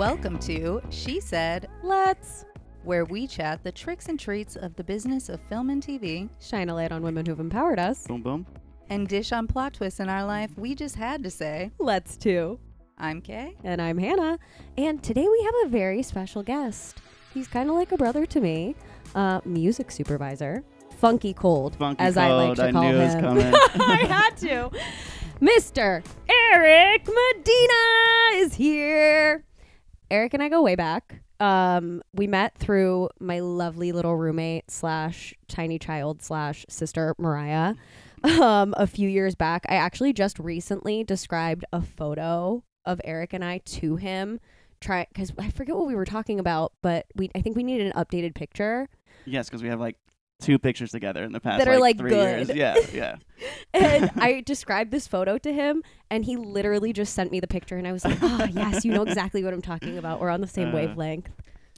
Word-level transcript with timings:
Welcome 0.00 0.38
to 0.38 0.80
She 0.88 1.20
Said 1.20 1.68
Let's 1.82 2.46
where 2.84 3.04
we 3.04 3.26
chat 3.26 3.62
the 3.62 3.70
tricks 3.70 4.08
and 4.08 4.18
treats 4.18 4.56
of 4.56 4.74
the 4.76 4.82
business 4.82 5.28
of 5.28 5.42
film 5.42 5.68
and 5.68 5.82
TV 5.82 6.30
shine 6.40 6.70
a 6.70 6.74
light 6.74 6.90
on 6.90 7.02
women 7.02 7.26
who've 7.26 7.38
empowered 7.38 7.78
us. 7.78 8.06
Boom, 8.06 8.22
boom. 8.22 8.46
and 8.88 9.06
dish 9.06 9.30
on 9.30 9.46
plot 9.46 9.74
twists 9.74 10.00
in 10.00 10.08
our 10.08 10.24
life 10.24 10.56
we 10.56 10.74
just 10.74 10.96
had 10.96 11.22
to 11.22 11.30
say. 11.30 11.70
Let's 11.78 12.16
too. 12.16 12.58
I'm 12.96 13.20
Kay. 13.20 13.54
And 13.62 13.82
I'm 13.82 13.98
Hannah. 13.98 14.38
And 14.78 15.02
today 15.02 15.28
we 15.28 15.42
have 15.44 15.54
a 15.66 15.68
very 15.68 16.02
special 16.02 16.42
guest. 16.42 17.02
He's 17.34 17.46
kind 17.46 17.68
of 17.68 17.76
like 17.76 17.92
a 17.92 17.98
brother 17.98 18.24
to 18.24 18.40
me, 18.40 18.76
uh, 19.14 19.42
music 19.44 19.90
supervisor, 19.90 20.64
Funky 20.96 21.34
Cold, 21.34 21.76
Funky 21.76 22.02
as 22.02 22.16
I 22.16 22.32
like 22.32 22.46
cold. 22.46 22.56
to 22.56 22.64
I 22.68 22.72
call 22.72 22.82
knew 22.84 22.96
it 22.96 23.04
was 23.04 23.12
him. 23.12 23.20
coming. 23.20 23.54
I 23.54 24.06
had 24.08 24.34
to. 24.38 24.70
Mr. 25.42 26.02
Eric 26.26 27.06
Medina 27.06 28.42
is 28.42 28.54
here. 28.54 29.44
Eric 30.10 30.34
and 30.34 30.42
I 30.42 30.48
go 30.48 30.62
way 30.62 30.74
back. 30.74 31.22
Um, 31.38 32.02
we 32.12 32.26
met 32.26 32.56
through 32.58 33.08
my 33.18 33.40
lovely 33.40 33.92
little 33.92 34.16
roommate 34.16 34.70
slash 34.70 35.34
tiny 35.48 35.78
child 35.78 36.22
slash 36.22 36.66
sister 36.68 37.14
Mariah. 37.18 37.74
Um, 38.22 38.74
a 38.76 38.86
few 38.86 39.08
years 39.08 39.34
back, 39.34 39.64
I 39.68 39.76
actually 39.76 40.12
just 40.12 40.38
recently 40.38 41.02
described 41.04 41.64
a 41.72 41.80
photo 41.80 42.62
of 42.84 43.00
Eric 43.04 43.32
and 43.32 43.42
I 43.42 43.58
to 43.58 43.96
him. 43.96 44.40
Try 44.80 45.06
because 45.10 45.32
I 45.38 45.50
forget 45.50 45.74
what 45.74 45.86
we 45.86 45.94
were 45.94 46.04
talking 46.04 46.38
about, 46.38 46.72
but 46.82 47.06
we 47.14 47.30
I 47.34 47.40
think 47.40 47.56
we 47.56 47.62
needed 47.62 47.86
an 47.86 47.92
updated 48.04 48.34
picture. 48.34 48.88
yes, 49.24 49.48
because 49.48 49.62
we 49.62 49.70
have 49.70 49.80
like 49.80 49.96
two 50.40 50.58
pictures 50.58 50.90
together 50.90 51.22
in 51.24 51.32
the 51.32 51.40
past 51.40 51.58
That 51.64 51.68
are, 51.68 51.78
like, 51.78 51.98
three 51.98 52.10
good. 52.10 52.48
years. 52.48 52.56
Yeah, 52.56 52.76
yeah. 52.92 53.16
and 53.74 54.10
I 54.16 54.42
described 54.44 54.90
this 54.90 55.06
photo 55.06 55.38
to 55.38 55.52
him, 55.52 55.82
and 56.10 56.24
he 56.24 56.36
literally 56.36 56.92
just 56.92 57.14
sent 57.14 57.30
me 57.30 57.40
the 57.40 57.46
picture, 57.46 57.76
and 57.76 57.86
I 57.86 57.92
was 57.92 58.04
like, 58.04 58.18
"Ah, 58.22 58.48
yes, 58.52 58.84
you 58.84 58.92
know 58.92 59.02
exactly 59.02 59.44
what 59.44 59.54
I'm 59.54 59.62
talking 59.62 59.96
about. 59.98 60.20
We're 60.20 60.30
on 60.30 60.40
the 60.40 60.46
same 60.48 60.68
Uh. 60.68 60.72
wavelength." 60.74 61.30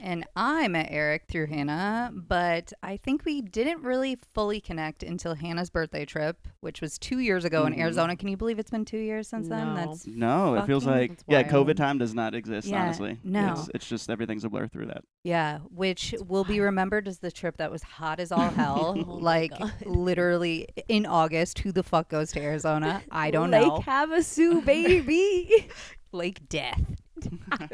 And 0.04 0.26
I 0.34 0.66
met 0.66 0.88
Eric 0.90 1.26
through 1.28 1.46
Hannah, 1.46 2.10
but 2.12 2.72
I 2.82 2.96
think 2.96 3.24
we 3.24 3.40
didn't 3.40 3.82
really 3.82 4.18
fully 4.34 4.60
connect 4.60 5.04
until 5.04 5.36
Hannah's 5.36 5.70
birthday 5.70 6.04
trip, 6.04 6.48
which 6.60 6.80
was 6.80 6.98
two 6.98 7.20
years 7.20 7.44
ago 7.44 7.66
in 7.66 7.72
Mhm. 7.74 7.78
Arizona. 7.78 8.16
Can 8.16 8.28
you 8.28 8.36
believe 8.36 8.58
it's 8.58 8.70
been 8.70 8.84
two 8.84 8.98
years 8.98 9.28
since 9.28 9.48
then? 9.48 9.68
No. 9.68 9.74
That's 9.76 10.06
No, 10.08 10.54
it 10.56 10.66
feels 10.66 10.84
like 10.84 11.20
yeah. 11.28 11.44
COVID 11.44 11.76
time 11.76 11.98
does 11.98 12.14
not 12.14 12.34
exist. 12.34 12.66
Yeah, 12.66 12.82
honestly, 12.82 13.20
no. 13.22 13.52
it's, 13.52 13.70
it's 13.76 13.88
just 13.88 14.10
everything's 14.10 14.42
a 14.44 14.48
blur 14.48 14.66
through 14.66 14.86
that. 14.86 15.04
yeah, 15.22 15.58
which 15.70 16.16
will 16.26 16.42
be 16.44 16.58
remembered 16.58 17.06
as 17.06 17.20
the 17.20 17.30
trip 17.30 17.58
that 17.58 17.70
was 17.70 17.84
hot 17.84 18.18
as 18.18 18.32
all 18.32 18.50
hell. 18.50 18.96
Oh 18.98 19.14
like 19.14 19.52
literally 19.86 20.66
in 20.88 21.06
August. 21.06 21.60
Who 21.60 21.70
the 21.70 21.84
fuck 21.84 22.08
goes 22.08 22.32
to 22.32 22.40
Arizona? 22.42 23.02
I 23.12 23.30
don't 23.30 23.52
Lake 23.52 23.66
know. 23.68 23.76
Lake 23.76 23.86
Havasu, 23.86 24.64
baby. 24.64 25.68
Lake 26.12 26.48
Death. 26.48 26.82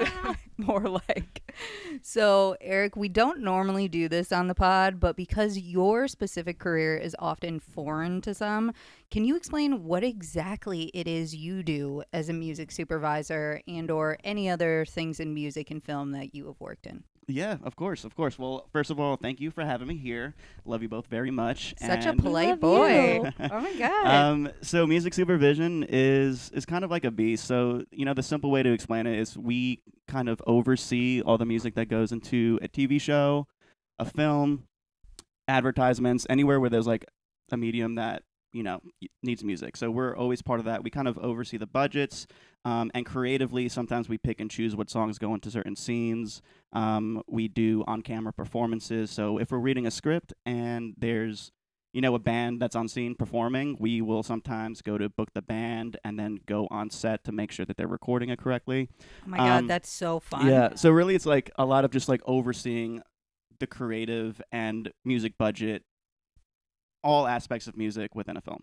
More 0.59 0.81
like. 0.81 1.53
So, 2.03 2.57
Eric, 2.61 2.97
we 2.97 3.09
don't 3.09 3.41
normally 3.41 3.89
do 3.89 4.09
this 4.09 4.33
on 4.33 4.49
the 4.49 4.55
pod, 4.55 5.01
but 5.01 5.17
because 5.17 5.59
your 5.59 6.09
specific 6.09 6.59
career 6.59 6.97
is 6.97 7.17
often 7.19 7.61
foreign 7.61 8.21
to 8.23 8.35
some, 8.35 8.73
can 9.11 9.25
you 9.25 9.37
explain 9.37 9.85
what 9.85 10.05
exactly 10.05 10.85
it 10.95 11.07
is 11.07 11.35
you 11.35 11.63
do 11.63 12.03
as 12.13 12.29
a 12.29 12.33
music 12.33 12.71
supervisor 12.71 13.61
and 13.67 13.91
or 13.91 14.19
any 14.25 14.49
other 14.49 14.85
things 14.85 15.21
in 15.21 15.35
music 15.35 15.71
and 15.71 15.83
film 15.83 16.13
that 16.13 16.35
you 16.35 16.47
have 16.47 16.61
worked 16.61 16.87
in? 16.87 17.05
Yeah, 17.31 17.59
of 17.63 17.77
course, 17.77 18.05
of 18.05 18.17
course. 18.17 18.39
Well, 18.39 18.67
first 18.73 18.91
of 18.91 18.99
all, 18.99 19.17
thank 19.17 19.39
you 19.39 19.51
for 19.51 19.63
having 19.63 19.87
me 19.87 19.99
here. 19.99 20.35
Love 20.65 20.81
you 20.81 20.89
both 20.89 21.07
very 21.09 21.31
much. 21.31 21.75
Such 21.79 22.07
a 22.07 22.15
polite 22.15 22.59
boy. 22.59 23.21
oh 23.41 23.61
my 23.61 23.75
god. 23.75 24.07
Um, 24.07 24.51
so 24.63 24.87
music 24.87 25.13
supervision 25.13 25.85
is 25.89 26.51
is 26.55 26.65
kind 26.65 26.85
of 26.85 26.91
like 26.91 27.05
a 27.05 27.11
beast. 27.11 27.45
So 27.45 27.85
you 27.91 28.07
know, 28.07 28.15
the 28.15 28.23
simple 28.23 28.51
way 28.51 28.63
to 28.63 28.73
explain 28.73 29.07
it 29.07 29.19
is 29.19 29.37
we 29.37 29.83
kind 30.09 30.31
of 30.31 30.41
oversee 30.47 31.21
all 31.21 31.37
the 31.37 31.45
music 31.45 31.75
that 31.75 31.89
goes 31.91 32.13
into 32.13 32.59
a 32.63 32.69
TV 32.69 32.99
show, 32.99 33.47
a 33.99 34.07
film, 34.07 34.65
advertisements, 35.47 36.27
anywhere 36.31 36.59
where 36.59 36.71
there's 36.71 36.87
like 36.87 37.05
a 37.53 37.59
medium 37.59 37.97
that 37.97 38.23
you 38.59 38.65
know 38.65 38.81
needs 39.23 39.45
music. 39.45 39.77
So 39.77 39.91
we're 39.91 40.17
always 40.17 40.43
part 40.43 40.59
of 40.59 40.67
that. 40.67 40.83
We 40.83 40.91
kind 40.91 41.09
of 41.09 41.17
oversee 41.19 41.57
the 41.57 41.67
budgets, 41.67 42.27
um, 42.65 42.91
and 42.93 43.07
creatively, 43.07 43.69
sometimes 43.69 44.09
we 44.09 44.19
pick 44.19 44.41
and 44.41 44.51
choose 44.51 44.77
what 44.77 44.91
songs 44.91 45.19
go 45.19 45.33
into 45.33 45.51
certain 45.51 45.77
scenes. 45.77 46.43
Um, 46.73 47.23
we 47.29 47.49
do 47.49 47.85
on-camera 47.87 48.33
performances. 48.33 49.11
So 49.11 49.39
if 49.39 49.51
we're 49.51 49.59
reading 49.59 49.87
a 49.87 49.91
script 49.91 50.35
and 50.45 50.95
there's 50.99 51.53
you 51.95 52.03
know, 52.03 52.15
a 52.15 52.19
band 52.19 52.61
that's 52.61 52.77
on 52.77 52.87
scene 52.87 53.15
performing, 53.15 53.77
we 53.81 54.03
will 54.03 54.23
sometimes 54.23 54.83
go 54.83 54.99
to 54.99 55.09
book 55.09 55.31
the 55.35 55.41
band 55.41 55.97
and 56.05 56.19
then 56.19 56.39
go 56.47 56.69
on 56.71 56.91
set 56.91 57.25
to 57.25 57.33
make 57.33 57.51
sure 57.51 57.65
that 57.65 57.79
they're 57.79 57.89
recording 57.89 58.29
it 58.29 58.39
correctly. 58.39 58.91
oh 59.27 59.31
my 59.31 59.39
god, 59.39 59.59
um, 59.61 59.67
that's 59.67 59.89
so 59.89 60.21
fun. 60.21 60.47
Yeah. 60.47 60.75
So 60.75 60.91
really, 60.91 61.15
it's 61.15 61.27
like 61.27 61.51
a 61.57 61.65
lot 61.65 61.87
of 61.87 61.91
just 61.91 62.09
like 62.09 62.21
overseeing 62.27 63.03
the 63.59 63.67
creative 63.67 64.41
and 64.53 64.93
music 65.05 65.39
budget, 65.39 65.83
all 67.03 67.27
aspects 67.27 67.67
of 67.67 67.77
music 67.77 68.15
within 68.15 68.37
a 68.37 68.41
film, 68.41 68.63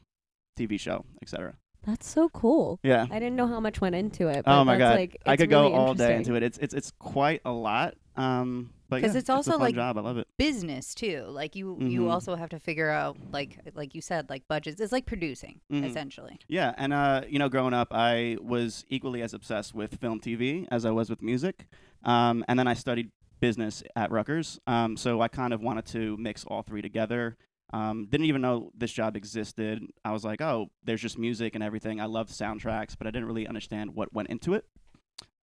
TV 0.58 0.80
show, 0.80 1.06
etc. 1.22 1.56
That's 1.86 2.08
so 2.10 2.30
cool. 2.30 2.80
Yeah. 2.84 3.06
I 3.12 3.20
didn't 3.20 3.36
know 3.36 3.48
how 3.48 3.60
much 3.60 3.80
went 3.80 3.94
into 3.96 4.28
it. 4.28 4.44
But 4.46 4.60
Oh 4.60 4.64
my 4.64 4.78
that's, 4.78 4.90
god, 4.90 4.96
like, 5.00 5.18
I 5.26 5.34
it's 5.34 5.44
could 5.44 5.50
go 5.52 5.72
all 5.74 5.94
day 5.94 6.16
into 6.16 6.34
it. 6.36 6.42
It's 6.44 6.58
it's 6.58 6.74
it's 6.74 6.92
quite 7.00 7.42
a 7.46 7.52
lot. 7.52 7.94
Um, 8.16 8.72
but 8.90 9.02
'Cause 9.02 9.14
yeah, 9.14 9.20
it's 9.20 9.30
also, 9.30 9.52
a 9.52 9.54
fun 9.54 9.62
like, 9.62 9.76
job. 9.76 9.98
I 9.98 10.02
love 10.02 10.18
it. 10.18 10.28
business 10.38 10.96
too. 10.96 11.26
Like 11.28 11.56
you 11.56 11.78
you 11.82 12.02
Mhm. 12.04 12.12
also 12.12 12.36
have 12.36 12.50
to 12.50 12.60
figure 12.60 12.90
out 12.90 13.18
like 13.32 13.60
like 13.76 13.94
you 13.94 14.02
said 14.02 14.30
like 14.32 14.48
budgets. 14.48 14.82
It's 14.82 14.92
like 14.92 15.06
producing 15.06 15.62
Mhm. 15.72 15.86
essentially. 15.86 16.40
Yeah, 16.48 16.74
and 16.78 16.92
uh, 16.92 17.22
you 17.30 17.38
know, 17.38 17.50
growing 17.50 17.74
up, 17.76 17.90
I 17.92 18.38
was 18.42 18.84
equally 18.90 19.22
as 19.22 19.34
obsessed 19.36 19.76
with 19.76 19.96
film, 20.00 20.20
TV 20.20 20.68
as 20.72 20.86
I 20.86 20.92
was 20.92 21.10
with 21.10 21.22
music. 21.22 21.68
Um, 22.04 22.44
and 22.48 22.58
then 22.58 22.68
I 22.68 22.74
studied 22.74 23.12
business 23.40 23.84
at 23.96 24.12
Rutgers, 24.12 24.60
um, 24.66 24.98
so 24.98 25.22
I 25.22 25.28
kind 25.28 25.54
of 25.54 25.62
wanted 25.62 25.86
to 25.88 26.16
mix 26.18 26.46
all 26.46 26.64
three 26.64 26.82
together. 26.82 27.38
Um, 27.74 28.08
didn't 28.10 28.28
even 28.28 28.42
know 28.42 28.72
this 28.78 28.92
job 28.92 29.18
existed. 29.18 29.82
I 30.04 30.12
was 30.12 30.24
like, 30.24 30.42
oh, 30.42 30.70
there's 30.84 31.02
just 31.02 31.18
music 31.18 31.56
and 31.56 31.64
everything. 31.64 32.00
I 32.00 32.06
love 32.06 32.30
soundtracks, 32.30 32.96
but 32.98 33.08
I 33.08 33.12
didn't 33.12 33.28
really 33.28 33.48
understand 33.48 33.96
what 33.96 34.14
went 34.14 34.30
into 34.30 34.54
it. 34.54 34.66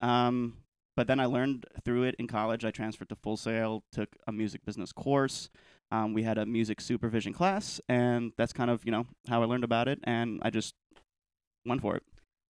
Um, 0.00 0.58
but 0.96 1.06
then 1.06 1.20
I 1.20 1.26
learned 1.26 1.66
through 1.84 2.04
it 2.04 2.14
in 2.18 2.26
college. 2.26 2.64
I 2.64 2.70
transferred 2.70 3.08
to 3.08 3.16
Full 3.16 3.36
Sail, 3.36 3.84
took 3.92 4.16
a 4.26 4.32
music 4.32 4.64
business 4.64 4.92
course. 4.92 5.48
Um, 5.90 6.14
we 6.14 6.22
had 6.22 6.38
a 6.38 6.46
music 6.46 6.80
supervision 6.80 7.32
class, 7.32 7.80
and 7.88 8.32
that's 8.38 8.52
kind 8.52 8.70
of 8.70 8.84
you 8.84 8.92
know 8.92 9.06
how 9.28 9.42
I 9.42 9.46
learned 9.46 9.64
about 9.64 9.88
it. 9.88 9.98
And 10.04 10.40
I 10.42 10.50
just 10.50 10.74
went 11.66 11.80
for 11.80 11.96
it. 11.96 12.02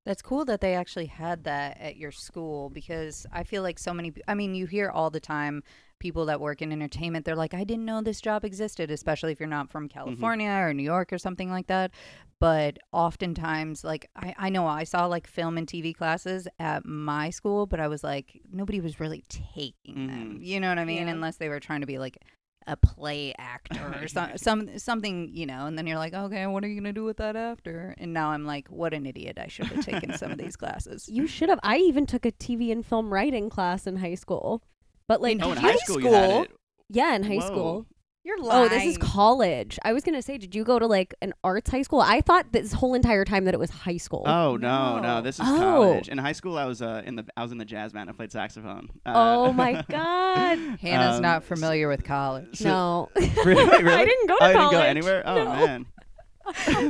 That's 0.05 0.23
cool 0.23 0.45
that 0.47 0.61
they 0.61 0.75
actually 0.75 1.07
had 1.07 1.45
that 1.45 1.79
at 1.81 1.97
your 1.97 2.11
school 2.11 2.71
because 2.71 3.25
I 3.33 3.45
feel 3.45 3.63
like 3.63 3.79
so 3.79 3.95
many 3.95 4.13
I 4.27 4.35
mean 4.35 4.55
you 4.55 4.67
hear 4.67 4.91
all 4.91 5.11
the 5.11 5.21
time 5.21 5.63
people 6.01 6.27
that 6.27 6.41
work 6.41 6.61
in 6.61 6.73
entertainment 6.73 7.25
they're 7.25 7.37
like 7.37 7.55
I 7.55 7.63
didn't 7.63 7.85
know 7.85 8.03
this 8.03 8.21
job 8.21 8.45
existed 8.45 8.91
especially 8.91 9.31
if 9.31 9.39
you're 9.39 9.49
not 9.49 9.71
from 9.71 9.89
California 9.89 10.51
or 10.51 10.75
New 10.75 10.83
York 10.83 11.13
or 11.13 11.19
something 11.19 11.49
like 11.51 11.69
that 11.69 11.93
but 12.41 12.79
oftentimes 12.91 13.85
like 13.85 14.11
I, 14.17 14.35
I 14.37 14.49
know 14.49 14.67
I 14.67 14.83
saw 14.83 15.07
like 15.07 15.29
film 15.29 15.57
and 15.57 15.69
TV 15.69 15.95
classes 15.95 16.49
at 16.59 16.85
my 16.85 17.31
school 17.31 17.67
but 17.67 17.79
I 17.79 17.87
was 17.87 18.03
like 18.03 18.41
nobody 18.53 18.81
was 18.81 18.99
really 18.99 19.23
taking 19.29 20.09
them 20.09 20.39
Mhm. 20.41 20.45
you 20.45 20.59
know 20.59 20.69
what 20.71 20.81
I 20.81 20.85
mean 20.85 21.07
Yeah. 21.07 21.13
unless 21.13 21.37
they 21.37 21.49
were 21.49 21.61
trying 21.61 21.83
to 21.83 21.87
be 21.87 21.99
like 21.99 22.19
a 22.67 22.77
play 22.77 23.35
actor 23.39 23.95
or 24.01 24.09
some, 24.09 24.31
some 24.37 24.79
something 24.79 25.31
you 25.33 25.47
know 25.47 25.67
and 25.67 25.77
then 25.79 25.87
you're 25.87 25.99
like 25.99 26.15
okay 26.15 26.47
what 26.47 26.65
are 26.65 26.69
you 26.69 26.75
gonna 26.81 26.93
do 26.93 27.05
with 27.05 27.17
that 27.17 27.35
after 27.37 27.95
and 27.99 28.13
now 28.13 28.31
i'm 28.31 28.45
like 28.45 28.69
what 28.69 28.95
an 28.95 29.05
idiot 29.07 29.39
i 29.41 29.49
should 29.49 29.67
have 29.67 29.85
taken 29.85 30.17
some 30.17 30.31
of 30.31 30.39
these 30.39 30.57
classes 30.63 31.09
You 31.09 31.27
should 31.27 31.49
have. 31.49 31.61
I 31.63 31.77
even 31.79 32.07
took 32.07 32.25
a 32.27 32.33
TV 32.33 32.71
and 32.73 32.85
film 32.85 33.13
writing 33.13 33.51
class 33.51 33.87
in 33.87 33.97
high 33.97 34.15
school. 34.15 34.63
But 35.09 35.21
like, 35.21 35.33
In 35.37 35.43
Oh, 35.43 35.53
in 35.53 35.59
high 35.59 35.73
high 35.73 35.77
school, 35.79 36.01
you 36.01 36.13
had 36.13 36.31
school? 36.31 36.43
it. 36.45 36.51
yeah, 36.89 37.15
in 37.15 37.23
high 37.25 37.37
Whoa. 37.39 37.47
school. 37.47 37.87
You're 38.25 38.37
Oh, 38.43 38.69
this 38.69 38.85
is 38.85 38.99
college. 38.99 39.79
I 39.85 39.93
was 39.93 40.05
gonna 40.05 40.23
say, 40.23 40.39
did 40.39 40.55
you 40.55 40.65
go 40.65 40.79
to 40.79 40.87
like 40.87 41.15
an 41.23 41.33
arts 41.43 41.71
high 41.71 41.83
school? 41.83 42.01
I 42.01 42.21
thought 42.21 42.53
this 42.53 42.73
whole 42.73 42.95
entire 42.95 43.25
time 43.25 43.45
that 43.47 43.55
it 43.55 43.61
was 43.61 43.71
high 43.71 43.97
school. 43.97 44.23
Oh 44.27 44.57
no, 44.57 44.97
No. 44.97 45.01
no, 45.01 45.23
this 45.23 45.37
is 45.37 45.47
Oh. 45.49 45.59
college. 45.59 46.09
In 46.09 46.19
high 46.19 46.33
school, 46.33 46.57
I 46.59 46.65
was 46.67 46.83
uh, 46.83 47.03
in 47.05 47.17
the 47.17 47.27
I 47.37 47.43
was 47.43 47.53
in 47.53 47.59
the 47.59 47.65
jazz 47.65 47.93
band. 47.93 48.03
And 48.03 48.11
I 48.11 48.17
played 48.17 48.33
saxophone. 48.33 48.89
Uh, 49.07 49.13
oh 49.15 49.53
my 49.53 49.83
god. 49.91 50.59
hannah's 50.81 51.17
Um, 51.17 51.23
not 51.23 51.45
familiar 51.45 51.89
with 51.89 52.05
college 52.05 52.59
so- 52.59 52.69
no. 52.69 53.09
really, 53.45 53.65
really? 53.83 53.93
I 53.93 54.05
didn't 54.05 54.29
go 54.29 54.39
to 54.39 54.45
oh, 54.45 54.49
you 54.49 54.55
college. 54.55 54.71
didn't 54.71 54.73
go 54.73 54.87
anywhere. 54.87 55.23
Oh 55.27 55.35
No. 55.45 55.67
man, 55.67 55.87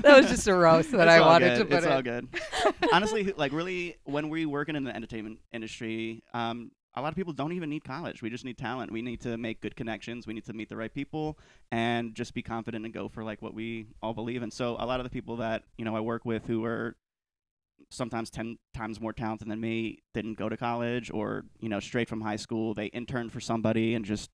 that 0.03 0.17
was 0.17 0.31
just 0.31 0.47
a 0.49 0.55
roast 0.55 0.91
that 0.93 1.01
It's 1.09 1.13
i 1.13 1.19
all 1.19 1.29
wanted 1.29 1.51
good. 1.51 1.59
to 1.59 1.65
put 1.67 1.77
It's 1.79 1.87
in 1.87 1.93
all 1.93 2.03
good. 2.03 2.29
Honestly, 2.93 3.33
like 3.37 3.53
really, 3.53 3.97
when 4.05 4.29
we 4.31 4.47
working 4.47 4.77
in 4.77 4.85
the 4.85 4.95
entertainment 4.95 5.39
industry, 5.53 6.23
um, 6.33 6.71
a 6.95 7.01
lot 7.01 7.09
of 7.09 7.17
people 7.17 7.33
don't 7.33 7.53
even 7.53 7.71
need 7.71 7.85
college. 7.85 8.21
We 8.23 8.29
just 8.31 8.45
need 8.45 8.59
talent. 8.59 8.91
We 8.93 9.03
need 9.03 9.21
to 9.23 9.39
make 9.39 9.61
good 9.61 9.77
connections. 9.77 10.27
We 10.27 10.35
need 10.35 10.45
to 10.45 10.53
meet 10.53 10.69
the 10.69 10.77
right 10.77 10.93
people 10.93 11.39
and 11.71 12.15
just 12.15 12.35
be 12.35 12.43
confident 12.43 12.85
and 12.85 12.93
go 12.93 13.09
for 13.09 13.25
like 13.25 13.41
what 13.41 13.55
we 13.55 13.87
all 14.03 14.13
believe 14.15 14.43
in. 14.43 14.51
So 14.51 14.77
a 14.79 14.85
lot 14.87 15.01
of 15.01 15.05
the 15.05 15.11
people 15.11 15.37
that 15.37 15.63
you 15.79 15.85
know 15.85 15.97
I 15.97 16.01
work 16.01 16.25
with 16.25 16.47
who 16.47 16.65
are 16.65 16.97
sometimes 17.91 18.31
10 18.31 18.59
times 18.73 19.01
more 19.01 19.13
talented 19.13 19.49
than 19.49 19.61
me 19.61 19.99
didn't 20.15 20.35
go 20.39 20.49
to 20.49 20.57
college 20.57 21.11
or 21.13 21.45
you 21.61 21.69
know 21.69 21.81
straight 21.81 22.09
from 22.09 22.21
high 22.23 22.37
school 22.37 22.73
they 22.75 22.87
interned 22.87 23.31
for 23.33 23.41
somebody 23.41 23.95
and 23.95 24.05
just 24.05 24.31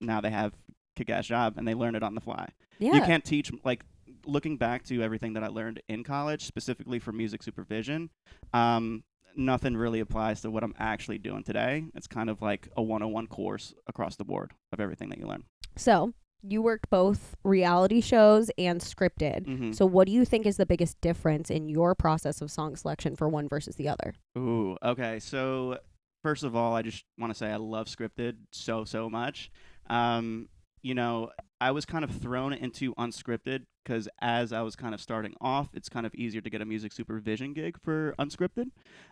now 0.00 0.20
they 0.20 0.30
have 0.30 0.52
kick-ass 0.96 1.26
job 1.26 1.54
and 1.56 1.68
they 1.68 1.74
learn 1.74 1.94
it 1.94 2.02
on 2.02 2.14
the 2.16 2.20
fly 2.20 2.48
Yeah. 2.80 2.94
you 2.94 3.02
can't 3.02 3.24
teach 3.24 3.52
like 3.64 3.84
looking 4.24 4.56
back 4.56 4.82
to 4.84 5.02
everything 5.02 5.34
that 5.34 5.44
I 5.44 5.48
learned 5.48 5.80
in 5.88 6.02
college, 6.02 6.46
specifically 6.46 6.98
for 6.98 7.12
music 7.12 7.44
supervision. 7.44 8.10
Um, 8.52 9.04
nothing 9.36 9.76
really 9.76 10.00
applies 10.00 10.40
to 10.42 10.50
what 10.50 10.64
I'm 10.64 10.74
actually 10.78 11.18
doing 11.18 11.42
today. 11.44 11.84
It's 11.94 12.06
kind 12.06 12.30
of 12.30 12.40
like 12.42 12.68
a 12.76 12.82
101 12.82 13.26
course 13.28 13.74
across 13.86 14.16
the 14.16 14.24
board 14.24 14.52
of 14.72 14.80
everything 14.80 15.08
that 15.10 15.18
you 15.18 15.26
learn. 15.26 15.44
So 15.76 16.12
you 16.42 16.62
worked 16.62 16.88
both 16.90 17.36
reality 17.44 18.00
shows 18.00 18.50
and 18.56 18.80
scripted. 18.80 19.46
Mhm. 19.46 19.74
So 19.74 19.84
what 19.86 20.06
do 20.06 20.12
you 20.12 20.24
think 20.24 20.46
is 20.46 20.56
the 20.56 20.66
biggest 20.66 21.00
difference 21.00 21.50
in 21.50 21.68
your 21.68 21.94
process 21.94 22.40
of 22.40 22.50
song 22.50 22.76
selection 22.76 23.16
for 23.16 23.28
one 23.28 23.48
versus 23.48 23.76
the 23.76 23.88
other? 23.88 24.14
Ooh, 24.38 24.76
okay. 24.82 25.18
So 25.18 25.78
first 26.22 26.44
of 26.44 26.54
all, 26.56 26.74
I 26.74 26.82
just 26.82 27.04
want 27.18 27.32
to 27.32 27.38
say 27.38 27.50
I 27.50 27.56
love 27.56 27.86
scripted 27.88 28.36
so 28.52 28.84
so 28.84 29.10
much. 29.10 29.50
Um, 29.88 30.48
you 30.82 30.94
know, 30.94 31.30
I 31.60 31.70
was 31.70 31.86
kind 31.86 32.04
of 32.04 32.10
thrown 32.10 32.52
into 32.52 32.94
unscripted 32.96 33.64
because 33.82 34.08
as 34.20 34.52
I 34.52 34.60
was 34.62 34.76
kind 34.76 34.94
of 34.94 35.00
starting 35.00 35.34
off, 35.40 35.68
it's 35.72 35.88
kind 35.88 36.04
of 36.04 36.14
easier 36.14 36.40
to 36.42 36.50
get 36.50 36.60
a 36.60 36.64
music 36.66 36.92
supervision 36.92 37.54
gig 37.54 37.78
for 37.80 38.14
unscripted. 38.18 38.70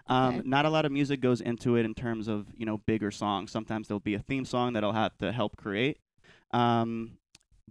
Um, 0.09 0.35
Okay. 0.37 0.43
Not 0.49 0.67
a 0.67 0.71
lot 0.71 0.85
of 0.85 0.93
music 0.93 1.21
goes 1.21 1.41
into 1.41 1.77
it 1.77 1.85
in 1.85 1.95
terms 1.95 2.29
of 2.29 2.49
you 2.57 2.67
know 2.67 2.79
bigger 2.79 3.11
songs. 3.11 3.51
Sometimes 3.51 3.89
there'll 3.89 4.01
be 4.01 4.15
a 4.15 4.19
theme 4.19 4.45
song 4.45 4.75
that 4.75 4.85
I'll 4.85 4.93
have 4.93 5.17
to 5.19 5.33
help 5.33 5.57
create. 5.57 5.99
Um, 6.53 7.19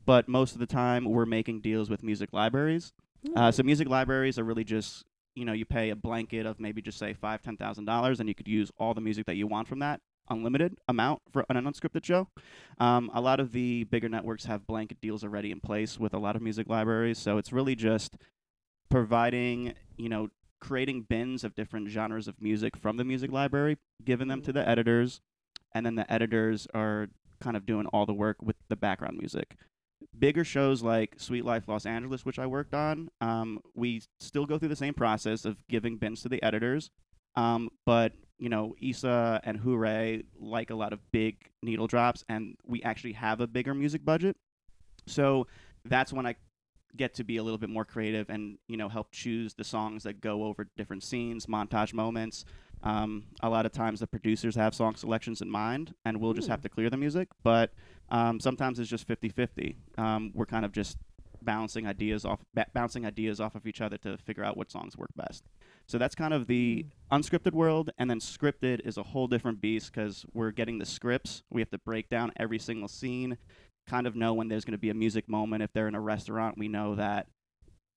but 0.06 0.28
most 0.28 0.54
of 0.54 0.60
the 0.60 0.66
time, 0.66 1.06
we're 1.06 1.26
making 1.26 1.62
deals 1.62 1.90
with 1.90 2.04
music 2.04 2.30
libraries. 2.34 2.94
Uh, 3.36 3.52
so 3.52 3.64
music 3.64 3.88
libraries 3.88 4.38
are 4.40 4.44
really 4.44 4.64
just 4.66 5.06
you 5.36 5.46
know 5.46 5.54
you 5.54 5.66
pay 5.66 5.90
a 5.92 5.96
blanket 5.96 6.46
of 6.46 6.60
maybe 6.60 6.82
just 6.82 6.98
say 6.98 7.14
five 7.14 7.42
ten 7.42 7.58
thousand 7.58 7.86
dollars 7.86 8.20
and 8.20 8.28
you 8.28 8.36
could 8.36 8.48
use 8.48 8.72
all 8.78 8.94
the 8.94 9.02
music 9.02 9.26
that 9.28 9.36
you 9.36 9.48
want 9.48 9.68
from 9.68 9.80
that 9.80 10.02
unlimited 10.30 10.78
amount 10.88 11.22
for 11.32 11.46
an 11.50 11.56
unscripted 11.56 12.04
show. 12.04 12.28
Um, 12.80 13.12
a 13.14 13.22
lot 13.22 13.40
of 13.40 13.52
the 13.52 13.84
bigger 13.86 14.10
networks 14.10 14.46
have 14.46 14.68
blanket 14.68 15.02
deals 15.02 15.24
already 15.24 15.52
in 15.52 15.60
place 15.60 16.00
with 16.00 16.14
a 16.14 16.20
lot 16.20 16.36
of 16.36 16.42
music 16.42 16.68
libraries, 16.70 17.18
so 17.18 17.38
it's 17.38 17.54
really 17.54 17.76
just 17.76 18.18
providing 18.90 19.74
you 19.98 20.10
know 20.10 20.30
creating 20.60 21.02
bins 21.02 21.44
of 21.44 21.56
different 21.56 21.90
genres 21.90 22.28
of 22.28 22.42
music 22.42 22.78
from 22.78 22.98
the 22.98 23.04
music 23.04 23.32
library, 23.32 23.78
giving 24.04 24.28
them 24.28 24.42
to 24.42 24.54
the 24.54 24.68
editors, 24.68 25.22
and 25.74 25.86
then 25.86 25.96
the 25.96 26.12
editors 26.12 26.68
are 26.74 27.10
kind 27.42 27.58
of 27.58 27.66
doing 27.66 27.86
all 27.88 28.06
the 28.06 28.14
work 28.14 28.38
with 28.42 28.56
the 28.70 28.76
background 28.76 29.18
music 29.18 29.56
bigger 30.18 30.44
shows 30.44 30.82
like 30.82 31.16
Sweet 31.18 31.46
Life 31.46 31.68
Los 31.68 31.86
Angeles, 31.86 32.26
which 32.26 32.40
I 32.40 32.46
worked 32.46 32.74
on, 32.74 33.10
um, 33.22 33.60
we 33.74 34.02
still 34.20 34.46
go 34.46 34.58
through 34.58 34.70
the 34.70 34.76
same 34.76 34.94
process 34.94 35.46
of 35.46 35.58
giving 35.68 35.98
bins 35.98 36.22
to 36.24 36.30
the 36.30 36.42
editors. 36.44 36.90
Um, 37.36 37.70
but 37.86 38.14
you 38.40 38.50
know, 38.50 38.76
Issa 38.82 39.42
and 39.44 39.60
Hoorae 39.60 40.24
like 40.40 40.70
a 40.70 40.76
lot 40.76 40.94
of 40.94 41.00
big 41.12 41.38
needle 41.62 41.88
drops, 41.88 42.24
and 42.30 42.56
we 42.66 42.82
actually 42.84 43.14
have 43.14 43.40
a 43.42 43.48
bigger 43.48 43.74
music 43.74 44.04
budget. 44.04 44.36
So 45.08 45.48
that's 45.86 46.12
when 46.14 46.26
I 46.26 46.36
get 46.96 47.16
to 47.16 47.24
be 47.24 47.38
a 47.38 47.44
little 47.44 47.58
bit 47.58 47.70
more 47.70 47.84
creative 47.86 48.30
and 48.30 48.58
you 48.68 48.78
know 48.78 48.88
help 48.88 49.08
choose 49.12 49.56
the 49.56 49.64
songs 49.64 50.04
that 50.04 50.22
go 50.22 50.44
over 50.46 50.68
different 50.78 51.04
scenes, 51.04 51.46
montage 51.46 51.94
moments. 51.94 52.46
Um, 52.84 53.24
a 53.42 53.50
lot 53.50 53.66
of 53.66 53.72
times 53.72 54.02
the 54.02 54.08
producers 54.08 54.56
have 54.56 54.76
song 54.76 54.96
selections 54.96 55.42
in 55.42 55.50
mind, 55.50 55.94
and 56.04 56.20
we'll 56.20 56.34
just 56.34 56.48
Hmm. 56.48 56.52
have 56.52 56.62
to 56.62 56.70
clear 56.70 56.90
the 56.90 56.98
music. 56.98 57.30
But 57.42 57.72
um, 58.10 58.40
sometimes 58.42 58.78
it's 58.80 58.90
just 58.90 59.08
50-50. 59.08 59.76
Um, 59.98 60.32
we're 60.36 60.46
kind 60.46 60.66
of 60.66 60.74
just 60.74 60.98
bouncing 61.42 61.88
ideas 61.88 62.26
off, 62.26 62.42
ba- 62.54 62.68
bouncing 62.74 63.06
ideas 63.06 63.40
off 63.40 63.56
of 63.56 63.66
each 63.68 63.80
other 63.82 63.98
to 64.00 64.18
figure 64.18 64.44
out 64.44 64.58
what 64.58 64.70
songs 64.70 64.98
work 64.98 65.10
best. 65.16 65.44
So 65.88 65.98
that's 65.98 66.16
kind 66.16 66.34
of 66.34 66.48
the 66.48 66.86
unscripted 67.12 67.52
world, 67.52 67.92
and 67.98 68.10
then 68.10 68.20
scripted 68.20 68.80
is 68.86 68.98
a 68.98 69.04
whole 69.04 69.28
different 69.28 69.62
beast 69.62 69.92
because 69.94 70.26
we're 70.34 70.52
getting 70.52 70.80
the 70.80 70.86
scripts. 70.86 71.44
We 71.52 71.62
have 71.62 71.70
to 71.72 71.78
break 71.78 72.10
down 72.10 72.32
every 72.38 72.58
single 72.58 72.88
scene, 72.88 73.38
kind 73.88 74.08
of 74.08 74.16
know 74.16 74.34
when 74.34 74.48
there's 74.48 74.66
going 74.66 74.74
to 74.74 74.78
be 74.78 74.90
a 74.90 74.96
music 74.96 75.28
moment. 75.28 75.62
If 75.62 75.74
they're 75.74 75.88
in 75.88 75.96
a 75.96 76.02
restaurant, 76.02 76.58
we 76.58 76.68
know 76.68 76.96
that 76.96 77.28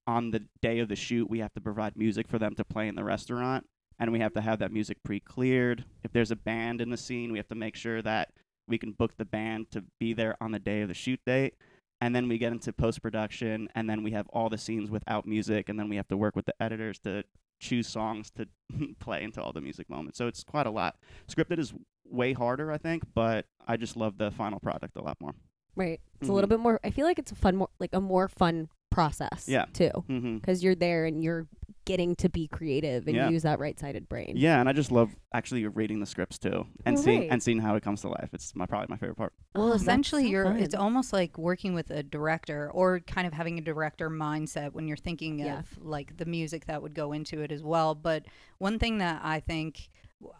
on 0.06 0.30
the 0.30 0.42
day 0.60 0.80
of 0.80 0.88
the 0.88 0.96
shoot, 0.96 1.30
we 1.30 1.38
have 1.38 1.54
to 1.54 1.60
provide 1.60 1.96
music 1.96 2.28
for 2.28 2.38
them 2.38 2.54
to 2.56 2.64
play 2.64 2.88
in 2.88 2.96
the 2.96 3.04
restaurant, 3.04 3.66
and 3.98 4.12
we 4.12 4.20
have 4.20 4.34
to 4.34 4.40
have 4.40 4.58
that 4.58 4.72
music 4.72 4.98
pre-cleared. 5.04 5.84
If 6.04 6.12
there's 6.12 6.30
a 6.30 6.36
band 6.36 6.80
in 6.80 6.90
the 6.90 6.96
scene, 6.96 7.32
we 7.32 7.38
have 7.38 7.48
to 7.48 7.54
make 7.54 7.76
sure 7.76 8.02
that 8.02 8.32
we 8.68 8.78
can 8.78 8.92
book 8.92 9.16
the 9.16 9.24
band 9.24 9.70
to 9.70 9.84
be 10.00 10.12
there 10.12 10.36
on 10.40 10.50
the 10.50 10.58
day 10.58 10.82
of 10.82 10.88
the 10.88 10.94
shoot 10.94 11.20
date. 11.24 11.54
And 12.00 12.14
then 12.14 12.28
we 12.28 12.36
get 12.36 12.52
into 12.52 12.72
post 12.74 13.00
production, 13.00 13.68
and 13.74 13.88
then 13.88 14.02
we 14.02 14.10
have 14.10 14.28
all 14.28 14.50
the 14.50 14.58
scenes 14.58 14.90
without 14.90 15.24
music, 15.24 15.68
and 15.68 15.78
then 15.78 15.88
we 15.88 15.96
have 15.96 16.08
to 16.08 16.16
work 16.16 16.36
with 16.36 16.44
the 16.44 16.54
editors 16.60 16.98
to 17.00 17.24
choose 17.58 17.86
songs 17.86 18.30
to 18.32 18.46
play 19.00 19.22
into 19.22 19.42
all 19.42 19.52
the 19.52 19.60
music 19.60 19.88
moments. 19.88 20.18
So 20.18 20.26
it's 20.26 20.44
quite 20.44 20.66
a 20.66 20.70
lot. 20.70 20.96
Scripted 21.28 21.58
is 21.58 21.72
way 22.08 22.32
harder, 22.32 22.70
I 22.72 22.78
think, 22.78 23.02
but 23.14 23.46
I 23.66 23.76
just 23.76 23.96
love 23.96 24.18
the 24.18 24.30
final 24.30 24.60
product 24.60 24.96
a 24.96 25.02
lot 25.02 25.16
more. 25.20 25.32
Right. 25.74 26.00
It's 26.20 26.28
a 26.30 26.32
little 26.32 26.48
bit 26.48 26.60
more 26.60 26.80
I 26.84 26.90
feel 26.90 27.04
like 27.04 27.18
it's 27.18 27.32
a 27.32 27.34
fun 27.34 27.56
more 27.56 27.68
like 27.78 27.90
a 27.92 28.00
more 28.00 28.28
fun 28.28 28.68
process 28.90 29.44
Yeah. 29.46 29.66
too 29.74 29.90
Mm-hmm. 30.08 30.38
cuz 30.38 30.62
you're 30.64 30.74
there 30.74 31.04
and 31.04 31.22
you're 31.22 31.46
getting 31.86 32.14
to 32.16 32.28
be 32.28 32.46
creative 32.46 33.06
and 33.06 33.16
Yeah. 33.16 33.30
use 33.30 33.42
that 33.44 33.58
right-sided 33.58 34.08
brain. 34.08 34.34
Yeah, 34.36 34.60
and 34.60 34.68
I 34.68 34.72
just 34.74 34.92
love 34.92 35.16
actually 35.32 35.66
reading 35.66 36.00
the 36.00 36.06
scripts 36.06 36.36
too, 36.38 36.66
and 36.84 36.98
Oh, 36.98 37.00
seeing 37.00 37.30
and 37.30 37.42
seeing 37.42 37.60
how 37.60 37.74
it 37.76 37.82
comes 37.82 38.02
to 38.02 38.08
life. 38.08 38.28
It's 38.34 38.54
my 38.54 38.66
probably 38.66 38.88
my 38.90 38.96
favorite 38.98 39.16
part. 39.16 39.32
Well, 39.54 39.70
Oh, 39.70 39.72
essentially, 39.72 40.24
so 40.24 40.28
you're. 40.28 40.56
It's 40.58 40.74
almost 40.74 41.14
like 41.14 41.38
working 41.38 41.72
with 41.72 41.90
a 41.90 42.02
director, 42.02 42.70
or 42.74 43.00
kind 43.00 43.26
of 43.26 43.32
having 43.32 43.56
a 43.58 43.62
director 43.62 44.10
mindset 44.10 44.72
when 44.74 44.86
you're 44.86 44.96
thinking 44.98 45.38
Yeah. 45.38 45.60
of 45.60 45.78
like 45.80 46.18
the 46.18 46.26
music 46.26 46.66
that 46.66 46.82
would 46.82 46.94
go 46.94 47.12
into 47.12 47.40
it 47.40 47.50
as 47.50 47.62
well. 47.62 47.94
But 47.94 48.26
one 48.58 48.78
thing 48.78 48.98
that 48.98 49.20
I 49.24 49.40
think 49.40 49.88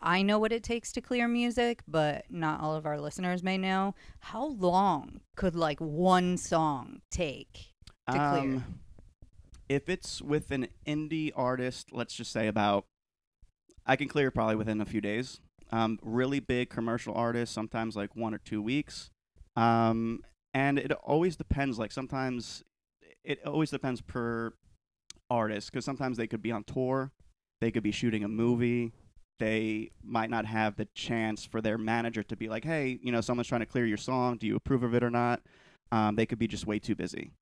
I 0.03 0.23
know 0.23 0.39
what 0.39 0.53
it 0.53 0.63
takes 0.65 0.91
to 0.93 1.01
clear 1.03 1.29
music, 1.29 1.83
but 1.87 2.25
not 2.31 2.61
all 2.61 2.75
of 2.75 2.87
our 2.87 2.99
listeners 3.01 3.43
may 3.43 3.59
know. 3.59 3.95
How 4.21 4.47
long 4.47 5.21
could 5.37 5.55
like 5.55 5.79
one 5.81 6.39
song 6.39 7.03
take 7.11 7.75
to 8.11 8.13
clear? 8.17 8.55
Um, 8.57 8.81
If 9.69 9.89
it's 9.89 10.23
with 10.23 10.51
an 10.51 10.69
indie 10.87 11.33
artist, 11.35 11.89
let's 11.93 12.15
just 12.15 12.33
say 12.33 12.47
about, 12.47 12.87
I 13.85 13.97
can 13.97 14.09
clear 14.09 14.31
probably 14.31 14.57
within 14.57 14.81
a 14.81 14.85
few 14.85 15.01
days. 15.01 15.41
Um, 15.73 15.99
really 16.03 16.39
big 16.39 16.71
commercial 16.71 17.15
artists, 17.15 17.55
sometimes 17.55 17.97
like 17.97 18.15
one 18.15 18.35
or 18.35 18.39
two 18.39 18.63
weeks. 18.63 19.11
Um, 19.57 20.21
and 20.55 20.79
it 20.79 20.93
always 20.93 21.37
depends. 21.37 21.79
Like 21.79 21.91
sometimes, 21.91 22.63
it 23.25 23.45
always 23.45 23.71
depends 23.71 24.01
per 24.01 24.53
artist 25.29 25.73
because 25.73 25.85
sometimes 25.85 26.17
they 26.17 26.29
could 26.29 26.43
be 26.43 26.53
on 26.53 26.63
tour, 26.63 27.11
they 27.61 27.71
could 27.71 27.83
be 27.83 27.91
shooting 27.91 28.23
a 28.23 28.29
movie. 28.29 28.93
They 29.39 29.91
might 30.03 30.31
not 30.31 30.47
have 30.47 30.77
the 30.77 30.87
chance 30.95 31.45
for 31.45 31.61
their 31.61 31.77
manager 31.77 32.23
to 32.23 32.37
be 32.37 32.49
like, 32.49 32.65
"Hey, 32.65 32.99
you 33.03 33.13
know, 33.13 33.21
someone's 33.21 33.49
trying 33.49 33.61
to 33.61 33.67
clear 33.67 33.85
your 33.85 33.99
song. 33.99 34.39
Do 34.39 34.47
you 34.47 34.57
approve 34.57 34.83
of 34.83 34.95
it 34.95 35.03
or 35.03 35.11
not?" 35.11 35.43
Um, 35.93 36.17
they 36.17 36.25
could 36.25 36.39
be 36.39 36.47
just 36.47 36.67
way 36.67 36.79
too 36.79 36.95
busy. 36.95 37.33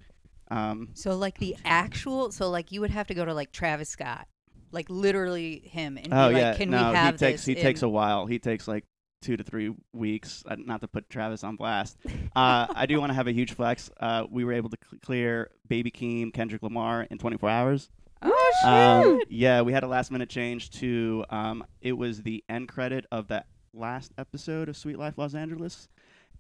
Um, 0.54 0.88
So 0.94 1.16
like 1.16 1.38
the 1.38 1.56
actual, 1.64 2.30
so 2.32 2.49
like 2.50 2.70
you 2.73 2.80
would 2.80 2.90
have 2.90 3.06
to 3.08 3.14
go 3.14 3.25
to 3.25 3.34
like 3.34 3.52
Travis 3.52 3.88
Scott, 3.88 4.28
like 4.70 4.88
literally 4.88 5.58
him, 5.64 5.96
and 5.99 6.08
Oh 6.12 6.28
be 6.28 6.34
like, 6.34 6.40
yeah, 6.42 6.54
"Can 6.54 6.70
no, 6.70 6.90
we 6.90 6.96
have 6.96 7.14
he 7.14 7.18
takes 7.18 7.44
this?" 7.44 7.56
he 7.56 7.62
takes 7.62 7.82
a 7.82 7.88
while. 7.88 8.26
He 8.26 8.38
takes 8.38 8.68
like 8.68 8.84
two 9.23 9.37
to 9.37 9.42
three 9.42 9.75
weeks. 9.92 10.44
Uh, 10.46 10.56
not 10.58 10.80
to 10.82 10.88
put 10.88 11.08
Travis 11.11 11.42
on 11.44 11.56
blast. 11.56 11.96
Uh, 12.37 12.66
I 12.75 12.87
do 12.87 12.99
want 12.99 13.11
to 13.11 13.14
have 13.14 13.28
a 13.28 13.32
huge 13.32 13.52
flex. 13.54 13.90
Uh, 14.00 14.25
we 14.28 14.44
were 14.44 14.52
able 14.52 14.68
to 14.68 14.76
cl- 14.90 14.99
clear 15.00 15.50
Baby 15.68 15.92
Keem, 15.92 16.32
Kendrick 16.34 16.64
Lamar 16.64 17.02
in 17.08 17.16
24 17.16 17.49
hours. 17.49 17.90
Oh 18.23 18.52
shit. 18.61 18.68
Um, 19.12 19.20
yeah, 19.28 19.62
we 19.62 19.73
had 19.73 19.84
a 19.84 19.87
last 19.87 20.11
minute 20.11 20.28
change 20.30 20.70
to. 20.80 21.25
Um, 21.30 21.64
it 21.80 21.92
was 21.92 22.23
the 22.23 22.42
end 22.49 22.68
credit 22.68 23.06
of 23.12 23.28
that 23.28 23.46
last 23.73 24.12
episode 24.18 24.68
of 24.68 24.76
Sweet 24.76 24.99
Life 24.99 25.14
Los 25.16 25.34
Angeles, 25.34 25.88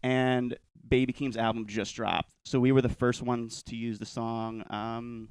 and 0.04 0.56
Baby 0.86 1.12
Keem's 1.14 1.36
album 1.36 1.66
just 1.66 1.96
dropped. 1.96 2.30
So 2.44 2.60
we 2.60 2.70
were 2.70 2.82
the 2.82 2.88
first 2.90 3.22
ones 3.22 3.62
to 3.64 3.74
use 3.76 3.98
the 3.98 4.06
song. 4.06 4.62
Um, 4.70 5.30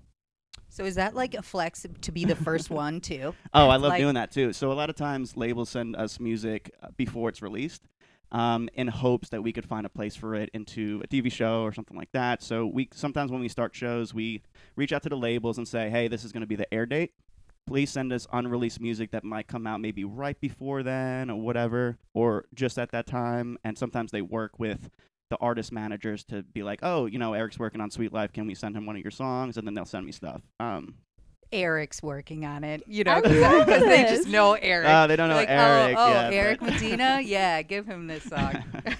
So 0.69 0.83
is 0.83 0.95
that 0.95 1.13
like 1.13 1.35
a 1.35 1.43
flex 1.43 1.85
to 2.01 2.11
be 2.11 2.25
the 2.25 2.35
first 2.35 2.69
one 2.83 2.99
too? 2.99 3.35
Oh, 3.53 3.69
I 3.69 3.75
love 3.77 3.91
Like- 3.91 4.01
doing 4.01 4.15
that 4.15 4.31
too. 4.31 4.51
So 4.51 4.71
a 4.71 4.73
lot 4.73 4.89
of 4.89 4.95
times 4.95 5.37
labels 5.37 5.69
send 5.69 5.95
us 5.95 6.19
music 6.19 6.71
uh, 6.81 6.87
before 6.97 7.29
it's 7.29 7.41
released, 7.43 7.83
um, 8.31 8.67
in 8.73 8.87
hopes 8.87 9.29
that 9.29 9.43
we 9.43 9.53
could 9.53 9.65
find 9.65 9.85
a 9.85 9.89
place 9.89 10.15
for 10.15 10.33
it 10.33 10.49
into 10.55 10.99
a 11.03 11.07
TV 11.07 11.31
show 11.31 11.61
or 11.61 11.71
something 11.71 11.95
like 11.95 12.11
that. 12.13 12.41
So 12.41 12.65
we 12.65 12.89
sometimes 12.91 13.31
when 13.31 13.41
we 13.41 13.47
start 13.49 13.75
shows, 13.75 14.11
we 14.11 14.41
reach 14.75 14.91
out 14.91 15.03
to 15.03 15.09
the 15.09 15.15
labels 15.17 15.59
and 15.59 15.67
say, 15.67 15.91
"Hey, 15.91 16.07
this 16.07 16.23
is 16.25 16.31
going 16.31 16.41
to 16.41 16.47
be 16.47 16.55
the 16.55 16.73
air 16.73 16.87
date. 16.87 17.13
Please 17.65 17.89
send 17.89 18.11
us 18.11 18.27
unreleased 18.33 18.81
music 18.81 19.11
that 19.11 19.23
might 19.23 19.47
come 19.47 19.65
out 19.65 19.79
maybe 19.81 20.03
right 20.03 20.39
before 20.39 20.83
then 20.83 21.29
or 21.29 21.39
whatever, 21.41 21.97
or 22.13 22.45
just 22.53 22.77
at 22.77 22.91
that 22.91 23.07
time." 23.07 23.57
And 23.63 23.77
sometimes 23.77 24.11
they 24.11 24.21
work 24.21 24.59
with 24.59 24.89
the 25.29 25.37
artist 25.37 25.71
managers 25.71 26.23
to 26.25 26.43
be 26.43 26.61
like, 26.63 26.79
"Oh, 26.83 27.05
you 27.05 27.17
know, 27.19 27.33
Eric's 27.33 27.57
working 27.57 27.81
on 27.81 27.89
Sweet 27.89 28.11
Life. 28.13 28.33
Can 28.33 28.45
we 28.47 28.53
send 28.55 28.75
him 28.75 28.85
one 28.85 28.95
of 28.95 29.01
your 29.01 29.11
songs?" 29.11 29.57
And 29.57 29.65
then 29.65 29.73
they'll 29.73 29.85
send 29.85 30.05
me 30.05 30.11
stuff. 30.11 30.41
Um, 30.59 30.95
Eric's 31.53 32.01
working 32.01 32.45
on 32.45 32.63
it, 32.63 32.83
you 32.87 33.03
know, 33.03 33.21
because 33.21 33.83
they 33.83 34.03
just 34.03 34.27
know 34.27 34.53
Eric. 34.53 34.87
uh, 34.87 35.07
they 35.07 35.15
don't 35.15 35.29
know 35.29 35.35
like, 35.35 35.49
Eric. 35.49 35.95
oh, 35.97 36.03
oh 36.05 36.09
yeah, 36.09 36.29
Eric 36.31 36.59
but- 36.59 36.73
Medina, 36.73 37.21
yeah, 37.23 37.61
give 37.61 37.85
him 37.85 38.07
this 38.07 38.23
song. 38.23 38.63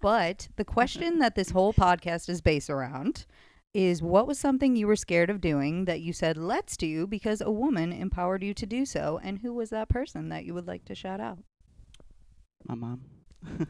But 0.00 0.48
the 0.56 0.64
question 0.64 1.18
that 1.18 1.34
this 1.34 1.50
whole 1.50 1.72
podcast 1.72 2.28
is 2.28 2.40
based 2.40 2.70
around 2.70 3.26
is 3.74 4.02
what 4.02 4.26
was 4.26 4.38
something 4.38 4.74
you 4.74 4.86
were 4.86 4.96
scared 4.96 5.30
of 5.30 5.40
doing 5.40 5.84
that 5.84 6.00
you 6.00 6.12
said 6.12 6.36
let's 6.36 6.76
do 6.76 7.06
because 7.06 7.40
a 7.40 7.50
woman 7.50 7.92
empowered 7.92 8.42
you 8.42 8.54
to 8.54 8.66
do 8.66 8.86
so 8.86 9.20
and 9.22 9.40
who 9.40 9.52
was 9.52 9.70
that 9.70 9.88
person 9.88 10.28
that 10.30 10.44
you 10.44 10.54
would 10.54 10.66
like 10.66 10.84
to 10.86 10.94
shout 10.94 11.20
out? 11.20 11.38
My 12.66 12.74
mom. 12.74 13.02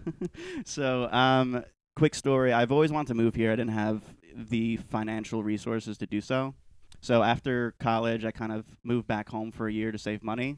so, 0.64 1.10
um, 1.12 1.64
quick 1.94 2.14
story. 2.14 2.52
I've 2.52 2.72
always 2.72 2.92
wanted 2.92 3.08
to 3.08 3.14
move 3.14 3.34
here. 3.34 3.52
I 3.52 3.56
didn't 3.56 3.72
have 3.72 4.02
the 4.34 4.76
financial 4.76 5.42
resources 5.42 5.98
to 5.98 6.06
do 6.06 6.20
so. 6.20 6.54
So 7.00 7.22
after 7.22 7.74
college, 7.78 8.24
I 8.24 8.30
kind 8.30 8.52
of 8.52 8.64
moved 8.82 9.06
back 9.06 9.28
home 9.28 9.52
for 9.52 9.68
a 9.68 9.72
year 9.72 9.92
to 9.92 9.98
save 9.98 10.22
money. 10.22 10.56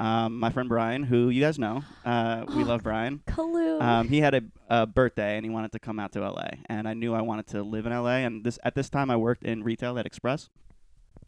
Um, 0.00 0.40
my 0.40 0.50
friend 0.50 0.68
Brian, 0.68 1.04
who 1.04 1.28
you 1.28 1.40
guys 1.40 1.58
know, 1.58 1.84
uh, 2.04 2.44
we 2.48 2.64
love 2.64 2.82
Brian. 2.82 3.22
Kalu. 3.26 3.80
Um, 3.80 4.08
he 4.08 4.20
had 4.20 4.34
a, 4.34 4.42
a 4.68 4.86
birthday 4.86 5.36
and 5.36 5.44
he 5.44 5.50
wanted 5.50 5.72
to 5.72 5.78
come 5.78 6.00
out 6.00 6.12
to 6.12 6.20
LA, 6.20 6.48
and 6.66 6.88
I 6.88 6.94
knew 6.94 7.14
I 7.14 7.20
wanted 7.20 7.46
to 7.48 7.62
live 7.62 7.86
in 7.86 7.92
LA. 7.92 8.16
And 8.18 8.44
this 8.44 8.58
at 8.64 8.74
this 8.74 8.88
time, 8.88 9.10
I 9.10 9.16
worked 9.16 9.44
in 9.44 9.62
retail 9.62 9.98
at 9.98 10.06
Express. 10.06 10.50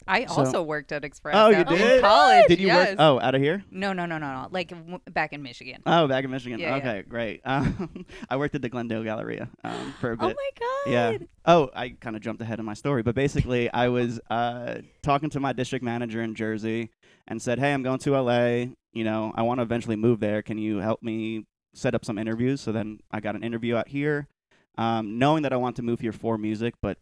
I 0.09 0.25
So- 0.25 0.35
also 0.35 0.63
worked 0.63 0.91
at 0.93 1.03
Express. 1.03 1.35
Oh, 1.35 1.49
you 1.49 1.57
out 1.57 1.71
in 1.71 1.77
did? 1.77 2.01
college. 2.01 2.47
Did 2.47 2.59
you 2.59 2.67
yes. 2.67 2.89
work? 2.91 2.95
Oh, 2.99 3.19
out 3.19 3.35
of 3.35 3.41
here? 3.41 3.63
No, 3.71 3.91
no, 3.91 4.05
no, 4.05 4.17
no, 4.17 4.31
no. 4.41 4.47
Like 4.51 4.69
w- 4.69 4.99
back 5.11 5.33
in 5.33 5.41
Michigan. 5.43 5.81
Oh, 5.85 6.07
back 6.07 6.23
in 6.23 6.31
Michigan. 6.31 6.59
Yeah, 6.59 6.69
yeah. 6.69 6.75
okay, 6.77 7.03
great. 7.07 7.41
Um, 7.43 8.05
I 8.29 8.37
worked 8.37 8.55
at 8.55 8.61
the 8.61 8.69
Glendale 8.69 9.03
Galleria 9.03 9.49
um, 9.65 9.93
for 9.99 10.11
a 10.11 10.17
bit. 10.17 10.23
oh 10.23 10.27
bit. 10.29 10.37
my 10.37 10.49
god. 10.59 10.91
Yeah. 10.91 11.17
Oh, 11.45 11.69
I 11.75 11.89
kind 11.89 12.15
of 12.15 12.21
jumped 12.21 12.41
ahead 12.41 12.59
in 12.59 12.65
my 12.65 12.73
story, 12.73 13.03
but 13.03 13.15
basically, 13.15 13.69
I 13.71 13.89
was 13.89 14.19
uh, 14.29 14.79
talking 15.03 15.29
to 15.31 15.39
my 15.41 15.51
district 15.51 15.83
manager 15.83 16.21
in 16.21 16.35
Jersey 16.35 16.89
and 17.27 17.41
said, 17.41 17.59
"Hey, 17.59 17.73
I'm 17.73 17.83
going 17.83 17.99
to 17.99 18.11
LA. 18.17 18.67
You 18.93 19.03
know, 19.03 19.33
I 19.35 19.41
want 19.41 19.59
to 19.59 19.63
eventually 19.63 19.97
move 19.97 20.21
there. 20.21 20.41
Can 20.41 20.57
you 20.57 20.77
help 20.77 21.03
me 21.03 21.45
set 21.73 21.93
up 21.95 22.05
some 22.05 22.17
interviews?" 22.17 22.61
So 22.61 22.71
then 22.71 22.99
I 23.11 23.19
got 23.19 23.35
an 23.35 23.43
interview 23.43 23.75
out 23.75 23.89
here, 23.89 24.27
um, 24.77 25.19
knowing 25.19 25.43
that 25.43 25.51
I 25.51 25.57
want 25.57 25.75
to 25.77 25.81
move 25.81 25.99
here 25.99 26.13
for 26.13 26.37
music, 26.37 26.75
but 26.81 26.97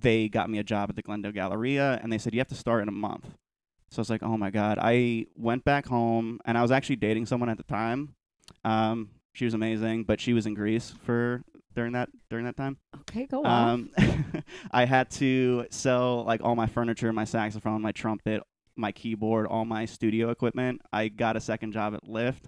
they 0.00 0.28
got 0.28 0.50
me 0.50 0.58
a 0.58 0.64
job 0.64 0.90
at 0.90 0.96
the 0.96 1.02
Glendale 1.02 1.32
Galleria, 1.32 2.00
and 2.02 2.12
they 2.12 2.18
said 2.18 2.34
you 2.34 2.40
have 2.40 2.48
to 2.48 2.54
start 2.54 2.82
in 2.82 2.88
a 2.88 2.92
month. 2.92 3.26
So 3.90 4.00
I 4.00 4.02
was 4.02 4.10
like, 4.10 4.22
"Oh 4.22 4.36
my 4.36 4.50
god!" 4.50 4.78
I 4.80 5.26
went 5.36 5.64
back 5.64 5.86
home, 5.86 6.40
and 6.44 6.58
I 6.58 6.62
was 6.62 6.70
actually 6.70 6.96
dating 6.96 7.26
someone 7.26 7.48
at 7.48 7.56
the 7.56 7.62
time. 7.62 8.14
Um, 8.64 9.10
she 9.32 9.44
was 9.44 9.54
amazing, 9.54 10.04
but 10.04 10.20
she 10.20 10.32
was 10.32 10.46
in 10.46 10.54
Greece 10.54 10.94
for 11.02 11.42
during 11.74 11.92
that 11.92 12.08
during 12.30 12.44
that 12.46 12.56
time. 12.56 12.78
Okay, 13.02 13.26
go 13.26 13.44
on. 13.44 13.90
Um, 13.96 14.42
I 14.72 14.84
had 14.86 15.10
to 15.12 15.66
sell 15.70 16.24
like 16.24 16.40
all 16.42 16.56
my 16.56 16.66
furniture, 16.66 17.12
my 17.12 17.24
saxophone, 17.24 17.82
my 17.82 17.92
trumpet, 17.92 18.42
my 18.76 18.92
keyboard, 18.92 19.46
all 19.46 19.64
my 19.64 19.84
studio 19.84 20.30
equipment. 20.30 20.80
I 20.92 21.08
got 21.08 21.36
a 21.36 21.40
second 21.40 21.72
job 21.72 21.94
at 21.94 22.04
Lyft 22.04 22.44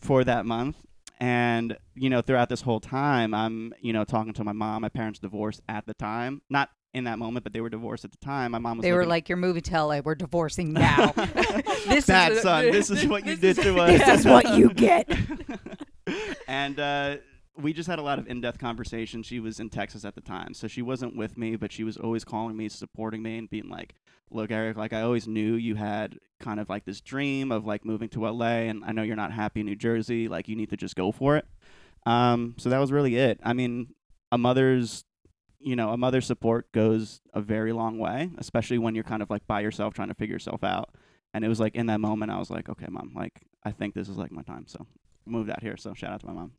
for 0.00 0.24
that 0.24 0.46
month. 0.46 0.76
And, 1.20 1.76
you 1.94 2.10
know, 2.10 2.22
throughout 2.22 2.48
this 2.48 2.60
whole 2.60 2.80
time, 2.80 3.34
I'm, 3.34 3.72
you 3.80 3.92
know, 3.92 4.04
talking 4.04 4.32
to 4.34 4.44
my 4.44 4.52
mom. 4.52 4.82
My 4.82 4.88
parents 4.88 5.18
divorced 5.18 5.62
at 5.68 5.86
the 5.86 5.94
time. 5.94 6.42
Not 6.50 6.70
in 6.94 7.04
that 7.04 7.18
moment, 7.18 7.44
but 7.44 7.52
they 7.52 7.60
were 7.60 7.68
divorced 7.68 8.04
at 8.04 8.12
the 8.12 8.18
time. 8.18 8.52
My 8.52 8.58
mom 8.58 8.78
was 8.78 8.84
They 8.84 8.92
were 8.92 9.06
like, 9.06 9.28
your 9.28 9.36
movie 9.36 9.60
to 9.60 10.02
We're 10.04 10.14
divorcing 10.14 10.72
now." 10.72 11.12
this 11.88 12.06
Bad 12.06 12.32
is 12.32 12.42
son, 12.42 12.70
this 12.70 12.90
is 12.90 13.06
what 13.08 13.26
you 13.26 13.36
did 13.36 13.56
to 13.56 13.78
us. 13.78 13.98
This 13.98 14.20
is 14.20 14.26
what 14.26 14.56
you 14.56 14.70
get. 14.70 15.08
and 16.48 16.78
uh, 16.78 17.16
we 17.56 17.72
just 17.72 17.88
had 17.88 17.98
a 17.98 18.02
lot 18.02 18.18
of 18.18 18.26
in-depth 18.26 18.58
conversation. 18.58 19.22
She 19.22 19.38
was 19.40 19.60
in 19.60 19.70
Texas 19.70 20.04
at 20.04 20.14
the 20.14 20.20
time, 20.20 20.54
so 20.54 20.66
she 20.66 20.82
wasn't 20.82 21.16
with 21.16 21.38
me, 21.38 21.56
but 21.56 21.72
she 21.72 21.84
was 21.84 21.96
always 21.96 22.24
calling 22.24 22.56
me, 22.56 22.68
supporting 22.68 23.22
me, 23.22 23.38
and 23.38 23.48
being 23.48 23.68
like, 23.68 23.94
"Look, 24.30 24.50
Eric, 24.50 24.76
like 24.76 24.92
I 24.92 25.02
always 25.02 25.28
knew 25.28 25.54
you 25.54 25.76
had 25.76 26.18
kind 26.40 26.58
of 26.58 26.68
like 26.68 26.84
this 26.84 27.00
dream 27.00 27.52
of 27.52 27.64
like 27.64 27.84
moving 27.84 28.08
to 28.10 28.26
LA, 28.26 28.66
and 28.68 28.84
I 28.84 28.92
know 28.92 29.02
you're 29.02 29.16
not 29.16 29.32
happy 29.32 29.60
in 29.60 29.66
New 29.66 29.76
Jersey. 29.76 30.28
Like 30.28 30.48
you 30.48 30.56
need 30.56 30.70
to 30.70 30.76
just 30.76 30.96
go 30.96 31.12
for 31.12 31.36
it." 31.36 31.46
Um, 32.06 32.54
so 32.58 32.70
that 32.70 32.78
was 32.78 32.92
really 32.92 33.16
it. 33.16 33.40
I 33.42 33.52
mean, 33.52 33.94
a 34.32 34.38
mother's 34.38 35.04
you 35.60 35.76
know, 35.76 35.90
a 35.90 35.96
mother's 35.96 36.26
support 36.26 36.70
goes 36.72 37.22
a 37.32 37.40
very 37.40 37.72
long 37.72 37.98
way, 37.98 38.30
especially 38.36 38.76
when 38.76 38.94
you're 38.94 39.02
kind 39.02 39.22
of 39.22 39.30
like 39.30 39.46
by 39.46 39.60
yourself 39.60 39.94
trying 39.94 40.08
to 40.08 40.14
figure 40.14 40.34
yourself 40.34 40.62
out. 40.62 40.90
And 41.32 41.42
it 41.42 41.48
was 41.48 41.58
like 41.58 41.74
in 41.74 41.86
that 41.86 42.00
moment, 42.00 42.30
I 42.30 42.38
was 42.38 42.50
like, 42.50 42.68
okay, 42.68 42.86
mom, 42.90 43.12
like 43.16 43.40
I 43.64 43.70
think 43.70 43.94
this 43.94 44.10
is 44.10 44.18
like 44.18 44.30
my 44.30 44.42
time. 44.42 44.66
So 44.66 44.86
moved 45.24 45.48
out 45.48 45.62
here. 45.62 45.78
So 45.78 45.94
shout 45.94 46.12
out 46.12 46.20
to 46.20 46.26
my 46.26 46.32
mom. 46.34 46.52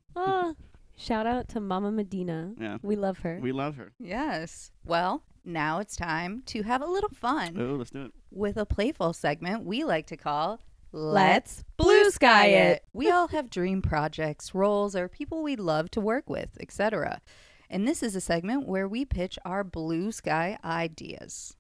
Shout 0.96 1.26
out 1.28 1.48
to 1.50 1.60
Mama 1.60 1.92
Medina. 1.92 2.54
Yeah, 2.60 2.78
We 2.82 2.96
love 2.96 3.20
her. 3.20 3.40
we 3.42 3.52
love 3.52 3.76
her. 3.78 3.92
Yes. 4.00 4.72
Well, 4.86 5.24
now 5.44 5.80
it's 5.80 5.96
time 5.96 6.42
to 6.48 6.64
have 6.64 6.82
a 6.82 6.86
little 6.90 7.10
fun 7.10 7.56
Oh, 7.60 7.76
let's 7.76 7.92
do 7.92 8.06
it. 8.06 8.12
with 8.32 8.58
a 8.58 8.66
playful 8.66 9.14
segment 9.14 9.64
we 9.64 9.84
like 9.84 10.08
to 10.08 10.18
call 10.18 10.60
Let's 10.92 11.64
Blue 11.78 12.10
Sky 12.10 12.48
It. 12.48 12.84
We 12.94 13.12
all 13.12 13.28
have 13.30 13.50
dream 13.50 13.82
projects, 13.82 14.56
roles, 14.56 14.96
or 14.96 15.10
people 15.10 15.44
we'd 15.44 15.60
love 15.60 15.92
to 15.92 16.00
work 16.02 16.30
with, 16.30 16.58
etc. 16.62 17.22
And 17.70 17.86
this 17.88 18.02
is 18.02 18.16
a 18.16 18.22
segment 18.22 18.66
where 18.68 18.88
we 18.88 19.04
pitch 19.04 19.38
our 19.44 19.64
blue 19.66 20.12
sky 20.14 20.58
ideas. 20.64 21.58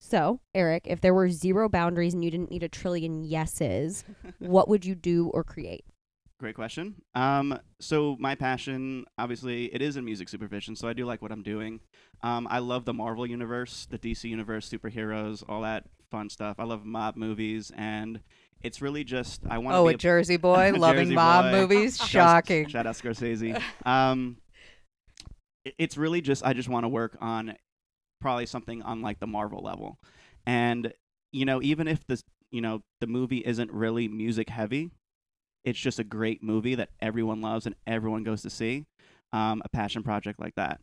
So, 0.00 0.40
Eric, 0.52 0.82
if 0.88 1.00
there 1.00 1.14
were 1.14 1.30
zero 1.30 1.68
boundaries 1.68 2.12
and 2.12 2.24
you 2.24 2.30
didn't 2.32 2.50
need 2.50 2.64
a 2.64 2.68
trillion 2.68 3.22
yeses, 3.22 4.04
what 4.40 4.68
would 4.68 4.84
you 4.84 4.96
do 4.96 5.28
or 5.28 5.44
create? 5.44 5.84
Great 6.42 6.56
question. 6.56 6.96
Um, 7.14 7.56
so 7.80 8.16
my 8.18 8.34
passion, 8.34 9.04
obviously, 9.16 9.72
it 9.72 9.80
is 9.80 9.96
in 9.96 10.04
music 10.04 10.28
supervision. 10.28 10.74
So 10.74 10.88
I 10.88 10.92
do 10.92 11.04
like 11.06 11.22
what 11.22 11.30
I'm 11.30 11.44
doing. 11.44 11.78
Um, 12.24 12.48
I 12.50 12.58
love 12.58 12.84
the 12.84 12.92
Marvel 12.92 13.24
universe, 13.24 13.86
the 13.88 13.96
DC 13.96 14.24
universe, 14.28 14.68
superheroes, 14.68 15.44
all 15.48 15.62
that 15.62 15.84
fun 16.10 16.28
stuff. 16.28 16.56
I 16.58 16.64
love 16.64 16.84
mob 16.84 17.14
movies, 17.16 17.70
and 17.76 18.18
it's 18.60 18.82
really 18.82 19.04
just 19.04 19.42
I 19.48 19.58
want 19.58 19.74
to 19.74 19.78
Oh, 19.78 19.86
be 19.86 19.94
a 19.94 19.96
Jersey 19.96 20.36
boy 20.48 20.72
a 20.72 20.76
loving 20.76 21.04
Jersey 21.04 21.14
mob 21.14 21.44
boy. 21.44 21.60
movies. 21.60 21.98
Shocking. 22.04 22.66
Shout 22.66 22.88
out 22.88 22.96
Scorsese. 22.96 23.62
Um, 23.86 24.36
it- 25.64 25.74
it's 25.78 25.96
really 25.96 26.20
just 26.22 26.44
I 26.44 26.54
just 26.54 26.68
want 26.68 26.82
to 26.82 26.88
work 26.88 27.16
on 27.20 27.54
probably 28.20 28.46
something 28.46 28.82
on 28.82 29.00
like 29.00 29.20
the 29.20 29.28
Marvel 29.28 29.62
level, 29.62 29.96
and 30.44 30.92
you 31.30 31.44
know 31.44 31.62
even 31.62 31.86
if 31.86 32.04
this 32.08 32.24
you 32.50 32.60
know 32.60 32.82
the 33.00 33.06
movie 33.06 33.38
isn't 33.46 33.70
really 33.70 34.08
music 34.08 34.48
heavy, 34.50 34.90
it's 35.64 35.78
just 35.78 35.98
a 35.98 36.04
great 36.04 36.42
movie 36.42 36.74
that 36.74 36.90
everyone 37.00 37.40
loves 37.40 37.66
and 37.66 37.74
everyone 37.86 38.24
goes 38.24 38.42
to 38.42 38.50
see. 38.50 38.86
Um, 39.32 39.62
a 39.64 39.68
passion 39.68 40.02
project 40.02 40.38
like 40.40 40.54
that. 40.56 40.80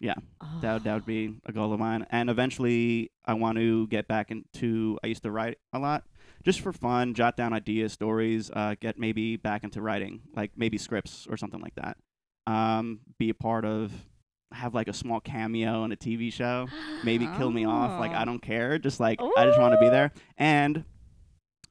Yeah. 0.00 0.14
That 0.60 0.74
would, 0.74 0.84
that 0.84 0.94
would 0.94 1.06
be 1.06 1.38
a 1.46 1.52
goal 1.52 1.72
of 1.72 1.80
mine. 1.80 2.06
And 2.10 2.28
eventually, 2.28 3.12
I 3.24 3.34
want 3.34 3.58
to 3.58 3.86
get 3.86 4.08
back 4.08 4.30
into. 4.30 4.98
I 5.02 5.06
used 5.06 5.22
to 5.22 5.30
write 5.30 5.58
a 5.72 5.78
lot, 5.78 6.04
just 6.44 6.60
for 6.60 6.72
fun, 6.72 7.14
jot 7.14 7.36
down 7.36 7.52
ideas, 7.52 7.92
stories. 7.92 8.50
Uh, 8.52 8.74
get 8.80 8.98
maybe 8.98 9.36
back 9.36 9.64
into 9.64 9.80
writing, 9.80 10.22
like 10.34 10.50
maybe 10.56 10.76
scripts 10.78 11.26
or 11.30 11.36
something 11.36 11.60
like 11.60 11.74
that. 11.76 11.96
Um, 12.46 13.00
be 13.18 13.30
a 13.30 13.34
part 13.34 13.64
of, 13.64 13.92
have 14.52 14.74
like 14.74 14.88
a 14.88 14.92
small 14.92 15.20
cameo 15.20 15.84
in 15.84 15.92
a 15.92 15.96
TV 15.96 16.32
show. 16.32 16.66
Maybe 17.04 17.26
kill 17.38 17.50
me 17.50 17.64
off. 17.64 17.98
Like 17.98 18.12
Oh. 18.12 18.16
I 18.16 18.24
don't 18.24 18.42
care. 18.42 18.78
Just 18.78 19.00
like 19.00 19.20
I 19.36 19.46
just 19.46 19.58
want 19.58 19.72
to 19.74 19.78
be 19.80 19.88
there. 19.88 20.12
And 20.36 20.84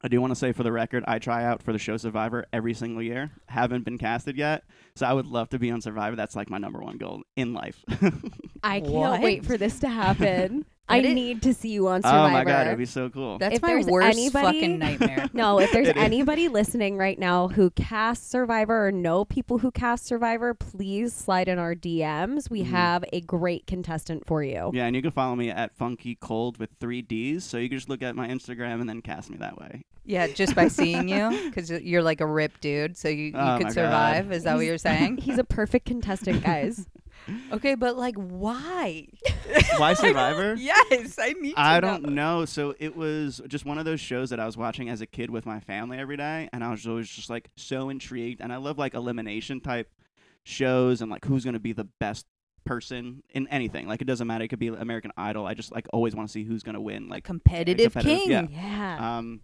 I 0.05 0.07
do 0.07 0.21
want 0.21 0.29
to 0.29 0.35
say 0.35 0.51
for 0.51 0.61
the 0.61 0.71
record, 0.71 1.03
I 1.07 1.17
try 1.17 1.43
out 1.45 1.63
for 1.63 1.73
the 1.73 1.79
show 1.79 1.97
Survivor 1.97 2.45
every 2.53 2.75
single 2.75 3.01
year. 3.01 3.31
Haven't 3.47 3.85
been 3.85 3.97
casted 3.97 4.37
yet, 4.37 4.63
so 4.95 5.07
I 5.07 5.13
would 5.13 5.25
love 5.25 5.49
to 5.49 5.57
be 5.57 5.71
on 5.71 5.81
Survivor. 5.81 6.15
That's 6.15 6.35
like 6.35 6.47
my 6.47 6.59
number 6.59 6.79
one 6.79 6.97
goal 6.99 7.23
in 7.35 7.55
life. 7.55 7.83
I 8.63 8.81
can't 8.81 8.91
What? 8.93 9.21
wait 9.21 9.43
for 9.43 9.57
this 9.57 9.79
to 9.79 9.89
happen. 9.89 10.63
I 10.87 11.01
That 11.01 11.07
is- 11.07 11.15
need 11.15 11.41
to 11.41 11.53
see 11.53 11.69
you 11.69 11.87
on 11.87 12.03
Survivor. 12.03 12.27
oh 12.27 12.29
my 12.31 12.43
god, 12.43 12.67
it'd 12.67 12.77
be 12.77 12.85
so 12.85 13.09
cool. 13.09 13.39
That's 13.39 13.55
If 13.55 13.61
my 13.63 13.83
worst 13.87 14.17
anybody- 14.17 14.59
fucking 14.59 14.77
nightmare. 14.79 15.29
No, 15.33 15.59
if 15.59 15.71
there's 15.71 15.87
It 15.89 15.97
is. 15.97 16.03
anybody 16.03 16.47
listening 16.47 16.95
right 16.97 17.17
now 17.17 17.47
who 17.47 17.71
casts 17.71 18.29
Survivor 18.29 18.87
or 18.87 18.91
know 18.91 19.25
people 19.25 19.57
who 19.57 19.71
cast 19.71 20.05
Survivor, 20.05 20.53
please 20.53 21.11
slide 21.13 21.47
in 21.47 21.57
our 21.57 21.73
DMs. 21.73 22.49
We 22.51 22.61
Mhm. 22.61 22.65
have 22.67 23.03
a 23.11 23.21
great 23.21 23.65
contestant 23.65 24.27
for 24.27 24.43
you. 24.43 24.69
Yeah, 24.73 24.85
and 24.85 24.95
you 24.95 25.01
can 25.01 25.09
follow 25.11 25.35
me 25.35 25.49
at 25.49 25.75
Funky 25.75 26.15
Cold 26.21 26.59
with 26.59 26.69
three 26.79 27.01
D's. 27.01 27.43
So 27.43 27.57
you 27.57 27.67
can 27.67 27.79
just 27.79 27.89
look 27.89 28.03
at 28.03 28.15
my 28.15 28.27
Instagram 28.27 28.79
and 28.79 28.87
then 28.87 29.01
cast 29.01 29.31
me 29.31 29.37
that 29.37 29.57
way. 29.57 29.83
Yeah, 30.07 30.27
just 30.27 30.53
by 30.53 30.67
seeing 30.67 31.09
you, 31.09 31.31
because 31.45 31.71
you're 31.71 32.03
like 32.03 32.21
a 32.21 32.27
ripped 32.27 32.61
dude, 32.61 32.95
so 32.95 33.07
you, 33.09 33.25
you 33.25 33.31
Oh 33.33 33.39
my 33.43 33.57
could 33.57 33.63
God. 33.67 33.73
survive. 33.73 34.31
Is 34.31 34.43
that 34.43 34.55
what 34.55 34.65
you're 34.65 34.77
saying? 34.77 35.17
He's 35.21 35.39
a 35.39 35.43
perfect 35.43 35.87
contestant, 35.87 36.43
guys. 36.43 36.85
Okay, 37.53 37.75
but 37.75 37.97
like, 37.97 38.15
why? 38.15 39.07
Why 39.77 39.93
Survivor? 39.95 40.55
yes, 40.55 41.17
I 41.19 41.33
need. 41.33 41.53
I 41.57 41.79
don't 41.79 42.09
know. 42.09 42.45
So 42.45 42.73
it 42.79 42.95
was 42.95 43.41
just 43.47 43.65
one 43.65 43.77
of 43.77 43.85
those 43.85 43.99
shows 43.99 44.29
that 44.31 44.39
I 44.39 44.45
was 44.45 44.57
watching 44.57 44.89
as 44.89 45.01
a 45.01 45.05
kid 45.05 45.29
with 45.29 45.45
my 45.45 45.59
family 45.59 45.97
every 45.97 46.17
day, 46.17 46.49
and 46.53 46.63
I 46.63 46.71
was 46.71 46.87
always 46.87 47.09
just 47.09 47.29
like 47.29 47.49
so 47.55 47.89
intrigued. 47.89 48.41
And 48.41 48.51
I 48.53 48.57
love 48.57 48.77
like 48.77 48.93
elimination 48.93 49.59
type 49.61 49.89
shows 50.43 51.01
and 51.01 51.11
like 51.11 51.25
who's 51.25 51.43
going 51.43 51.53
to 51.55 51.59
be 51.59 51.73
the 51.73 51.87
best 51.99 52.25
person 52.65 53.21
in 53.31 53.47
anything. 53.49 53.87
Like 53.87 54.01
it 54.01 54.05
doesn't 54.05 54.25
matter. 54.27 54.43
It 54.45 54.47
could 54.47 54.59
be 54.59 54.67
American 54.67 55.11
Idol. 55.17 55.45
I 55.45 55.53
just 55.53 55.71
like 55.71 55.87
always 55.93 56.15
want 56.15 56.27
to 56.29 56.31
see 56.31 56.43
who's 56.43 56.63
going 56.63 56.75
to 56.75 56.81
win. 56.81 57.09
Like 57.09 57.23
Competitive, 57.23 57.93
competitive, 57.93 58.23
king. 58.23 58.49
yeah. 58.51 58.97
Yeah. 58.97 59.17
Um, 59.17 59.41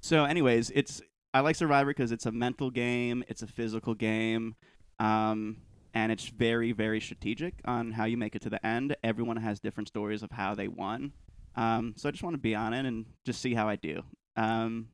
so, 0.00 0.24
anyways, 0.24 0.70
it's 0.74 1.02
I 1.34 1.40
like 1.40 1.56
Survivor 1.56 1.90
because 1.90 2.12
it's 2.12 2.26
a 2.26 2.32
mental 2.32 2.70
game, 2.70 3.24
it's 3.28 3.42
a 3.42 3.46
physical 3.46 3.94
game, 3.94 4.54
um, 4.98 5.58
and 5.96 6.12
it's 6.12 6.26
very, 6.28 6.72
very 6.72 7.00
strategic 7.00 7.54
on 7.64 7.92
how 7.92 8.04
you 8.04 8.18
make 8.18 8.36
it 8.36 8.42
to 8.42 8.50
the 8.50 8.64
end. 8.64 8.94
Everyone 9.02 9.38
has 9.38 9.60
different 9.60 9.88
stories 9.88 10.22
of 10.22 10.30
how 10.30 10.54
they 10.54 10.68
won. 10.68 11.14
Um, 11.56 11.94
so 11.96 12.06
I 12.06 12.12
just 12.12 12.22
want 12.22 12.34
to 12.34 12.38
be 12.38 12.54
on 12.54 12.74
it 12.74 12.84
and 12.84 13.06
just 13.24 13.40
see 13.40 13.54
how 13.54 13.66
I 13.66 13.76
do. 13.76 14.02
Um, 14.36 14.88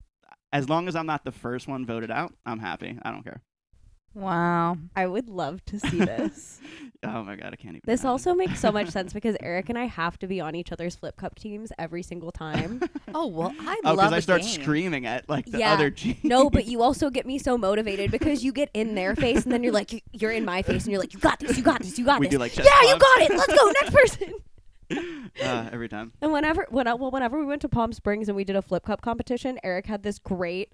as 0.53 0.69
long 0.69 0.87
as 0.87 0.95
I'm 0.95 1.07
not 1.07 1.25
the 1.25 1.33
first 1.33 1.67
one 1.67 1.85
voted 1.85 2.13
out, 2.13 2.35
I'm 2.47 2.61
happy. 2.61 3.01
I 3.03 3.11
don't 3.11 3.25
care. 3.25 3.43
Wow. 4.15 4.77
I 4.95 5.07
would 5.07 5.29
love 5.29 5.65
to 5.67 5.81
see 5.81 5.99
this. 6.05 6.61
Oh 7.03 7.25
my 7.25 7.35
god, 7.37 7.53
I 7.53 7.57
can't 7.57 7.77
even. 7.77 7.81
this 7.85 8.01
imagine. 8.03 8.11
also 8.11 8.35
makes 8.35 8.61
so 8.61 8.71
much 8.71 8.89
sense 8.97 9.13
because 9.13 9.37
Eric 9.41 9.69
and 9.71 9.79
I 9.79 9.87
have 9.87 10.19
to 10.21 10.27
be 10.27 10.41
on 10.41 10.55
each 10.55 10.71
other's 10.71 10.95
flip 10.97 11.17
cup 11.17 11.35
teams 11.37 11.73
every 11.79 12.03
single 12.03 12.31
time. 12.33 12.81
Oh 13.15 13.27
well, 13.27 13.55
I 13.61 13.79
oh, 13.85 13.93
love. 13.93 14.13
I 14.15 14.21
start 14.21 14.41
game. 14.41 14.51
screaming 14.63 15.05
at 15.05 15.29
like 15.29 15.45
the 15.45 15.59
Yeah. 15.59 15.75
other 15.75 15.91
team. 15.91 16.17
No, 16.23 16.49
but 16.49 16.65
you 16.67 16.81
also 16.83 17.11
get 17.11 17.27
me 17.27 17.39
so 17.39 17.59
motivated 17.59 18.11
because 18.11 18.43
you 18.43 18.53
get 18.53 18.71
in 18.73 18.95
their 18.95 19.15
face 19.15 19.45
and 19.45 19.53
then 19.53 19.63
you're 19.63 19.73
like, 19.73 19.93
you- 19.93 20.01
you're 20.13 20.31
in 20.33 20.47
my 20.47 20.63
face 20.63 20.85
and 20.85 20.93
you're 20.93 21.01
like, 21.01 21.13
you 21.13 21.21
got 21.21 21.39
this, 21.39 21.57
you 21.59 21.63
got 21.63 21.83
this, 21.83 21.99
you 21.99 22.07
got 22.07 22.21
we 22.21 22.27
this. 22.27 22.33
do 22.33 22.39
like 22.39 22.53
chest 22.53 22.67
yeah, 22.73 22.91
you 22.91 22.99
got 22.99 23.21
it. 23.23 23.31
Let's 23.31 23.53
go. 23.55 23.71
Next 23.83 23.95
person. 23.95 24.35
uh, 25.45 25.69
every 25.73 25.89
time. 25.91 26.13
And 26.23 26.33
whenever 26.33 26.67
when 26.71 26.87
I, 26.87 26.95
well 26.95 27.11
whenever 27.11 27.39
we 27.39 27.45
went 27.45 27.61
to 27.63 27.69
Palm 27.69 27.93
Springs 27.93 28.29
and 28.29 28.37
we 28.37 28.45
did 28.45 28.57
a 28.57 28.63
flip 28.63 28.85
cup 28.87 29.03
competition, 29.03 29.59
Eric 29.63 29.87
had 29.87 30.03
this 30.05 30.19
great 30.19 30.71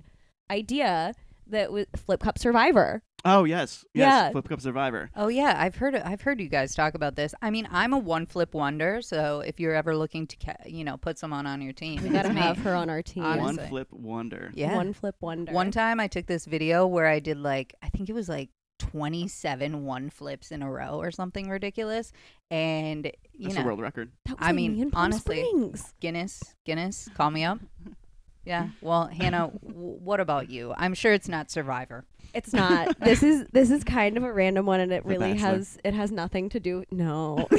idea 0.50 1.14
that 1.50 1.73
was 1.73 1.87
flip 1.97 2.21
cup 2.21 2.38
survivor. 2.38 3.02
Oh 3.25 3.45
yes, 3.45 3.85
yes. 3.95 4.07
Yeah. 4.07 4.31
Flip 4.31 4.49
Cup 4.49 4.61
Survivor. 4.61 5.11
Oh 5.17 5.26
yeah, 5.26 5.57
I've 5.59 5.75
heard 5.75 5.97
I've 5.97 6.21
heard 6.21 6.40
you 6.40 6.49
guys 6.49 6.75
talk 6.75 6.95
about 6.95 7.17
this. 7.17 7.35
I 7.43 7.50
mean, 7.50 7.67
I'm 7.71 7.93
a 7.93 7.99
one 7.99 8.26
flip 8.26 8.55
wonder, 8.55 9.02
so 9.02 9.40
if 9.40 9.59
you're 9.59 9.75
ever 9.75 9.97
looking 9.97 10.26
to 10.28 10.37
ca- 10.37 10.64
you 10.67 10.85
know 10.85 10.97
put 10.97 11.19
someone 11.19 11.45
on 11.47 11.61
your 11.61 11.73
team, 11.73 12.00
We 12.02 12.11
gotta 12.11 12.33
have 12.33 12.59
her 12.59 12.75
on 12.76 12.88
our 12.88 13.02
team. 13.02 13.25
Honestly. 13.25 13.57
One 13.62 13.69
flip 13.69 13.88
wonder. 13.90 14.52
Yeah. 14.55 14.76
One 14.76 14.93
flip 14.93 15.17
wonder. 15.21 15.52
One 15.52 15.73
time 15.73 15.99
I 15.99 16.07
took 16.07 16.26
this 16.26 16.45
video 16.45 16.87
where 16.87 17.07
I 17.07 17.19
did 17.19 17.38
like 17.38 17.75
I 17.83 17.88
think 17.88 18.09
it 18.09 18.12
was 18.12 18.28
like 18.28 18.50
27 18.78 19.85
one 19.85 20.11
flips 20.11 20.52
in 20.52 20.62
a 20.62 20.71
row 20.71 21.00
or 21.00 21.11
something 21.11 21.49
ridiculous, 21.49 22.12
and 22.52 23.11
you 23.33 23.49
That's 23.49 23.57
know 23.57 23.62
a 23.62 23.67
world 23.67 23.81
record. 23.81 24.12
That 24.26 24.38
was 24.38 24.49
I 24.49 24.52
mean, 24.52 24.76
me 24.76 24.83
in 24.83 24.90
Palm 24.93 25.07
honestly, 25.07 25.45
Springs. 25.45 25.93
Guinness 26.00 26.40
Guinness 26.64 27.09
call 27.17 27.33
me 27.33 27.43
up. 27.45 27.59
Yeah. 28.49 28.69
Well, 28.81 29.07
Hannah, 29.07 29.50
w- 29.67 29.99
what 30.02 30.19
about 30.21 30.50
you? 30.50 30.75
I'm 30.76 30.95
sure 30.95 31.12
it's 31.12 31.28
not 31.28 31.50
Survivor. 31.50 32.05
It's 32.35 32.52
not. 32.52 32.99
this 33.00 33.23
is 33.23 33.47
this 33.52 33.71
is 33.71 33.85
kind 33.85 34.17
of 34.17 34.25
a 34.25 34.33
random 34.33 34.67
one, 34.67 34.81
and 34.81 34.90
it 34.93 35.02
The 35.05 35.09
really 35.09 35.33
Bachelor. 35.35 35.49
has 35.49 35.78
it 35.85 35.95
has 35.95 36.11
nothing 36.11 36.49
to 36.50 36.61
do. 36.61 36.85
No. 36.90 37.47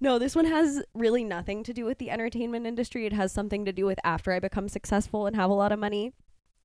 No, 0.00 0.20
this 0.20 0.36
one 0.36 0.44
has 0.44 0.80
really 0.94 1.24
nothing 1.24 1.64
to 1.64 1.72
do 1.72 1.84
with 1.84 1.98
the 1.98 2.08
entertainment 2.10 2.66
industry. 2.66 3.04
It 3.04 3.12
has 3.12 3.32
something 3.32 3.64
to 3.64 3.72
do 3.72 3.84
with 3.84 3.98
after 4.04 4.30
I 4.30 4.38
become 4.38 4.68
successful 4.68 5.26
and 5.26 5.34
have 5.34 5.50
a 5.50 5.54
lot 5.54 5.72
of 5.72 5.80
money. 5.80 6.12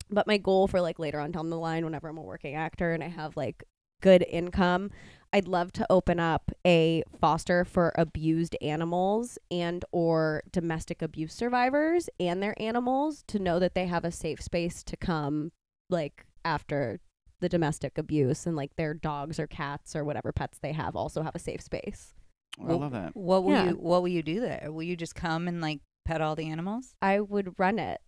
But 0.08 0.28
my 0.28 0.36
goal 0.36 0.68
for 0.68 0.80
like 0.80 1.00
later 1.00 1.18
on 1.18 1.32
down 1.32 1.50
the 1.50 1.58
line, 1.58 1.84
whenever 1.84 2.08
I'm 2.08 2.16
a 2.18 2.22
working 2.22 2.54
actor 2.54 2.92
and 2.92 3.02
I 3.02 3.08
have 3.08 3.36
like 3.36 3.64
good 4.02 4.24
income, 4.30 4.92
I'd 5.34 5.48
love 5.48 5.72
to 5.72 5.86
open 5.90 6.20
up 6.20 6.52
a 6.64 7.02
foster 7.20 7.64
for 7.64 7.92
abused 7.96 8.56
animals 8.62 9.36
and 9.50 9.84
or 9.90 10.44
domestic 10.52 11.02
abuse 11.02 11.34
survivors 11.34 12.08
and 12.20 12.40
their 12.40 12.54
animals 12.62 13.24
to 13.26 13.40
know 13.40 13.58
that 13.58 13.74
they 13.74 13.86
have 13.86 14.04
a 14.04 14.12
safe 14.12 14.40
space 14.40 14.84
to 14.84 14.96
come 14.96 15.50
like 15.90 16.24
after 16.44 17.00
the 17.40 17.48
domestic 17.48 17.98
abuse 17.98 18.46
and 18.46 18.54
like 18.54 18.76
their 18.76 18.94
dogs 18.94 19.40
or 19.40 19.48
cats 19.48 19.96
or 19.96 20.04
whatever 20.04 20.30
pets 20.30 20.60
they 20.60 20.70
have 20.70 20.94
also 20.94 21.24
have 21.24 21.34
a 21.34 21.40
safe 21.40 21.60
space. 21.62 22.14
Oh, 22.60 22.68
I 22.68 22.72
love 22.74 22.92
that. 22.92 23.16
What 23.16 23.42
will 23.42 23.54
Yeah. 23.54 23.70
you 23.70 23.74
What 23.74 24.02
will 24.02 24.08
you 24.08 24.22
do 24.22 24.38
there? 24.38 24.68
Will 24.70 24.84
you 24.84 24.94
just 24.96 25.16
come 25.16 25.48
and 25.48 25.60
like 25.60 25.80
pet 26.04 26.20
all 26.20 26.36
the 26.36 26.48
animals? 26.48 26.94
I 27.02 27.18
would 27.18 27.58
run 27.58 27.80
it. 27.80 28.00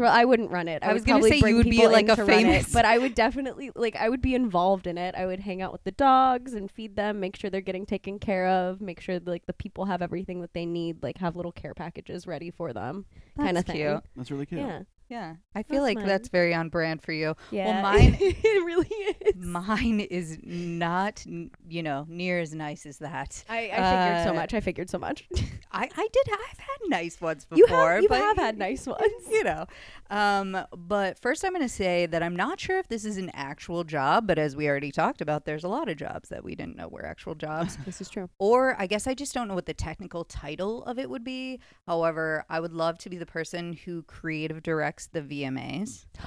Well, 0.00 0.12
I 0.12 0.24
wouldn't 0.24 0.50
run 0.50 0.68
it. 0.68 0.82
I, 0.82 0.90
I 0.90 0.92
was 0.92 1.04
gonna 1.04 1.22
say 1.24 1.38
you 1.38 1.56
would 1.56 1.68
be, 1.68 1.86
like, 1.86 2.08
a 2.08 2.16
to 2.16 2.24
run 2.24 2.30
it, 2.40 2.42
famous- 2.44 2.72
but 2.72 2.84
I 2.84 2.98
would 2.98 3.14
definitely 3.14 3.70
like 3.74 3.96
I 3.96 4.08
would 4.08 4.22
be 4.22 4.34
involved 4.34 4.86
in 4.86 4.96
it. 4.98 5.14
I 5.14 5.26
would 5.26 5.40
hang 5.40 5.62
out 5.62 5.72
with 5.72 5.84
the 5.84 5.90
dogs 5.92 6.54
and 6.54 6.70
feed 6.70 6.96
them, 6.96 7.20
make 7.20 7.36
sure 7.36 7.50
they're 7.50 7.60
getting 7.60 7.86
taken 7.86 8.18
care 8.18 8.46
of, 8.46 8.80
make 8.80 9.00
sure 9.00 9.18
like 9.24 9.46
the 9.46 9.52
people 9.52 9.86
have 9.86 10.02
everything 10.02 10.40
that 10.42 10.52
they 10.54 10.66
need, 10.66 11.02
like 11.02 11.18
have 11.18 11.36
little 11.36 11.52
care 11.52 11.74
packages 11.74 12.26
ready 12.26 12.50
for 12.50 12.72
them, 12.72 13.04
kind 13.36 13.58
of 13.58 13.64
thing. 13.64 13.76
cute. 13.76 14.02
That's 14.16 14.30
really 14.30 14.46
cute. 14.46 14.60
Yeah, 14.60 14.82
Yeah, 15.08 15.36
I 15.54 15.62
feel 15.62 15.82
That's 15.84 15.96
like 15.96 16.04
that's 16.06 16.28
very 16.28 16.54
on 16.54 16.68
brand 16.68 17.02
for 17.02 17.12
you. 17.12 17.34
yeah. 17.50 17.80
mine- 17.88 18.16
it 18.20 18.64
really 18.64 18.88
is. 19.24 19.34
Mine 19.36 20.00
is 20.00 20.38
not, 20.42 21.24
you 21.68 21.82
know, 21.82 22.04
near 22.08 22.40
as 22.40 22.54
nice 22.54 22.84
as 22.84 22.98
that. 22.98 23.42
I, 23.48 23.70
I 23.72 23.76
figured 23.76 24.24
so 24.24 24.30
Uh, 24.30 24.34
much. 24.34 24.54
I 24.54 24.60
figured 24.60 24.90
so 24.90 24.98
much. 24.98 25.26
I, 25.72 25.84
I 25.96 26.08
did. 26.12 26.28
I've 26.32 26.58
had 26.58 26.78
nice 26.88 27.20
ones 27.20 27.44
before. 27.46 27.58
you 27.58 27.66
have 27.74 28.02
you 28.02 28.08
but, 28.08 28.18
have 28.18 28.36
had 28.36 28.58
nice 28.58 28.86
ones. 28.86 29.00
You 29.30 29.44
know, 29.44 29.66
um, 30.10 30.56
but 30.76 31.18
first 31.18 31.44
I'm 31.44 31.52
going 31.52 31.62
to 31.62 31.68
say 31.68 32.06
that 32.06 32.22
I'm 32.22 32.36
not 32.36 32.58
sure 32.60 32.78
if 32.78 32.88
this 32.88 33.04
is 33.04 33.16
an 33.18 33.30
actual 33.34 33.84
job, 33.84 34.26
but 34.26 34.38
as 34.38 34.56
we 34.56 34.68
already 34.68 34.90
talked 34.92 35.20
about, 35.20 35.44
there's 35.44 35.64
a 35.64 35.68
lot 35.68 35.88
of 35.88 35.96
jobs 35.96 36.28
that 36.30 36.44
we 36.44 36.54
didn't 36.54 36.76
know 36.76 36.88
were 36.88 37.04
actual 37.06 37.34
jobs. 37.34 37.76
This 37.86 38.00
is 38.02 38.10
true. 38.10 38.28
Or 38.38 38.76
I 38.78 38.86
guess 38.86 39.06
I 39.06 39.14
just 39.14 39.32
don't 39.32 39.48
know 39.48 39.54
what 39.54 39.64
the 39.66 39.72
technical 39.74 40.24
title 40.24 40.84
of 40.84 40.98
it 40.98 41.08
would 41.08 41.24
be. 41.24 41.60
However, 41.86 42.44
I 42.50 42.60
would 42.60 42.72
love 42.72 42.98
to 42.98 43.08
be 43.10 43.16
the 43.16 43.24
person 43.26 43.72
who 43.72 44.02
creative 44.02 44.62
directs 44.62 44.97
the 45.06 45.22
VMAs. 45.22 46.04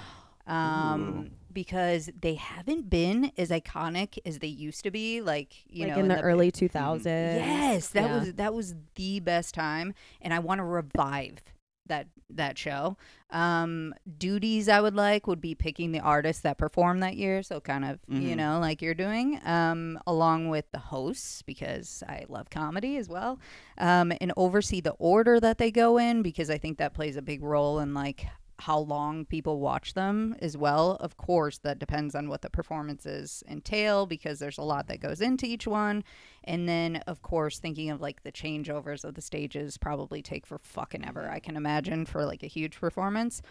Um, 0.47 1.29
because 1.53 2.09
they 2.19 2.33
haven't 2.33 2.89
been 2.89 3.31
as 3.37 3.51
iconic 3.51 4.17
as 4.25 4.39
they 4.39 4.47
used 4.47 4.83
to 4.83 4.91
be. 4.91 5.21
Like 5.21 5.53
you 5.69 5.85
like 5.85 5.93
know, 5.93 5.99
in 5.99 6.07
the 6.07 6.15
the 6.15 6.21
early 6.23 6.51
2000s. 6.51 7.05
Yes, 7.05 7.89
that 7.89 8.03
Yeah. 8.05 8.19
was 8.19 8.33
that 8.33 8.53
was 8.53 8.75
the 8.95 9.19
best 9.19 9.53
time, 9.53 9.93
and 10.19 10.33
I 10.33 10.39
want 10.39 10.59
to 10.59 10.63
revive 10.63 11.41
that 11.85 12.07
that 12.31 12.57
show. 12.57 12.97
Um, 13.29 13.93
duties 14.17 14.67
I 14.67 14.81
would 14.81 14.95
like 14.95 15.27
would 15.27 15.41
be 15.41 15.53
picking 15.55 15.91
the 15.91 15.99
artists 15.99 16.41
that 16.41 16.57
performed 16.57 17.03
that 17.03 17.15
year, 17.17 17.43
so 17.43 17.61
kind 17.61 17.85
of 17.85 17.99
you 18.09 18.35
Mhm. 18.35 18.37
know 18.37 18.59
like 18.59 18.81
you're 18.81 18.95
doing, 18.95 19.39
um, 19.45 19.99
along 20.07 20.49
with 20.49 20.65
the 20.71 20.79
hosts 20.79 21.43
because 21.43 22.03
I 22.09 22.25
love 22.27 22.49
comedy 22.49 22.97
as 22.97 23.07
well, 23.07 23.39
um, 23.77 24.11
and 24.19 24.33
oversee 24.35 24.81
the 24.81 24.95
order 24.97 25.39
that 25.39 25.59
they 25.59 25.69
go 25.71 25.97
in 25.97 26.23
because 26.23 26.49
I 26.49 26.57
think 26.57 26.77
that 26.79 26.93
plays 26.95 27.15
a 27.15 27.21
big 27.21 27.41
role 27.43 27.79
in 27.79 27.93
like 27.93 28.25
how 28.61 28.79
long 28.79 29.25
people 29.25 29.59
watch 29.59 29.93
them 29.93 30.35
as 30.41 30.55
well. 30.55 30.97
Of 30.99 31.17
course, 31.17 31.57
that 31.59 31.79
depends 31.79 32.15
on 32.15 32.29
what 32.29 32.41
the 32.41 32.49
performances 32.49 33.43
entail 33.47 34.05
because 34.05 34.39
there's 34.39 34.57
a 34.57 34.63
lot 34.63 34.87
that 34.87 34.99
goes 34.99 35.21
into 35.21 35.45
each 35.45 35.67
one. 35.67 36.03
And 36.43 36.67
then, 36.67 36.97
of 37.07 37.21
course, 37.21 37.59
thinking 37.59 37.89
of 37.89 38.01
like 38.01 38.23
the 38.23 38.31
changeovers 38.31 39.03
of 39.03 39.15
the 39.15 39.21
stages 39.21 39.77
probably 39.77 40.21
take 40.21 40.45
for 40.45 40.57
fucking 40.59 41.05
ever, 41.05 41.29
I 41.29 41.39
can 41.39 41.55
imagine, 41.55 42.05
for 42.05 42.25
like 42.25 42.43
a 42.43 42.47
huge 42.47 42.79
performance. 42.79 43.41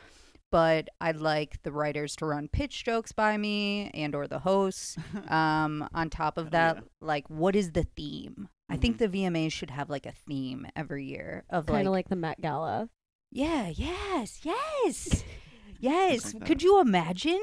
But 0.53 0.89
I'd 1.01 1.17
like 1.19 1.63
the 1.63 1.71
writers 1.71 2.17
to 2.17 2.27
run 2.27 2.49
pitch 2.49 2.85
jokes 2.85 3.13
by 3.13 3.37
me 3.37 3.91
and 3.95 4.15
or 4.17 4.27
the 4.27 4.41
hosts. 4.41 4.97
Um, 5.31 5.89
on 5.95 6.11
top 6.11 6.39
of 6.39 6.51
that, 6.51 6.77
yeah. 6.77 6.83
like 7.01 7.29
what 7.31 7.55
is 7.55 7.71
the 7.73 7.85
theme? 7.85 8.49
I 8.69 8.77
think 8.77 8.97
Mhm. 8.97 8.99
the 8.99 9.09
VMAs 9.09 9.53
should 9.53 9.71
have 9.71 9.89
like 9.91 10.07
a 10.07 10.13
theme 10.13 10.67
every 10.75 11.05
year 11.05 11.45
of 11.51 11.67
Kind 11.67 11.79
like 11.79 11.87
of 11.87 11.93
like 11.93 12.09
the 12.09 12.17
Met 12.17 12.41
Gala. 12.41 12.89
Yeah, 13.31 13.69
yes, 13.69 14.41
yes, 14.43 15.25
yes. 15.81 16.35
Could 16.45 16.63
you 16.63 16.81
imagine? 16.81 17.41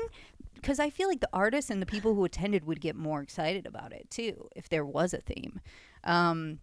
Because 0.53 0.79
I 0.79 0.89
feel 0.89 1.07
like 1.07 1.21
the 1.21 1.29
artists 1.31 1.69
and 1.69 1.81
the 1.81 1.85
people 1.85 2.13
who 2.15 2.25
attended 2.25 2.65
would 2.65 2.81
get 2.81 2.95
more 2.95 3.21
excited 3.21 3.65
about 3.65 3.93
it 3.93 4.09
too 4.09 4.49
if 4.55 4.69
there 4.69 4.85
was 4.85 5.13
a 5.13 5.19
theme. 5.19 5.61
Um, 6.03 6.59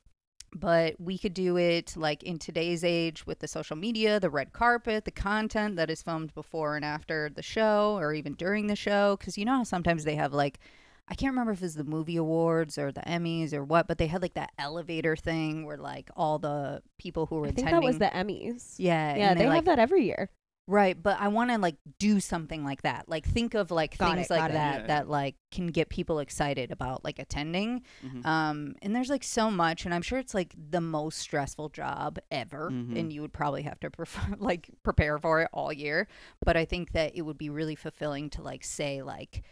but 0.55 0.95
we 1.01 1.19
could 1.19 1.35
do 1.35 1.57
it 1.57 1.97
like 1.97 2.23
in 2.23 2.39
today's 2.39 2.85
age 2.85 3.27
with 3.27 3.41
the 3.41 3.49
social 3.49 3.77
media, 3.77 4.21
the 4.21 4.31
red 4.31 4.53
carpet, 4.53 5.05
the 5.05 5.11
content 5.11 5.77
that 5.77 5.91
is 5.91 6.03
filmed 6.03 6.33
before 6.35 6.77
and 6.77 6.85
after 6.85 7.29
the 7.35 7.43
show 7.43 7.97
or 7.99 8.13
even 8.15 8.35
during 8.35 8.69
the 8.69 8.77
show. 8.77 9.17
Because 9.19 9.37
you 9.37 9.45
know 9.45 9.57
how 9.57 9.65
sometimes 9.65 10.05
they 10.05 10.15
have 10.15 10.33
like, 10.33 10.61
I 11.09 11.15
can't 11.15 11.33
remember 11.33 11.53
if 11.53 11.59
it 11.59 11.65
was 11.65 11.75
the 11.75 11.85
movie 11.85 12.17
awards 12.17 12.79
or 12.79 12.91
the 12.91 13.03
Emmys 13.03 13.53
or 13.53 13.63
what, 13.63 13.87
but 13.87 13.99
they 13.99 14.07
had 14.07 14.23
like 14.23 14.35
that 14.35 14.53
elevator 14.59 15.17
thing 15.17 15.67
where 15.67 15.77
like 15.77 16.09
all 16.17 16.39
the 16.39 16.83
people 16.99 17.27
who 17.27 17.37
were 17.37 17.47
I 17.47 17.51
think 17.51 17.69
attending. 17.69 17.81
that 17.81 17.87
was 17.87 17.99
the 17.99 18.07
Emmys. 18.07 18.75
Yeah, 18.79 19.15
Yeah, 19.15 19.31
and 19.33 19.41
they, 19.41 19.47
like, 19.47 19.57
have 19.57 19.65
that 19.67 19.79
every 19.79 20.05
year. 20.07 20.31
Right, 20.67 20.97
but 21.01 21.21
I 21.21 21.29
want 21.29 21.51
to 21.51 21.59
like 21.59 21.77
do 21.99 22.21
something 22.21 22.65
like 22.65 22.81
that. 22.83 23.07
Like 23.07 23.27
think 23.27 23.53
of 23.53 23.71
like 23.71 23.99
Got 23.99 24.15
things 24.15 24.31
it, 24.31 24.33
like 24.33 24.53
that 24.53 24.81
Yeah. 24.81 24.87
that 24.87 25.11
like 25.11 25.35
can 25.51 25.67
get 25.67 25.91
people 25.91 26.21
excited 26.21 26.71
about 26.73 27.05
like 27.05 27.19
attending. 27.19 27.83
Mhm. 28.03 28.25
Um 28.25 28.75
and 28.81 28.97
there's 28.97 29.11
like 29.11 29.25
so 29.25 29.51
much 29.51 29.85
and 29.85 29.93
I'm 29.93 30.01
sure 30.01 30.19
it's 30.19 30.33
like 30.33 30.55
the 30.57 30.81
most 30.81 31.19
stressful 31.19 31.69
job 31.69 32.19
ever 32.31 32.71
Mhm. 32.71 32.99
and 32.99 33.13
you 33.13 33.21
would 33.21 33.35
probably 33.35 33.61
have 33.65 33.79
to 33.81 33.91
pref- 33.91 34.17
like 34.41 34.71
prepare 34.83 35.19
for 35.19 35.43
it 35.43 35.51
all 35.53 35.71
year, 35.71 36.09
but 36.43 36.57
I 36.57 36.65
think 36.65 36.93
that 36.93 37.15
it 37.15 37.21
would 37.21 37.37
be 37.37 37.51
really 37.51 37.75
fulfilling 37.75 38.31
to 38.31 38.41
like 38.43 38.65
say 38.65 39.03
like 39.03 39.43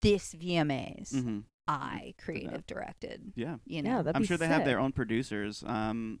this 0.00 0.34
VMAs 0.34 1.12
Mhm. 1.12 1.44
I 1.68 2.14
creative 2.18 2.66
directed, 2.66 3.32
Yeah. 3.36 3.58
you 3.64 3.82
know. 3.82 3.90
Yeah, 3.90 4.02
that'd 4.02 4.16
I'm 4.16 4.22
be 4.22 4.26
sure 4.28 4.36
they 4.36 4.48
have 4.48 4.64
their 4.64 4.78
own 4.80 4.92
producers, 4.92 5.62
um, 5.64 6.20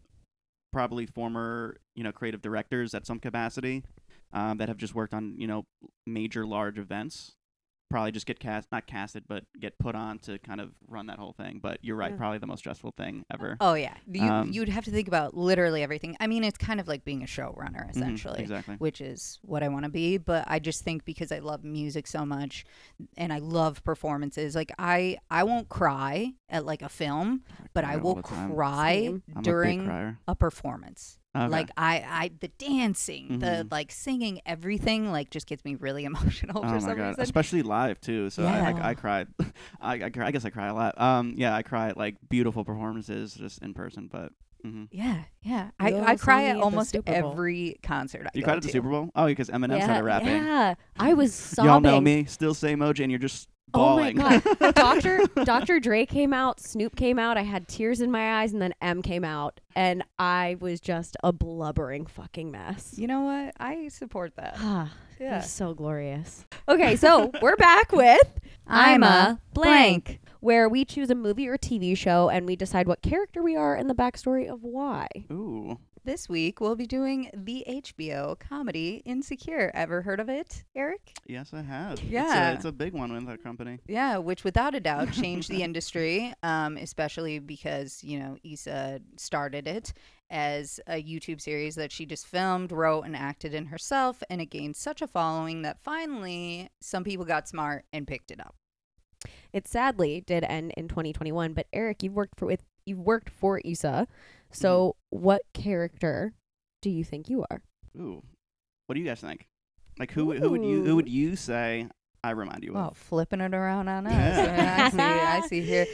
probably 0.72 1.06
former, 1.06 1.76
you 1.94 2.02
know, 2.04 2.12
creative 2.12 2.40
directors 2.42 2.94
at 2.94 3.06
some 3.06 3.18
capacity, 3.18 3.84
um, 4.32 4.58
that 4.58 4.68
have 4.68 4.78
just 4.78 4.94
worked 4.94 5.12
on, 5.14 5.38
you 5.38 5.46
know, 5.46 5.66
major 6.06 6.46
large 6.46 6.78
events. 6.78 7.36
Probably 7.92 8.10
just 8.10 8.24
get 8.24 8.40
cast, 8.40 8.72
not 8.72 8.86
casted, 8.86 9.24
but 9.28 9.44
get 9.60 9.78
put 9.78 9.94
on 9.94 10.18
to 10.20 10.38
kind 10.38 10.62
of 10.62 10.70
run 10.88 11.06
that 11.08 11.18
whole 11.18 11.34
thing. 11.34 11.60
But 11.62 11.78
you're 11.82 11.94
right, 11.94 12.10
Yeah. 12.12 12.16
probably 12.16 12.38
the 12.38 12.46
most 12.46 12.60
stressful 12.60 12.92
thing 12.96 13.24
ever. 13.30 13.58
Oh 13.60 13.74
yeah. 13.74 13.94
You 14.10 14.22
Um, 14.22 14.50
you'd 14.50 14.70
have 14.70 14.86
to 14.86 14.90
think 14.90 15.08
about 15.08 15.36
literally 15.36 15.82
everything. 15.82 16.16
I 16.18 16.26
mean, 16.26 16.42
it's 16.42 16.56
kind 16.56 16.80
of 16.80 16.88
like 16.88 17.04
being 17.04 17.22
a 17.22 17.26
showrunner 17.26 17.86
Mhm, 17.86 17.90
essentially. 17.90 18.40
exactly. 18.40 18.76
which 18.76 19.02
is 19.02 19.38
what 19.42 19.62
I 19.62 19.68
want 19.68 19.84
to 19.84 19.90
be. 19.90 20.16
But 20.16 20.44
I 20.48 20.58
just 20.58 20.82
think 20.84 21.04
because 21.04 21.30
I 21.30 21.40
love 21.40 21.64
music 21.64 22.06
so 22.06 22.24
much 22.24 22.64
and 23.18 23.30
I 23.32 23.38
love 23.40 23.84
performances, 23.84 24.54
like 24.54 24.72
I 24.78 25.18
I 25.30 25.44
won't 25.44 25.68
cry 25.68 26.32
at 26.48 26.64
like 26.64 26.80
a 26.80 26.88
film, 26.88 27.42
but 27.74 27.84
I 27.84 27.96
will 27.98 28.22
cry 28.22 28.94
Same. 29.02 29.22
I'm 29.36 29.40
a 29.40 29.42
during 29.42 30.16
a 30.26 30.34
performance. 30.34 31.18
Okay. 31.34 31.48
Like 31.48 31.70
I 31.78 32.04
I 32.06 32.30
the 32.40 32.48
dancing, 32.48 33.38
the 33.38 33.46
Mhm. 33.64 33.72
like 33.72 33.90
singing, 33.90 34.40
everything 34.44 35.10
like 35.10 35.30
just 35.30 35.46
gets 35.46 35.64
me 35.64 35.76
really 35.76 36.04
emotional 36.12 36.58
Oh 36.62 36.68
for 36.68 36.74
my 36.74 36.78
some 36.80 36.96
god! 36.96 37.08
reason. 37.08 37.22
Especially 37.22 37.62
live 37.62 38.00
too. 38.00 38.28
So 38.30 38.44
I, 38.44 38.46
Yeah. 38.58 38.80
I, 38.82 38.88
I 38.90 38.94
cried. 38.94 39.28
I, 39.80 40.04
I, 40.04 40.10
cry- 40.10 40.26
I 40.26 40.30
guess 40.30 40.44
I 40.44 40.50
cry 40.50 40.66
a 40.68 40.74
lot. 40.74 41.00
Um, 41.00 41.34
yeah, 41.36 41.54
I 41.54 41.62
cry 41.62 41.88
at 41.88 41.96
like 41.96 42.16
beautiful 42.28 42.64
performances 42.64 43.34
just 43.34 43.62
in 43.62 43.72
person. 43.74 44.08
But 44.12 44.32
Mm-hmm. 44.64 44.84
yeah, 44.92 45.24
yeah. 45.42 45.70
You 45.80 45.96
I, 45.96 46.10
I 46.12 46.16
cry 46.16 46.44
at 46.44 46.56
at 46.56 46.62
almost 46.62 46.96
every 47.06 47.78
concert 47.82 48.26
I 48.26 48.30
you 48.32 48.42
go 48.42 48.44
cried 48.44 48.56
at 48.58 48.62
the 48.62 48.68
to. 48.68 48.72
Super 48.72 48.90
Bowl? 48.90 49.10
Oh, 49.16 49.26
because 49.26 49.48
Eminem 49.48 49.78
yeah, 49.78 49.84
started 49.84 50.04
rapping. 50.04 50.28
Yeah, 50.36 50.74
I 50.96 51.14
was 51.14 51.34
sobbing. 51.34 51.64
Y'all 51.72 51.80
know 51.80 52.00
me. 52.00 52.26
Still 52.26 52.54
say 52.54 52.72
emoji, 52.76 53.00
and 53.02 53.10
you're 53.10 53.18
just 53.18 53.48
Oh 53.74 53.96
my 53.96 54.12
god. 54.12 54.42
Dr. 54.74 55.20
Dr. 55.44 55.80
Dre 55.80 56.04
came 56.04 56.32
out, 56.34 56.60
Snoop 56.60 56.94
came 56.94 57.18
out, 57.18 57.38
I 57.38 57.42
had 57.42 57.68
tears 57.68 58.00
in 58.02 58.10
my 58.10 58.40
eyes, 58.42 58.52
and 58.52 58.60
then 58.60 58.74
M 58.82 59.00
came 59.02 59.24
out, 59.24 59.60
and 59.74 60.04
I 60.18 60.56
was 60.60 60.78
just 60.80 61.16
a 61.24 61.32
blubbering 61.32 62.04
fucking 62.06 62.50
mess. 62.50 62.94
You 62.98 63.06
know 63.06 63.22
what? 63.22 63.54
I 63.58 63.88
support 63.88 64.36
that. 64.36 64.56
Ah, 64.58 64.92
it 65.18 65.24
Yeah. 65.24 65.36
was 65.38 65.50
so 65.50 65.72
glorious. 65.72 66.44
Okay, 66.68 66.96
so 66.96 67.30
we're 67.42 67.56
back 67.56 67.92
with 67.92 68.40
I'm 68.66 69.02
a 69.02 69.40
blank. 69.54 70.20
where 70.40 70.68
we 70.68 70.84
choose 70.84 71.08
a 71.10 71.14
movie 71.14 71.48
or 71.48 71.56
TV 71.56 71.96
show 71.96 72.28
and 72.28 72.44
we 72.46 72.56
decide 72.56 72.86
what 72.86 73.00
character 73.00 73.42
we 73.42 73.56
are 73.56 73.74
and 73.74 73.88
the 73.88 73.94
backstory 73.94 74.48
of 74.52 74.62
why. 74.62 75.06
Ooh. 75.30 75.78
This 76.04 76.28
week 76.28 76.60
we'll 76.60 76.74
be 76.74 76.86
doing 76.86 77.30
the 77.32 77.64
HBO 77.68 78.36
comedy 78.36 79.02
Insecure. 79.04 79.70
Ever 79.72 80.02
heard 80.02 80.18
of 80.18 80.28
it, 80.28 80.64
Eric? 80.74 81.12
Yes, 81.26 81.54
I 81.54 81.62
have. 81.62 81.92
It's 81.92 82.02
Yeah. 82.02 82.50
a, 82.50 82.54
it's 82.54 82.64
a 82.64 82.72
big 82.72 82.92
one 82.92 83.12
with 83.12 83.24
that 83.26 83.40
company. 83.44 83.78
Yeah, 83.86 84.16
which 84.16 84.42
without 84.42 84.74
a 84.74 84.80
doubt 84.80 85.12
changed 85.12 85.48
the 85.48 85.62
industry, 85.62 86.32
um, 86.42 86.76
especially 86.76 87.38
because, 87.38 88.02
you 88.02 88.18
know, 88.18 88.36
Issa 88.42 89.00
started 89.16 89.68
it 89.68 89.92
as 90.28 90.80
a 90.88 91.00
YouTube 91.00 91.40
series 91.40 91.76
that 91.76 91.92
she 91.92 92.04
just 92.04 92.26
filmed, 92.26 92.72
wrote, 92.72 93.02
and 93.02 93.14
acted 93.14 93.54
in 93.54 93.66
herself. 93.66 94.24
And 94.28 94.40
it 94.40 94.46
gained 94.46 94.74
such 94.74 95.02
a 95.02 95.06
following 95.06 95.62
that 95.62 95.84
finally 95.84 96.68
some 96.80 97.04
people 97.04 97.24
got 97.24 97.46
smart 97.48 97.84
and 97.92 98.08
picked 98.08 98.32
it 98.32 98.40
up. 98.40 98.56
It 99.52 99.68
sadly 99.68 100.20
did 100.26 100.42
end 100.42 100.72
in 100.76 100.88
2021, 100.88 101.52
but 101.52 101.68
Eric, 101.72 102.02
you've 102.02 102.14
worked 102.14 102.40
for 102.40 102.46
with 102.46 102.64
you've 102.84 102.98
worked 102.98 103.30
for 103.30 103.60
Issa. 103.64 104.08
So, 104.54 104.96
mm. 105.12 105.18
what 105.20 105.42
character 105.54 106.34
do 106.80 106.90
you 106.90 107.04
think 107.04 107.28
you 107.28 107.44
are? 107.50 107.62
Ooh. 107.98 108.22
What 108.86 108.94
do 108.94 109.00
you 109.00 109.06
guys 109.06 109.20
think? 109.20 109.46
Like 109.98 110.10
who 110.12 110.26
would- 110.26 110.38
who 110.38 110.50
would 110.50 110.64
you 110.64 110.84
who 110.84 110.96
would 110.96 111.08
you 111.08 111.36
say 111.36 111.88
I 112.24 112.30
remind 112.30 112.64
you 112.64 112.72
Wow, 112.72 112.80
of? 112.80 112.86
Oh, 112.88 112.94
flipping 112.94 113.40
it 113.40 113.54
around 113.54 113.88
on 113.88 114.06
us. 114.06 114.12
Yeah. 114.12 114.84
I, 114.86 114.90
see, 114.90 115.00
I 115.00 115.40
see 115.48 115.60
here. 115.62 115.86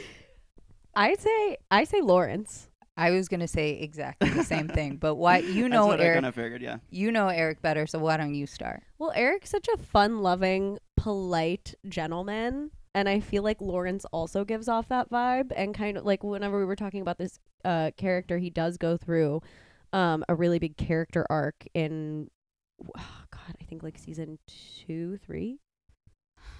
I'd 0.95 1.19
say 1.19 1.57
I 1.71 1.83
say 1.83 2.01
Lawrence. 2.01 2.69
I 2.97 3.11
was 3.11 3.29
gonna 3.29 3.47
say 3.47 3.79
exactly 3.79 4.29
the 4.29 4.43
same 4.43 4.67
thing, 4.67 4.97
but 4.97 5.15
why 5.15 5.37
you 5.37 5.63
That's 5.69 5.71
know 5.71 5.87
what 5.87 6.01
I 6.01 6.03
Eric 6.03 6.15
kind 6.17 6.25
of 6.25 6.35
figured, 6.35 6.61
yeah. 6.61 6.77
you 6.89 7.11
know 7.13 7.29
Eric 7.29 7.61
better, 7.61 7.87
so 7.87 7.97
why 7.99 8.17
don't 8.17 8.33
you 8.33 8.45
start? 8.45 8.83
Well, 8.97 9.13
Eric's 9.15 9.49
such 9.49 9.69
a 9.73 9.77
fun-loving, 9.77 10.79
polite 10.97 11.75
gentleman, 11.87 12.71
and 12.95 13.07
I 13.07 13.19
feel 13.19 13.43
like 13.43 13.61
Lawrence 13.61 14.05
also 14.11 14.43
gives 14.43 14.67
off 14.67 14.87
that 14.89 15.09
vibe. 15.09 15.51
And 15.55 15.73
kind 15.73 15.97
of 15.97 16.05
like 16.05 16.23
whenever 16.23 16.57
we 16.59 16.65
were 16.65 16.75
talking 16.75 17.01
about 17.01 17.17
this 17.17 17.39
uh, 17.63 17.91
character, 17.97 18.37
he 18.37 18.49
does 18.49 18.77
go 18.77 18.97
through 18.97 19.41
um, 19.93 20.23
a 20.27 20.35
really 20.35 20.59
big 20.59 20.77
character 20.77 21.25
arc 21.29 21.65
in, 21.73 22.29
oh 22.97 23.01
God, 23.31 23.55
I 23.61 23.63
think 23.65 23.83
like 23.83 23.97
season 23.97 24.39
two, 24.47 25.17
three. 25.17 25.59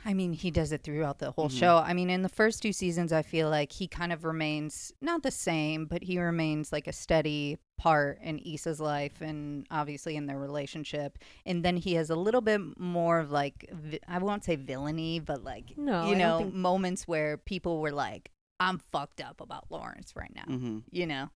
I 0.06 0.14
mean, 0.14 0.34
he 0.34 0.50
does 0.52 0.72
it 0.72 0.82
throughout 0.82 1.20
the 1.20 1.32
whole 1.32 1.50
Mhm. 1.50 1.60
show. 1.60 1.78
I 1.78 1.94
mean, 1.94 2.10
in 2.10 2.22
the 2.22 2.30
first 2.30 2.62
two 2.62 2.72
seasons, 2.74 3.12
I 3.12 3.22
feel 3.22 3.50
like 3.50 3.72
he 3.74 3.88
kind 3.88 4.14
of 4.14 4.24
remains 4.24 4.94
not 5.02 5.24
the 5.24 5.32
same, 5.32 5.86
but 5.86 6.04
he 6.04 6.20
remains 6.20 6.72
like 6.72 6.88
a 6.88 6.94
steady 6.94 7.58
part 7.78 8.20
in 8.22 8.40
Issa's 8.40 8.80
life 8.80 9.22
and 9.22 9.66
obviously 9.72 10.16
in 10.16 10.26
their 10.26 10.38
relationship. 10.40 11.18
And 11.46 11.64
then 11.64 11.78
he 11.78 11.94
has 11.96 12.10
a 12.10 12.16
little 12.16 12.42
bit 12.42 12.80
more 12.80 13.20
of 13.20 13.32
like, 13.32 13.70
I 14.08 14.18
won't 14.20 14.44
say 14.44 14.56
villainy, 14.56 15.20
but 15.20 15.44
like, 15.44 15.78
No, 15.78 16.10
you 16.10 16.16
know, 16.16 16.40
think- 16.40 16.54
moments 16.54 17.08
where 17.08 17.38
people 17.38 17.80
were 17.82 17.92
like, 17.92 18.32
I'm 18.60 18.78
fucked 18.78 19.22
up 19.22 19.40
about 19.42 19.66
Lawrence 19.70 20.14
right 20.16 20.34
now, 20.36 20.44
Mm-hmm. 20.54 20.80
you 20.92 21.08
know? 21.08 21.30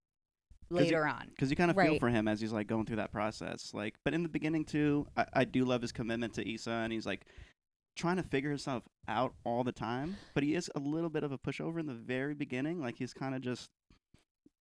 he- 0.68 0.76
later 0.76 1.06
on. 1.06 1.28
because 1.28 1.50
you 1.50 1.56
kind 1.56 1.70
of 1.70 1.76
feel 1.76 1.98
for 1.98 2.08
him 2.08 2.26
as 2.26 2.40
he's 2.40 2.52
like 2.52 2.66
going 2.66 2.86
through 2.86 2.96
that 2.96 3.12
process. 3.12 3.74
Like, 3.74 3.94
but 4.04 4.14
in 4.14 4.22
the 4.22 4.28
beginning 4.28 4.64
too, 4.64 5.06
I, 5.16 5.26
I 5.34 5.44
do 5.44 5.64
love 5.66 5.82
his 5.82 5.92
commitment 5.92 6.32
to 6.34 6.50
Issa, 6.54 6.70
and 6.70 6.92
he's 6.92 7.04
like 7.04 7.26
trying 7.96 8.16
to 8.16 8.22
figure 8.22 8.50
himself 8.50 8.82
out 9.08 9.34
all 9.44 9.64
the 9.64 9.72
time. 9.72 10.16
But 10.34 10.42
he 10.42 10.54
is 10.54 10.70
a 10.74 10.78
little 10.78 11.10
bit 11.10 11.24
of 11.24 11.32
a 11.32 11.38
pushover 11.38 11.78
in 11.80 11.86
the 11.86 11.94
very 11.94 12.34
beginning. 12.34 12.80
Like 12.80 12.96
he's 12.96 13.12
kind 13.12 13.34
of 13.34 13.40
just 13.42 13.70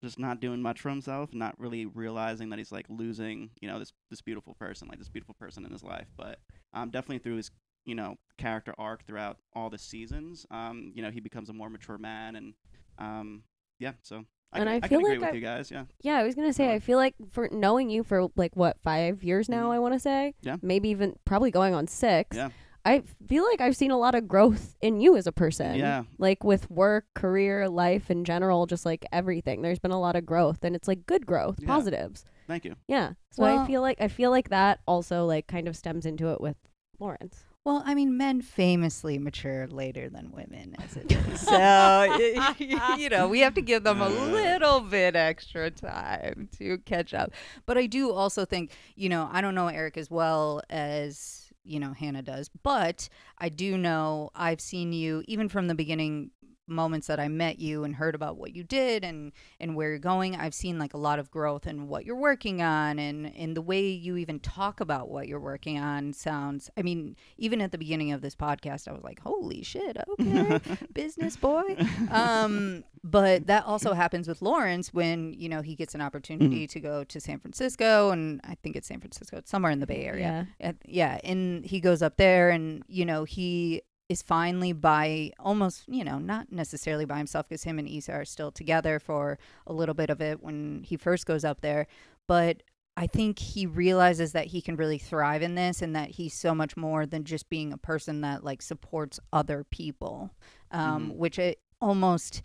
just 0.02 0.18
not 0.18 0.40
doing 0.40 0.60
much 0.60 0.80
for 0.80 0.88
himself, 0.88 1.32
not 1.32 1.54
really 1.60 1.86
realizing 1.86 2.50
that 2.50 2.58
he's 2.58 2.72
like 2.72 2.86
losing, 2.88 3.50
you 3.60 3.68
know, 3.68 3.78
this 3.78 3.92
this 4.10 4.20
beautiful 4.20 4.54
person, 4.54 4.88
like 4.88 4.98
this 4.98 5.08
beautiful 5.08 5.34
person 5.38 5.64
in 5.64 5.70
his 5.72 5.82
life. 5.84 6.08
But 6.16 6.38
um, 6.72 6.90
definitely 6.90 7.18
through 7.18 7.36
his 7.36 7.50
you 7.84 7.94
know 7.94 8.16
character 8.38 8.74
arc 8.78 9.04
throughout 9.04 9.38
all 9.54 9.70
the 9.70 9.78
seasons, 9.78 10.44
um, 10.50 10.92
you 10.94 11.02
know, 11.02 11.10
he 11.10 11.20
becomes 11.20 11.48
a 11.48 11.52
more 11.52 11.70
mature 11.70 11.98
man, 11.98 12.36
and 12.36 12.54
um, 12.98 13.42
yeah, 13.78 13.92
so. 14.02 14.24
I 14.54 14.58
And 14.58 14.66
can, 14.66 14.68
I 14.68 14.76
I 14.76 14.80
can 14.80 14.88
feel 14.90 14.98
agree 14.98 15.10
like 15.12 15.20
with 15.20 15.28
I- 15.30 15.32
you 15.36 15.40
guys, 15.40 15.70
yeah. 15.70 15.84
Yeah, 16.02 16.18
I 16.18 16.24
was 16.24 16.34
gonna 16.34 16.52
say. 16.52 16.74
I 16.74 16.78
feel 16.78 16.98
like 16.98 17.14
for 17.30 17.48
knowing 17.50 17.88
you 17.88 18.04
for 18.04 18.28
like 18.36 18.54
what 18.54 18.76
five 18.82 19.22
years 19.24 19.48
now, 19.48 19.70
Mhm. 19.70 19.74
I 19.74 19.78
want 19.78 19.94
to 19.94 19.98
say, 20.00 20.34
Yeah. 20.42 20.56
maybe 20.60 20.90
even 20.90 21.16
probably 21.24 21.50
going 21.50 21.72
on 21.74 21.86
six. 21.86 22.36
Yeah. 22.36 22.50
I 22.84 23.02
feel 23.28 23.44
like 23.44 23.60
I've 23.60 23.76
seen 23.76 23.90
a 23.90 23.98
lot 23.98 24.14
of 24.14 24.26
growth 24.26 24.74
in 24.80 25.00
you 25.00 25.16
as 25.16 25.26
a 25.26 25.32
person. 25.32 25.76
Yeah. 25.76 26.02
like 26.18 26.42
with 26.44 26.70
work, 26.70 27.06
career, 27.14 27.68
life 27.68 28.10
in 28.10 28.24
general, 28.24 28.66
just 28.66 28.84
like 28.84 29.04
everything. 29.12 29.62
There's 29.62 29.78
been 29.78 29.90
a 29.92 30.00
lot 30.00 30.16
of 30.16 30.26
growth, 30.26 30.64
and 30.64 30.74
it's 30.74 30.88
like 30.88 31.06
good 31.06 31.26
growth, 31.26 31.58
Yeah. 31.60 31.66
positives. 31.68 32.24
Thank 32.48 32.64
you. 32.64 32.74
Yeah. 32.88 33.12
So 33.30 33.44
I 33.44 33.66
feel 33.66 33.80
like 33.82 34.00
I 34.00 34.08
feel 34.08 34.30
like 34.30 34.48
that 34.50 34.80
also 34.86 35.24
like 35.26 35.46
kind 35.46 35.68
of 35.68 35.76
stems 35.76 36.04
into 36.06 36.28
it 36.32 36.40
with 36.40 36.56
Lawrence. 36.98 37.44
Well, 37.64 37.84
I 37.86 37.94
mean, 37.94 38.16
men 38.16 38.42
famously 38.42 39.18
mature 39.20 39.68
later 39.68 40.08
than 40.10 40.32
women, 40.32 40.74
as 40.84 40.96
it 40.96 41.12
is. 41.32 41.40
So, 41.40 42.42
you 42.98 43.08
know, 43.08 43.28
we 43.28 43.38
have 43.38 43.54
to 43.54 43.62
give 43.62 43.84
them 43.84 44.00
a 44.02 44.08
little 44.08 44.80
bit 44.80 45.14
extra 45.14 45.70
time 45.70 46.48
to 46.58 46.78
catch 46.78 47.14
up. 47.14 47.30
But 47.64 47.78
I 47.78 47.86
do 47.86 48.10
also 48.10 48.44
think, 48.44 48.72
you 48.96 49.08
know, 49.08 49.28
I 49.30 49.40
don't 49.40 49.54
know 49.54 49.68
Eric 49.68 49.96
as 49.96 50.10
well 50.10 50.60
as, 50.70 51.41
you 51.64 51.80
know, 51.80 51.92
Hannah 51.92 52.22
does, 52.22 52.48
but 52.62 53.08
I 53.38 53.48
do 53.48 53.78
know 53.78 54.30
I've 54.34 54.60
seen 54.60 54.92
you, 54.92 55.22
even 55.26 55.48
from 55.48 55.68
the 55.68 55.74
beginning 55.74 56.30
moments 56.66 57.06
that 57.08 57.18
I 57.18 57.28
met 57.28 57.58
you 57.58 57.84
and 57.84 57.94
heard 57.94 58.14
about 58.14 58.36
what 58.36 58.54
you 58.54 58.62
did 58.62 59.04
and 59.04 59.32
and 59.58 59.74
where 59.74 59.90
you're 59.90 59.98
going 59.98 60.36
I've 60.36 60.54
seen 60.54 60.78
like 60.78 60.94
a 60.94 60.98
lot 60.98 61.18
of 61.18 61.30
growth 61.30 61.66
in 61.66 61.88
what 61.88 62.04
you're 62.04 62.16
working 62.16 62.62
on 62.62 62.98
and 62.98 63.26
in 63.26 63.54
the 63.54 63.62
way 63.62 63.88
you 63.88 64.16
even 64.16 64.38
talk 64.40 64.80
about 64.80 65.08
what 65.08 65.28
you're 65.28 65.40
working 65.40 65.78
on 65.78 66.12
sounds 66.12 66.70
I 66.76 66.82
mean 66.82 67.16
even 67.36 67.60
at 67.60 67.72
the 67.72 67.78
beginning 67.78 68.12
of 68.12 68.20
this 68.20 68.36
podcast 68.36 68.86
I 68.86 68.92
was 68.92 69.02
like 69.02 69.20
holy 69.20 69.62
shit 69.62 69.96
okay 70.20 70.60
business 70.92 71.36
boy. 71.36 71.76
Um 72.10 72.84
but 73.04 73.48
that 73.48 73.64
also 73.64 73.94
happens 73.94 74.28
with 74.28 74.40
Lawrence 74.40 74.94
when 74.94 75.34
you 75.34 75.48
know 75.48 75.62
he 75.62 75.74
gets 75.74 75.94
an 75.94 76.00
opportunity 76.00 76.66
to 76.68 76.80
go 76.80 77.02
to 77.04 77.20
San 77.20 77.40
Francisco 77.40 78.10
and 78.10 78.40
I 78.44 78.54
think 78.62 78.76
it's 78.76 78.86
San 78.86 79.00
Francisco 79.00 79.38
it's 79.38 79.50
somewhere 79.50 79.72
in 79.72 79.80
the 79.80 79.86
Bay 79.86 80.04
Area. 80.04 80.48
At, 80.60 80.76
yeah 80.86 81.18
and 81.24 81.64
he 81.64 81.80
goes 81.80 82.02
up 82.02 82.16
there 82.16 82.50
and 82.50 82.84
you 82.86 83.04
know 83.04 83.24
he 83.24 83.82
is 84.12 84.22
finally 84.22 84.72
by 84.72 85.32
almost 85.40 85.84
you 85.88 86.04
know 86.04 86.18
not 86.18 86.52
necessarily 86.52 87.04
by 87.04 87.18
himself 87.18 87.48
because 87.48 87.64
him 87.64 87.78
and 87.78 87.88
Issa 87.88 88.12
are 88.12 88.24
still 88.24 88.52
together 88.52 88.98
for 89.00 89.38
a 89.66 89.72
little 89.72 89.94
bit 89.94 90.10
of 90.10 90.20
it 90.20 90.42
when 90.42 90.82
he 90.84 90.96
first 90.96 91.26
goes 91.26 91.44
up 91.44 91.60
there 91.62 91.86
but 92.28 92.62
I 92.96 93.06
think 93.06 93.38
he 93.38 93.64
realizes 93.64 94.32
that 94.32 94.48
he 94.48 94.60
can 94.60 94.76
really 94.76 94.98
thrive 94.98 95.40
in 95.40 95.54
this 95.54 95.80
and 95.80 95.96
that 95.96 96.10
he's 96.10 96.34
so 96.34 96.54
much 96.54 96.76
more 96.76 97.06
than 97.06 97.24
just 97.24 97.48
being 97.48 97.72
a 97.72 97.78
person 97.78 98.20
that 98.20 98.44
like 98.44 98.60
supports 98.62 99.18
other 99.32 99.64
people 99.64 100.30
um, 100.70 101.10
Mhm. 101.10 101.16
which 101.16 101.38
it 101.38 101.58
almost 101.80 102.42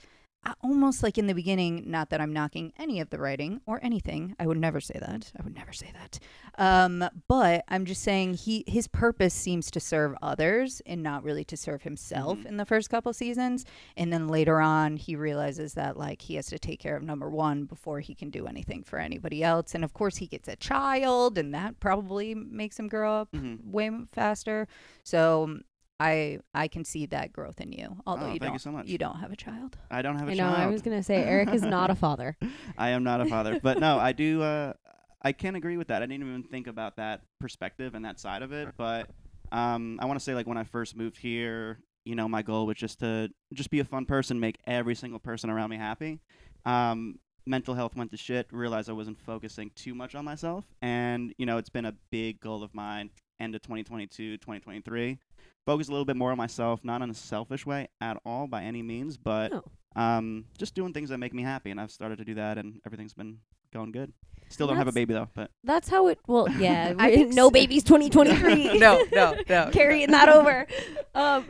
almost 0.62 1.04
like 1.04 1.18
in 1.18 1.28
the 1.28 1.34
beginning 1.34 1.84
not 1.88 2.10
that 2.10 2.22
i'm 2.22 2.32
knocking 2.34 2.72
any 2.80 3.00
of 3.00 3.10
the 3.10 3.18
writing 3.20 3.60
or 3.66 3.80
anything 3.84 4.34
i 4.40 4.48
would 4.48 4.58
never 4.58 4.80
say 4.80 4.98
that 5.00 5.32
i 5.40 5.44
would 5.44 5.56
never 5.56 5.74
say 5.74 5.92
that 5.94 6.20
um, 6.60 7.08
but 7.28 7.64
i'm 7.68 7.86
just 7.86 8.02
saying 8.02 8.34
he 8.34 8.64
his 8.68 8.88
purpose 8.88 9.34
seems 9.34 9.70
to 9.70 9.80
serve 9.80 10.16
others 10.22 10.82
and 10.86 11.04
not 11.04 11.24
really 11.24 11.44
to 11.44 11.56
serve 11.58 11.84
himself 11.84 12.40
Mhm. 12.40 12.46
in 12.46 12.58
the 12.58 12.66
first 12.66 12.90
couple 12.90 13.14
seasons 13.14 13.66
and 13.96 14.12
then 14.12 14.28
later 14.28 14.60
on 14.60 14.98
he 14.98 15.16
realizes 15.16 15.74
that 15.74 15.98
like 15.98 16.22
he 16.22 16.36
has 16.36 16.48
to 16.48 16.58
take 16.60 16.80
care 16.80 16.96
of 16.98 17.04
number 17.04 17.30
one 17.30 17.66
before 17.66 18.00
he 18.00 18.16
can 18.16 18.30
do 18.30 18.48
anything 18.48 18.84
for 18.84 19.00
anybody 19.00 19.44
else 19.44 19.76
and 19.76 19.84
of 19.84 19.94
course 19.94 20.18
he 20.18 20.28
gets 20.28 20.48
a 20.48 20.56
child 20.56 21.38
and 21.38 21.54
that 21.54 21.80
probably 21.80 22.34
makes 22.34 22.80
him 22.80 22.88
grow 22.88 23.22
up 23.22 23.32
Mhm. 23.34 23.64
way 23.66 23.92
faster 24.12 24.68
so 25.04 25.60
I 26.00 26.40
I 26.54 26.68
can 26.68 26.86
see 26.86 27.06
that 27.08 27.34
growth 27.34 27.60
in 27.60 27.72
you, 27.72 27.98
although 28.06 28.26
Oh, 28.28 28.34
you 28.34 28.40
thank 28.40 28.44
you 28.44 28.50
don't 28.50 28.60
so 28.60 28.72
much. 28.72 28.88
you 28.88 28.98
don't 28.98 29.18
have 29.20 29.32
a 29.32 29.36
child. 29.36 29.78
I 29.90 30.02
don't 30.02 30.18
have 30.20 30.28
a 30.28 30.32
I 30.32 30.36
know. 30.36 30.44
child. 30.50 30.60
I 30.60 30.68
was 30.68 30.82
gonna 30.82 31.04
say 31.12 31.24
Eric 31.24 31.50
is 31.50 31.64
not 31.64 31.90
a 31.90 31.96
father. 31.96 32.38
I 32.78 32.90
am 32.90 33.04
not 33.04 33.22
a 33.22 33.26
father, 33.26 33.60
but 33.62 33.80
no, 33.80 33.98
I 33.98 34.12
do. 34.12 34.42
Uh, 34.44 34.74
I 35.22 35.32
can 35.32 35.56
agree 35.56 35.78
with 35.78 35.88
that. 35.88 36.04
I 36.04 36.06
didn't 36.06 36.28
even 36.28 36.44
think 36.44 36.68
about 36.68 36.98
that 36.98 37.22
perspective 37.40 37.96
and 37.96 38.06
that 38.06 38.20
side 38.20 38.44
of 38.44 38.52
it. 38.54 38.70
But 38.78 39.10
um, 39.52 40.00
I 40.02 40.06
want 40.06 40.20
to 40.20 40.24
say, 40.24 40.36
like 40.36 40.46
when 40.46 40.58
I 40.58 40.64
first 40.64 40.96
moved 40.96 41.18
here, 41.18 41.80
you 42.06 42.14
know, 42.16 42.28
my 42.28 42.44
goal 42.44 42.68
was 42.68 42.78
just 42.78 43.00
to 43.00 43.30
just 43.54 43.72
be 43.72 43.80
a 43.80 43.84
fun 43.84 44.06
person, 44.06 44.40
make 44.40 44.60
every 44.68 44.94
single 44.96 45.20
person 45.20 45.50
around 45.50 45.72
me 45.72 45.78
happy. 45.78 46.20
Um, 46.66 47.16
mental 47.48 47.74
health 47.74 47.96
went 47.96 48.12
to 48.12 48.18
shit. 48.18 48.48
Realized 48.52 48.90
I 48.90 48.94
wasn't 48.94 49.20
focusing 49.20 49.72
too 49.76 49.96
much 49.96 50.14
on 50.14 50.24
myself, 50.24 50.66
and 50.82 51.34
you 51.40 51.48
know, 51.48 51.58
it's 51.58 51.70
been 51.70 51.86
a 51.86 51.96
big 52.12 52.40
goal 52.40 52.62
of 52.62 52.76
mine. 52.76 53.10
End 53.40 53.54
of 53.56 53.62
2022, 53.62 54.38
2023. 54.38 55.20
Focus 55.66 55.88
a 55.88 55.92
little 55.92 56.06
bit 56.06 56.16
more 56.16 56.32
on 56.32 56.38
myself, 56.38 56.84
not 56.84 57.02
in 57.02 57.10
a 57.10 57.14
selfish 57.14 57.66
way 57.66 57.88
at 58.02 58.18
all 58.26 58.48
by 58.48 58.64
any 58.64 58.82
means, 58.82 59.18
but 59.18 59.52
No. 59.52 59.64
um, 59.96 60.46
just 60.58 60.74
doing 60.76 60.94
things 60.94 61.10
that 61.10 61.18
make 61.18 61.34
me 61.34 61.44
happy, 61.44 61.70
and 61.72 61.80
I've 61.80 61.92
started 61.92 62.18
to 62.20 62.26
do 62.26 62.36
that, 62.36 62.58
and 62.58 62.80
everything's 62.86 63.14
been 63.14 63.40
going 63.74 63.92
good. 63.92 64.14
Still 64.50 64.68
don't 64.68 64.78
have 64.78 64.88
a 64.88 64.94
baby 64.94 65.14
though, 65.14 65.28
but 65.36 65.52
That's 65.64 65.90
how 65.90 66.08
it. 66.08 66.20
Well, 66.26 66.48
yeah. 66.58 66.94
I 66.98 67.10
we- 67.10 67.16
think 67.16 67.34
no 67.34 67.52
babies, 67.52 67.84
2023. 67.84 68.78
no, 68.80 69.04
no, 69.14 69.36
no. 69.48 69.70
Carrying 69.72 70.12
that 70.12 70.30
over. 70.30 70.66
Um, 71.14 71.44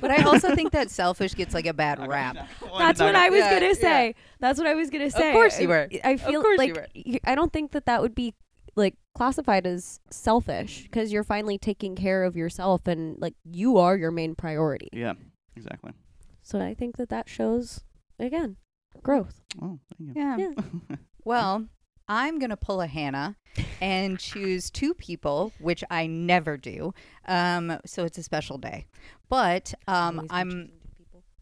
But 0.00 0.10
I 0.10 0.22
also 0.22 0.54
think 0.54 0.72
that 0.72 0.90
selfish 0.90 1.34
gets 1.34 1.52
like 1.52 1.66
a 1.66 1.74
bad 1.74 1.98
rap. 2.08 2.48
That's 2.78 2.98
what 3.00 3.14
I 3.14 3.28
was 3.28 3.40
Yeah, 3.40 3.50
gonna 3.52 3.66
yeah. 3.66 3.72
say. 3.74 4.14
That's 4.40 4.58
what 4.58 4.66
I 4.66 4.72
was 4.74 4.88
gonna 4.88 5.10
say. 5.10 5.28
Of 5.28 5.34
course 5.34 5.60
you 5.60 5.68
were. 5.68 5.88
I 6.02 6.16
feel 6.16 6.40
course 6.40 6.52
you 6.58 6.72
like 6.72 6.74
were. 6.74 6.86
y- 6.96 7.20
I 7.24 7.34
don't 7.34 7.52
think 7.52 7.72
that 7.72 7.84
that 7.84 8.00
would 8.00 8.14
be 8.14 8.32
like 8.76 8.94
classified 9.14 9.66
as 9.66 10.00
selfish 10.10 10.82
because 10.84 11.12
you're 11.12 11.24
finally 11.24 11.58
taking 11.58 11.94
care 11.94 12.24
of 12.24 12.36
yourself 12.36 12.86
and 12.86 13.16
like 13.20 13.34
you 13.44 13.78
are 13.78 13.96
your 13.96 14.10
main 14.10 14.34
priority. 14.34 14.88
Yeah, 14.92 15.14
exactly. 15.56 15.92
So 16.42 16.60
I 16.60 16.74
think 16.74 16.96
that 16.96 17.08
that 17.10 17.28
shows 17.28 17.84
again 18.18 18.56
growth. 19.02 19.42
Oh, 19.60 19.78
thank 19.98 20.16
you. 20.16 20.22
Yeah. 20.22 20.36
Yeah. 20.36 20.96
Well, 21.24 21.66
I'm 22.08 22.40
going 22.40 22.50
to 22.50 22.56
pull 22.56 22.80
a 22.80 22.88
Hannah 22.88 23.36
and 23.80 24.18
choose 24.18 24.70
two 24.70 24.92
people, 24.92 25.52
which 25.60 25.84
I 25.88 26.08
never 26.08 26.56
do. 26.56 26.94
Um, 27.28 27.78
so 27.86 28.04
it's 28.04 28.18
a 28.18 28.24
special 28.24 28.58
day. 28.58 28.86
But 29.28 29.72
um, 29.86 30.26
I'm 30.30 30.72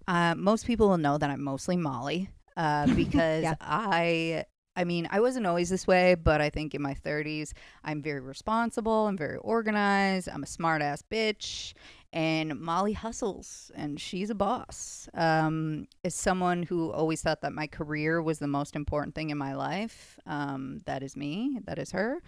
uh, 0.07 0.35
most 0.35 0.67
people 0.67 0.91
will 0.91 0.99
know 0.99 1.17
that 1.17 1.31
I'm 1.31 1.43
mostly 1.43 1.79
Molly 1.79 2.29
uh, 2.59 2.87
because 2.95 3.45
Yeah. 3.45 3.55
I. 3.61 4.45
I 4.77 4.85
mean, 4.85 5.09
I 5.11 5.21
wasn't 5.21 5.47
always 5.47 5.69
this 5.69 5.87
way, 5.87 6.15
but 6.15 6.41
I 6.41 6.49
think 6.49 6.75
in 6.75 6.83
my 6.83 6.95
30s, 6.95 7.53
I'm 7.85 8.03
very 8.03 8.21
responsible. 8.21 9.09
I'm 9.09 9.17
very 9.17 9.37
organized. 9.39 10.29
I'm 10.29 10.43
a 10.43 10.47
smart 10.47 10.81
ass 10.81 11.03
bitch. 11.11 11.75
And 12.13 12.59
Molly 12.59 12.93
hustles, 12.93 13.71
and 13.77 14.01
she's 14.01 14.31
a 14.31 14.35
boss. 14.35 15.09
Um, 15.15 15.87
as 16.05 16.15
someone 16.15 16.65
who 16.65 16.91
always 16.91 17.23
thought 17.23 17.43
that 17.43 17.53
my 17.53 17.69
career 17.69 18.21
was 18.21 18.41
the 18.41 18.49
most 18.49 18.75
important 18.75 19.15
thing 19.15 19.31
in 19.31 19.39
my 19.39 19.55
life, 19.55 20.19
um, 20.27 20.81
that 20.87 21.05
is 21.05 21.17
me. 21.17 21.61
That 21.67 21.79
is 21.79 21.93
her. 21.93 22.21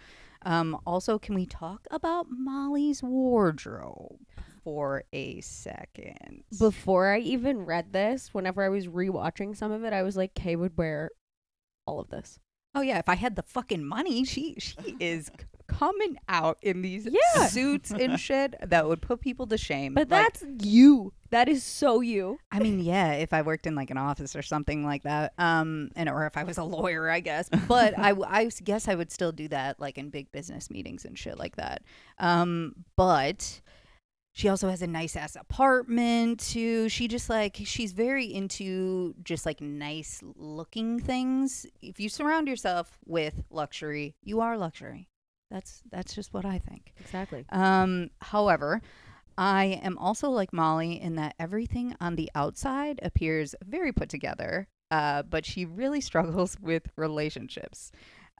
Um, 0.45 0.79
also, 0.85 1.19
can 1.19 1.35
we 1.35 1.45
talk 1.45 1.87
about 1.91 2.27
Molly's 2.29 3.03
wardrobe 3.03 4.19
for 4.63 5.03
a 5.11 5.41
second? 5.41 6.43
Before 6.57 7.09
I 7.11 7.19
even 7.19 7.65
read 7.65 7.91
this, 7.91 8.33
whenever 8.33 8.63
I 8.63 8.69
was 8.69 8.87
rewatching 8.87 9.55
some 9.55 9.71
of 9.71 9.83
it, 9.83 9.91
I 9.91 10.03
was 10.03 10.15
like, 10.15 10.33
Kay 10.33 10.55
would 10.55 10.77
wear 10.77 11.11
all 11.85 11.99
of 11.99 12.09
this. 12.09 12.39
Oh 12.75 12.81
yeah, 12.81 12.97
if 12.97 13.07
I 13.07 13.15
had 13.15 13.35
the 13.35 13.43
fucking 13.43 13.85
money, 13.85 14.23
she 14.25 14.55
she 14.59 14.95
is 14.99 15.29
coming 15.67 16.17
out 16.27 16.57
in 16.61 16.81
these 16.81 17.07
Yeah. 17.09 17.45
suits 17.47 17.91
and 17.91 18.19
shit 18.19 18.55
that 18.61 18.87
would 18.87 19.01
put 19.01 19.21
people 19.21 19.47
to 19.47 19.57
shame. 19.57 19.93
But 19.93 20.09
Like, 20.09 20.33
that's 20.39 20.43
you. 20.65 21.13
That 21.29 21.47
is 21.49 21.63
so 21.63 22.01
you. 22.01 22.37
I 22.51 22.59
mean, 22.59 22.79
yeah, 22.79 23.13
if 23.13 23.33
I 23.33 23.41
worked 23.41 23.65
in 23.65 23.73
like 23.73 23.89
an 23.89 23.97
office 23.97 24.35
or 24.35 24.41
something 24.43 24.85
like 24.85 25.01
that, 25.03 25.33
um, 25.39 25.89
and 25.95 26.07
or 26.09 26.27
if 26.27 26.37
I 26.37 26.43
was 26.43 26.57
a 26.59 26.63
lawyer, 26.63 27.09
I 27.09 27.21
guess. 27.21 27.49
But 27.67 27.97
I, 27.97 28.13
I 28.27 28.49
guess 28.63 28.87
I 28.87 28.93
would 28.93 29.11
still 29.11 29.31
do 29.31 29.47
that, 29.47 29.79
like 29.79 29.97
in 29.97 30.09
big 30.09 30.31
business 30.31 30.69
meetings 30.69 31.05
and 31.05 31.17
shit 31.17 31.39
like 31.39 31.55
that. 31.55 31.81
Um, 32.19 32.75
but 32.95 33.61
she 34.35 34.49
also 34.49 34.67
has 34.69 34.81
a 34.81 34.87
nice 34.87 35.15
ass 35.15 35.35
apartment 35.35 36.39
too. 36.39 36.89
She 36.89 37.07
just 37.07 37.29
like 37.29 37.55
she's 37.63 37.91
very 37.91 38.25
into 38.25 39.13
just 39.23 39.45
like 39.45 39.61
nice 39.61 40.21
looking 40.35 40.99
things. 40.99 41.67
If 41.81 41.99
you 41.99 42.09
surround 42.09 42.47
yourself 42.47 42.97
with 43.05 43.43
luxury, 43.51 44.15
you 44.23 44.41
are 44.41 44.57
luxury. 44.57 45.07
That's 45.51 45.83
that's 45.91 46.15
just 46.15 46.33
what 46.33 46.45
I 46.45 46.57
think. 46.57 46.93
Exactly. 46.99 47.45
Um, 47.51 48.09
however, 48.21 48.81
I 49.37 49.79
am 49.83 49.99
also 49.99 50.31
like 50.31 50.51
Molly 50.51 50.99
in 50.99 51.15
that 51.15 51.35
everything 51.37 51.95
on 52.01 52.15
the 52.15 52.31
outside 52.33 52.99
appears 53.03 53.53
very 53.63 53.91
put 53.91 54.09
together, 54.09 54.67
uh, 54.89 55.21
but 55.21 55.45
she 55.45 55.65
really 55.65 56.01
struggles 56.09 56.57
with 56.59 56.89
relationships. 56.95 57.91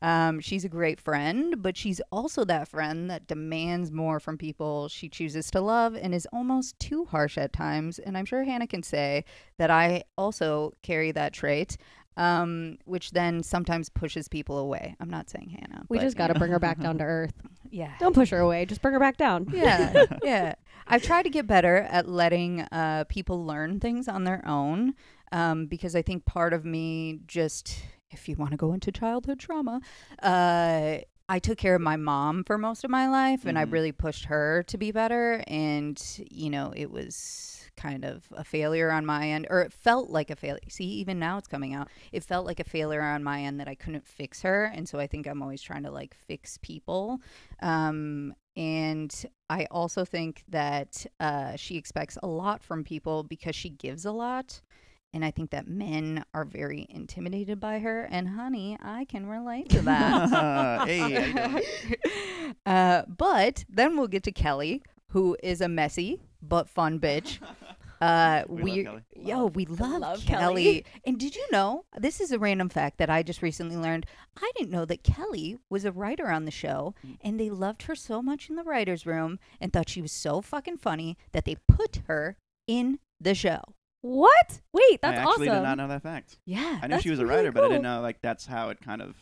Um, 0.02 0.42
she's 0.42 0.66
a 0.66 0.70
great 0.70 1.00
friend, 1.00 1.62
but 1.62 1.78
she's 1.78 2.02
also 2.12 2.44
that 2.46 2.68
friend 2.68 3.10
that 3.10 3.26
demands 3.26 3.90
more 3.90 4.20
from 4.20 4.38
people 4.38 4.90
she 4.90 5.08
chooses 5.08 5.50
to 5.52 5.62
love 5.62 5.96
and 5.96 6.14
is 6.14 6.28
almost 6.34 6.78
too 6.78 7.06
harsh 7.06 7.38
at 7.38 7.54
times. 7.54 8.00
And 8.00 8.18
I'm 8.18 8.26
sure 8.26 8.44
Hannah 8.44 8.68
can 8.68 8.84
say 8.84 9.24
that 9.58 9.72
I 9.72 10.04
also 10.18 10.74
carry 10.82 11.14
that 11.14 11.32
trait, 11.32 11.78
um, 12.18 12.78
which 12.86 13.12
then 13.12 13.44
sometimes 13.44 13.90
pushes 13.90 14.28
people 14.28 14.58
away. 14.58 14.96
I'm 15.00 15.10
not 15.10 15.30
saying 15.30 15.50
Hannah. 15.50 15.86
We 15.90 15.98
but, 15.98 16.04
just 16.04 16.18
got 16.18 16.28
to 16.28 16.36
bring 16.36 16.52
her 16.52 16.60
back 16.60 16.80
down 16.80 16.98
to 16.98 17.04
earth. 17.04 17.34
yeah. 17.72 17.94
Don't 18.00 18.14
push 18.14 18.30
her 18.32 18.40
away. 18.40 18.66
Just 18.66 18.82
bring 18.82 18.94
her 18.94 19.00
back 19.00 19.18
down. 19.18 19.48
Yeah, 19.54 20.06
yeah. 20.24 20.56
I've 20.86 21.04
tried 21.04 21.24
to 21.24 21.30
get 21.30 21.48
better 21.48 21.78
at 21.78 22.10
letting 22.10 22.62
uh, 22.62 23.06
people 23.08 23.46
learn 23.46 23.80
things 23.80 24.08
on 24.10 24.26
their 24.26 24.46
own 24.46 24.96
um, 25.32 25.68
because 25.68 25.96
I 25.96 26.02
think 26.02 26.26
part 26.26 26.54
of 26.54 26.66
me 26.66 27.20
just, 27.26 27.78
if 28.14 28.30
you 28.30 28.36
want 28.36 28.52
to 28.52 28.58
go 28.58 28.74
into 28.74 28.92
childhood 28.92 29.40
trauma, 29.40 29.82
uh, 30.22 30.98
I 31.30 31.40
took 31.40 31.58
care 31.58 31.76
of 31.76 31.82
my 31.82 31.96
mom 31.96 32.44
for 32.44 32.58
most 32.58 32.84
of 32.84 32.90
my 32.92 33.08
life 33.08 33.46
and 33.46 33.58
I 33.58 33.64
Mhm. 33.64 33.72
really 33.72 33.92
pushed 33.92 34.26
her 34.26 34.64
to 34.64 34.78
be 34.78 34.92
better. 34.92 35.44
And, 35.48 36.02
you 36.30 36.50
know, 36.50 36.74
it 36.76 36.92
was 36.92 37.70
kind 37.76 38.06
of 38.06 38.28
a 38.34 38.44
failure 38.44 38.92
on 38.92 39.06
my 39.06 39.30
end, 39.30 39.48
or 39.50 39.62
it 39.62 39.74
felt 39.74 40.10
like 40.10 40.30
a 40.30 40.36
failure. 40.36 40.60
See, 40.70 40.86
even 40.86 41.18
now 41.20 41.38
it's 41.38 41.48
coming 41.48 41.74
out. 41.74 41.88
It 42.12 42.24
felt 42.24 42.46
like 42.46 42.60
a 42.60 42.64
failure 42.64 43.02
on 43.02 43.24
my 43.24 43.42
end 43.42 43.60
that 43.60 43.68
I 43.68 43.76
couldn't 43.76 44.06
fix 44.06 44.42
her. 44.44 44.66
And 44.66 44.88
so 44.88 45.00
I 45.00 45.08
think 45.08 45.26
I'm 45.26 45.42
always 45.42 45.62
trying 45.62 45.84
to 45.84 45.92
like 45.92 46.14
fix 46.14 46.58
people. 46.62 47.20
Um, 47.62 48.36
and 48.56 49.26
I 49.50 49.66
also 49.72 50.06
think 50.06 50.44
that 50.50 51.06
uh, 51.20 51.56
she 51.56 51.78
expects 51.78 52.18
a 52.22 52.28
lot 52.28 52.62
from 52.62 52.84
people 52.84 53.24
because 53.24 53.56
she 53.56 53.70
gives 53.70 54.06
a 54.06 54.12
lot. 54.12 54.62
And 55.14 55.24
I 55.24 55.32
think 55.32 55.52
that 55.52 55.68
men 55.68 56.26
are 56.34 56.44
very 56.46 56.88
intimidated 56.90 57.60
by 57.60 57.80
her. 57.80 58.06
And 58.10 58.28
honey, 58.30 58.78
I 58.82 59.06
can 59.06 59.28
relate 59.28 59.70
to 59.70 59.82
that. 59.82 60.88
hey, 60.88 60.98
how 60.98 61.08
you 61.08 61.34
doing? 61.34 62.56
uh, 62.66 63.04
but 63.08 63.64
then 63.70 63.96
we'll 63.98 64.08
get 64.08 64.24
to 64.24 64.32
Kelly, 64.32 64.82
who 65.10 65.38
is 65.44 65.62
a 65.62 65.68
messy 65.70 66.22
but 66.42 66.68
fun 66.68 67.00
bitch. 67.00 67.40
Uh, 68.02 68.44
We 68.50 68.56
love 68.58 68.64
we, 68.64 68.84
Kelly. 68.84 69.02
yo, 69.16 69.46
we 69.46 69.66
love, 69.68 70.02
love 70.02 70.26
Kelly. 70.26 70.64
Kelly. 70.64 70.86
And 71.06 71.18
did 71.20 71.36
you 71.36 71.48
know? 71.52 71.86
This 71.98 72.20
is 72.20 72.32
a 72.32 72.40
random 72.40 72.68
fact 72.70 72.98
that 72.98 73.10
I 73.10 73.24
just 73.24 73.42
recently 73.42 73.78
learned. 73.78 74.06
I 74.42 74.52
didn't 74.58 74.72
know 74.72 74.84
that 74.86 75.04
Kelly 75.04 75.58
was 75.70 75.86
a 75.86 75.92
writer 75.92 76.30
on 76.30 76.46
the 76.46 76.52
show, 76.52 76.96
Mm. 77.06 77.18
and 77.22 77.40
they 77.40 77.50
loved 77.50 77.84
her 77.84 77.96
so 77.96 78.22
much 78.22 78.50
in 78.50 78.56
the 78.56 78.64
writers' 78.64 79.06
room 79.06 79.40
and 79.62 79.72
thought 79.72 79.90
she 79.90 80.02
was 80.02 80.12
so 80.12 80.42
fucking 80.42 80.78
funny 80.78 81.18
that 81.32 81.46
they 81.46 81.56
put 81.68 82.02
her 82.08 82.36
in 82.68 83.00
the 83.22 83.36
show. 83.36 83.62
What? 84.04 84.60
Wait, 84.74 85.02
that's 85.02 85.18
I 85.18 85.22
actually 85.22 85.48
awesome. 85.48 85.62
did 85.64 85.68
not 85.70 85.78
know 85.78 85.88
that 85.88 86.04
fact. 86.04 86.38
Yeah, 86.46 86.80
I 86.84 86.88
knew 86.88 87.00
she 87.00 87.10
was 87.10 87.20
a 87.20 87.26
really 87.26 87.38
writer, 87.38 87.52
but 87.54 87.64
I 87.64 87.68
didn't 87.70 87.84
know 87.84 88.02
like 88.02 88.22
that's 88.22 88.46
how 88.46 88.70
it 88.70 88.82
kind 88.82 89.02
of. 89.02 89.16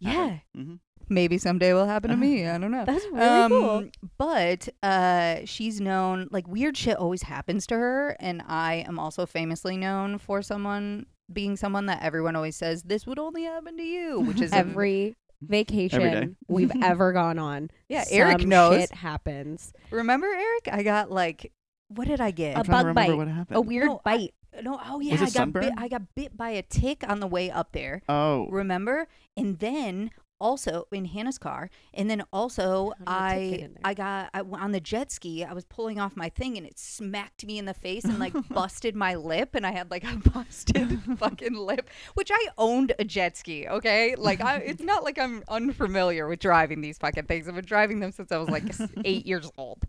yeah. 0.00 0.38
hmm 0.54 0.74
Maybe 1.10 1.36
someday 1.36 1.74
will 1.74 1.84
happen 1.86 2.10
to 2.10 2.16
me. 2.16 2.46
I 2.48 2.56
don't 2.58 2.70
know. 2.72 2.84
That's 2.86 3.04
really 3.12 3.48
cool. 3.48 3.70
Um, 3.70 3.90
But 4.18 4.68
uh, 4.82 5.40
she's 5.44 5.78
known 5.80 6.28
like 6.32 6.48
weird 6.48 6.76
shit 6.78 6.96
always 6.96 7.22
happens 7.22 7.66
to 7.68 7.74
her, 7.76 8.16
and 8.20 8.42
I 8.48 8.84
am 8.88 8.98
also 8.98 9.24
famously 9.26 9.76
known 9.76 10.18
for 10.18 10.40
someone 10.42 11.06
being 11.32 11.56
someone 11.56 11.86
that 11.86 12.02
everyone 12.02 12.34
always 12.36 12.56
says 12.56 12.82
this 12.84 13.06
would 13.06 13.18
only 13.18 13.44
happen 13.44 13.76
to 13.76 13.82
you, 13.84 14.20
which 14.20 14.40
is 14.40 14.52
a- 14.52 14.56
Every 14.64 15.14
vacation 15.42 16.02
Every 16.02 16.26
day. 16.28 16.32
we've 16.48 16.72
ever 16.82 17.12
gone 17.12 17.38
on. 17.38 17.70
Yeah, 17.88 18.04
Eric 18.10 18.40
some 18.40 18.48
knows. 18.48 18.80
Shit 18.80 18.92
happens. 18.92 19.72
remember 19.90 20.26
Eric? 20.26 20.68
I 20.72 20.82
got 20.82 21.10
like 21.10 21.52
what 21.96 22.08
did 22.08 22.20
I 22.20 22.30
get? 22.30 22.56
A 22.56 22.58
I'm 22.60 22.64
trying 22.64 22.86
to 22.86 22.94
bug 22.94 22.96
remember 23.08 23.12
bite. 23.12 23.18
what 23.18 23.28
happened. 23.28 23.56
A 23.56 23.60
weird 23.60 23.86
No, 23.86 24.00
I- 24.04 24.16
bite. 24.16 24.34
no, 24.62 24.80
oh 24.86 25.00
yeah, 25.00 25.12
Was 25.20 25.34
it 25.34 25.40
I 25.40 25.44
got 25.44 25.52
bit. 25.52 25.72
I 25.76 25.88
got 25.88 26.14
bit 26.14 26.36
by 26.36 26.50
a 26.50 26.62
tick 26.62 27.04
on 27.08 27.20
the 27.20 27.26
way 27.26 27.50
up 27.50 27.72
there. 27.72 28.02
oh, 28.08 28.46
Remember? 28.50 29.08
And 29.36 29.58
then 29.58 30.10
also 30.40 30.86
in 30.92 31.04
Hannah's 31.04 31.38
car, 31.38 31.70
and 31.92 32.10
then 32.10 32.22
also 32.32 32.92
How 33.06 33.30
did 33.30 33.38
a 33.38 33.50
tick 33.50 33.60
get 33.60 33.70
I? 33.84 33.90
I 33.90 33.94
got 33.94 34.30
I, 34.34 34.40
on 34.40 34.72
the 34.72 34.80
jet 34.80 35.10
ski. 35.10 35.44
I 35.44 35.52
was 35.52 35.64
pulling 35.64 35.98
off 35.98 36.16
my 36.16 36.28
thing, 36.28 36.56
and 36.56 36.66
it 36.66 36.78
smacked 36.78 37.46
me 37.46 37.58
in 37.58 37.64
the 37.64 37.74
face 37.74 38.04
and 38.04 38.18
like 38.18 38.34
busted 38.48 38.94
my 38.94 39.14
lip, 39.14 39.54
and 39.54 39.66
I 39.66 39.72
had 39.72 39.90
like 39.90 40.04
a 40.04 40.16
busted 40.30 41.00
fucking 41.18 41.54
lip, 41.54 41.88
which 42.14 42.30
I 42.32 42.48
owned 42.58 42.92
a 42.98 43.04
jet 43.04 43.36
ski. 43.36 43.66
Okay, 43.68 44.14
like 44.16 44.40
I, 44.40 44.56
it's 44.58 44.82
not 44.82 45.04
like 45.04 45.18
I'm 45.18 45.42
unfamiliar 45.48 46.28
with 46.28 46.40
driving 46.40 46.80
these 46.80 46.98
fucking 46.98 47.24
things. 47.24 47.48
I've 47.48 47.54
been 47.54 47.64
driving 47.64 48.00
them 48.00 48.12
since 48.12 48.32
I 48.32 48.38
was 48.38 48.48
like 48.48 48.64
eight 49.04 49.26
years 49.26 49.50
old. 49.56 49.84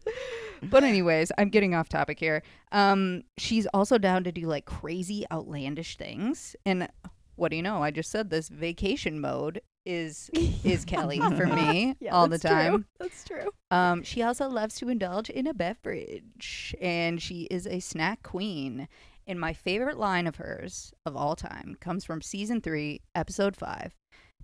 But 0.64 0.84
anyways, 0.84 1.32
I'm 1.38 1.50
getting 1.50 1.76
off 1.76 1.90
topic 1.90 2.20
here. 2.20 2.42
Um, 2.72 3.24
she's 3.38 3.68
also 3.68 3.98
down 3.98 4.24
to 4.24 4.32
do 4.32 4.48
like 4.48 4.66
crazy, 4.66 5.26
outlandish 5.32 5.98
things, 5.98 6.56
and 6.66 6.88
what 7.36 7.50
do 7.50 7.58
you 7.58 7.64
know? 7.64 7.84
I 7.84 7.92
just 7.92 8.12
said 8.12 8.30
this 8.30 8.50
vacation 8.50 9.20
mode 9.20 9.62
is 9.86 10.30
is 10.64 10.86
Kelly 10.86 11.20
for 11.38 11.46
me 11.48 11.96
Yeah, 12.00 12.14
all 12.16 12.28
the 12.28 12.38
that's 12.38 12.42
true. 12.44 12.52
time. 12.72 12.86
That's 13.00 13.24
true. 13.24 13.50
Um, 13.72 14.04
she 14.04 14.22
also 14.22 14.48
loves 14.50 14.76
to 14.76 14.90
indulge 14.90 15.30
in 15.30 15.48
a 15.48 15.54
beverage, 15.54 16.76
and 16.82 17.22
she 17.22 17.44
is 17.52 17.68
a 17.68 17.80
snack 17.80 18.24
queen. 18.24 18.88
And 19.28 19.40
my 19.40 19.54
favorite 19.54 19.98
line 19.98 20.28
of 20.28 20.36
hers 20.36 20.94
of 21.06 21.16
all 21.16 21.36
time 21.36 21.78
comes 21.80 22.06
from 22.06 22.22
season 22.22 22.62
three, 22.62 23.02
episode 23.16 23.56
five, 23.56 23.96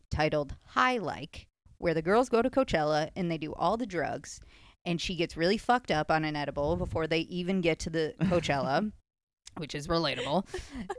titled 0.10 0.56
"High 0.70 0.98
Like," 0.98 1.48
where 1.78 1.94
the 1.94 2.02
girls 2.02 2.30
go 2.30 2.42
to 2.42 2.50
Coachella 2.50 3.10
and 3.16 3.30
they 3.32 3.38
do 3.38 3.54
all 3.54 3.78
the 3.78 3.86
drugs, 3.86 4.40
and 4.86 5.00
she 5.00 5.16
gets 5.16 5.38
really 5.38 5.58
fucked 5.58 5.92
up 5.92 6.10
on 6.10 6.24
an 6.26 6.36
edible 6.36 6.76
before 6.78 7.06
they 7.08 7.20
even 7.22 7.62
get 7.62 7.78
to 7.80 7.90
the 7.92 8.16
Coachella, 8.22 8.92
which 9.58 9.76
is 9.76 9.88
relatable. 9.88 10.46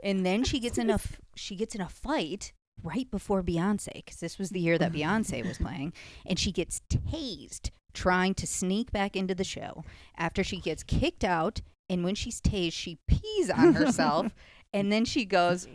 And 0.01 0.25
then 0.25 0.43
she 0.45 0.59
gets 0.59 0.77
in 0.77 0.89
a 0.89 0.93
f- 0.95 1.19
she 1.35 1.55
gets 1.57 1.75
in 1.75 1.81
a 1.81 1.89
fight 1.89 2.53
right 2.81 3.09
before 3.11 3.43
Beyonce 3.43 3.93
because 3.93 4.19
this 4.19 4.37
was 4.37 4.49
the 4.49 4.59
year 4.59 4.77
that 4.77 4.91
mm-hmm. 4.91 5.01
Beyonce 5.01 5.45
was 5.45 5.57
playing, 5.57 5.93
and 6.25 6.39
she 6.39 6.51
gets 6.51 6.81
tased 6.89 7.71
trying 7.93 8.33
to 8.33 8.47
sneak 8.47 8.91
back 8.91 9.15
into 9.15 9.35
the 9.35 9.43
show 9.43 9.83
after 10.17 10.43
she 10.43 10.57
gets 10.57 10.83
kicked 10.83 11.23
out 11.23 11.61
And 11.89 12.03
when 12.03 12.15
she's 12.15 12.41
tased, 12.41 12.73
she 12.73 12.97
pees 13.07 13.49
on 13.49 13.73
herself, 13.73 14.33
and 14.73 14.91
then 14.91 15.03
she 15.05 15.25
goes, 15.25 15.67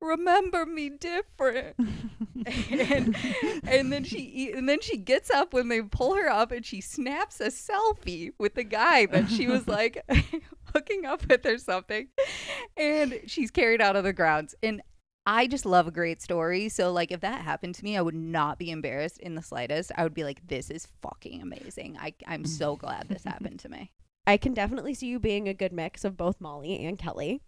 "Remember 0.00 0.64
me 0.64 0.88
different." 0.88 1.74
and, 2.70 3.16
and 3.64 3.92
then 3.92 4.04
she 4.04 4.52
and 4.52 4.68
then 4.68 4.80
she 4.80 4.96
gets 4.96 5.30
up 5.30 5.52
when 5.52 5.68
they 5.68 5.82
pull 5.82 6.14
her 6.14 6.30
up, 6.30 6.52
and 6.52 6.64
she 6.64 6.80
snaps 6.80 7.40
a 7.40 7.48
selfie 7.48 8.30
with 8.38 8.54
the 8.54 8.64
guy 8.64 9.06
that 9.06 9.28
she 9.28 9.48
was 9.48 9.66
like 9.78 10.04
hooking 10.72 11.04
up 11.04 11.26
with 11.28 11.44
or 11.44 11.58
something, 11.58 12.06
and 12.76 13.20
she's 13.26 13.50
carried 13.50 13.82
out 13.82 13.96
of 13.96 14.04
the 14.04 14.12
grounds. 14.12 14.54
And 14.62 14.80
I 15.28 15.46
just 15.46 15.66
love 15.66 15.86
a 15.86 15.90
great 15.90 16.22
story. 16.22 16.70
So 16.70 16.90
like 16.90 17.12
if 17.12 17.20
that 17.20 17.42
happened 17.42 17.74
to 17.74 17.84
me, 17.84 17.98
I 17.98 18.00
would 18.00 18.14
not 18.14 18.58
be 18.58 18.70
embarrassed 18.70 19.18
in 19.18 19.34
the 19.34 19.42
slightest. 19.42 19.92
I 19.94 20.02
would 20.02 20.14
be 20.14 20.24
like, 20.24 20.46
this 20.48 20.70
is 20.70 20.88
fucking 21.02 21.42
amazing. 21.42 21.98
I 22.00 22.14
I'm 22.26 22.46
so 22.46 22.76
glad 22.82 23.10
this 23.10 23.24
happened 23.24 23.60
to 23.60 23.68
me. 23.68 23.92
I 24.26 24.38
can 24.38 24.54
definitely 24.54 24.94
see 24.94 25.08
you 25.08 25.18
being 25.18 25.46
a 25.46 25.52
good 25.52 25.72
mix 25.74 26.02
of 26.02 26.16
both 26.16 26.40
Molly 26.40 26.82
and 26.82 26.98
Kelly. 26.98 27.42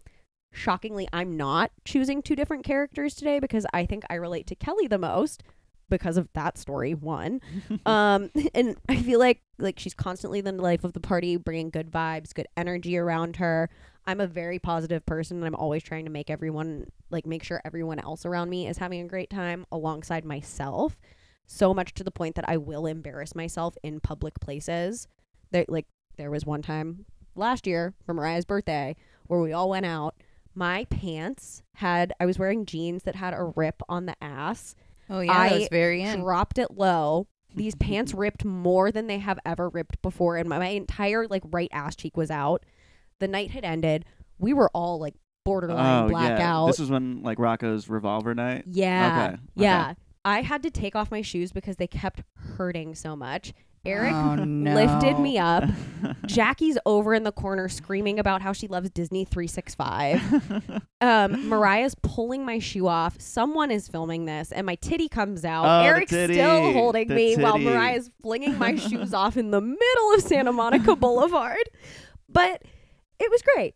Shockingly, 0.53 1.07
I'm 1.11 1.35
not 1.35 1.71
choosing 1.83 2.21
two 2.21 2.35
different 2.35 2.63
characters 2.63 3.15
today 3.15 3.39
because 3.39 3.65
I 3.73 3.87
think 3.87 4.03
I 4.11 4.15
relate 4.15 4.45
to 4.47 4.55
Kelly 4.55 4.85
the 4.85 4.99
most 4.99 5.41
because 5.89 6.17
of 6.17 6.29
that 6.33 6.57
story 6.57 6.93
one 6.93 7.41
um 7.85 8.31
and 8.55 8.77
i 8.87 8.95
feel 8.95 9.19
like 9.19 9.41
like 9.57 9.77
she's 9.77 9.93
constantly 9.93 10.39
the 10.39 10.53
life 10.53 10.85
of 10.85 10.93
the 10.93 11.01
party 11.01 11.35
bringing 11.35 11.69
good 11.69 11.91
vibes 11.91 12.33
good 12.33 12.47
energy 12.55 12.97
around 12.97 13.35
her 13.35 13.69
i'm 14.07 14.21
a 14.21 14.25
very 14.25 14.57
positive 14.57 15.05
person 15.05 15.35
and 15.35 15.45
i'm 15.45 15.55
always 15.55 15.83
trying 15.83 16.05
to 16.05 16.09
make 16.09 16.29
everyone 16.29 16.85
like 17.11 17.25
make 17.25 17.43
sure 17.43 17.61
everyone 17.65 17.99
else 17.99 18.25
around 18.25 18.49
me 18.49 18.67
is 18.67 18.77
having 18.77 19.01
a 19.01 19.07
great 19.07 19.29
time 19.29 19.65
alongside 19.71 20.25
myself 20.25 20.97
so 21.45 21.73
much 21.73 21.93
to 21.93 22.03
the 22.03 22.11
point 22.11 22.35
that 22.35 22.47
i 22.47 22.57
will 22.57 22.85
embarrass 22.85 23.35
myself 23.35 23.75
in 23.83 23.99
public 23.99 24.39
places 24.39 25.07
there 25.51 25.65
like 25.67 25.85
there 26.17 26.31
was 26.31 26.45
one 26.45 26.61
time 26.61 27.05
last 27.35 27.67
year 27.67 27.93
for 28.05 28.13
mariah's 28.13 28.45
birthday 28.45 28.95
where 29.27 29.41
we 29.41 29.53
all 29.53 29.69
went 29.69 29.85
out 29.85 30.15
my 30.55 30.85
pants 30.85 31.61
had 31.75 32.13
i 32.19 32.25
was 32.25 32.39
wearing 32.39 32.65
jeans 32.65 33.03
that 33.03 33.15
had 33.15 33.33
a 33.33 33.51
rip 33.55 33.81
on 33.89 34.05
the 34.05 34.15
ass 34.21 34.75
Oh 35.11 35.19
yeah, 35.19 35.33
that 35.33 35.51
I 35.51 35.57
was 35.57 35.67
very 35.69 36.03
in. 36.03 36.21
dropped 36.21 36.57
it 36.57 36.71
low. 36.71 37.27
These 37.55 37.75
pants 37.75 38.13
ripped 38.13 38.45
more 38.45 38.93
than 38.93 39.07
they 39.07 39.17
have 39.19 39.39
ever 39.45 39.67
ripped 39.67 40.01
before, 40.01 40.37
and 40.37 40.47
my, 40.47 40.57
my 40.57 40.67
entire 40.69 41.27
like 41.27 41.43
right 41.51 41.69
ass 41.73 41.97
cheek 41.97 42.15
was 42.15 42.31
out. 42.31 42.63
The 43.19 43.27
night 43.27 43.51
had 43.51 43.65
ended. 43.65 44.05
We 44.39 44.53
were 44.53 44.69
all 44.73 44.99
like 44.99 45.15
borderline 45.43 46.03
oh 46.05 46.07
blackout. 46.09 46.65
yeah, 46.65 46.67
this 46.67 46.79
was 46.79 46.89
when 46.89 47.23
like 47.23 47.39
Rocco's 47.39 47.89
revolver 47.89 48.33
night. 48.35 48.65
yeah, 48.67 49.29
Okay, 49.33 49.41
yeah. 49.55 49.93
I 50.23 50.41
had 50.41 50.61
to 50.63 50.69
take 50.69 50.95
off 50.95 51.09
my 51.09 51.21
shoes 51.21 51.51
because 51.51 51.77
they 51.77 51.87
kept 51.87 52.21
hurting 52.57 52.93
so 52.95 53.15
much. 53.15 53.53
Eric 53.83 54.13
oh, 54.13 54.35
no. 54.35 54.75
lifted 54.75 55.17
me 55.19 55.39
up. 55.39 55.63
Jackie's 56.27 56.77
over 56.85 57.15
in 57.15 57.23
the 57.23 57.31
corner 57.31 57.67
screaming 57.67 58.19
about 58.19 58.43
how 58.43 58.53
she 58.53 58.67
loves 58.67 58.91
Disney 58.91 59.25
365. 59.25 60.79
um, 61.01 61.49
Mariah's 61.49 61.95
pulling 62.03 62.45
my 62.45 62.59
shoe 62.59 62.87
off. 62.87 63.19
Someone 63.19 63.71
is 63.71 63.87
filming 63.87 64.25
this, 64.25 64.51
and 64.51 64.67
my 64.67 64.75
titty 64.75 65.09
comes 65.09 65.43
out. 65.43 65.65
Oh, 65.65 65.83
Eric's 65.83 66.11
titty. 66.11 66.35
still 66.35 66.73
holding 66.73 67.07
The 67.07 67.15
me 67.15 67.35
while 67.37 67.53
titty. 67.53 67.65
Mariah's 67.65 68.11
flinging 68.21 68.59
my 68.59 68.75
shoes 68.87 69.15
off 69.15 69.35
in 69.35 69.49
the 69.49 69.61
middle 69.61 70.13
of 70.13 70.21
Santa 70.21 70.51
Monica 70.53 70.95
Boulevard. 70.95 71.67
But 72.29 72.61
it 73.19 73.31
was 73.31 73.41
great. 73.41 73.73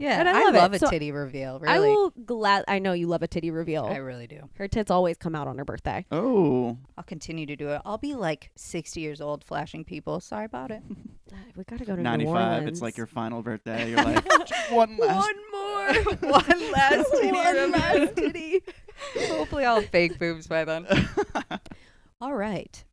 Yeah, 0.00 0.18
And 0.18 0.28
I 0.28 0.40
I, 0.40 0.44
love 0.44 0.54
it. 0.54 0.58
love 0.58 0.72
a 0.72 0.78
So 0.78 0.88
titty 0.90 1.12
reveal. 1.12 1.58
Really, 1.60 1.74
I 1.74 1.78
will 1.78 2.10
glad. 2.24 2.64
I 2.66 2.78
know 2.78 2.94
you 2.94 3.06
love 3.06 3.22
a 3.22 3.28
titty 3.28 3.50
reveal. 3.50 3.84
I 3.84 3.96
really 3.96 4.26
do. 4.26 4.48
her 4.54 4.66
tits 4.66 4.90
always 4.90 5.16
come 5.18 5.34
out 5.34 5.46
on 5.46 5.58
her 5.58 5.64
birthday. 5.64 6.06
oh, 6.10 6.78
I'll 6.96 7.04
continue 7.04 7.44
to 7.46 7.54
do 7.54 7.68
it. 7.68 7.82
I'll 7.84 7.98
be 7.98 8.14
like 8.14 8.50
60 8.56 8.98
years 9.00 9.20
old, 9.20 9.44
flashing 9.44 9.84
people. 9.84 10.18
Sorry 10.20 10.46
about 10.46 10.70
it. 10.70 10.82
Uh, 11.32 11.36
We 11.54 11.62
gotta 11.62 11.84
go 11.84 11.94
to 11.94 12.02
95. 12.02 12.34
Orleans. 12.34 12.68
It's 12.68 12.82
like 12.82 12.96
your 12.96 13.06
final 13.06 13.40
birthday. 13.40 13.88
You're 13.90 14.02
like 14.02 14.26
one 14.72 14.96
last. 14.96 15.30
more, 15.52 15.94
one 16.32 16.72
last 16.72 17.08
titty. 17.12 17.30
One 17.30 17.70
last 17.70 18.16
titty. 18.16 18.62
Hopefully, 19.28 19.64
I'll 19.64 19.80
fake 19.80 20.18
boobs 20.18 20.48
by 20.48 20.64
then. 20.64 20.88
All 22.20 22.34
right. 22.34 22.84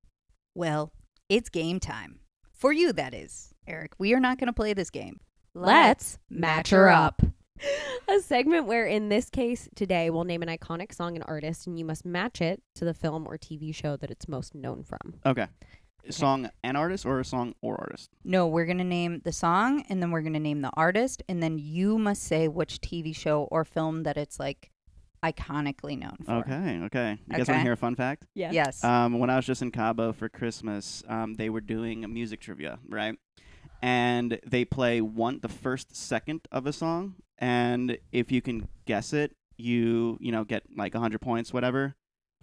Well, 0.54 0.92
it's 1.30 1.50
game 1.50 1.80
time 1.80 2.20
for 2.54 2.72
you. 2.72 2.94
That 2.94 3.16
is, 3.16 3.56
Eric. 3.66 3.94
We 3.98 4.14
are 4.14 4.20
not 4.20 4.38
going 4.38 4.48
to 4.48 4.54
play 4.54 4.74
this 4.74 4.90
game. 4.92 5.20
Let's 5.62 6.18
match 6.30 6.70
her 6.70 6.90
up. 6.90 7.22
A 8.08 8.20
segment 8.20 8.68
where, 8.68 8.86
in 8.86 9.10
this 9.10 9.30
case 9.30 9.68
today, 9.76 10.10
we'll 10.12 10.24
name 10.24 10.44
an 10.44 10.48
iconic 10.50 10.94
song 10.94 11.16
and 11.16 11.26
artist, 11.28 11.66
and 11.66 11.78
you 11.80 11.86
must 11.86 12.06
match 12.06 12.40
it 12.42 12.62
to 12.76 12.86
the 12.86 12.94
film 12.94 13.26
or 13.28 13.38
TV 13.38 13.74
show 13.74 13.98
that 13.98 14.12
it's 14.12 14.28
most 14.28 14.54
known 14.54 14.84
from. 14.84 15.16
okay. 15.26 15.48
Song 16.10 16.50
and 16.64 16.78
artist 16.78 17.06
or 17.06 17.20
a 17.20 17.26
song 17.26 17.54
or 17.62 17.76
artist? 17.82 18.10
No, 18.24 18.48
we're 18.48 18.66
going 18.66 18.78
to 18.78 18.86
name 18.86 19.20
the 19.26 19.34
song 19.34 19.84
and 19.90 20.02
then 20.02 20.10
we're 20.12 20.22
going 20.22 20.32
to 20.36 20.40
name 20.40 20.62
the 20.62 20.70
artist. 20.78 21.22
And 21.28 21.44
then 21.44 21.58
you 21.58 21.98
must 21.98 22.24
say 22.24 22.48
which 22.48 22.80
TV 22.80 23.14
show 23.14 23.44
or 23.52 23.66
film 23.66 24.04
that 24.04 24.16
it's 24.16 24.40
like 24.40 24.72
iconically 25.22 26.00
known 26.00 26.16
for. 26.26 26.32
Okay, 26.36 26.80
okay. 26.86 27.18
You 27.28 27.38
guys 27.38 27.40
want 27.40 27.50
Okay. 27.50 27.54
to 27.58 27.60
hear 27.64 27.74
a 27.74 27.78
fun 27.78 27.96
fact? 27.96 28.26
Yeah. 28.36 28.52
Yes. 28.54 28.86
Um, 28.86 29.20
when 29.20 29.30
I 29.30 29.36
was 29.36 29.46
just 29.46 29.62
in 29.62 29.70
Cabo 29.70 30.14
for 30.14 30.30
Christmas, 30.30 31.04
um, 31.10 31.34
they 31.34 31.50
were 31.50 31.60
doing 31.60 32.06
a 32.06 32.08
music 32.08 32.40
trivia, 32.40 32.80
right? 32.88 33.16
And 33.82 34.40
they 34.46 34.66
play 34.66 35.02
one 35.02 35.40
the 35.42 35.50
first 35.50 35.96
second 35.96 36.42
of 36.52 36.66
a 36.66 36.74
song, 36.74 37.16
and 37.38 37.98
if 38.12 38.32
you 38.32 38.42
can 38.42 38.68
guess 38.86 39.14
it, 39.14 39.36
you 39.58 40.18
you 40.20 40.32
know 40.32 40.44
get 40.44 40.64
like 40.76 40.94
hundred 40.96 41.22
points, 41.22 41.54
whatever. 41.54 41.96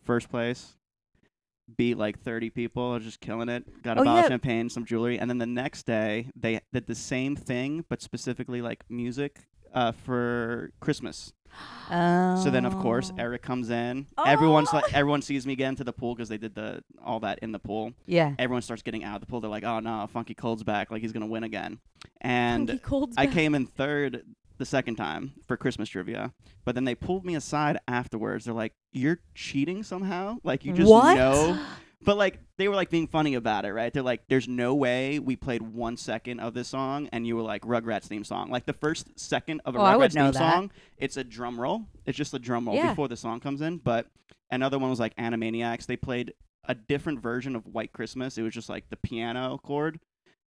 First 0.05 0.29
place, 0.31 0.77
beat 1.77 1.97
like 1.99 2.21
thirty 2.21 2.51
people, 2.51 2.99
just 3.01 3.21
killing 3.21 3.49
it. 3.49 3.83
Got 3.83 3.97
a 3.97 4.01
Oh, 4.03 4.05
bottle 4.05 4.25
of 4.25 4.29
champagne, 4.29 4.69
some 4.69 4.85
jewelry, 4.85 5.19
and 5.19 5.29
then 5.29 5.39
the 5.39 5.47
next 5.47 5.87
day 5.87 6.29
they 6.37 6.61
did 6.73 6.87
the 6.87 6.95
same 6.95 7.35
thing, 7.37 7.85
but 7.89 8.01
specifically 8.03 8.63
like 8.63 8.85
music 8.89 9.47
uh, 9.75 9.93
for 9.93 10.71
Christmas. 10.81 11.33
So 11.89 12.51
then, 12.51 12.65
of 12.65 12.77
course, 12.79 13.11
Oh. 13.13 13.17
Eric 13.19 13.43
comes 13.43 13.71
in. 13.71 14.07
Everyone's 14.27 14.71
Oh. 14.73 14.77
like, 14.77 14.93
everyone 14.95 15.23
sees 15.23 15.47
me 15.47 15.55
get 15.55 15.69
into 15.69 15.85
the 15.85 15.93
pool 15.93 16.15
because 16.15 16.29
they 16.29 16.39
did 16.39 16.55
the 16.55 16.83
all 17.05 17.21
that 17.21 17.39
in 17.41 17.53
the 17.53 17.59
pool. 17.61 17.93
Yeah. 18.07 18.35
Everyone 18.39 18.63
starts 18.63 18.83
getting 18.83 19.05
out 19.05 19.17
of 19.17 19.21
the 19.21 19.27
pool. 19.27 19.41
They're 19.41 19.51
like, 19.51 19.63
"Oh 19.65 19.79
no, 19.81 20.07
Funky 20.09 20.35
Cold's 20.35 20.65
back! 20.65 20.91
Like 20.91 21.03
he's 21.03 21.13
gonna 21.13 21.27
win 21.27 21.45
again." 21.45 21.79
And 22.21 22.69
Funky 22.69 22.83
Cold's 22.83 23.15
I 23.19 23.27
back. 23.27 23.35
came 23.35 23.55
in 23.55 23.67
third 23.67 24.23
the 24.57 24.65
second 24.65 24.97
time 24.97 25.35
for 25.47 25.57
Christmas 25.57 25.89
trivia, 25.89 26.33
but 26.65 26.75
then 26.75 26.85
they 26.85 26.95
pulled 26.95 27.25
me 27.25 27.35
aside 27.37 27.79
afterwards. 27.87 28.47
They're 28.47 28.55
like, 28.55 28.73
"You're 28.93 29.19
cheating 29.35 29.83
somehow? 29.85 30.39
Like 30.43 30.65
you 30.65 30.73
just 30.73 30.91
What? 30.91 31.15
know." 31.17 31.59
But 32.05 32.17
like 32.17 32.39
they 32.59 32.69
were 32.69 32.75
like 32.75 32.91
being 32.91 33.07
funny 33.07 33.35
about 33.35 33.65
it, 33.65 33.73
right? 33.73 33.93
They're 33.93 34.03
like, 34.03 34.23
"There's 34.29 34.47
no 34.49 34.75
way 34.75 35.19
we 35.19 35.37
played 35.37 35.63
one 35.63 35.97
second 35.97 36.41
of 36.41 36.55
this 36.55 36.69
song 36.69 37.09
and 37.13 37.27
you 37.27 37.37
were 37.37 37.43
like 37.43 37.63
Rugrats 37.63 38.05
theme 38.07 38.25
song. 38.25 38.51
Like 38.51 38.67
the 38.67 38.73
first 38.75 39.19
second 39.19 39.63
of 39.65 39.75
a 39.75 39.79
Oh, 39.79 39.83
Rugrats 39.83 40.13
theme 40.13 40.25
that. 40.27 40.35
song, 40.35 40.71
it's 40.99 41.17
a 41.17 41.25
drum 41.25 41.61
roll. 41.61 41.83
It's 42.07 42.17
just 42.19 42.35
a 42.35 42.39
drum 42.39 42.67
roll 42.67 42.77
Yeah. 42.77 42.91
before 42.91 43.09
the 43.09 43.17
song 43.17 43.41
comes 43.41 43.61
in. 43.61 43.79
But 43.79 44.07
another 44.51 44.79
one 44.79 44.91
was 44.91 45.01
like 45.01 45.17
Animaniacs. 45.17 45.87
They 45.87 45.97
played 45.97 46.35
a 46.67 46.75
different 46.75 47.21
version 47.21 47.57
of 47.57 47.67
White 47.67 47.93
Christmas. 47.93 48.39
It 48.39 48.43
was 48.43 48.55
just 48.55 48.69
like 48.69 48.89
the 48.91 48.97
piano 48.97 49.59
chord, 49.63 49.99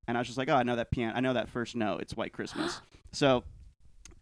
and 0.07 0.17
I 0.17 0.21
was 0.21 0.27
just 0.27 0.37
like, 0.37 0.49
"Oh, 0.49 0.55
I 0.55 0.63
know 0.63 0.75
that 0.75 0.91
piano. 0.91 1.13
I 1.15 1.19
know 1.19 1.33
that 1.33 1.49
first 1.49 1.75
note. 1.75 2.01
It's 2.01 2.15
White 2.15 2.33
Christmas." 2.33 2.81
so. 3.11 3.43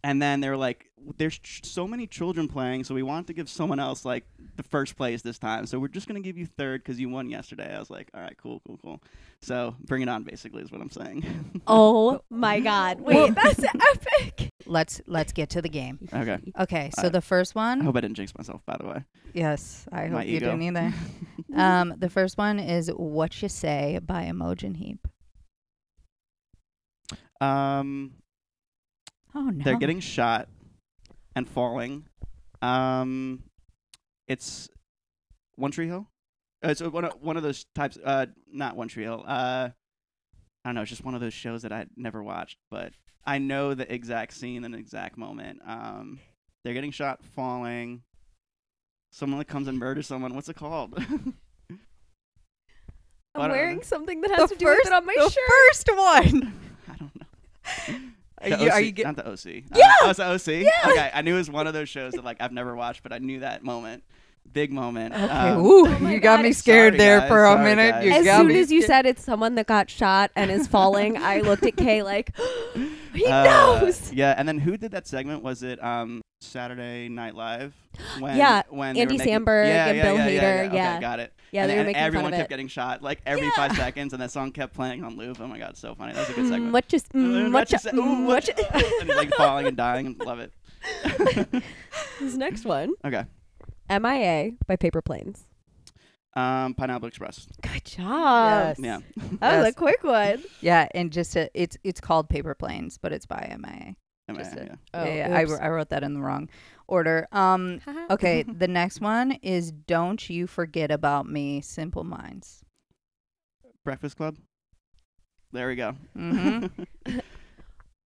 And 0.06 0.22
then 0.22 0.40
they 0.40 0.48
were 0.48 0.56
like, 0.68 0.88
"There's 1.18 1.36
ch- 1.40 1.64
so 1.64 1.88
many 1.88 2.06
children 2.06 2.46
playing, 2.46 2.84
so 2.84 2.94
we 2.94 3.02
want 3.02 3.26
to 3.26 3.32
give 3.32 3.48
someone 3.48 3.80
else 3.80 4.04
like 4.04 4.24
the 4.54 4.62
first 4.62 4.96
place 4.96 5.20
this 5.22 5.36
time. 5.38 5.66
So 5.66 5.80
we're 5.80 5.88
just 5.98 6.06
gonna 6.06 6.20
give 6.20 6.38
you 6.38 6.46
third 6.46 6.82
because 6.84 7.00
you 7.00 7.08
won 7.08 7.28
yesterday." 7.28 7.74
I 7.74 7.80
was 7.80 7.90
like, 7.90 8.08
"All 8.14 8.20
right, 8.20 8.36
cool, 8.38 8.60
cool, 8.64 8.78
cool." 8.84 9.02
So 9.40 9.74
bring 9.80 10.02
it 10.02 10.08
on, 10.08 10.22
basically, 10.22 10.62
is 10.62 10.70
what 10.70 10.80
I'm 10.80 10.90
saying. 10.90 11.24
Oh 11.66 12.20
my 12.30 12.60
God! 12.60 13.00
Wait, 13.00 13.34
that's 13.34 13.64
epic. 13.64 14.50
Let's 14.66 15.00
let's 15.06 15.32
get 15.32 15.50
to 15.50 15.62
the 15.62 15.68
game. 15.68 15.98
okay. 16.12 16.38
Okay, 16.64 16.90
so 17.00 17.06
Uh, 17.06 17.10
the 17.10 17.20
first 17.20 17.54
one 17.56 17.80
I 17.80 17.84
hope 17.84 17.96
I 17.96 18.00
didn't 18.00 18.16
jinx 18.16 18.32
myself, 18.38 18.60
by 18.66 18.76
the 18.80 18.86
way. 18.86 19.04
Yes, 19.34 19.88
I 19.92 20.06
My 20.08 20.18
hope 20.20 20.28
you 20.28 20.36
ego. 20.36 20.46
didn't 20.56 20.62
either. 20.62 20.92
um, 21.56 21.94
the 21.98 22.10
first 22.10 22.36
one 22.38 22.58
is 22.60 22.88
"What 22.94 23.40
You 23.42 23.48
Say" 23.48 23.98
by 24.04 24.24
Imogen 24.26 24.74
Heap. 24.74 25.06
um, 27.40 28.12
Oh 29.36 29.50
no, 29.50 29.62
they're 29.64 29.78
getting 29.78 30.00
shot 30.00 30.48
and 31.34 31.46
falling. 31.48 32.06
Um, 32.62 33.42
it's 34.26 34.68
One 35.56 35.70
Tree 35.70 35.86
Hill. 35.88 36.08
Uh, 36.64 36.68
It's 36.70 36.80
one 36.80 37.04
of, 37.04 37.12
one 37.20 37.36
of 37.36 37.42
those 37.42 37.66
types. 37.74 37.98
Uh, 38.02 38.26
not 38.50 38.76
One 38.76 38.88
Tree 38.88 39.02
Hill. 39.04 39.22
Uh, 39.26 39.68
I 40.64 40.68
don't 40.68 40.74
know. 40.74 40.80
It's 40.80 40.90
just 40.90 41.04
one 41.04 41.14
of 41.14 41.20
those 41.20 41.34
shows 41.34 41.62
that 41.62 41.72
I 41.72 41.86
never 41.96 42.22
watched, 42.22 42.56
but 42.70 42.92
I 43.26 43.38
know 43.38 43.74
the 43.74 43.92
exact 43.92 44.32
scene 44.32 44.64
and 44.64 44.74
exact 44.74 45.16
moment. 45.18 45.60
Um, 45.66 46.18
they're 46.64 46.74
getting 46.74 46.90
shot, 46.92 47.22
falling. 47.22 48.02
Someone 49.12 49.38
that 49.38 49.44
comes 49.48 49.68
and 49.68 49.78
murders 49.78 50.06
someone. 50.06 50.34
What's 50.34 50.48
it 50.48 50.56
called? 50.56 50.94
I 53.34 53.42
I'm 53.42 53.50
wearing 53.50 53.76
know. 53.76 53.82
something 53.82 54.22
that 54.22 54.30
has 54.30 54.48
The 54.48 54.54
to 54.56 54.58
do 54.60 54.66
with 54.66 54.86
it 54.86 54.92
on 54.92 55.04
my 55.06 55.14
the 55.16 55.28
shirt. 55.30 55.42
first 55.68 55.88
one. 55.94 56.52
I 56.88 56.96
don't 56.96 57.20
know. 57.20 57.98
Are 58.42 58.50
The 58.50 58.64
you, 58.64 58.70
are 58.70 58.80
you 58.80 58.92
get, 58.92 59.06
not 59.06 59.16
the 59.16 59.26
OC? 59.28 59.64
Uh, 59.72 59.78
Yeah! 59.78 59.92
oh, 60.02 60.10
it's 60.10 60.18
the 60.18 60.26
OC. 60.26 60.62
Yeah! 60.64 60.90
Okay, 60.90 61.10
I 61.14 61.22
knew 61.22 61.34
it 61.34 61.38
was 61.38 61.50
one 61.50 61.66
of 61.66 61.72
those 61.74 61.88
shows 61.88 62.12
that 62.14 62.24
like 62.24 62.36
I've 62.40 62.52
never 62.52 62.74
watched, 62.76 63.02
but 63.02 63.12
I 63.12 63.18
knew 63.18 63.40
that 63.40 63.64
moment. 63.64 64.02
Big 64.52 64.72
moment. 64.72 65.12
Okay, 65.12 65.24
Um, 65.24 65.58
ooh, 65.64 65.86
Oh 65.88 66.08
you 66.08 66.20
got 66.20 66.36
God. 66.36 66.42
me 66.44 66.52
scared 66.52 66.92
Sorry, 66.92 66.98
there 66.98 67.18
guys. 67.20 67.28
for 67.28 67.44
a 67.44 67.48
Sorry, 67.52 67.64
minute. 67.64 67.90
guys. 67.92 68.04
You 68.04 68.10
As 68.12 68.24
got 68.24 68.38
soon 68.38 68.46
me 68.48 68.60
as 68.60 68.70
you 68.70 68.82
said 68.82 69.04
it's 69.06 69.24
someone 69.24 69.56
that 69.56 69.66
got 69.66 69.90
shot 69.90 70.30
and 70.36 70.50
is 70.52 70.68
falling, 70.68 71.16
I 71.16 71.40
looked 71.40 71.64
at 71.66 71.76
Kay 71.76 72.02
like, 72.04 72.30
He 73.16 73.26
Uh, 73.26 73.44
knows. 73.80 74.12
Yeah, 74.12 74.34
and 74.36 74.46
then 74.48 74.58
who 74.58 74.76
did 74.76 74.92
that 74.92 75.06
segment? 75.06 75.42
Was 75.42 75.62
it 75.62 75.82
um 75.82 76.20
Saturday 76.40 77.08
Night 77.08 77.34
Live? 77.34 77.74
When, 78.20 78.36
Yeah, 78.36 78.62
when 78.68 78.96
Andy 78.96 79.16
making- 79.18 79.32
Samberg 79.34 79.66
yeah, 79.68 79.86
and 79.86 79.96
yeah, 79.96 80.02
Bill 80.04 80.16
yeah, 80.16 80.26
Hader, 80.26 80.32
Yeah, 80.32 80.72
yeah. 80.72 80.90
Okay, 80.92 81.00
got 81.00 81.20
it. 81.20 81.32
Yeah, 81.52 81.62
and, 81.62 81.70
they 81.70 81.74
were 81.74 81.80
and 81.80 81.86
making 81.86 82.02
everyone 82.02 82.24
fun 82.26 82.32
of 82.34 82.38
kept 82.40 82.50
it. 82.50 82.52
getting 82.52 82.68
shot 82.68 83.02
like 83.02 83.20
every 83.24 83.50
five 83.56 83.74
seconds, 83.76 84.12
and 84.12 84.20
that 84.22 84.30
song 84.30 84.50
kept 84.52 84.74
playing 84.74 85.02
on 85.04 85.16
loop. 85.16 85.38
Oh 85.40 85.46
my 85.46 85.58
god, 85.58 85.76
so 85.76 85.94
funny. 85.94 86.12
That 86.12 86.20
was 86.20 86.30
a 86.30 86.32
good 86.34 86.48
segment. 86.48 86.70
Mm, 86.70 86.72
what 86.72 86.88
just? 86.88 87.14
What 87.14 87.68
just- 87.68 87.84
just? 87.84 87.94
ooh, 87.94 88.24
what 88.26 88.26
what 88.26 88.44
ju- 88.44 88.52
ju- 88.80 88.96
and 89.00 89.08
like 89.10 89.30
falling 89.34 89.66
and 89.66 89.76
dying. 89.76 90.16
Love 90.24 90.40
it. 90.40 90.52
This 92.20 92.34
next 92.34 92.64
one, 92.64 92.92
okay. 93.04 93.24
MIA 93.90 94.52
by 94.66 94.76
Paper 94.76 95.00
Planes. 95.02 95.45
Um, 96.36 96.74
Pineapple 96.74 97.08
Express. 97.08 97.46
Good 97.62 97.84
job. 97.84 98.76
Yes. 98.78 98.78
Yeah. 98.78 98.98
That 99.40 99.56
was 99.56 99.64
a 99.64 99.68
Yes. 99.68 99.74
quick 99.74 100.04
one. 100.04 100.44
Yeah, 100.60 100.86
and 100.94 101.10
just 101.10 101.32
to, 101.32 101.50
it's 101.54 101.78
it's 101.82 102.00
called 102.00 102.28
Paper 102.28 102.54
Planes, 102.54 102.98
but 102.98 103.12
it's 103.12 103.24
by 103.26 103.56
MIA. 103.58 103.96
Am 104.28 104.34
I- 104.36 104.38
Just 104.38 104.54
a- 104.56 104.64
yeah. 104.64 104.74
Oh, 104.92 105.04
yeah, 105.04 105.14
yeah, 105.28 105.38
I, 105.38 105.42
oops. 105.44 105.52
wr- 105.52 105.62
I 105.62 105.68
wrote 105.70 105.88
that 105.90 106.02
in 106.02 106.12
the 106.14 106.20
wrong 106.20 106.50
order. 106.88 107.26
Um, 107.32 107.80
okay, 108.10 108.42
the 108.48 108.68
next 108.68 109.00
one 109.00 109.32
is 109.42 109.72
"Don't 109.72 110.28
You 110.28 110.46
Forget 110.46 110.90
About 110.90 111.26
Me." 111.26 111.60
Simple 111.62 112.04
Minds. 112.04 112.62
Breakfast 113.84 114.16
Club. 114.16 114.36
There 115.52 115.68
we 115.68 115.76
go. 115.76 115.94
Mhm. 116.16 116.70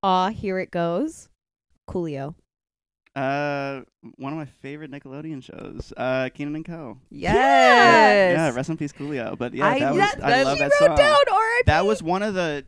Aw, 0.03 0.29
here 0.29 0.59
it 0.59 0.71
goes. 0.71 1.29
Coolio. 1.89 2.35
Uh, 3.17 3.81
one 4.17 4.31
of 4.31 4.37
my 4.37 4.45
favorite 4.45 4.91
Nickelodeon 4.91 5.41
shows, 5.43 5.91
uh, 5.97 6.29
Kenan 6.33 6.55
and 6.55 6.63
Kel. 6.65 6.99
Yes. 7.09 8.35
Yeah, 8.37 8.53
rest 8.55 8.69
in 8.69 8.77
peace, 8.77 8.93
Coolio. 8.93 9.37
But 9.37 9.53
yeah, 9.53 9.67
I- 9.67 9.79
that 9.79 9.89
was 9.93 9.99
that- 9.99 10.23
I 10.23 10.29
that 10.29 10.45
love 10.45 10.57
she 10.57 10.63
that 10.63 10.71
wrote 10.81 10.87
song. 10.89 10.95
down 10.97 11.15
R.I.P. 11.31 11.63
That 11.65 11.85
was 11.85 12.03
one 12.03 12.21
of 12.23 12.33
the 12.35 12.65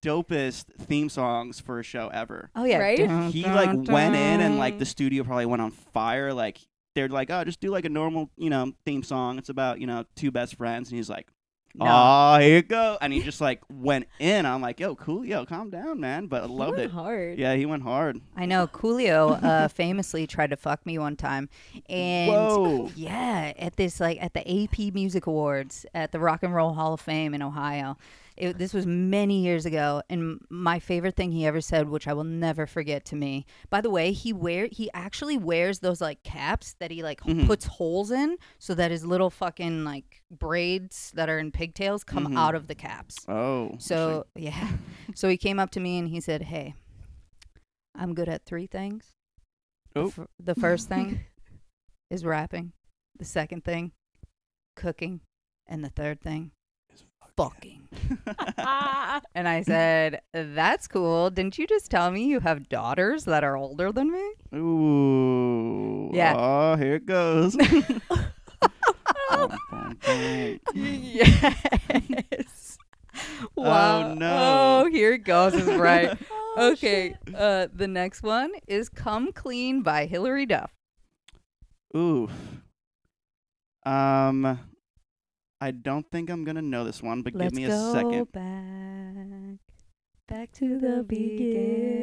dopest 0.00 0.66
theme 0.78 1.08
songs 1.08 1.58
for 1.60 1.80
a 1.80 1.82
show 1.82 2.08
ever. 2.08 2.50
oh 2.54 2.64
yeah. 2.64 2.78
Right? 2.78 2.98
Dun, 2.98 3.32
He 3.32 3.42
dun, 3.42 3.54
like 3.82 3.88
went 3.90 4.14
in 4.14 4.40
and 4.40 4.56
like 4.58 4.78
the 4.78 4.84
studio 4.86 5.24
probably 5.24 5.46
went 5.46 5.60
on 5.62 5.72
fire. 5.72 6.32
Like 6.32 6.58
they're 6.94 7.08
like, 7.08 7.30
oh, 7.30 7.42
just 7.44 7.60
do 7.60 7.70
like 7.70 7.84
a 7.84 7.88
normal, 7.88 8.30
you 8.36 8.50
know, 8.50 8.72
theme 8.84 9.02
song. 9.02 9.38
It's 9.38 9.48
about 9.48 9.80
you 9.80 9.86
know 9.88 10.04
two 10.14 10.30
best 10.30 10.54
friends, 10.56 10.90
and 10.90 10.96
he's 10.96 11.10
like, 11.10 11.26
No. 11.26 11.32
Oh, 11.80 12.38
here 12.38 12.56
you 12.56 12.62
go, 12.62 12.98
and 13.00 13.12
he 13.12 13.22
just 13.22 13.40
like 13.40 13.60
went 13.70 14.06
in. 14.18 14.46
I'm 14.46 14.60
like, 14.60 14.80
yo, 14.80 14.94
cool, 14.94 15.24
yo, 15.24 15.44
calm 15.46 15.70
down, 15.70 16.00
man. 16.00 16.26
But 16.26 16.42
I 16.42 16.46
loved 16.46 16.78
went 16.78 16.90
it. 16.90 16.90
hard. 16.90 17.38
Yeah, 17.38 17.54
he 17.54 17.66
went 17.66 17.82
hard. 17.82 18.20
I 18.36 18.46
know 18.46 18.66
Coolio 18.66 19.42
uh, 19.42 19.68
famously 19.68 20.26
tried 20.26 20.50
to 20.50 20.56
fuck 20.56 20.84
me 20.86 20.98
one 20.98 21.16
time, 21.16 21.48
and 21.88 22.30
Whoa. 22.30 22.90
yeah, 22.94 23.52
at 23.58 23.76
this 23.76 24.00
like 24.00 24.22
at 24.22 24.34
the 24.34 24.64
AP 24.64 24.94
Music 24.94 25.26
Awards 25.26 25.86
at 25.94 26.12
the 26.12 26.20
Rock 26.20 26.42
and 26.42 26.54
Roll 26.54 26.74
Hall 26.74 26.94
of 26.94 27.00
Fame 27.00 27.34
in 27.34 27.42
Ohio. 27.42 27.96
It, 28.40 28.56
this 28.56 28.72
was 28.72 28.86
many 28.86 29.42
years 29.42 29.66
ago, 29.66 30.00
and 30.08 30.38
my 30.48 30.78
favorite 30.78 31.16
thing 31.16 31.32
he 31.32 31.44
ever 31.44 31.60
said, 31.60 31.88
which 31.88 32.06
I 32.06 32.12
will 32.12 32.22
never 32.24 32.66
forget 32.68 33.04
to 33.06 33.16
me. 33.16 33.44
By 33.68 33.80
the 33.80 33.90
way, 33.90 34.12
he 34.12 34.32
wear 34.32 34.68
he 34.70 34.88
actually 34.94 35.36
wears 35.36 35.80
those 35.80 36.00
like 36.00 36.22
caps 36.22 36.74
that 36.78 36.92
he 36.92 37.02
like 37.02 37.20
Mhm. 37.22 37.46
puts 37.46 37.64
holes 37.66 38.12
in 38.12 38.36
so 38.60 38.74
that 38.76 38.92
his 38.92 39.04
little 39.04 39.28
fucking 39.28 39.82
like 39.84 40.22
braids 40.30 41.10
that 41.16 41.28
are 41.28 41.38
in 41.40 41.50
pigtails 41.50 42.04
come 42.04 42.28
Mhm. 42.28 42.38
out 42.38 42.54
of 42.54 42.68
the 42.68 42.76
caps. 42.76 43.16
Oh. 43.28 43.74
So 43.78 44.26
yeah, 44.36 44.76
so 45.16 45.28
he 45.28 45.36
came 45.36 45.58
up 45.58 45.70
to 45.70 45.80
me 45.80 45.98
and 45.98 46.08
he 46.08 46.20
said, 46.20 46.42
"Hey, 46.42 46.74
I'm 47.94 48.14
good 48.14 48.28
at 48.28 48.44
three 48.44 48.66
things. 48.68 49.16
The 49.94 50.00
Oh. 50.00 50.10
fir- 50.10 50.28
the 50.38 50.54
first 50.54 50.88
thing 50.88 51.24
is 52.08 52.24
rapping. 52.24 52.72
The 53.18 53.24
second 53.24 53.64
thing, 53.64 53.90
cooking, 54.76 55.22
and 55.66 55.82
the 55.84 55.90
third 55.90 56.20
thing, 56.20 56.52
fucking." 57.38 57.76
And 59.34 59.48
I 59.48 59.62
said, 59.62 60.20
"That's 60.32 60.88
cool. 60.88 61.30
Didn't 61.30 61.58
you 61.58 61.66
just 61.66 61.90
tell 61.90 62.10
me 62.10 62.24
you 62.24 62.40
have 62.40 62.68
daughters 62.68 63.24
that 63.24 63.44
are 63.44 63.56
older 63.56 63.92
than 63.92 64.10
me?" 64.10 64.32
Ooh. 64.58 66.10
Yeah. 66.12 66.34
Oh, 66.36 66.76
here 66.76 66.96
it 66.96 67.06
goes. 67.06 67.56
Yes. 70.74 72.78
Wow. 73.54 74.14
no. 74.14 74.82
Oh, 74.84 74.90
here 74.90 75.14
it 75.14 75.24
goes. 75.24 75.54
Is 75.54 75.66
right. 75.76 76.16
Oh, 76.30 76.70
okay. 76.72 77.14
Uh, 77.34 77.68
the 77.72 77.88
next 77.88 78.22
one 78.22 78.50
is 78.66 78.88
"Come 78.88 79.32
Clean" 79.32 79.82
by 79.82 80.06
Hilary 80.06 80.46
Duff. 80.46 80.72
Oof. 81.96 82.30
Um, 83.84 84.58
I 85.60 85.70
don't 85.72 86.08
think 86.10 86.30
I'm 86.30 86.44
gonna 86.44 86.62
know 86.62 86.84
this 86.84 87.02
one, 87.02 87.22
but 87.22 87.34
Let's 87.34 87.50
give 87.50 87.56
me 87.56 87.64
a 87.64 87.68
go 87.68 87.92
second. 87.92 88.32
back, 88.32 89.58
back 90.28 90.52
to 90.52 90.78
the 90.78 91.02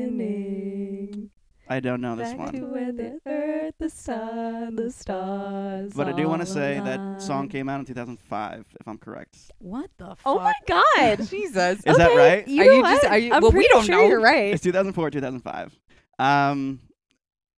beginning. 0.05 1.29
I 1.67 1.79
don't 1.79 1.99
know 1.99 2.15
this 2.15 2.29
back 2.29 2.37
one. 2.37 2.53
to 2.53 2.59
when 2.65 2.95
the 2.95 3.19
earth, 3.25 3.73
the 3.79 3.89
sun, 3.89 4.75
the 4.75 4.91
stars. 4.91 5.93
But 5.95 6.07
I 6.07 6.11
do 6.11 6.27
want 6.27 6.43
to 6.43 6.47
all 6.47 6.53
say 6.53 6.79
that 6.83 7.21
song 7.21 7.47
came 7.49 7.69
out 7.69 7.79
in 7.79 7.85
2005, 7.85 8.65
if 8.79 8.87
I'm 8.87 8.99
correct. 8.99 9.37
What 9.57 9.89
the 9.97 10.09
fuck? 10.09 10.19
Oh 10.25 10.37
my 10.39 10.53
god. 10.67 11.25
Jesus. 11.29 11.79
Is 11.83 11.97
that 11.97 12.15
right? 12.15 12.47
You 12.47 12.61
Are 12.61 12.65
you 12.73 12.81
what? 12.83 13.01
just- 13.01 13.05
are 13.11 13.17
you- 13.17 13.33
I'm 13.33 13.41
well, 13.41 13.51
we 13.51 13.55
pretty 13.61 13.69
don't 13.69 13.85
sure 13.85 13.95
know. 13.95 14.07
You're 14.07 14.21
right. 14.21 14.53
It's 14.53 14.61
2004, 14.63 15.09
2005. 15.11 15.79
Um, 16.19 16.81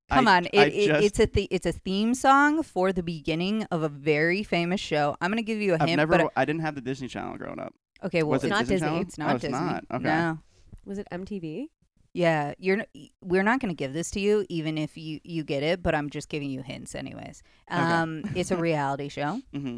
Come 0.10 0.28
I- 0.28 0.38
on, 0.38 0.46
it, 0.46 0.54
it, 0.54 0.88
just- 0.88 1.04
it's 1.06 1.20
a 1.20 1.28
th- 1.28 1.48
it's 1.52 1.66
a 1.66 1.72
theme 1.74 2.14
song 2.14 2.64
for 2.64 2.94
the 2.94 3.04
beginning 3.04 3.64
of 3.72 3.84
a 3.84 3.90
very 3.90 4.42
famous 4.44 4.80
show. 4.80 5.18
I'm 5.22 5.30
gonna 5.32 5.42
give 5.42 5.60
you 5.60 5.74
a 5.74 5.78
I've 5.80 5.88
hint, 5.88 5.98
never. 5.98 6.12
but 6.18 6.24
wa- 6.24 6.30
I 6.36 6.46
didn't 6.46 6.62
have 6.62 6.76
the 6.76 6.82
Disney 6.82 7.08
Channel 7.08 7.38
growing 7.38 7.60
up. 7.60 7.74
okay, 8.04 8.24
well, 8.24 8.32
Was 8.32 8.44
it 8.46 8.50
not 8.50 8.60
Disney 8.68 8.76
Disney. 8.76 8.88
Channel? 8.88 9.02
it's 9.02 9.20
Oh, 9.20 9.24
not 9.24 9.36
it's 9.36 9.42
Disney. 9.44 9.60
not. 9.60 9.86
Okay. 9.92 10.04
No, 10.06 10.40
Was 10.86 10.98
it 11.00 11.08
MTV? 11.12 11.68
yeah, 12.14 12.54
you're. 12.58 12.86
We're 13.22 13.44
not 13.44 13.60
gonna 13.60 13.74
give 13.74 13.92
this 13.94 14.10
to 14.12 14.20
you, 14.22 14.46
even 14.50 14.78
if 14.78 14.98
you 14.98 15.20
you 15.24 15.44
get 15.44 15.62
it. 15.64 15.84
But 15.84 15.94
I'm 15.94 16.10
just 16.10 16.30
giving 16.30 16.50
you 16.50 16.62
hints, 16.62 16.96
anyways. 16.96 17.44
Okay. 17.72 17.80
Um, 17.82 18.24
it's 18.36 18.52
a 18.52 18.58
reality 18.70 19.10
show 19.10 19.42
mm-hmm. 19.54 19.78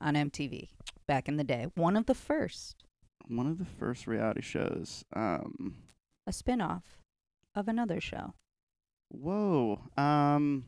on 0.00 0.14
MTV 0.14 0.68
back 1.06 1.28
in 1.28 1.36
the 1.36 1.44
day. 1.44 1.68
One 1.76 1.96
of 1.96 2.06
the 2.06 2.14
first, 2.16 2.84
One 3.28 3.46
of 3.46 3.58
the 3.58 3.64
first 3.64 4.06
reality 4.08 4.42
shows. 4.42 5.04
Um, 5.14 5.76
a 6.26 6.32
spin-off 6.32 6.98
of 7.54 7.68
another 7.68 8.00
show. 8.00 8.34
Whoa. 9.10 9.80
Um, 9.96 10.64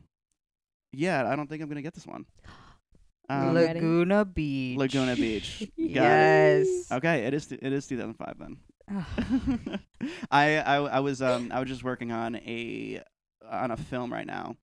yeah, 0.91 1.27
I 1.29 1.35
don't 1.35 1.47
think 1.47 1.61
I'm 1.61 1.69
gonna 1.69 1.81
get 1.81 1.93
this 1.93 2.07
one. 2.07 2.25
Um. 3.29 3.53
Laguna 3.53 4.25
Beach. 4.25 4.77
Laguna 4.77 5.15
Beach. 5.15 5.59
Got 5.77 5.85
it. 5.87 6.67
yes. 6.67 6.91
Okay, 6.91 7.23
it 7.23 7.33
is. 7.33 7.49
It 7.53 7.71
is 7.71 7.87
2005 7.87 8.35
then. 8.37 8.57
Ah. 8.91 9.07
I, 10.29 10.57
I 10.57 10.75
I 10.75 10.99
was 10.99 11.21
um 11.21 11.49
I 11.53 11.61
was 11.61 11.69
just 11.69 11.85
working 11.85 12.11
on 12.11 12.35
a 12.35 13.01
on 13.49 13.71
a 13.71 13.77
film 13.77 14.11
right 14.11 14.27
now. 14.27 14.57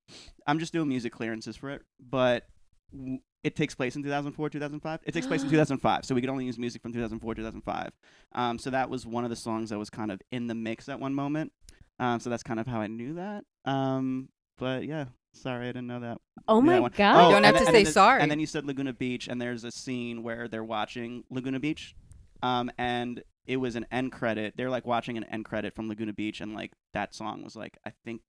I'm 0.47 0.59
just 0.59 0.75
doing 0.75 0.89
music 0.91 1.11
clearances 1.11 1.57
for 1.57 1.71
it, 1.71 1.83
but 1.99 2.45
w- 2.93 3.21
it 3.43 3.57
takes 3.57 3.75
place 3.75 3.97
in 3.97 4.03
2004 4.03 4.51
2005. 4.51 5.01
It 5.05 5.13
takes 5.15 5.27
place 5.27 5.43
in 5.43 5.49
2005, 5.51 6.05
so 6.05 6.15
we 6.15 6.21
could 6.21 6.29
only 6.29 6.45
use 6.45 6.59
music 6.59 6.83
from 6.83 6.93
2004 6.93 7.35
2005. 7.37 7.93
Um, 8.35 8.59
so 8.59 8.69
that 8.69 8.91
was 8.91 9.07
one 9.07 9.25
of 9.25 9.31
the 9.31 9.37
songs 9.37 9.71
that 9.71 9.79
was 9.79 9.89
kind 9.89 10.13
of 10.13 10.21
in 10.33 10.49
the 10.49 10.55
mix 10.55 10.87
at 10.91 11.01
one 11.01 11.15
moment. 11.15 11.53
Um, 12.01 12.19
so 12.19 12.31
that's 12.31 12.43
kind 12.43 12.59
of 12.59 12.67
how 12.67 12.81
I 12.81 12.87
knew 12.89 13.15
that. 13.15 13.45
Um, 13.65 14.31
but 14.59 14.85
yeah, 14.85 15.05
sorry 15.35 15.65
I 15.69 15.69
didn't 15.69 15.87
know 15.87 16.01
that. 16.01 16.19
Oh 16.49 16.61
knew 16.61 16.67
that 16.71 16.75
my 16.77 16.81
one. 16.81 16.93
god. 16.97 17.27
You 17.29 17.35
don't 17.35 17.45
have 17.45 17.55
then- 17.55 17.63
to 17.63 17.67
say 17.67 17.73
then 17.73 17.85
the- 17.85 17.91
sorry. 17.93 18.23
And 18.23 18.31
then 18.31 18.41
you 18.41 18.47
said 18.47 18.65
Laguna 18.65 18.93
Beach, 18.93 19.29
and 19.29 19.41
there's 19.41 19.65
a 19.65 19.71
scene 19.71 20.23
where 20.23 20.49
they're 20.49 20.65
watching 20.65 21.25
Laguna 21.31 21.61
Beach, 21.61 21.95
um, 22.43 22.71
and 22.79 23.23
it 23.47 23.59
was 23.59 23.77
an 23.77 23.87
end 23.93 24.13
credit. 24.13 24.55
They're 24.57 24.71
like 24.71 24.87
watching 24.87 25.17
an 25.19 25.25
end 25.25 25.45
credit 25.45 25.75
from 25.75 25.89
Laguna 25.89 26.13
Beach, 26.13 26.41
and 26.41 26.55
like 26.55 26.73
that 26.95 27.15
song 27.15 27.43
was 27.45 27.55
like 27.55 27.77
I 27.87 27.93
think 28.05 28.21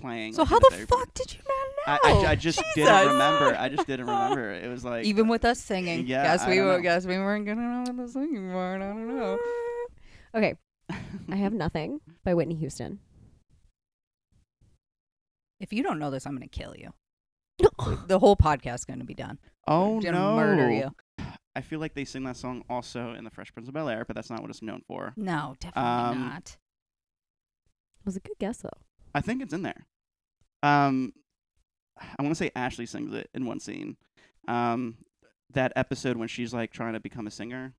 playing. 0.00 0.32
So 0.32 0.42
like, 0.42 0.48
how 0.48 0.56
in 0.56 0.62
the 0.70 0.76
very 0.76 0.86
fuck 0.86 1.12
did 1.14 1.34
you 1.34 1.40
not 1.86 2.00
I, 2.04 2.12
know? 2.12 2.20
I, 2.22 2.30
I 2.30 2.34
just 2.34 2.58
Jesus. 2.58 2.74
didn't 2.76 3.06
remember. 3.08 3.56
I 3.58 3.68
just 3.68 3.86
didn't 3.86 4.06
remember. 4.06 4.52
It 4.64 4.68
was 4.68 4.84
like 4.84 5.04
Even 5.04 5.28
with 5.28 5.44
us 5.44 5.58
singing, 5.60 6.06
Yeah, 6.06 6.22
guess 6.22 6.42
I 6.42 6.48
we 6.50 6.56
don't 6.56 6.66
were, 6.66 6.72
know. 6.76 6.80
guess 6.82 7.04
we 7.06 7.18
weren't 7.18 7.44
gonna 7.44 7.60
know 7.60 7.80
what 7.92 7.96
the 7.96 8.08
singing 8.08 8.50
part. 8.52 8.80
I 8.80 8.86
don't 8.88 9.16
know. 9.16 9.38
Okay, 10.34 10.54
I 10.90 11.36
have 11.36 11.52
nothing 11.52 12.00
by 12.24 12.34
Whitney 12.34 12.54
Houston. 12.56 12.98
If 15.60 15.72
you 15.72 15.82
don't 15.82 15.98
know 15.98 16.10
this, 16.10 16.26
I'm 16.26 16.34
gonna 16.34 16.48
kill 16.48 16.74
you. 16.76 16.92
The 18.08 18.18
whole 18.18 18.36
podcast 18.36 18.74
is 18.80 18.84
gonna 18.84 19.04
be 19.04 19.14
done. 19.14 19.38
oh 19.66 19.94
I'm 19.96 20.00
gonna 20.00 20.18
no, 20.18 20.36
murder 20.36 20.70
you. 20.70 20.90
I 21.54 21.60
feel 21.60 21.80
like 21.80 21.94
they 21.94 22.04
sing 22.04 22.24
that 22.24 22.36
song 22.36 22.64
also 22.70 23.12
in 23.12 23.24
the 23.24 23.30
Fresh 23.30 23.52
Prince 23.52 23.68
of 23.68 23.74
Bel 23.74 23.88
Air, 23.88 24.04
but 24.06 24.16
that's 24.16 24.30
not 24.30 24.40
what 24.40 24.50
it's 24.50 24.62
known 24.62 24.82
for. 24.86 25.12
No, 25.16 25.54
definitely 25.60 25.90
Um, 25.90 26.20
not. 26.20 26.56
was 28.04 28.16
a 28.16 28.20
good 28.20 28.38
guess 28.38 28.58
though. 28.58 28.70
I 29.14 29.20
think 29.20 29.42
it's 29.42 29.52
in 29.52 29.62
there. 29.62 29.86
Um, 30.62 31.12
I 32.00 32.22
want 32.22 32.30
to 32.30 32.34
say 32.36 32.50
Ashley 32.56 32.86
sings 32.86 33.12
it 33.12 33.28
in 33.34 33.44
one 33.44 33.60
scene. 33.60 33.96
Um, 34.48 34.96
that 35.52 35.72
episode 35.76 36.16
when 36.16 36.28
she's 36.28 36.54
like 36.54 36.72
trying 36.72 36.94
to 36.94 37.00
become 37.00 37.26
a 37.26 37.30
singer. 37.30 37.74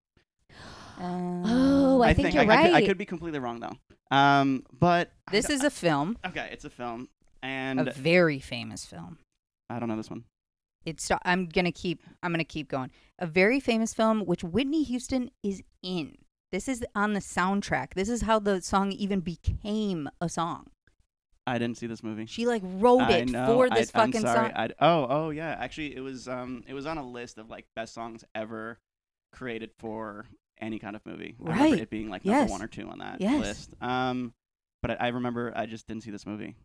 Oh, 1.00 2.02
I, 2.02 2.14
think, 2.14 2.34
you're 2.34 2.44
I, 2.44 2.48
right. 2.48 2.60
I, 2.60 2.64
could, 2.66 2.76
I 2.76 2.86
could 2.88 2.98
be 2.98 3.06
completely 3.06 3.39
wrong 3.39 3.60
though. 3.60 4.16
Um, 4.16 4.64
but 4.78 5.12
This 5.32 5.50
is 5.50 5.64
a 5.64 5.70
film, 5.70 6.18
okay. 6.26 6.50
It's 6.52 6.66
a 6.66 6.70
film, 6.70 7.10
and 7.41 7.88
a 7.88 7.91
very 7.91 8.39
famous 8.39 8.86
film. 8.86 9.18
I 9.70 9.80
don't 9.80 9.89
know 9.89 9.98
this 9.98 10.10
one. 10.10 10.26
It's. 10.86 11.10
I'm 11.24 11.48
gonna 11.48 11.72
keep. 11.72 12.04
I'm 12.22 12.32
gonna 12.32 12.44
keep 12.44 12.68
going. 12.68 12.91
A 13.18 13.26
very 13.26 13.60
famous 13.60 13.94
film, 13.94 14.22
which 14.26 14.44
Whitney 14.44 14.84
Houston 14.84 15.32
is 15.41 15.64
in. 15.82 16.18
This 16.52 16.68
is 16.68 16.86
on 16.94 17.14
the 17.14 17.20
soundtrack. 17.20 17.94
This 17.96 18.10
is 18.10 18.22
how 18.22 18.38
the 18.39 18.62
song 18.62 18.91
even 18.91 19.22
became 19.22 20.10
a 20.22 20.30
song. 20.30 20.68
I 21.48 21.58
didn't 21.58 21.78
see 21.78 21.88
this 21.88 22.04
movie. 22.04 22.26
She 22.26 22.46
like 22.46 22.62
wrote 22.64 23.10
it 23.10 23.30
for 23.30 23.70
this 23.70 23.91
I, 23.94 24.02
I'm 24.02 24.12
fucking 24.12 24.22
sorry. 24.22 24.50
song. 24.50 24.52
I'd- 24.56 24.74
oh, 24.80 25.08
oh 25.10 25.30
yeah. 25.32 25.56
Actually, 25.60 25.96
it 25.96 26.00
was 26.02 26.28
um, 26.28 26.64
it 26.68 26.74
was 26.74 26.86
on 26.86 26.98
a 26.98 27.06
list 27.06 27.38
of 27.38 27.50
like 27.50 27.66
best 27.76 27.94
songs 27.94 28.24
ever 28.36 28.80
created 29.32 29.72
for 29.80 30.26
any 30.60 30.80
kind 30.80 30.95
of 30.95 31.06
movie. 31.06 31.36
I 31.39 31.49
remember 31.49 31.64
Right. 31.76 31.82
it 31.82 31.89
being 31.89 32.10
like 32.10 32.24
number 32.26 32.41
Yes. 32.41 32.49
one 32.51 32.62
or 32.62 32.68
two 32.68 32.88
on 32.89 32.99
that 32.99 33.20
Yes. 33.22 33.39
list. 33.39 33.74
Um, 33.82 34.34
but 34.82 34.91
I, 34.91 35.06
I 35.06 35.08
remember 35.10 35.51
I 35.56 35.66
just 35.66 35.88
didn't 35.88 36.04
see 36.04 36.12
this 36.12 36.26
movie. 36.26 36.56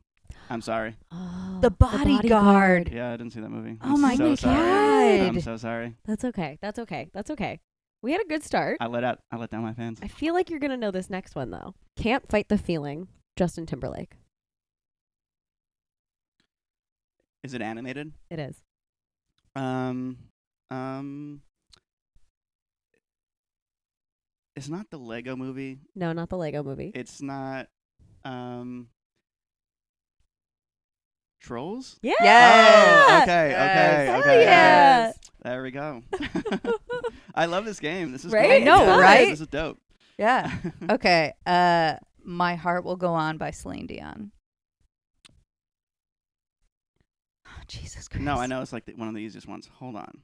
I'm 0.50 0.60
sorry. 0.60 0.96
Oh, 1.10 1.58
The 1.62 1.70
Bodyguard. 1.70 2.90
Yeah, 2.92 3.12
I 3.12 3.16
didn't 3.16 3.32
see 3.32 3.40
that 3.40 3.48
movie. 3.50 3.78
Oh 3.82 3.94
I'm 3.94 4.00
my 4.00 4.14
so 4.16 4.34
sorry. 4.34 5.20
I'm 5.22 5.40
so 5.40 5.56
sorry. 5.56 5.96
That's 6.04 6.24
okay. 6.24 6.58
That's 6.60 6.78
okay. 6.80 7.08
That's 7.14 7.30
okay. 7.30 7.60
We 8.02 8.12
had 8.12 8.20
a 8.20 8.26
good 8.26 8.44
start. 8.44 8.76
I 8.80 8.86
let 8.86 9.04
out. 9.04 9.20
I 9.32 9.36
let 9.36 9.50
down 9.50 9.62
my 9.62 9.72
fans. 9.74 9.98
I 10.02 10.08
feel 10.08 10.34
like 10.34 10.50
you're 10.50 10.60
gonna 10.60 10.76
know 10.76 10.90
this 10.90 11.08
next 11.10 11.34
one 11.34 11.50
though. 11.50 11.74
Can't 11.96 12.28
fight 12.30 12.48
the 12.48 12.58
feeling. 12.58 13.08
Justin 13.36 13.66
Timberlake. 13.66 14.16
Is 17.42 17.54
it 17.54 17.62
animated? 17.62 18.12
It 18.30 18.38
is. 18.38 18.62
Um, 19.56 20.18
um, 20.70 21.40
it's 24.58 24.68
not 24.68 24.90
the 24.90 24.98
Lego 24.98 25.36
movie. 25.36 25.78
No, 25.94 26.12
not 26.12 26.28
the 26.28 26.36
Lego 26.36 26.62
movie. 26.62 26.92
It's 26.94 27.22
not. 27.22 27.68
Um, 28.24 28.88
Trolls. 31.40 31.98
yeah. 32.02 32.14
Oh, 32.20 33.22
okay, 33.22 33.50
Yes. 33.50 33.62
okay, 33.62 34.06
Hell 34.10 34.20
okay. 34.20 34.42
yeah. 34.42 35.12
There 35.42 35.62
we 35.62 35.70
go. 35.70 36.02
I 37.34 37.46
love 37.46 37.64
this 37.64 37.78
game. 37.80 38.10
This 38.12 38.24
is 38.24 38.32
Right? 38.32 38.46
great. 38.48 38.62
I 38.62 38.64
know, 38.64 38.84
Yeah, 38.84 38.98
right? 39.00 39.28
This 39.30 39.40
is 39.40 39.46
dope. 39.46 39.78
Yeah. 40.18 40.52
Okay. 40.90 41.32
Uh, 41.46 41.94
My 42.24 42.56
Heart 42.56 42.84
Will 42.84 42.96
Go 42.96 43.14
On 43.14 43.38
by 43.38 43.52
Celine 43.52 43.86
Dion. 43.86 44.32
Oh, 47.46 47.50
Jesus 47.68 48.08
Christ. 48.08 48.24
no, 48.24 48.36
I 48.36 48.46
know 48.46 48.60
it's 48.60 48.72
like 48.72 48.84
the, 48.84 48.94
one 48.94 49.08
of 49.08 49.14
the 49.14 49.20
easiest 49.20 49.46
ones. 49.46 49.68
Hold 49.78 49.96
on. 49.96 50.22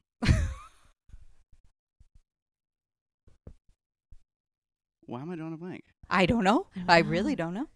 Why 5.06 5.20
am 5.22 5.30
I 5.30 5.36
drawing 5.36 5.52
a 5.54 5.56
blank? 5.56 5.84
I 6.08 6.26
don't 6.26 6.44
know. 6.44 6.66
I 6.74 6.78
don't 6.80 6.90
I 6.90 7.00
know. 7.02 7.08
really 7.08 7.36
don't 7.36 7.54
know. 7.54 7.66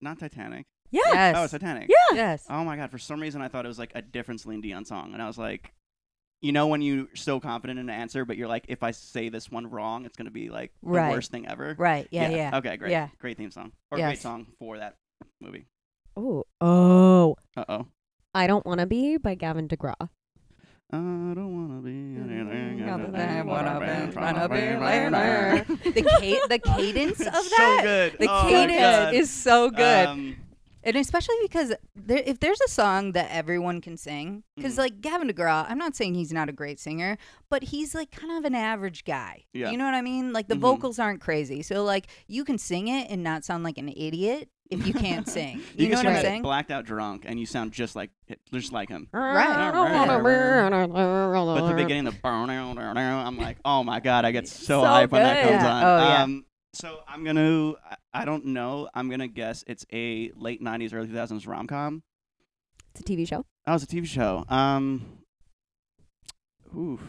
Not 0.00 0.18
Titanic. 0.18 0.66
Yeah. 0.90 1.00
Yes. 1.12 1.36
Oh, 1.38 1.46
Titanic. 1.46 1.88
Yeah. 1.88 2.16
Yes. 2.16 2.46
Oh 2.48 2.64
my 2.64 2.76
god! 2.76 2.90
For 2.90 2.98
some 2.98 3.20
reason, 3.20 3.42
I 3.42 3.48
thought 3.48 3.64
it 3.64 3.68
was 3.68 3.78
like 3.78 3.92
a 3.94 4.02
different 4.02 4.40
Celine 4.40 4.60
Dion 4.60 4.84
song, 4.84 5.12
and 5.12 5.22
I 5.22 5.26
was 5.26 5.38
like, 5.38 5.72
you 6.40 6.52
know, 6.52 6.66
when 6.66 6.82
you're 6.82 7.06
so 7.14 7.38
confident 7.38 7.78
in 7.78 7.88
an 7.88 7.94
answer, 7.94 8.24
but 8.24 8.36
you're 8.36 8.48
like, 8.48 8.64
if 8.68 8.82
I 8.82 8.90
say 8.90 9.28
this 9.28 9.50
one 9.50 9.68
wrong, 9.70 10.04
it's 10.06 10.16
gonna 10.16 10.30
be 10.30 10.48
like 10.48 10.72
the 10.82 10.88
Right. 10.88 11.10
worst 11.12 11.30
thing 11.30 11.46
ever. 11.46 11.76
Right. 11.78 12.08
Yeah. 12.10 12.30
Yeah. 12.30 12.56
Okay, 12.58 12.76
great. 12.76 12.90
Yeah. 12.90 13.08
Great 13.18 13.36
theme 13.36 13.50
song 13.50 13.72
or 13.90 13.98
great 13.98 14.18
song 14.18 14.46
for 14.58 14.78
that 14.78 14.96
movie. 15.40 15.66
Oh. 16.16 16.44
Oh. 16.60 17.36
Uh 17.56 17.64
oh. 17.68 17.86
I 18.34 18.46
don't 18.46 18.64
want 18.64 18.80
to 18.80 18.86
be 18.86 19.16
by 19.16 19.34
Gavin 19.34 19.68
DeGraw. 19.68 20.08
I 20.92 20.96
don't 20.96 21.68
wanna 21.68 21.80
be 21.82 21.90
anything 21.90 22.82
Other 22.88 23.04
other 23.04 23.12
than 23.12 23.12
than 23.12 23.46
what 23.46 23.56
what 23.64 23.66
I've 23.66 23.82
I've 23.82 23.88
been 23.88 24.00
been 24.06 24.12
trying 24.12 24.34
trying 24.34 24.48
to 24.48 24.54
to 24.54 24.60
be 24.60 24.76
be 24.76 24.84
later. 24.84 25.10
later. 25.10 25.92
The 25.92 26.02
ca- 26.02 26.46
the 26.48 26.58
cadence 26.58 27.20
of 27.20 27.26
It's 27.34 27.50
that. 27.56 27.76
So 27.78 27.82
good. 27.82 28.12
The 28.18 28.26
Oh 28.30 28.42
my 28.44 28.50
cadence 28.50 29.16
is 29.16 29.30
so 29.30 29.70
good. 29.70 30.06
Um, 30.08 30.36
And 30.82 30.96
especially 30.96 31.34
because 31.42 31.74
there, 31.94 32.22
if 32.24 32.40
there's 32.40 32.60
a 32.66 32.70
song 32.70 33.12
that 33.12 33.30
everyone 33.30 33.82
can 33.82 33.98
sing, 33.98 34.44
because 34.56 34.76
Mhm. 34.76 34.78
like 34.78 35.00
Gavin 35.02 35.28
DeGraw, 35.28 35.66
I'm 35.68 35.76
not 35.76 35.94
saying 35.94 36.14
he's 36.14 36.32
not 36.32 36.48
a 36.48 36.52
great 36.52 36.80
singer, 36.80 37.18
but 37.50 37.64
he's 37.64 37.94
like 37.94 38.10
kind 38.10 38.32
of 38.38 38.46
an 38.46 38.54
average 38.54 39.04
guy. 39.04 39.44
Yeah. 39.52 39.70
You 39.70 39.76
know 39.76 39.84
what 39.84 39.92
I 39.92 40.00
mean? 40.00 40.32
Like 40.32 40.48
the 40.48 40.54
Mhm. 40.54 40.60
vocals 40.60 40.98
aren't 40.98 41.20
crazy, 41.20 41.60
so 41.62 41.84
like 41.84 42.06
you 42.28 42.44
can 42.46 42.56
sing 42.56 42.88
it 42.88 43.10
and 43.10 43.22
not 43.22 43.44
sound 43.44 43.62
like 43.62 43.76
an 43.76 43.90
idiot 43.90 44.48
if 44.70 44.86
you 44.86 44.92
can't 44.94 45.28
sing. 45.28 45.60
You, 45.76 45.86
you, 45.86 45.88
know 45.90 45.96
can 45.96 46.04
what 46.06 46.10
I'm 46.16 46.16
sing 46.16 46.24
saying? 46.30 46.42
blacked 46.42 46.70
out 46.70 46.84
drunk, 46.84 47.24
and 47.26 47.38
you 47.40 47.46
sound 47.46 47.72
just 47.72 47.96
like 47.96 48.10
just 48.52 48.72
like 48.72 48.88
him. 48.88 49.08
Right. 49.12 49.46
I 49.48 49.70
don't 49.72 49.92
wanna 49.92 50.18
be- 50.18 51.60
But 51.60 51.68
the 51.68 51.74
beginning, 51.82 52.06
of 52.06 52.14
the 52.14 52.20
I'm 53.26 53.36
like, 53.36 53.58
oh 53.64 53.82
my 53.82 54.00
god, 54.00 54.24
I 54.24 54.30
get 54.32 54.46
so, 54.48 54.82
So 54.82 54.82
hyped 54.82 55.10
when 55.10 55.22
that 55.22 55.42
comes 55.42 55.62
Yeah. 55.62 55.72
on. 55.74 55.84
Oh, 55.84 56.08
yeah. 56.08 56.22
Um, 56.22 56.44
so 56.72 57.00
I'm 57.08 57.24
gonna, 57.24 57.72
I- 57.90 57.96
I 58.12 58.24
don't 58.24 58.46
know, 58.46 58.88
I'm 58.94 59.08
gonna 59.10 59.28
guess 59.28 59.64
it's 59.66 59.84
a 59.92 60.30
late 60.36 60.62
'90s, 60.62 60.92
early 60.94 61.08
2000s 61.08 61.46
rom 61.46 61.66
com. 61.66 62.02
It's 62.92 63.00
a 63.00 63.04
TV 63.04 63.26
show. 63.26 63.44
Oh, 63.66 63.74
it's 63.74 63.84
a 63.84 63.86
TV 63.86 64.06
show. 64.06 64.44
Um, 64.48 65.18
oof, 66.76 67.00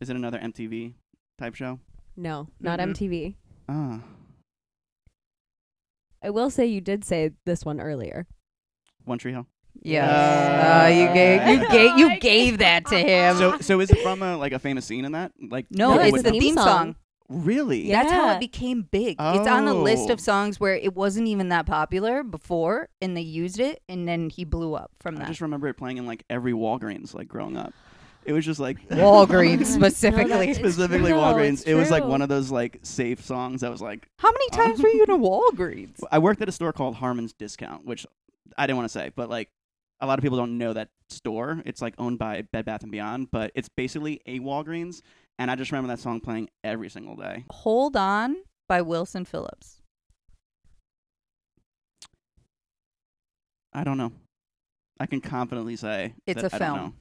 is 0.00 0.08
it 0.10 0.16
another 0.16 0.38
MTV 0.38 0.94
type 1.38 1.54
show? 1.54 1.78
No, 2.16 2.48
not 2.60 2.78
Mm-mm. 2.78 2.92
MTV. 2.94 3.34
Ah, 3.68 4.00
I 6.22 6.30
will 6.30 6.50
say 6.50 6.66
you 6.66 6.80
did 6.80 7.04
say 7.04 7.30
this 7.44 7.64
one 7.64 7.80
earlier. 7.80 8.26
One 9.04 9.18
Tree 9.18 9.32
Hill. 9.32 9.46
Yes. 9.82 10.08
Uh, 10.08 10.84
Uh, 10.84 10.88
you 10.88 11.06
gave 11.14 11.48
you 11.48 11.68
gave 11.70 11.98
you 11.98 12.20
gave 12.20 12.58
that 12.58 12.86
to 12.86 12.98
him. 12.98 13.36
So, 13.38 13.58
so 13.60 13.80
is 13.80 13.90
it 13.90 13.98
from 14.00 14.22
a 14.22 14.36
like 14.36 14.52
a 14.52 14.58
famous 14.58 14.84
scene 14.86 15.04
in 15.04 15.12
that? 15.12 15.32
Like, 15.40 15.66
no, 15.70 15.94
No, 15.94 16.00
it 16.00 16.04
it's 16.08 16.12
would- 16.12 16.24
the 16.26 16.30
theme 16.32 16.54
song. 16.56 16.96
Really? 17.28 17.86
Yeah. 17.88 18.02
That's 18.02 18.12
how 18.12 18.30
it 18.34 18.40
became 18.40 18.82
big. 18.82 19.16
It's 19.18 19.48
on 19.48 19.64
the 19.64 19.72
list 19.72 20.10
Oh. 20.10 20.12
of 20.12 20.20
songs 20.20 20.60
where 20.60 20.74
it 20.74 20.94
wasn't 20.94 21.28
even 21.28 21.48
that 21.48 21.64
popular 21.64 22.22
before, 22.22 22.90
and 23.00 23.16
they 23.16 23.22
used 23.22 23.58
it, 23.58 23.80
and 23.88 24.06
then 24.06 24.28
he 24.28 24.44
blew 24.44 24.74
up 24.74 24.90
from 25.00 25.14
I 25.14 25.20
that. 25.20 25.24
I 25.24 25.28
just 25.28 25.40
remember 25.40 25.66
it 25.68 25.74
playing 25.78 25.96
in 25.96 26.04
like 26.04 26.24
every 26.28 26.52
Walgreens, 26.52 27.14
like 27.14 27.28
growing 27.28 27.56
up. 27.56 27.72
It 28.24 28.32
was 28.32 28.44
just 28.44 28.60
like 28.60 28.88
Walgreens 28.90 29.66
specifically. 29.74 30.48
It's 30.50 30.58
specifically 30.58 31.10
true, 31.10 31.18
Walgreens. 31.20 31.52
it's 31.54 31.62
It 31.62 31.74
was 31.74 31.90
like 31.90 32.02
true. 32.02 32.10
one 32.10 32.22
of 32.22 32.28
those 32.28 32.50
like 32.50 32.78
safe 32.82 33.24
songs 33.24 33.62
that 33.62 33.70
was 33.70 33.80
like. 33.82 34.08
How 34.18 34.30
many 34.30 34.48
times 34.50 34.80
were 34.82 34.88
you 34.88 35.04
in 35.04 35.10
a 35.10 35.18
Walgreens? 35.18 36.00
I 36.10 36.18
worked 36.18 36.40
at 36.42 36.48
a 36.48 36.52
store 36.52 36.72
called 36.72 36.96
Harmon's 36.96 37.32
Discount, 37.32 37.84
which 37.84 38.06
I 38.56 38.66
didn't 38.66 38.76
want 38.76 38.88
to 38.88 38.92
say, 38.92 39.10
but 39.14 39.28
like 39.30 39.48
a 40.00 40.06
lot 40.06 40.18
of 40.18 40.22
people 40.22 40.38
don't 40.38 40.58
know 40.58 40.72
that 40.72 40.88
store. 41.08 41.62
It's 41.64 41.82
like 41.82 41.94
owned 41.98 42.18
by 42.18 42.42
Bed 42.42 42.64
Bath 42.64 42.82
and 42.82 42.92
Beyond, 42.92 43.30
but 43.30 43.50
it's 43.54 43.68
basically 43.68 44.20
a 44.26 44.40
Walgreens. 44.40 45.02
And 45.38 45.50
I 45.50 45.54
just 45.56 45.72
remember 45.72 45.88
that 45.88 46.00
song 46.00 46.20
playing 46.20 46.50
every 46.62 46.90
single 46.90 47.16
day. 47.16 47.44
Hold 47.50 47.96
On 47.96 48.36
by 48.68 48.82
Wilson 48.82 49.24
Phillips. 49.24 49.80
I 53.72 53.84
don't 53.84 53.96
know. 53.96 54.12
I 55.00 55.06
can 55.06 55.20
confidently 55.20 55.76
say 55.76 56.14
It's 56.26 56.42
that 56.42 56.52
a 56.52 56.56
I 56.56 56.58
don't 56.58 56.76
film. 56.76 56.86
know. 56.88 56.92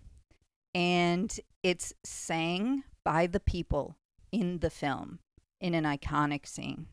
And 0.73 1.37
it's 1.63 1.93
sang 2.03 2.83
by 3.03 3.27
the 3.27 3.39
people 3.39 3.97
in 4.31 4.59
the 4.59 4.69
film 4.69 5.19
in 5.59 5.73
an 5.73 5.83
iconic 5.83 6.47
scene. 6.47 6.87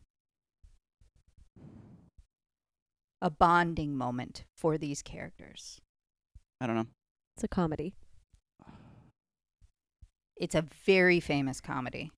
A 3.21 3.29
bonding 3.29 3.95
moment 3.95 4.45
for 4.55 4.77
these 4.77 5.01
characters. 5.01 5.79
I 6.61 6.67
don't 6.67 6.75
know. 6.75 6.87
It's 7.35 7.43
a 7.43 7.47
comedy. 7.47 7.93
It's 10.35 10.55
a 10.55 10.61
very 10.85 11.19
famous 11.19 11.59
comedy 11.59 12.11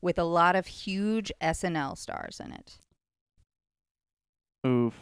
with 0.00 0.18
a 0.18 0.24
lot 0.24 0.56
of 0.56 0.66
huge 0.66 1.32
SNL 1.42 1.98
stars 1.98 2.40
in 2.42 2.52
it. 2.52 2.78
Oof. 4.66 4.94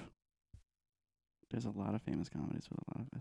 There's 1.55 1.67
a 1.67 1.71
lot 1.71 1.95
of 1.95 2.03
famous 2.03 2.29
comedies 2.29 2.65
with 2.69 2.81
a 2.81 2.99
lot 2.99 3.07
of 3.13 3.21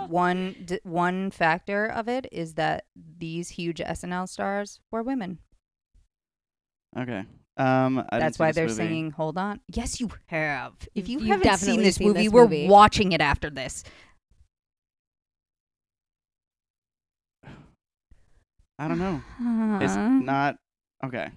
SNL 0.00 0.08
one 0.10 0.56
d- 0.64 0.80
one 0.82 1.30
factor 1.30 1.86
of 1.86 2.08
it 2.08 2.26
is 2.32 2.54
that 2.54 2.86
these 2.96 3.48
huge 3.50 3.78
SNL 3.78 4.28
stars 4.28 4.80
were 4.90 5.04
women. 5.04 5.38
Okay. 6.98 7.22
Um, 7.56 8.04
I 8.10 8.18
That's 8.18 8.40
why 8.40 8.50
they're 8.50 8.64
movie. 8.64 8.74
singing 8.74 9.10
"Hold 9.12 9.38
On." 9.38 9.60
Yes, 9.72 10.00
you 10.00 10.10
have. 10.26 10.72
If 10.96 11.08
you 11.08 11.20
You've 11.20 11.28
haven't 11.44 11.58
seen 11.58 11.80
this 11.80 11.94
seen 11.94 12.08
movie, 12.08 12.24
this 12.24 12.32
we're 12.32 12.66
watching 12.66 13.12
it 13.12 13.20
after 13.20 13.50
this. 13.50 13.84
I 18.80 18.88
don't 18.88 18.98
know. 18.98 19.22
It's 19.80 19.92
Uh, 19.94 20.08
not 20.08 20.56
okay. 21.04 21.30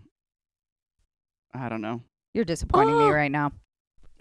I 1.54 1.70
don't 1.70 1.82
know. 1.82 2.02
You're 2.34 2.46
disappointing 2.46 2.98
me 2.98 3.04
Oh. 3.06 3.12
right 3.12 3.32
now. 3.32 3.52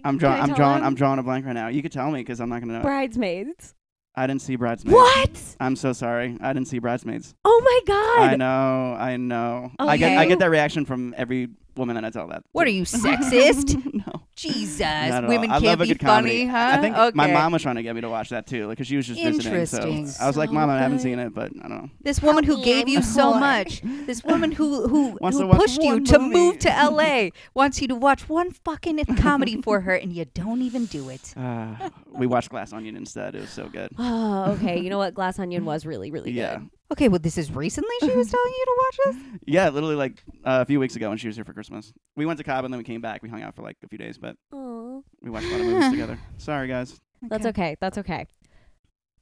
I'm 0.05 0.18
drawing. 0.18 0.40
I 0.40 0.42
I'm 0.44 0.55
drawing. 0.55 0.82
I'm 0.82 0.94
drawing 0.94 1.18
a 1.18 1.22
blank 1.22 1.46
right 1.46 1.52
now. 1.52 1.68
You 1.68 1.82
could 1.82 1.92
tell 1.92 2.11
me 2.11 2.20
because 2.20 2.40
I'm 2.40 2.48
not 2.48 2.61
gonna 2.61 2.74
know. 2.74 2.78
it. 2.80 2.82
Bridesmaids. 2.82 3.74
I 4.16 4.26
didn't 4.28 4.42
see 4.42 4.55
Bridesmaids. 4.57 4.94
What? 4.94 5.57
I'm 5.59 5.74
so 5.74 5.92
sorry. 5.92 6.36
I 6.40 6.52
didn't 6.52 6.68
see 6.68 6.78
Bridesmaids. 6.78 7.34
Oh 7.44 7.61
my 7.64 7.80
god. 7.94 8.30
I 8.32 8.36
know. 8.36 8.94
I 8.98 9.16
know. 9.16 9.72
I 9.78 9.96
get. 9.96 10.12
I 10.12 10.20
Okay. 10.22 10.28
get 10.28 10.38
that 10.38 10.50
reaction 10.50 10.84
from 10.84 11.14
every 11.16 11.48
woman 11.76 11.96
that 11.96 12.05
I 12.05 12.11
tell 12.11 12.28
that. 12.28 12.44
What 12.52 12.66
are 12.66 12.70
you 12.70 12.84
sexist? 12.84 13.82
no. 13.94 14.14
Jesus, 14.37 14.80
not 14.80 14.89
at 14.91 15.24
all. 15.24 15.30
women 15.30 15.51
I 15.51 15.55
can't 15.55 15.64
love 15.64 15.80
a 15.80 15.82
be 15.85 15.89
good 15.89 16.01
comedy. 16.01 16.47
funny, 16.47 16.47
huh? 16.47 16.76
I 16.78 16.80
think 16.80 16.97
okay. 16.97 17.12
my 17.14 17.32
mom 17.32 17.53
was 17.53 17.62
trying 17.62 17.76
to 17.76 17.82
get 17.82 17.95
me 17.95 18.01
to 18.01 18.09
watch 18.09 18.30
that 18.30 18.47
too, 18.47 18.68
because 18.68 18.87
she 18.87 18.97
was 18.97 19.07
just 19.07 19.20
visiting. 19.22 19.43
So 19.66 19.76
Interesting. 19.78 20.14
I 20.20 20.26
was 20.26 20.37
like, 20.37 20.49
So 20.49 20.55
Mom, 20.55 20.70
I 20.70 20.78
haven't 20.78 20.99
good. 20.99 21.03
seen 21.03 21.18
it, 21.18 21.32
but 21.35 21.53
I 21.64 21.68
don't 21.68 21.82
know. 21.82 21.91
This 22.03 22.20
woman 22.20 22.45
who 22.45 22.62
gave 22.64 22.89
you 22.89 23.03
so 23.03 23.35
much, 23.35 23.80
this 23.82 24.24
woman 24.24 24.51
who 24.53 24.89
who, 24.89 25.18
Wants 25.20 25.39
to 25.39 25.45
who 25.45 25.49
watch 25.51 25.59
pushed 25.59 25.82
you 25.82 25.93
one 25.95 26.05
to 26.07 26.18
movie. 26.18 26.35
move 26.35 26.59
to 26.61 26.68
LA 26.91 27.28
wants 27.55 27.80
you 27.80 27.89
to 27.89 27.95
watch 27.95 28.28
one 28.28 28.51
fucking 28.51 29.05
comedy 29.16 29.61
for 29.62 29.80
her, 29.80 29.95
and 29.95 30.12
you 30.12 30.24
don't 30.24 30.62
even 30.62 30.87
do 30.87 31.09
it. 31.11 31.32
Uh, 31.37 31.89
we 32.12 32.26
watched 32.26 32.51
Glass 32.51 32.72
Onion 32.72 32.97
instead. 32.97 33.35
It 33.35 33.41
was 33.43 33.51
so 33.51 33.68
good. 33.68 33.91
Oh, 33.99 34.53
okay. 34.53 34.80
You 34.80 34.91
know 34.91 34.99
what? 34.99 35.14
Glass 35.14 35.39
Onion 35.39 35.64
was 35.64 35.87
really, 35.87 36.11
really 36.11 36.32
Yeah. 36.32 36.59
good. 36.59 36.70
Okay, 36.93 37.09
well, 37.09 37.18
this 37.18 37.39
is 37.39 37.51
recently 37.51 37.95
she 38.01 38.11
was 38.11 38.30
telling 38.30 38.53
you 38.53 38.64
to 38.64 38.76
watch 38.78 38.99
this? 39.05 39.41
Yeah, 39.47 39.68
literally 39.70 39.97
like 39.97 40.22
uh, 40.45 40.61
a 40.62 40.64
few 40.64 40.78
weeks 40.78 40.97
ago 40.97 41.09
when 41.09 41.18
she 41.18 41.26
was 41.26 41.37
here 41.37 41.45
for 41.45 41.53
Christmas. 41.53 41.93
We 42.16 42.26
went 42.26 42.39
to 42.39 42.45
Cabo 42.45 42.66
and 42.66 42.74
then 42.74 42.78
we 42.78 42.85
came 42.85 43.01
back. 43.01 43.22
We 43.22 43.28
hung 43.28 43.43
out 43.43 43.55
for 43.55 43.62
like 43.62 43.76
a 43.82 43.89
few 43.89 43.99
days, 43.99 44.18
but 44.18 44.37
Aw. 44.53 45.01
we 45.22 45.30
watched 45.30 45.47
a 45.47 45.51
lot 45.51 45.61
of 45.61 45.66
movies 45.66 45.91
together. 45.91 46.18
Sorry, 46.39 46.68
guys. 46.68 47.01
That's 47.22 47.47
okay. 47.47 47.76
That's 47.80 47.99
okay. 47.99 48.26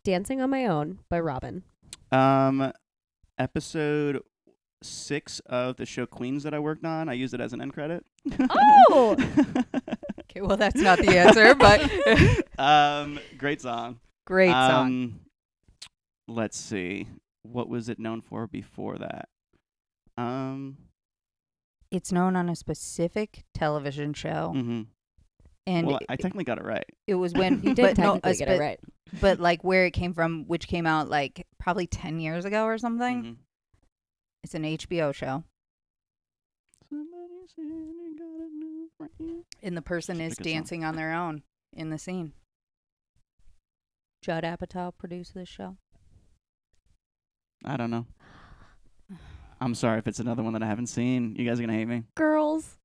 Dancing 0.04 0.40
on 0.40 0.50
My 0.50 0.66
Own 0.66 0.98
by 1.08 1.20
Robyn. 1.20 1.62
Um, 2.10 2.72
episode 3.38 4.22
six 4.82 5.40
of 5.46 5.76
the 5.76 5.86
show 5.86 6.06
Queens 6.06 6.42
that 6.42 6.52
I 6.52 6.58
worked 6.58 6.84
on, 6.84 7.08
I 7.08 7.12
used 7.12 7.32
it 7.34 7.40
as 7.40 7.52
an 7.52 7.62
end 7.62 7.72
credit. 7.72 8.04
Oh! 8.50 9.16
Okay, 10.32 10.40
well, 10.40 10.56
that's 10.56 10.80
not 10.80 10.98
the 10.98 11.14
answer, 11.18 11.54
but 11.54 11.82
um, 12.58 13.20
great 13.36 13.60
song. 13.60 14.00
great 14.24 14.50
song. 14.50 14.86
Um, 14.86 15.20
let's 16.26 16.58
see. 16.58 17.06
What 17.42 17.68
was 17.68 17.88
it 17.88 17.98
known 17.98 18.20
for 18.22 18.46
before 18.46 18.98
that? 18.98 19.28
Um, 20.16 20.78
It's 21.90 22.12
known 22.12 22.36
on 22.36 22.48
a 22.48 22.56
specific 22.56 23.44
television 23.54 24.14
show, 24.14 24.52
mhm. 24.54 24.86
and 25.66 25.86
well, 25.86 25.96
it, 25.96 26.06
I 26.08 26.16
technically 26.16 26.44
got 26.44 26.58
it 26.58 26.64
right. 26.64 26.84
it 27.06 27.14
was 27.16 27.32
when 27.34 27.62
You 27.62 27.74
but 27.74 27.76
did 27.76 27.98
no, 27.98 28.18
technically 28.18 28.30
a 28.32 28.34
get 28.36 28.48
it 28.48 28.60
right. 28.60 28.80
But 29.20 29.40
like 29.40 29.62
where 29.64 29.84
it 29.86 29.90
came 29.92 30.14
from, 30.14 30.46
which 30.46 30.66
came 30.68 30.86
out 30.86 31.08
like 31.10 31.46
probably 31.58 31.86
ten 31.86 32.18
years 32.20 32.44
ago 32.44 32.64
or 32.64 32.78
something. 32.78 33.22
Mhm. 33.24 33.36
It's 34.44 34.54
an 34.54 34.64
HBO 34.64 35.12
show, 35.14 35.44
Somebody 36.88 37.46
said 37.54 37.62
you 37.64 38.16
got 38.18 38.44
a 38.44 38.48
new 38.52 38.88
friend. 38.98 39.44
and 39.62 39.76
the 39.76 39.82
person 39.82 40.16
Such 40.16 40.24
is 40.26 40.34
good 40.34 40.44
song. 40.44 40.52
dancing 40.52 40.84
on 40.84 40.96
their 40.96 41.12
own 41.12 41.42
in 41.72 41.90
the 41.90 41.98
scene. 41.98 42.32
Judd 44.20 44.44
Apatow 44.44 44.92
produced 44.96 45.34
this 45.34 45.48
show. 45.48 45.76
I 47.64 47.76
don't 47.76 47.90
know. 47.90 48.06
I'm 49.60 49.74
sorry 49.74 49.98
if 49.98 50.08
it's 50.08 50.18
another 50.18 50.42
one 50.42 50.54
that 50.54 50.62
I 50.62 50.66
haven't 50.66 50.88
seen. 50.88 51.36
You 51.36 51.48
guys 51.48 51.58
are 51.58 51.62
gonna 51.62 51.74
hate 51.78 51.86
me. 51.86 52.02
Girls. 52.16 52.78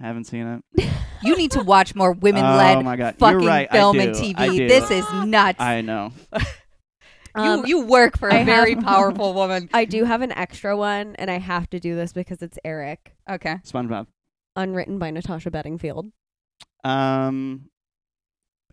Haven't 0.00 0.24
seen 0.24 0.62
it. 0.76 0.88
You 1.22 1.36
need 1.36 1.52
to 1.52 1.62
watch 1.62 1.94
more 1.94 2.12
women-led 2.12 2.76
oh 2.76 2.82
my 2.82 2.96
god, 2.96 3.14
you're 3.18 3.30
fucking 3.30 3.46
right. 3.46 3.70
film 3.70 3.98
and. 3.98 4.14
TV. 4.14 4.68
This 4.68 4.90
is 4.90 5.04
nuts. 5.24 5.60
I 5.60 5.80
know. 5.80 6.12
Um, 7.36 7.66
you 7.66 7.80
you 7.80 7.86
work 7.86 8.16
for 8.16 8.28
a 8.28 8.34
I 8.34 8.36
have- 8.38 8.46
very 8.46 8.76
powerful 8.76 9.34
woman. 9.34 9.68
I 9.74 9.86
do 9.86 10.04
have 10.04 10.22
an 10.22 10.30
extra 10.30 10.76
one, 10.76 11.16
and 11.16 11.28
I 11.28 11.38
have 11.38 11.68
to 11.70 11.80
do 11.80 11.96
this 11.96 12.12
because 12.12 12.42
it's 12.42 12.58
Eric. 12.64 13.16
Okay. 13.28 13.56
SpongeBob. 13.64 14.06
Unwritten 14.54 15.00
by 15.00 15.10
Natasha 15.10 15.50
Bedingfield. 15.50 16.12
Um, 16.84 17.70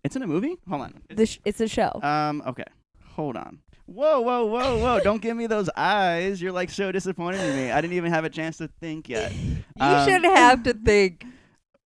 it's 0.04 0.14
in 0.14 0.22
a 0.22 0.28
movie. 0.28 0.54
Hold 0.68 0.82
on. 0.82 1.02
The 1.10 1.26
sh- 1.26 1.40
it's 1.44 1.60
a 1.60 1.66
show. 1.66 1.90
Um. 2.04 2.40
Okay. 2.46 2.62
Hold 3.16 3.36
on. 3.36 3.58
Whoa, 3.86 4.20
whoa, 4.20 4.44
whoa, 4.46 4.78
whoa! 4.78 5.00
Don't 5.00 5.20
give 5.20 5.36
me 5.36 5.46
those 5.46 5.68
eyes. 5.76 6.40
You're 6.40 6.52
like 6.52 6.70
so 6.70 6.92
disappointed 6.92 7.40
in 7.40 7.56
me. 7.56 7.70
I 7.70 7.80
didn't 7.80 7.94
even 7.96 8.10
have 8.12 8.24
a 8.24 8.30
chance 8.30 8.56
to 8.58 8.68
think 8.80 9.08
yet. 9.08 9.32
You 9.34 9.56
Um, 9.80 10.08
should 10.08 10.24
have 10.24 10.62
to 10.64 10.72
think. 10.74 11.24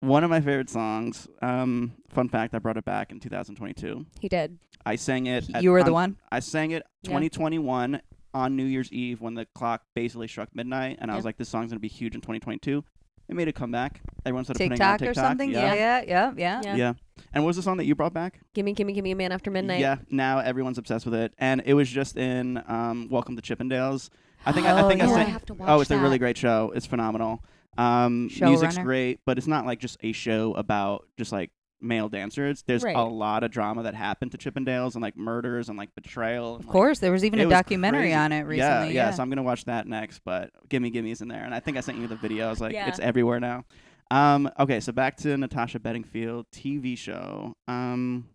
One 0.01 0.23
of 0.23 0.31
my 0.31 0.41
favorite 0.41 0.71
songs. 0.71 1.27
Um. 1.43 1.93
Fun 2.11 2.29
fact: 2.29 2.55
I 2.55 2.59
brought 2.59 2.77
it 2.77 2.85
back 2.85 3.11
in 3.13 3.19
2022. 3.21 4.07
he 4.21 4.29
did. 4.29 4.59
I 4.85 4.97
sang 4.97 5.27
it. 5.27 5.49
at- 5.55 5.63
You 5.63 5.73
were 5.73 5.83
the 5.83 5.93
one. 5.93 6.17
I 6.31 6.39
sang 6.41 6.71
it 6.71 6.83
Yeah. 7.03 7.09
2021 7.11 8.01
on 8.35 8.55
New 8.57 8.65
Year's 8.65 8.93
Eve 8.93 9.21
when 9.21 9.35
the 9.35 9.47
clock 9.55 9.83
basically 9.95 10.29
struck 10.29 10.55
midnight, 10.55 10.99
and 11.01 11.11
I 11.11 11.17
was 11.17 11.25
like, 11.25 11.39
"This 11.39 11.49
song's 11.49 11.71
gonna 11.71 11.81
be 11.81 11.89
huge 11.89 12.15
in 12.15 12.21
2022." 12.21 12.85
It 13.29 13.35
made 13.35 13.49
a 13.49 13.53
comeback. 13.53 14.01
Everyone 14.24 14.45
started 14.45 14.59
putting 14.59 14.72
it 14.72 14.81
on 14.81 14.99
TikTok 14.99 15.11
or 15.11 15.14
something. 15.14 15.51
Yeah. 15.51 15.74
Yeah, 15.74 16.03
yeah, 16.07 16.33
yeah, 16.37 16.61
Yeah. 16.64 16.77
Yeah. 16.77 16.93
And 17.33 17.43
what 17.45 17.49
was 17.49 17.57
the 17.57 17.62
song 17.62 17.77
that 17.79 17.85
you 17.87 17.95
brought 17.95 18.12
back? 18.14 18.41
Gimme, 18.55 18.72
gimme, 18.72 18.93
gimme 18.93 19.11
a 19.11 19.16
man 19.16 19.33
after 19.33 19.51
midnight. 19.51 19.81
Yeah. 19.81 19.97
Now 20.11 20.39
everyone's 20.39 20.79
obsessed 20.79 21.05
with 21.07 21.14
it, 21.14 21.35
and 21.39 21.62
it 21.66 21.74
was 21.74 21.89
just 21.91 22.16
in 22.16 22.62
um, 22.68 23.09
Welcome 23.11 23.37
to 23.37 23.43
Chippendales. 23.43 24.11
I 24.45 24.53
think 24.53 24.66
I, 24.66 24.81
Oh, 24.81 24.87
I 24.87 24.89
think 24.89 25.01
yeah. 25.03 25.11
I 25.11 25.20
I 25.20 25.24
have 25.24 25.45
to 25.47 25.55
watch 25.55 25.68
Oh, 25.68 25.81
it's 25.81 25.89
that. 25.89 25.99
a 25.99 26.03
really 26.03 26.18
great 26.18 26.37
show. 26.37 26.72
It's 26.74 26.87
phenomenal. 26.87 27.43
Um, 27.77 28.29
music's 28.41 28.77
Showrunner. 28.77 28.85
great, 28.85 29.20
but 29.27 29.39
it's 29.39 29.47
not 29.47 29.66
like 29.66 29.81
just 29.81 29.99
a 30.03 30.12
show 30.12 30.55
about 30.55 31.07
just 31.18 31.33
like 31.33 31.51
male 31.81 32.09
dancers. 32.09 32.62
There's 32.66 32.83
Right. 32.83 32.97
a 32.97 33.03
lot 33.05 33.45
of 33.45 33.51
drama 33.51 33.83
that 33.85 33.95
happened 33.95 34.33
to 34.33 34.39
Chippendales 34.39 34.95
and 34.95 35.03
like 35.03 35.16
murders 35.16 35.68
and 35.68 35.77
like 35.77 35.95
betrayal. 35.95 36.55
And, 36.55 36.61
Of 36.61 36.66
like, 36.66 36.72
course, 36.72 36.99
there 37.01 37.12
was 37.12 37.24
even 37.24 37.41
a 37.41 37.45
was 37.45 37.53
documentary 37.53 38.01
crazy. 38.03 38.14
on 38.14 38.33
it 38.33 38.43
recently. 38.43 38.95
Yeah, 38.95 39.09
yeah, 39.09 39.11
So 39.11 39.22
I'm 39.22 39.29
gonna 39.29 39.43
watch 39.43 39.64
that 39.66 39.87
next. 39.87 40.20
But 40.24 40.51
Gimme 40.68 40.91
Gimme's 40.91 41.20
in 41.20 41.29
there, 41.29 41.45
and 41.45 41.55
I 41.55 41.61
think 41.61 41.77
I 41.77 41.81
sent 41.81 41.99
you 41.99 42.07
the 42.07 42.16
video. 42.16 42.47
I 42.47 42.51
was 42.51 42.61
like, 42.61 42.72
Yeah. 42.72 42.89
it's 42.89 42.99
everywhere 42.99 43.41
now. 43.41 43.64
Um, 44.11 44.49
okay, 44.59 44.79
so 44.81 44.93
back 44.93 45.16
to 45.18 45.37
Natasha 45.37 45.81
Bedingfield 45.81 46.47
TV 46.53 46.97
show. 46.97 47.55
Um, 47.68 48.29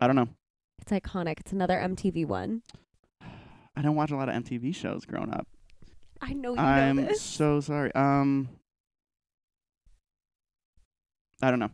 I 0.00 0.06
don't 0.06 0.16
know. 0.16 0.28
It's 0.80 0.90
iconic. 0.90 1.38
It's 1.40 1.52
another 1.52 1.78
MTV 1.78 2.24
one. 2.26 2.62
I 3.76 3.80
don't 3.82 3.94
watch 3.94 4.10
a 4.10 4.16
lot 4.16 4.28
of 4.28 4.34
MTV 4.34 4.74
shows 4.74 5.04
growing 5.06 5.32
up. 5.32 5.46
I 6.20 6.32
know 6.34 6.52
you 6.54 6.58
I'm 6.60 6.96
know 6.96 7.02
this. 7.06 7.22
so 7.22 7.60
sorry. 7.60 7.92
Um, 7.94 8.48
I 11.40 11.50
don't 11.50 11.58
know. 11.58 11.70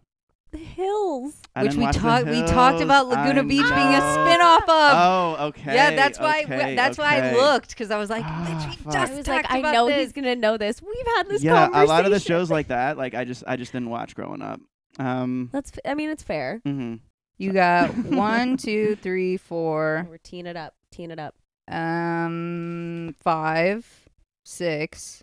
The 0.50 0.58
Hills. 0.58 1.34
I 1.54 1.64
Which 1.64 1.74
we 1.74 1.86
talked. 1.92 2.26
We 2.26 2.40
talked 2.42 2.80
about 2.80 3.08
Laguna 3.08 3.40
I 3.40 3.42
Beach 3.42 3.62
being 3.68 3.94
a 3.94 3.98
know. 3.98 4.24
spin-off 4.26 4.62
of. 4.62 4.68
Oh, 4.70 5.46
okay. 5.48 5.74
yeah, 5.74 5.90
that's 5.94 6.18
why. 6.18 6.42
okay, 6.44 6.74
that's 6.74 6.96
why 6.96 7.18
I 7.20 7.34
looked 7.34 7.68
because 7.70 7.90
I 7.90 7.98
was 7.98 8.08
like, 8.08 8.24
we 8.24 8.54
just 8.54 8.86
I 8.86 9.14
was 9.16 9.28
like, 9.28 9.46
I 9.50 9.60
know 9.60 9.86
this. 9.86 9.96
he's 10.04 10.12
gonna 10.12 10.36
know 10.36 10.56
this. 10.56 10.80
We've 10.80 11.06
had 11.16 11.28
this 11.28 11.42
Yeah, 11.42 11.68
a 11.72 11.84
lot 11.84 12.06
of 12.06 12.12
the 12.12 12.20
shows 12.20 12.50
like 12.50 12.68
that, 12.68 12.96
like 12.96 13.14
I 13.14 13.24
just, 13.24 13.44
I 13.46 13.56
just 13.56 13.72
didn't 13.72 13.90
watch 13.90 14.14
growing 14.14 14.40
up. 14.40 14.60
Um, 14.98 15.50
That's. 15.52 15.70
f- 15.72 15.90
I 15.90 15.94
mean, 15.94 16.08
it's 16.10 16.22
fair. 16.22 16.60
hmm 16.64 16.94
You 17.36 17.52
got 17.52 17.94
one, 18.06 18.56
two, 18.56 18.96
three, 18.96 19.36
four, 19.36 20.06
We're 20.08 20.16
teeing 20.18 20.46
it 20.46 20.56
up. 20.56 20.74
Teeing 20.90 21.10
it 21.10 21.18
up. 21.18 21.34
um, 21.70 23.14
five, 23.20 24.08
six. 24.44 25.22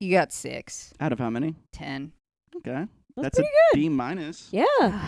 You 0.00 0.12
got 0.12 0.32
six, 0.32 0.92
out 0.98 1.12
of 1.12 1.18
how 1.18 1.30
many? 1.30 1.54
ten. 1.72 2.12
Okay, 2.56 2.86
That's, 3.22 3.36
that's 3.36 3.38
a 3.38 3.42
pretty 3.42 3.52
good. 3.72 3.80
B 3.80 3.88
minus. 3.88 4.48
Yeah, 4.52 4.64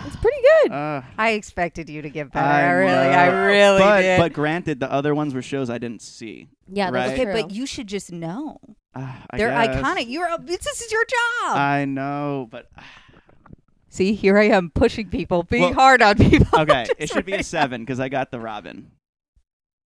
it's 0.07 0.17
pretty 0.17 0.39
good. 0.63 0.73
Uh, 0.73 1.03
I 1.19 1.31
expected 1.33 1.89
you 1.89 2.03
to 2.03 2.11
get 2.11 2.33
better. 2.33 2.47
I 2.47 2.61
I, 2.63 2.71
really, 2.73 2.93
I 2.93 3.27
really 3.47 3.79
but 3.81 4.01
did. 4.03 4.19
but 4.19 4.33
granted, 4.33 4.81
the 4.81 4.91
other 4.93 5.15
ones 5.15 5.35
were 5.35 5.43
shows 5.43 5.71
I 5.71 5.79
didn't 5.79 6.03
see. 6.03 6.49
yeah, 6.69 6.91
that's 6.91 7.11
right. 7.11 7.13
okay, 7.21 7.25
true. 7.33 7.43
but 7.43 7.51
you 7.53 7.67
should 7.67 7.87
just 7.87 8.13
know 8.13 8.59
Uh, 8.95 9.13
I 9.31 9.37
they're 9.37 9.49
guess. 9.51 9.77
iconic. 9.77 10.09
You're 10.09 10.27
a, 10.33 10.39
this 10.41 10.67
is 10.67 10.93
your 10.93 11.05
job. 11.05 11.57
I 11.57 11.85
know, 11.87 12.49
but 12.51 12.71
See, 13.89 14.15
here 14.15 14.39
I 14.39 14.45
am 14.45 14.71
pushing 14.71 15.09
people, 15.11 15.43
being 15.43 15.63
Well, 15.65 15.75
hard 15.75 16.01
on 16.01 16.17
people. 16.17 16.47
okay, 16.61 16.87
it 16.97 17.01
Just 17.01 17.13
should 17.13 17.27
be 17.27 17.35
a 17.35 17.43
seven 17.43 17.83
because 17.83 18.01
I 18.01 18.09
got 18.09 18.31
the 18.31 18.41
Robyn. 18.41 18.91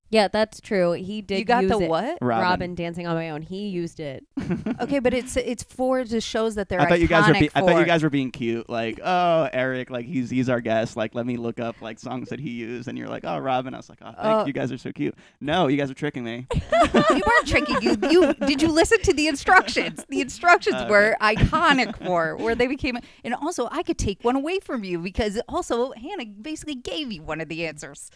Yeah, 0.08 0.28
that's 0.28 0.60
true. 0.60 0.92
He 0.92 1.20
did. 1.20 1.40
You 1.40 1.44
got 1.44 1.64
use 1.64 1.72
the 1.72 1.80
it. 1.80 1.88
what? 1.88 2.18
Robyn. 2.20 2.42
Robyn 2.42 2.74
dancing 2.76 3.06
on 3.08 3.16
my 3.16 3.30
own. 3.30 3.42
He 3.42 3.68
used 3.68 4.00
it. 4.00 4.24
Okay, 4.78 4.98
but 4.98 5.14
it's 5.14 5.36
it's 5.38 5.62
for 5.62 6.04
the 6.04 6.20
shows 6.20 6.54
that 6.56 6.68
they're 6.68 6.80
I 6.80 6.88
thought 6.88 7.00
you 7.00 7.08
guys 7.08 7.26
were. 7.26 7.34
iconic 7.34 7.40
Be- 7.40 7.50
I 7.54 7.60
thought 7.62 7.70
you 7.76 7.80
for. 7.80 7.84
guys 7.86 8.02
were 8.02 8.10
being 8.10 8.30
cute. 8.30 8.68
Like, 8.68 9.00
oh, 9.02 9.48
Eric, 9.52 9.90
like 9.90 10.04
he's 10.06 10.28
he's 10.30 10.48
our 10.50 10.60
guest. 10.60 10.96
Like, 10.96 11.14
let 11.14 11.24
me 11.26 11.36
look 11.38 11.58
up 11.58 11.80
like 11.80 11.98
songs 11.98 12.28
that 12.28 12.38
he 12.40 12.50
used, 12.50 12.86
and 12.88 12.96
you're 12.98 13.08
like, 13.08 13.24
oh, 13.24 13.38
Robyn. 13.38 13.72
I 13.74 13.78
was 13.78 13.88
like, 13.88 13.98
oh, 14.02 14.12
thank 14.12 14.18
Oh. 14.42 14.46
you 14.46 14.52
guys 14.52 14.70
are 14.70 14.76
so 14.78 14.92
cute. 14.92 15.14
No, 15.40 15.66
you 15.68 15.76
guys 15.78 15.90
are 15.90 15.94
tricking 15.94 16.22
me. 16.24 16.46
we 16.54 16.90
weren't 16.92 17.46
tricking 17.46 17.80
you. 17.80 17.96
You 18.10 18.34
did 18.34 18.60
you 18.62 18.68
listen 18.68 19.00
to 19.02 19.12
the 19.14 19.26
instructions? 19.28 20.04
The 20.08 20.20
instructions 20.20 20.76
uh, 20.76 20.80
Okay. 20.82 20.90
were 20.90 21.16
iconic 21.22 21.96
for 22.06 22.36
where 22.36 22.54
they 22.54 22.66
became. 22.66 22.98
And 23.24 23.34
also, 23.34 23.68
I 23.72 23.82
could 23.82 23.98
take 23.98 24.22
one 24.22 24.36
away 24.36 24.60
from 24.60 24.84
you 24.84 24.98
because 24.98 25.40
also 25.48 25.92
Hannah 25.92 26.26
basically 26.26 26.76
gave 26.76 27.10
you 27.10 27.22
one 27.22 27.40
of 27.40 27.48
the 27.48 27.66
answers. 27.66 28.10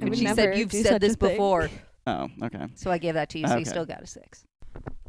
I 0.00 0.04
And 0.06 0.16
she 0.16 0.26
said 0.28 0.56
you've 0.56 0.72
said 0.72 1.00
this 1.00 1.16
before, 1.16 1.68
Oh, 2.06 2.28
okay. 2.44 2.66
so 2.74 2.90
I 2.90 2.98
gave 2.98 3.14
that 3.14 3.28
to 3.30 3.38
you. 3.38 3.46
So 3.46 3.54
you 3.54 3.60
Okay. 3.60 3.70
still 3.70 3.84
got 3.86 4.02
a 4.02 4.06
six. 4.06 4.44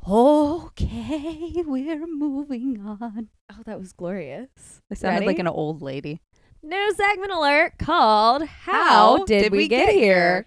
Okay, 0.07 1.53
we're 1.65 2.07
moving 2.07 2.81
on. 2.85 3.29
Oh, 3.51 3.61
that 3.65 3.79
was 3.79 3.93
glorious. 3.93 4.81
I 4.91 4.95
sounded 4.95 5.17
Ready? 5.19 5.27
like 5.27 5.39
an 5.39 5.47
old 5.47 5.81
lady. 5.81 6.21
New 6.63 6.93
segment 6.93 7.31
alert 7.31 7.73
called 7.77 8.43
"How, 8.45 9.23
did, 9.25 9.51
we, 9.51 9.67
get, 9.67 9.93
here?" 9.93 10.45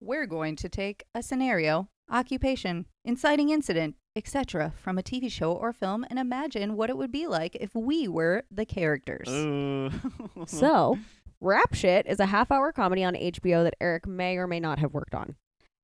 We're 0.00 0.26
going 0.26 0.54
to 0.56 0.68
take 0.68 1.04
a 1.14 1.22
scenario, 1.22 1.88
occupation, 2.10 2.86
inciting 3.04 3.48
incident, 3.48 3.96
etc. 4.14 4.72
from 4.76 4.98
a 4.98 5.02
TV 5.02 5.30
show 5.30 5.52
or 5.52 5.72
film 5.72 6.04
and 6.10 6.18
imagine 6.18 6.76
what 6.76 6.90
it 6.90 6.96
would 6.96 7.10
be 7.10 7.26
like 7.26 7.56
if 7.58 7.74
we 7.74 8.06
were 8.06 8.44
the 8.50 8.66
characters. 8.66 9.28
Ooh. 9.28 9.90
So, 10.46 10.98
Rap 11.44 11.74
Shit 11.74 12.06
is 12.06 12.20
a 12.20 12.26
half-hour 12.26 12.72
comedy 12.72 13.04
on 13.04 13.14
HBO 13.14 13.64
that 13.64 13.74
Eric 13.80 14.06
may 14.06 14.36
or 14.38 14.46
may 14.46 14.60
not 14.60 14.78
have 14.78 14.94
worked 14.94 15.14
on. 15.14 15.36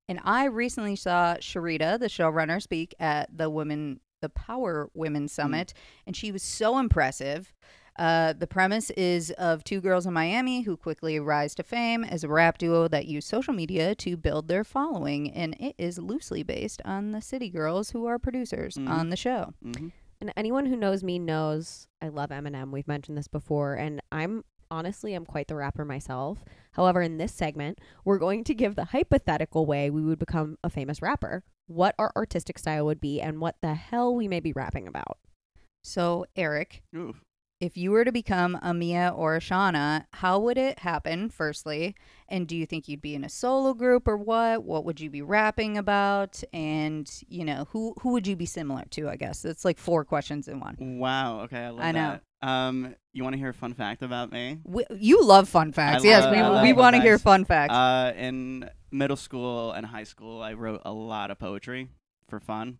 And 0.08 0.18
I 0.24 0.44
recently 0.46 0.96
saw 0.96 1.34
Syreeta, 1.36 1.98
the 2.00 2.06
showrunner, 2.06 2.62
speak 2.62 2.94
at 2.98 3.36
the 3.36 3.50
Women, 3.50 4.00
the 4.22 4.30
Power 4.30 4.88
Women 4.94 5.28
Summit, 5.28 5.74
and 6.06 6.16
she 6.16 6.32
was 6.32 6.42
so 6.42 6.78
impressive. 6.78 7.52
Uh, 7.98 8.32
the 8.32 8.46
premise 8.46 8.88
is 8.90 9.30
of 9.32 9.62
two 9.62 9.82
girls 9.82 10.06
in 10.06 10.14
Miami 10.14 10.62
who 10.62 10.76
quickly 10.78 11.20
rise 11.20 11.54
to 11.56 11.62
fame 11.62 12.04
as 12.04 12.24
a 12.24 12.28
rap 12.28 12.56
duo 12.56 12.88
that 12.88 13.06
use 13.06 13.26
social 13.26 13.52
media 13.52 13.94
to 13.96 14.16
build 14.16 14.48
their 14.48 14.64
following, 14.64 15.30
and 15.30 15.54
it 15.60 15.74
is 15.76 15.98
loosely 15.98 16.42
based 16.42 16.80
on 16.86 17.10
the 17.12 17.20
City 17.20 17.50
Girls 17.50 17.90
who 17.90 18.06
are 18.06 18.18
producers 18.18 18.76
Mhm. 18.76 18.88
on 18.88 19.10
the 19.10 19.16
show. 19.16 19.52
hmm 19.62 19.88
And 20.22 20.32
anyone 20.36 20.66
who 20.66 20.76
knows 20.76 21.02
me 21.04 21.18
knows 21.18 21.86
I 22.00 22.08
love 22.08 22.30
Eminem. 22.30 22.70
We've 22.72 22.88
mentioned 22.88 23.18
this 23.18 23.28
before, 23.28 23.74
and 23.74 24.00
I'm 24.10 24.44
honestly 24.70 25.14
am 25.14 25.26
quite 25.26 25.48
the 25.48 25.54
rapper 25.54 25.84
myself. 25.84 26.44
However, 26.72 27.02
in 27.02 27.18
this 27.18 27.32
segment, 27.32 27.78
we're 28.04 28.18
going 28.18 28.44
to 28.44 28.54
give 28.54 28.76
the 28.76 28.86
hypothetical 28.86 29.66
way 29.66 29.90
we 29.90 30.02
would 30.02 30.18
become 30.18 30.56
a 30.62 30.70
famous 30.70 31.02
rapper, 31.02 31.42
what 31.66 31.94
our 31.98 32.12
artistic 32.16 32.58
style 32.58 32.86
would 32.86 33.00
be, 33.00 33.20
and 33.20 33.40
what 33.40 33.56
the 33.60 33.74
hell 33.74 34.14
we 34.14 34.28
may 34.28 34.40
be 34.40 34.52
rapping 34.52 34.86
about. 34.86 35.18
So, 35.82 36.26
Eric, 36.36 36.82
if 37.60 37.76
you 37.76 37.90
were 37.90 38.04
to 38.04 38.12
become 38.12 38.58
a 38.62 38.72
Mia 38.72 39.12
or 39.14 39.36
a 39.36 39.40
Shawna, 39.40 40.04
how 40.14 40.38
would 40.38 40.56
it 40.56 40.78
happen, 40.80 41.28
firstly? 41.28 41.94
And 42.28 42.46
do 42.46 42.56
you 42.56 42.66
think 42.66 42.88
you'd 42.88 43.02
be 43.02 43.14
in 43.14 43.24
a 43.24 43.28
solo 43.28 43.74
group 43.74 44.08
or 44.08 44.16
what? 44.16 44.64
What 44.64 44.84
would 44.84 45.00
you 45.00 45.10
be 45.10 45.22
rapping 45.22 45.76
about? 45.76 46.42
And, 46.52 47.10
you 47.28 47.44
know, 47.44 47.66
who 47.70 47.94
who 48.00 48.12
would 48.12 48.26
you 48.26 48.36
be 48.36 48.46
similar 48.46 48.84
to, 48.90 49.08
I 49.08 49.16
guess? 49.16 49.44
It's 49.44 49.64
like 49.64 49.78
four 49.78 50.04
questions 50.04 50.48
in 50.48 50.60
one. 50.60 50.76
Wow. 50.98 51.40
Okay, 51.42 51.64
I 51.64 51.70
love 51.70 51.80
I 51.80 51.92
know. 51.92 52.20
that. 52.42 52.48
Um, 52.48 52.94
you 53.12 53.22
want 53.22 53.34
to 53.34 53.38
hear 53.38 53.50
a 53.50 53.54
fun 53.54 53.74
fact 53.74 54.02
about 54.02 54.32
me? 54.32 54.58
We, 54.64 54.84
you 54.90 55.24
love 55.24 55.48
fun 55.48 55.72
facts. 55.72 56.04
I 56.04 56.06
yes, 56.06 56.24
love- 56.24 56.32
we, 56.32 56.38
I 56.38 56.62
we 56.62 56.72
want 56.72 56.96
to 56.96 57.02
hear 57.02 57.18
fun 57.18 57.44
facts. 57.44 57.74
Uh, 57.74 58.12
in 58.16 58.70
middle 58.90 59.16
school 59.16 59.72
and 59.72 59.84
high 59.84 60.04
school, 60.04 60.42
I 60.42 60.54
wrote 60.54 60.82
a 60.84 60.92
lot 60.92 61.30
of 61.30 61.38
poetry 61.38 61.88
for 62.28 62.40
fun, 62.40 62.78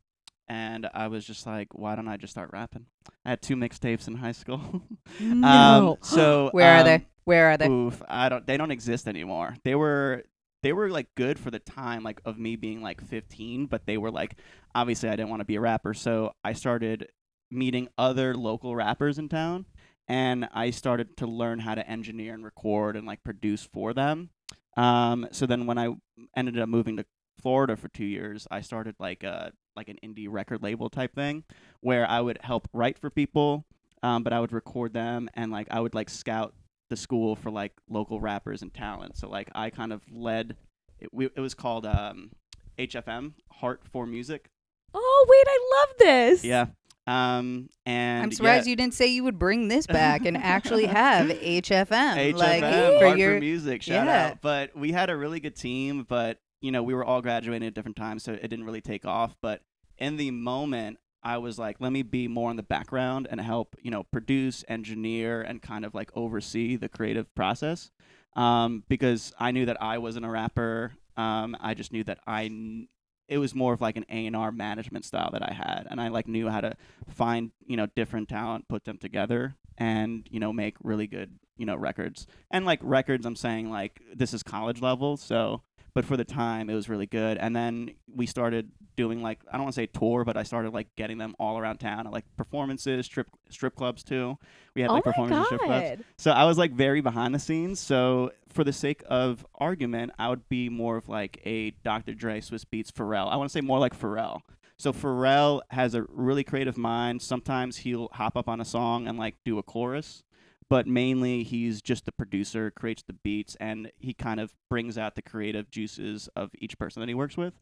and 0.49 0.89
I 0.95 1.09
was 1.09 1.25
just 1.25 1.47
like, 1.47 1.69
why 1.73 1.97
don't 1.97 2.09
I 2.09 2.17
just 2.17 2.33
start 2.33 2.51
rapping? 2.53 2.87
I 3.25 3.31
had 3.31 3.43
two 3.43 3.57
mixtapes 3.57 4.09
in 4.09 4.17
high 4.17 4.33
school. 4.33 4.83
Um, 5.21 5.97
so 6.03 6.51
Where 6.53 6.77
are 6.77 6.81
um, 6.81 6.85
they? 6.85 7.07
Where 7.25 7.51
are 7.51 7.57
they? 7.57 7.69
Oof, 7.69 8.01
I 8.09 8.29
don't. 8.29 8.47
They 8.47 8.57
don't 8.57 8.71
exist 8.71 9.09
anymore. 9.09 9.57
They 9.65 9.75
were 9.75 10.23
they 10.63 10.73
were 10.73 10.89
like 10.89 11.09
good 11.17 11.39
for 11.39 11.51
the 11.51 11.59
time 11.59 12.05
like 12.05 12.21
of 12.25 12.39
me 12.39 12.55
being 12.55 12.81
like 12.81 13.01
15, 13.01 13.67
but 13.67 13.87
they 13.87 13.99
were 13.99 14.11
like 14.11 14.37
obviously 14.75 15.09
I 15.09 15.17
didn't 15.17 15.31
want 15.31 15.41
to 15.41 15.47
be 15.47 15.57
a 15.57 15.61
rapper, 15.61 15.95
so 15.95 16.33
I 16.45 16.53
started 16.53 17.09
meeting 17.51 17.89
other 17.99 18.35
local 18.35 18.77
rappers 18.77 19.19
in 19.19 19.29
town 19.29 19.67
and 20.11 20.49
I 20.53 20.71
started 20.71 21.17
to 21.19 21.27
learn 21.27 21.61
how 21.61 21.75
to 21.75 21.89
engineer 21.89 22.35
and 22.35 22.45
record 22.45 22.97
and 22.97 23.07
like 23.07 23.23
produce 23.23 23.69
for 23.73 23.95
them. 23.95 24.31
Um, 24.77 25.29
so 25.31 25.47
then 25.47 25.67
when 25.67 25.79
I 25.79 25.95
ended 26.37 26.59
up 26.59 26.69
moving 26.69 26.97
to 26.97 27.07
Florida 27.41 27.77
for 27.77 27.89
2 27.89 28.05
years, 28.05 28.47
I 28.51 28.61
started 28.61 28.97
like 28.99 29.23
a 29.23 29.53
like 29.77 29.89
an 29.89 29.99
indie 30.05 30.27
record 30.29 30.63
label 30.63 30.91
type 30.91 31.15
thing 31.15 31.45
where 31.81 32.09
I 32.09 32.21
would 32.21 32.39
help 32.43 32.69
write 32.73 32.99
for 32.99 33.09
people 33.09 33.65
um, 34.03 34.23
but 34.23 34.33
I 34.33 34.41
would 34.41 34.53
record 34.53 34.93
them 34.93 35.29
and 35.35 35.53
like 35.53 35.69
I 35.71 35.81
would 35.81 35.95
like 35.95 36.11
scout 36.11 36.55
the 36.89 36.97
school 36.97 37.37
for 37.37 37.51
like 37.51 37.73
local 37.89 38.21
rappers 38.21 38.63
and 38.63 38.73
talent. 38.73 39.17
So 39.17 39.29
like 39.29 39.51
I 39.55 39.71
kind 39.71 39.93
of 39.93 40.03
led. 40.11 40.57
It, 40.99 41.09
we, 41.13 41.27
it 41.27 41.41
was 41.41 41.55
called 41.55 41.87
um, 41.87 42.31
HFM, 42.79 43.33
Heart 43.53 43.83
for 43.91 44.07
Music. 44.07 44.49
Oh, 44.93 45.27
wait, 45.29 45.45
I 45.47 45.59
love 45.79 45.97
this. 45.99 46.45
Yeah. 46.45 46.67
Um, 47.07 47.69
and 47.87 48.23
I'm 48.25 48.33
surprised 48.33 48.67
yeah, 48.67 48.71
you 48.71 48.77
didn't 48.77 48.95
say 48.95 49.09
you 49.09 49.25
would 49.25 49.39
bring 49.39 49.69
this 49.69 49.87
back 49.87 50.25
and 50.25 50.37
actually 50.37 50.87
have 50.87 51.29
HFM. 51.29 51.87
HFM, 51.89 52.35
like 52.35 52.61
for 52.63 52.99
for 52.99 53.17
your 53.17 53.41
Music. 53.41 53.83
Shout 53.83 54.07
yeah. 54.07 54.27
out. 54.29 54.43
But 54.43 54.77
we 54.77 54.93
had 54.93 55.11
a 55.11 55.17
really 55.17 55.41
good 55.41 55.57
team, 55.57 56.05
but 56.09 56.39
you 56.61 56.71
know 56.71 56.83
we 56.83 56.95
were 56.95 57.05
all 57.05 57.23
graduating 57.23 57.67
at 57.67 57.75
different 57.75 57.97
times, 57.97 58.23
so 58.23 58.33
it 58.33 58.49
didn't 58.49 58.65
really 58.65 58.81
take 58.81 59.05
off. 59.05 59.35
But 59.41 59.63
in 59.99 60.17
the 60.17 60.31
moment, 60.31 60.99
I 61.23 61.39
was 61.39 61.59
like, 61.59 61.77
let 61.81 61.93
me 61.93 62.03
be 62.03 62.29
more 62.29 62.51
in 62.51 62.57
the 62.57 62.63
background 62.63 63.29
and 63.31 63.41
help, 63.41 63.77
you 63.83 63.91
know, 63.91 64.05
produce, 64.05 64.65
engineer, 64.69 65.43
and 65.43 65.61
kind 65.61 65.85
of 65.85 65.95
like 65.95 66.11
oversee 66.17 66.77
the 66.77 66.89
creative 66.89 67.33
process. 67.35 67.91
Um, 68.37 68.85
because 68.89 69.33
I 69.39 69.51
knew 69.51 69.67
that 69.67 69.83
I 69.83 69.99
wasn't 69.99 70.25
a 70.25 70.31
rapper. 70.31 70.93
Um, 71.17 71.57
I 71.61 71.75
just 71.75 71.93
knew 71.93 72.05
that 72.05 72.21
I. 72.27 72.87
It 73.31 73.39
was 73.39 73.55
more 73.55 73.73
of 73.73 73.81
like 73.81 73.97
an 73.97 74.05
A 74.11 74.27
and 74.27 74.37
R 74.37 74.53
management 74.53 75.07
style 75.07 75.31
that 75.33 75.43
I 75.43 75.55
had, 75.55 75.87
and 75.89 76.01
I 76.01 76.09
like 76.09 76.29
knew 76.29 76.49
how 76.49 76.61
to 76.61 76.77
find 77.09 77.53
you 77.67 77.77
know 77.77 77.87
different 77.87 78.29
talent, 78.29 78.69
put 78.69 78.85
them 78.85 78.99
together, 78.99 79.57
and 79.79 80.29
you 80.31 80.41
know 80.41 80.53
make 80.53 80.75
really 80.83 81.07
good 81.07 81.39
you 81.57 81.65
know 81.65 81.77
records. 81.77 82.27
And 82.51 82.67
like 82.67 82.81
records, 82.83 83.25
I'm 83.25 83.37
saying 83.37 83.71
like 83.71 84.03
this 84.15 84.35
is 84.35 84.43
college 84.43 84.83
level, 84.83 85.17
so 85.17 85.63
but 85.95 86.05
for 86.05 86.17
the 86.17 86.25
time 86.25 86.71
it 86.71 86.75
was 86.75 86.89
really 86.89 87.07
good. 87.07 87.39
And 87.39 87.55
then 87.55 87.91
we 88.15 88.27
started 88.27 88.71
doing 88.97 89.23
like 89.23 89.39
i 89.49 89.53
don't 89.53 89.63
want 89.63 89.75
to 89.75 89.81
say 89.81 89.87
tour 89.87 90.25
but 90.27 90.37
i 90.37 90.43
started 90.43 90.75
like 90.75 90.87
getting 90.95 91.17
them 91.17 91.35
all 91.39 91.59
around 91.59 91.79
town 91.79 92.07
at 92.07 92.13
like 92.13 92.25
performances 92.37 93.07
strip 93.07 93.29
strip 93.49 93.75
clubs 93.75 94.03
too. 94.03 94.37
We 94.75 94.83
had 94.83 94.91
Oh 94.91 94.95
like 94.95 95.05
performances 95.05 95.47
strip 95.47 95.63
clubs. 95.63 96.03
So 96.19 96.33
i 96.33 96.45
was 96.45 96.59
like 96.59 96.73
very 96.73 97.01
behind 97.01 97.35
the 97.35 97.39
scenes. 97.39 97.81
So 97.81 98.33
for 98.49 98.65
the 98.65 98.73
sake 98.73 99.03
of 99.09 99.47
argument 99.55 100.13
i 100.19 100.29
would 100.29 100.49
be 100.49 100.69
more 100.69 100.97
of 100.97 101.09
like 101.09 101.41
a 101.45 101.71
dr 101.83 102.13
dre 102.15 102.41
Swizz 102.41 102.65
Beatz 102.71 102.91
pharrell. 102.93 103.31
I 103.31 103.37
want 103.37 103.51
to 103.51 103.53
say 103.53 103.61
more 103.61 103.79
like 103.79 103.99
pharrell. 103.99 104.41
So 104.77 104.93
pharrell 104.93 105.61
has 105.69 105.95
a 105.95 106.05
really 106.09 106.43
creative 106.43 106.79
mind. 106.79 107.21
Sometimes 107.23 107.79
he'll 107.79 108.09
hop 108.13 108.37
up 108.37 108.49
on 108.49 108.61
a 108.61 108.65
song 108.65 109.07
and 109.07 109.19
like 109.19 109.37
do 109.45 109.59
a 109.59 109.63
chorus 109.63 110.25
but 110.71 110.87
mainly 110.87 111.43
he's 111.43 111.83
just 111.83 112.07
the 112.07 112.13
producer, 112.13 112.71
creates 112.71 113.03
the 113.03 113.13
beats, 113.13 113.57
and 113.61 113.91
he 113.99 114.15
kind 114.15 114.41
of 114.41 114.55
brings 114.71 114.97
out 114.97 115.17
the 115.17 115.23
creative 115.23 115.71
juices 115.71 116.29
of 116.37 116.51
each 116.59 116.79
person 116.79 117.01
that 117.01 117.09
he 117.09 117.15
works 117.15 117.37
with. 117.37 117.53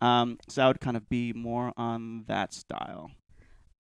Um, 0.00 0.38
so 0.48 0.62
I 0.62 0.68
would 0.68 0.80
kind 0.80 0.96
of 0.96 1.08
be 1.10 1.32
more 1.34 1.72
on 1.76 2.24
that 2.28 2.54
style. 2.54 3.10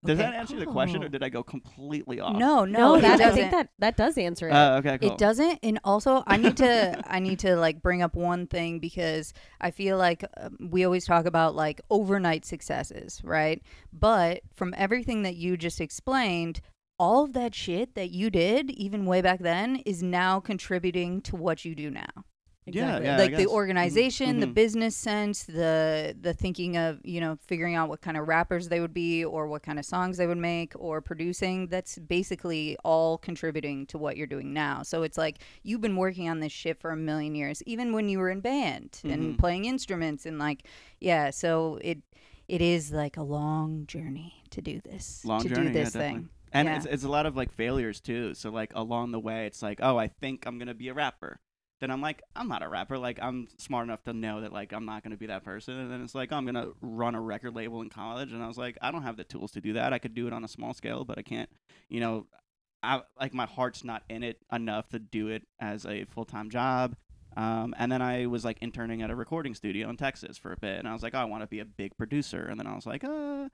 Does 0.03 0.19
Okay. 0.19 0.27
that 0.31 0.33
answer 0.33 0.57
the 0.57 0.65
question, 0.65 1.03
or 1.03 1.09
did 1.09 1.21
I 1.21 1.29
go 1.29 1.43
completely 1.43 2.19
off? 2.19 2.35
No, 2.35 2.65
No, 2.65 2.95
no, 2.95 3.01
that, 3.01 3.21
I 3.21 3.25
doesn't. 3.25 3.35
think 3.39 3.51
that 3.51 3.69
that 3.77 3.97
does 3.97 4.17
answer 4.17 4.49
it. 4.49 4.51
Uh, 4.51 4.79
okay, 4.79 4.97
cool. 4.97 5.11
It 5.11 5.19
doesn't, 5.19 5.59
and 5.61 5.79
also 5.83 6.23
I 6.25 6.37
need 6.37 6.57
to 6.57 7.03
I 7.07 7.19
need 7.19 7.37
to 7.39 7.55
like 7.55 7.83
bring 7.83 8.01
up 8.01 8.15
one 8.15 8.47
thing 8.47 8.79
because 8.79 9.31
I 9.59 9.69
feel 9.69 9.99
like 9.99 10.25
um, 10.37 10.57
we 10.71 10.85
always 10.85 11.05
talk 11.05 11.27
about 11.27 11.53
like 11.55 11.81
overnight 11.91 12.45
successes, 12.45 13.21
right? 13.23 13.61
But 13.93 14.41
from 14.55 14.73
everything 14.75 15.21
that 15.21 15.35
you 15.35 15.55
just 15.55 15.79
explained, 15.79 16.61
all 17.01 17.23
of 17.25 17.33
that 17.33 17.53
shit 17.55 17.95
that 17.95 18.11
you 18.11 18.29
did 18.29 18.69
even 18.71 19.05
way 19.07 19.21
back 19.21 19.39
then 19.39 19.77
is 19.93 20.03
now 20.03 20.39
contributing 20.39 21.19
to 21.21 21.35
what 21.35 21.65
you 21.65 21.73
do 21.73 21.89
now. 21.89 22.13
Yeah, 22.67 22.67
Exactly. 22.67 23.05
yeah. 23.07 23.15
I 23.15 23.17
like 23.17 23.35
the 23.37 23.45
Mhm, 23.45 23.53
organization, 23.61 24.39
the 24.39 24.45
mhm. 24.45 24.53
business 24.53 24.95
sense, 24.95 25.43
the 25.45 26.15
the 26.27 26.33
thinking 26.43 26.77
of 26.77 26.99
you 27.03 27.19
know 27.19 27.33
figuring 27.47 27.73
out 27.79 27.89
what 27.89 28.01
kind 28.01 28.17
of 28.17 28.27
rappers 28.27 28.69
they 28.69 28.79
would 28.79 28.93
be 28.93 29.25
or 29.25 29.47
what 29.47 29.63
kind 29.63 29.79
of 29.79 29.85
songs 29.85 30.17
they 30.17 30.27
would 30.27 30.37
make 30.37 30.73
or 30.75 31.01
producing. 31.01 31.67
That's 31.73 31.97
basically 31.97 32.77
all 32.85 33.17
contributing 33.17 33.87
to 33.87 33.97
what 33.97 34.15
you're 34.15 34.27
doing 34.35 34.53
now. 34.53 34.83
So 34.83 35.01
it's 35.01 35.17
like 35.17 35.39
you've 35.63 35.81
been 35.81 35.95
working 36.05 36.29
on 36.29 36.39
this 36.39 36.51
shit 36.51 36.79
for 36.79 36.91
a 36.91 36.95
million 37.09 37.33
years, 37.33 37.63
even 37.65 37.93
when 37.93 38.09
you 38.09 38.19
were 38.19 38.29
in 38.29 38.41
band 38.41 38.89
and 39.03 39.21
Mhm. 39.33 39.39
playing 39.39 39.65
instruments 39.65 40.27
and 40.27 40.37
like 40.37 40.59
yeah. 40.99 41.31
So 41.31 41.79
it 41.81 41.97
it 42.47 42.61
is 42.61 42.91
like 42.91 43.17
a 43.17 43.23
long 43.23 43.87
journey 43.87 44.43
to 44.51 44.61
do 44.61 44.79
this 44.81 45.25
Long 45.25 45.41
to 45.43 45.49
journey, 45.49 45.71
do 45.71 45.79
yeah, 45.79 45.83
this 45.85 45.93
definitely. 45.93 46.29
And 46.53 46.67
Yeah. 46.67 46.77
it's, 46.77 46.85
it's 46.85 47.03
a 47.03 47.09
lot 47.09 47.25
of 47.25 47.35
like 47.35 47.51
failures 47.51 47.99
too. 48.01 48.33
So 48.33 48.49
like 48.49 48.71
along 48.75 49.11
the 49.11 49.19
way, 49.19 49.45
it's 49.45 49.61
like, 49.61 49.79
oh, 49.81 49.97
I 49.97 50.07
think 50.07 50.45
I'm 50.45 50.57
gonna 50.57 50.73
be 50.73 50.89
a 50.89 50.93
rapper. 50.93 51.39
Then 51.79 51.89
I'm 51.89 52.01
like, 52.01 52.21
I'm 52.35 52.47
not 52.47 52.61
a 52.61 52.67
rapper. 52.69 52.97
Like 52.97 53.19
I'm 53.21 53.47
smart 53.57 53.85
enough 53.85 54.03
to 54.03 54.13
know 54.13 54.41
that 54.41 54.53
like 54.53 54.71
I'm 54.73 54.85
not 54.85 55.01
gonna 55.03 55.17
be 55.17 55.27
that 55.27 55.43
person. 55.43 55.77
And 55.79 55.91
then 55.91 56.03
it's 56.03 56.13
like, 56.13 56.31
oh, 56.31 56.35
I'm 56.37 56.45
gonna 56.45 56.69
run 56.81 57.15
a 57.15 57.21
record 57.21 57.55
label 57.55 57.81
in 57.81 57.89
college. 57.89 58.31
And 58.31 58.43
I 58.43 58.47
was 58.47 58.57
like, 58.57 58.77
I 58.81 58.91
don't 58.91 59.03
have 59.03 59.17
the 59.17 59.23
tools 59.23 59.51
to 59.53 59.61
do 59.61 59.73
that. 59.73 59.93
I 59.93 59.97
could 59.99 60.13
do 60.13 60.27
it 60.27 60.33
on 60.33 60.43
a 60.43 60.47
small 60.47 60.73
scale, 60.73 61.05
but 61.05 61.17
I 61.17 61.21
can't. 61.23 61.49
You 61.89 61.99
know, 62.01 62.27
I 62.83 63.01
like 63.19 63.33
my 63.33 63.45
heart's 63.45 63.83
not 63.83 64.03
in 64.09 64.23
it 64.23 64.39
enough 64.51 64.89
to 64.89 64.99
do 64.99 65.27
it 65.29 65.43
as 65.59 65.85
a 65.85 66.05
full 66.05 66.25
time 66.25 66.49
job. 66.49 66.95
Um, 67.37 67.73
and 67.77 67.89
then 67.89 68.01
I 68.01 68.25
was 68.25 68.43
like 68.43 68.57
interning 68.61 69.01
at 69.01 69.09
a 69.09 69.15
recording 69.15 69.55
studio 69.55 69.89
in 69.89 69.95
Texas 69.97 70.37
for 70.37 70.51
a 70.51 70.57
bit, 70.57 70.79
and 70.79 70.87
I 70.87 70.91
was 70.93 71.01
like, 71.01 71.15
oh, 71.15 71.19
I 71.19 71.23
want 71.23 71.43
to 71.43 71.47
be 71.47 71.59
a 71.59 71.65
big 71.65 71.95
producer. 71.95 72.43
And 72.43 72.59
then 72.59 72.67
I 72.67 72.75
was 72.75 72.85
like, 72.85 73.03
uh, 73.05 73.47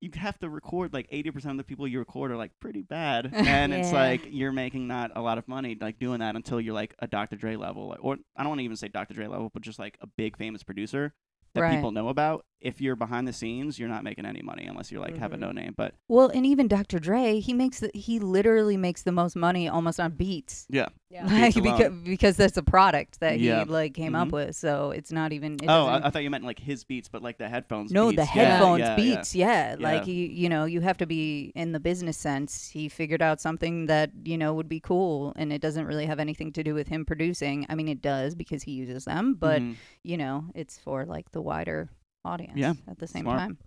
you 0.00 0.10
have 0.14 0.38
to 0.38 0.48
record 0.48 0.92
like 0.94 1.10
80% 1.10 1.50
of 1.50 1.56
the 1.58 1.64
people 1.64 1.86
you 1.86 1.98
record 1.98 2.30
are 2.30 2.36
like 2.36 2.52
pretty 2.60 2.82
bad. 2.82 3.30
And 3.34 3.72
it's 3.74 3.92
like 3.92 4.22
you're 4.30 4.52
making 4.52 4.86
not 4.86 5.10
a 5.14 5.20
lot 5.20 5.36
of 5.38 5.46
money 5.46 5.76
like 5.80 5.98
doing 5.98 6.20
that 6.20 6.36
until 6.36 6.60
you're 6.60 6.74
like 6.74 6.94
a 7.00 7.06
dr 7.06 7.36
dre 7.36 7.56
level 7.56 7.94
or 8.00 8.16
i 8.36 8.42
don't 8.42 8.48
want 8.50 8.60
to 8.60 8.64
even 8.64 8.76
say 8.76 8.88
dr 8.88 9.12
dre 9.12 9.26
level 9.26 9.50
but 9.52 9.62
just 9.62 9.78
like 9.78 9.98
a 10.00 10.06
big 10.06 10.36
famous 10.36 10.62
producer 10.62 11.12
that 11.54 11.60
Right. 11.62 11.74
people 11.74 11.90
know 11.90 12.08
about 12.08 12.44
if 12.60 12.80
you're 12.80 12.96
behind 12.96 13.26
the 13.26 13.32
scenes 13.32 13.78
you're 13.78 13.88
not 13.88 14.04
making 14.04 14.26
any 14.26 14.42
money 14.42 14.66
unless 14.66 14.92
you're 14.92 15.00
like 15.00 15.16
have 15.16 15.32
a 15.32 15.36
Mhm. 15.36 15.40
no 15.40 15.52
name 15.52 15.74
but 15.76 15.94
Well, 16.08 16.28
and 16.28 16.44
even 16.44 16.68
Dr. 16.68 16.98
Dre, 16.98 17.40
he 17.40 17.52
makes 17.54 17.80
the, 17.80 17.90
he 17.94 18.18
literally 18.18 18.76
makes 18.76 19.02
the 19.02 19.12
most 19.12 19.34
money 19.36 19.68
almost 19.68 19.98
on 19.98 20.12
beats. 20.12 20.66
yeah 20.68 20.88
Yeah. 21.10 21.24
like 21.26 21.54
Beats 21.54 21.60
because, 21.60 21.92
because 22.04 22.36
that's 22.36 22.56
a 22.56 22.62
product 22.62 23.20
that 23.20 23.36
he 23.40 23.52
like 23.64 23.94
came 23.94 24.14
up 24.14 24.28
Mhm. 24.28 24.32
with 24.32 24.56
so 24.56 24.90
it's 24.90 25.10
not 25.10 25.32
even 25.32 25.54
it 25.54 25.66
oh 25.68 25.86
I, 25.86 26.06
I 26.06 26.10
thought 26.10 26.22
you 26.22 26.30
meant 26.30 26.44
like 26.44 26.58
his 26.58 26.84
beats 26.84 27.08
but 27.08 27.22
like 27.22 27.38
the 27.38 27.48
headphones 27.48 27.92
no 27.92 28.10
beats. 28.10 28.16
the 28.30 28.38
Yeah, 28.38 28.44
headphones 28.44 28.80
yeah, 28.80 28.88
yeah. 28.90 28.96
beats 28.96 29.34
yeah, 29.34 29.76
like 29.78 30.06
Yeah. 30.06 30.12
you 30.12 30.26
you 30.28 30.48
know 30.48 30.64
you 30.66 30.80
have 30.82 30.98
to 30.98 31.06
be 31.06 31.52
in 31.54 31.72
the 31.72 31.80
business 31.80 32.16
sense 32.18 32.68
he 32.68 32.88
figured 32.88 33.22
out 33.22 33.40
something 33.40 33.86
that 33.86 34.10
you 34.24 34.36
know 34.36 34.52
would 34.54 34.68
be 34.68 34.80
cool 34.80 35.32
and 35.36 35.52
it 35.52 35.60
doesn't 35.62 35.86
really 35.86 36.06
have 36.06 36.20
anything 36.20 36.52
to 36.52 36.62
do 36.62 36.74
with 36.74 36.88
him 36.88 37.04
producing 37.06 37.64
i 37.70 37.74
mean 37.74 37.88
it 37.88 38.02
does 38.02 38.34
because 38.34 38.62
he 38.64 38.72
uses 38.72 39.04
them 39.06 39.34
but 39.34 39.62
Mhm. 39.62 39.76
you 40.02 40.16
know 40.18 40.44
it's 40.54 40.78
for 40.78 41.04
like 41.06 41.30
the 41.32 41.40
wider 41.40 41.88
audience 42.24 42.52
Yeah, 42.56 42.74
at 42.88 42.98
the 42.98 43.06
same 43.06 43.22
smart. 43.24 43.38
time 43.38 43.58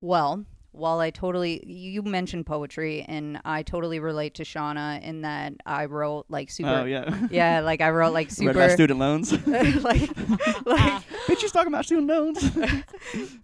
well 0.00 0.44
while 0.72 0.98
I 0.98 1.10
totally 1.10 1.62
you 1.64 2.02
mentioned 2.02 2.46
poetry 2.46 3.04
and 3.06 3.40
I 3.44 3.62
totally 3.62 4.00
relate 4.00 4.34
to 4.34 4.42
Shawna 4.42 5.00
in 5.04 5.22
that 5.22 5.52
I 5.64 5.84
wrote 5.84 6.26
like 6.28 6.50
super 6.50 6.68
Oh 6.68 6.84
yeah. 6.84 7.26
yeah, 7.30 7.60
like 7.60 7.80
I 7.80 7.90
wrote 7.90 8.12
like 8.12 8.28
Read 8.40 8.48
about 8.48 8.54
super 8.56 8.70
student 8.70 8.98
loans. 8.98 9.30
like 9.84 10.10
like 10.66 11.02
Bitch, 11.28 11.38
she's 11.38 11.52
talking 11.52 11.68
about 11.72 11.84
student 11.84 12.08
loans. 12.08 12.56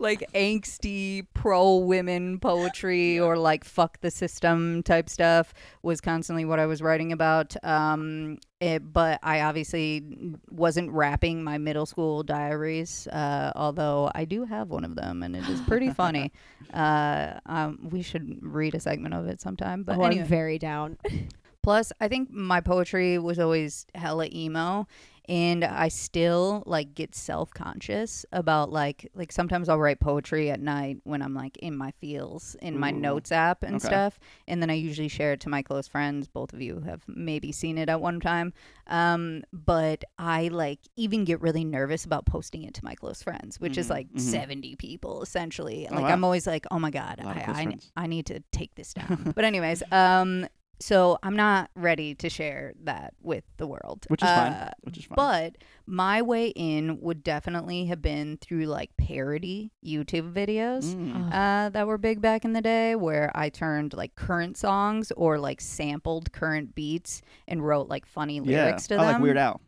like 0.01 0.29
angsty 0.35 1.25
pro 1.33 1.77
women 1.77 2.41
poetry 2.41 3.21
or 3.21 3.39
like 3.39 3.63
fuck 3.65 4.01
the 4.01 4.11
system 4.11 4.83
type 4.83 5.09
stuff 5.09 5.55
was 5.85 6.01
constantly 6.01 6.45
what 6.45 6.59
I 6.59 6.67
was 6.67 6.83
writing 6.83 7.13
about. 7.13 7.55
Um, 7.63 8.39
it, 8.61 8.93
but 8.93 9.19
I 9.23 9.41
obviously 9.41 10.05
wasn't 10.51 10.91
rapping 10.91 11.43
my 11.43 11.59
middle 11.59 11.87
school 11.87 12.23
diaries, 12.23 13.07
uh, 13.09 13.53
although 13.57 14.11
I 14.15 14.27
do 14.27 14.45
have 14.45 14.69
one 14.69 14.85
of 14.85 14.95
them 14.95 15.23
and 15.23 15.35
it 15.35 15.49
is 15.49 15.61
pretty 15.63 15.91
funny. 15.95 16.31
Uh, 16.73 17.41
um, 17.47 17.89
we 17.91 18.03
should 18.03 18.39
read 18.43 18.75
a 18.75 18.81
segment 18.81 19.15
of 19.15 19.27
it 19.27 19.41
sometime. 19.41 19.83
But 19.83 19.97
oh, 19.97 20.03
anyway. 20.03 20.23
I'm 20.23 20.29
very 20.29 20.59
down. 20.59 20.99
Plus, 21.63 21.93
I 22.01 22.09
think 22.09 22.31
my 22.31 22.61
poetry 22.61 23.19
was 23.19 23.39
always 23.39 23.87
hella 23.95 24.29
emo, 24.33 24.87
and 25.31 25.63
I 25.65 25.87
still 25.89 26.65
like 26.67 26.93
get 26.93 27.15
self 27.15 27.55
conscious 27.55 28.27
about 28.33 28.73
like 28.73 29.09
like 29.15 29.31
sometimes 29.31 29.69
I'll 29.69 29.79
write 29.79 30.01
poetry 30.01 30.51
at 30.51 30.61
night 30.61 30.99
when 31.05 31.23
I'm 31.23 31.35
like 31.35 31.57
in 31.59 31.77
my 31.77 31.93
feels 32.01 32.57
in 32.61 32.77
my 32.77 32.91
Ooh. 32.91 32.97
notes 32.97 33.31
app 33.31 33.63
and 33.63 33.77
Okay. 33.77 33.87
stuff, 33.87 34.19
and 34.49 34.61
then 34.61 34.71
I 34.71 34.75
usually 34.75 35.07
share 35.07 35.33
it 35.33 35.41
to 35.43 35.49
my 35.49 35.63
close 35.63 35.87
friends. 35.87 36.27
Both 36.27 36.53
of 36.53 36.61
you 36.61 36.81
have 36.81 37.03
maybe 37.07 37.53
seen 37.53 37.79
it 37.79 37.89
at 37.89 38.01
one 38.01 38.19
time, 38.19 38.53
um, 38.89 39.45
but 39.53 40.05
I 40.19 40.49
like 40.49 40.81
even 40.97 41.25
get 41.25 41.41
really 41.41 41.65
nervous 41.65 42.05
about 42.05 42.27
posting 42.27 42.65
it 42.65 42.75
to 42.75 42.85
my 42.85 42.97
close 42.97 43.23
friends, 43.23 43.61
which 43.61 43.79
is 43.79 43.87
Mhm, 43.87 43.91
like 43.91 44.09
mhm. 44.13 44.19
seventy 44.21 44.75
people 44.75 45.23
essentially. 45.23 45.87
Oh, 45.89 45.95
Like 45.95 46.07
wow. 46.07 46.09
I'm 46.13 46.25
always 46.25 46.47
like, 46.49 46.67
oh 46.73 46.81
my 46.81 46.91
god, 46.91 47.21
A 47.21 47.25
lot 47.25 47.37
of 47.37 47.43
I 47.45 47.53
I. 47.63 47.79
I 47.97 48.07
need 48.09 48.27
to 48.27 48.41
take 48.51 48.75
this 48.75 48.93
down. 48.95 49.31
but 49.37 49.45
anyways, 49.45 49.85
um, 49.93 50.49
so 50.81 51.19
I'm 51.23 51.37
not 51.37 51.71
ready 51.75 52.15
to 52.17 52.31
share 52.31 52.73
that 52.85 53.15
with 53.23 53.45
the 53.59 53.67
world, 53.67 54.07
Which 54.09 54.23
is 54.23 54.29
fine. 54.29 54.53
Uh, 54.53 54.71
Which 54.83 54.99
is 54.99 55.05
fine. 55.05 55.17
But 55.17 55.57
my 55.87 56.23
way 56.23 56.49
in 56.49 57.01
would 57.01 57.23
definitely 57.23 57.87
have 57.87 58.01
been 58.01 58.39
through 58.39 58.65
like 58.65 58.91
parody 58.97 59.73
YouTube 59.85 60.33
videos. 60.33 60.95
Mm. 60.95 61.33
Uh, 61.33 61.69
that 61.69 61.87
were 61.87 61.99
big 61.99 62.21
back 62.21 62.45
in 62.45 62.53
the 62.53 62.63
day, 62.63 62.97
where 62.97 63.31
I 63.35 63.51
turned 63.51 63.93
like 63.95 64.15
current 64.15 64.57
songs 64.57 65.13
or 65.17 65.39
like 65.39 65.61
sampled 65.61 66.33
current 66.33 66.75
beats 66.75 67.23
and 67.47 67.65
wrote 67.65 67.89
like 67.89 68.07
funny 68.07 68.37
yeah. 68.37 68.65
lyrics 68.65 68.87
to 68.89 68.95
I 68.95 69.05
them. 69.05 69.13
like 69.13 69.23
Weird 69.23 69.39
Al. 69.39 69.61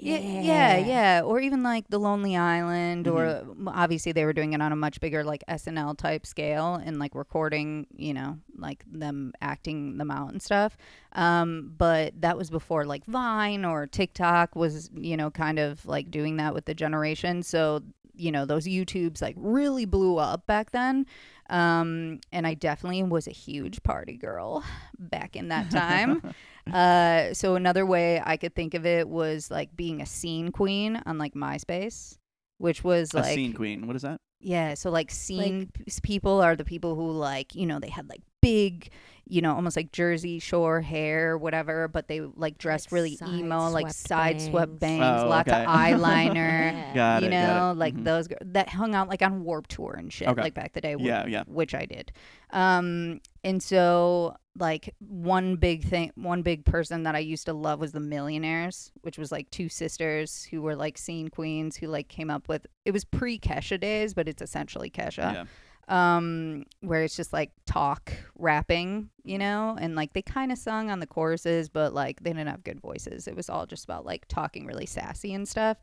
Yeah, 0.00 0.18
yeah, 0.18 0.76
yeah. 0.78 1.22
Or 1.24 1.40
even 1.40 1.62
like 1.62 1.86
The 1.88 1.98
Lonely 1.98 2.36
Island, 2.36 3.06
or 3.06 3.24
Mm-hmm. 3.26 3.68
m- 3.68 3.68
obviously 3.68 4.12
they 4.12 4.24
were 4.24 4.32
doing 4.32 4.52
it 4.54 4.62
on 4.62 4.72
a 4.72 4.76
much 4.76 5.00
bigger 5.00 5.22
like 5.24 5.44
SNL 5.48 5.96
type 5.98 6.26
scale 6.26 6.74
and 6.76 6.98
like 6.98 7.14
recording, 7.14 7.86
you 7.96 8.14
know, 8.14 8.38
like 8.56 8.84
them 8.90 9.32
acting 9.40 9.98
them 9.98 10.10
out 10.10 10.30
and 10.32 10.42
stuff. 10.42 10.76
Um, 11.12 11.72
but 11.76 12.20
that 12.20 12.36
was 12.38 12.50
before 12.50 12.84
like 12.84 13.04
Vine 13.04 13.64
or 13.64 13.86
TikTok 13.86 14.56
was, 14.56 14.90
you 14.94 15.16
know, 15.16 15.30
kind 15.30 15.58
of 15.58 15.84
like 15.86 16.10
doing 16.10 16.36
that 16.38 16.54
with 16.54 16.64
the 16.64 16.74
generation. 16.74 17.42
So, 17.42 17.82
you 18.14 18.32
know, 18.32 18.44
those 18.46 18.66
YouTubes 18.66 19.20
like 19.22 19.34
really 19.38 19.84
blew 19.84 20.16
up 20.18 20.46
back 20.46 20.70
then. 20.70 21.06
Um, 21.48 22.20
and 22.32 22.46
I 22.46 22.54
definitely 22.54 23.02
was 23.02 23.26
a 23.26 23.32
huge 23.32 23.82
party 23.82 24.16
girl 24.16 24.62
back 24.98 25.34
in 25.34 25.48
that 25.48 25.70
time. 25.70 26.22
Uh, 26.72 27.34
so 27.34 27.54
another 27.54 27.84
way 27.84 28.20
I 28.24 28.36
could 28.36 28.54
think 28.54 28.74
of 28.74 28.86
it 28.86 29.08
was 29.08 29.50
like 29.50 29.74
being 29.76 30.00
a 30.00 30.06
scene 30.06 30.52
queen 30.52 31.00
on 31.06 31.18
like 31.18 31.34
MySpace, 31.34 32.18
which 32.58 32.82
was 32.84 33.12
a 33.14 33.18
like 33.18 33.34
scene 33.34 33.52
queen. 33.52 33.86
What 33.86 33.96
is 33.96 34.02
that? 34.02 34.20
yeah. 34.40 34.74
So 34.74 34.90
like 34.90 35.10
scene 35.10 35.70
p- 35.72 35.84
people 36.02 36.40
are 36.40 36.56
the 36.56 36.64
people 36.64 36.94
who 36.94 37.10
like 37.10 37.54
you 37.54 37.66
know 37.66 37.78
they 37.78 37.90
had 37.90 38.08
like 38.08 38.22
big, 38.40 38.90
you 39.26 39.40
know, 39.40 39.54
almost 39.54 39.76
like 39.76 39.92
Jersey 39.92 40.38
Shore 40.40 40.80
hair, 40.80 41.38
whatever, 41.38 41.86
but 41.86 42.08
they 42.08 42.20
like 42.20 42.58
dressed 42.58 42.90
really 42.90 43.16
emo, 43.26 43.68
like 43.70 43.92
side-swept 43.92 44.50
swept 44.50 44.80
bangs. 44.80 45.00
bangs, 45.00 45.22
Oh, 45.22 45.28
lots 45.28 45.48
okay. 45.50 45.62
of 45.62 45.68
eyeliner. 45.68 46.72
Yeah. 46.72 46.94
Got 46.94 47.22
you 47.22 47.28
it. 47.28 47.30
got 47.30 47.46
know, 47.46 47.70
it. 47.70 47.74
like 47.76 47.94
Mhm. 47.94 48.04
those 48.04 48.26
gir- 48.28 48.38
that 48.40 48.68
hung 48.70 48.94
out 48.94 49.08
like 49.08 49.22
on 49.22 49.44
Warp 49.44 49.68
Tour 49.68 49.94
and 49.98 50.12
shit, 50.12 50.26
Okay. 50.28 50.42
like 50.42 50.54
back 50.54 50.72
the 50.72 50.80
day. 50.80 50.94
wh- 50.94 51.02
Yeah, 51.02 51.26
yeah. 51.26 51.44
Which 51.46 51.74
I 51.74 51.86
did. 51.86 52.10
Um, 52.50 53.20
and 53.44 53.62
so 53.62 54.34
like 54.58 54.94
one 54.98 55.54
big 55.56 55.84
thing, 55.84 56.10
one 56.16 56.42
big 56.42 56.64
person 56.64 57.04
that 57.04 57.14
I 57.14 57.20
used 57.20 57.46
to 57.46 57.52
love 57.52 57.78
was 57.78 57.92
the 57.92 58.00
Millionaires, 58.00 58.90
which 59.02 59.16
was 59.16 59.30
like 59.30 59.48
two 59.50 59.68
sisters 59.68 60.42
who 60.50 60.60
were 60.60 60.74
like 60.74 60.98
scene 60.98 61.28
queens 61.28 61.76
who 61.76 61.86
like 61.86 62.08
came 62.08 62.30
up 62.30 62.48
with. 62.48 62.66
It 62.84 62.90
was 62.90 63.04
pre 63.04 63.38
Kesha 63.38 63.78
days, 63.78 64.12
but 64.12 64.28
it's 64.28 64.42
essentially 64.42 64.90
Kesha 64.90 65.32
Yeah. 65.34 65.44
Um 65.90 66.64
where 66.80 67.02
it's 67.02 67.16
just 67.16 67.32
like 67.32 67.50
talk 67.66 68.12
rapping 68.36 69.10
you 69.24 69.38
know? 69.38 69.76
And 69.80 69.94
like 69.94 70.12
they 70.12 70.22
kind 70.22 70.50
of 70.50 70.58
sung 70.58 70.90
on 70.90 71.00
the 71.00 71.06
choruses 71.06 71.68
but 71.68 71.92
like 71.92 72.22
they 72.22 72.30
didn't 72.30 72.48
have 72.48 72.64
good 72.64 72.80
voices. 72.80 73.28
It 73.28 73.36
was 73.36 73.50
all 73.50 73.66
just 73.66 73.84
about 73.84 74.04
like 74.06 74.26
talking 74.28 74.66
really 74.66 74.86
sassy 74.86 75.34
and 75.34 75.46
stuff 75.48 75.76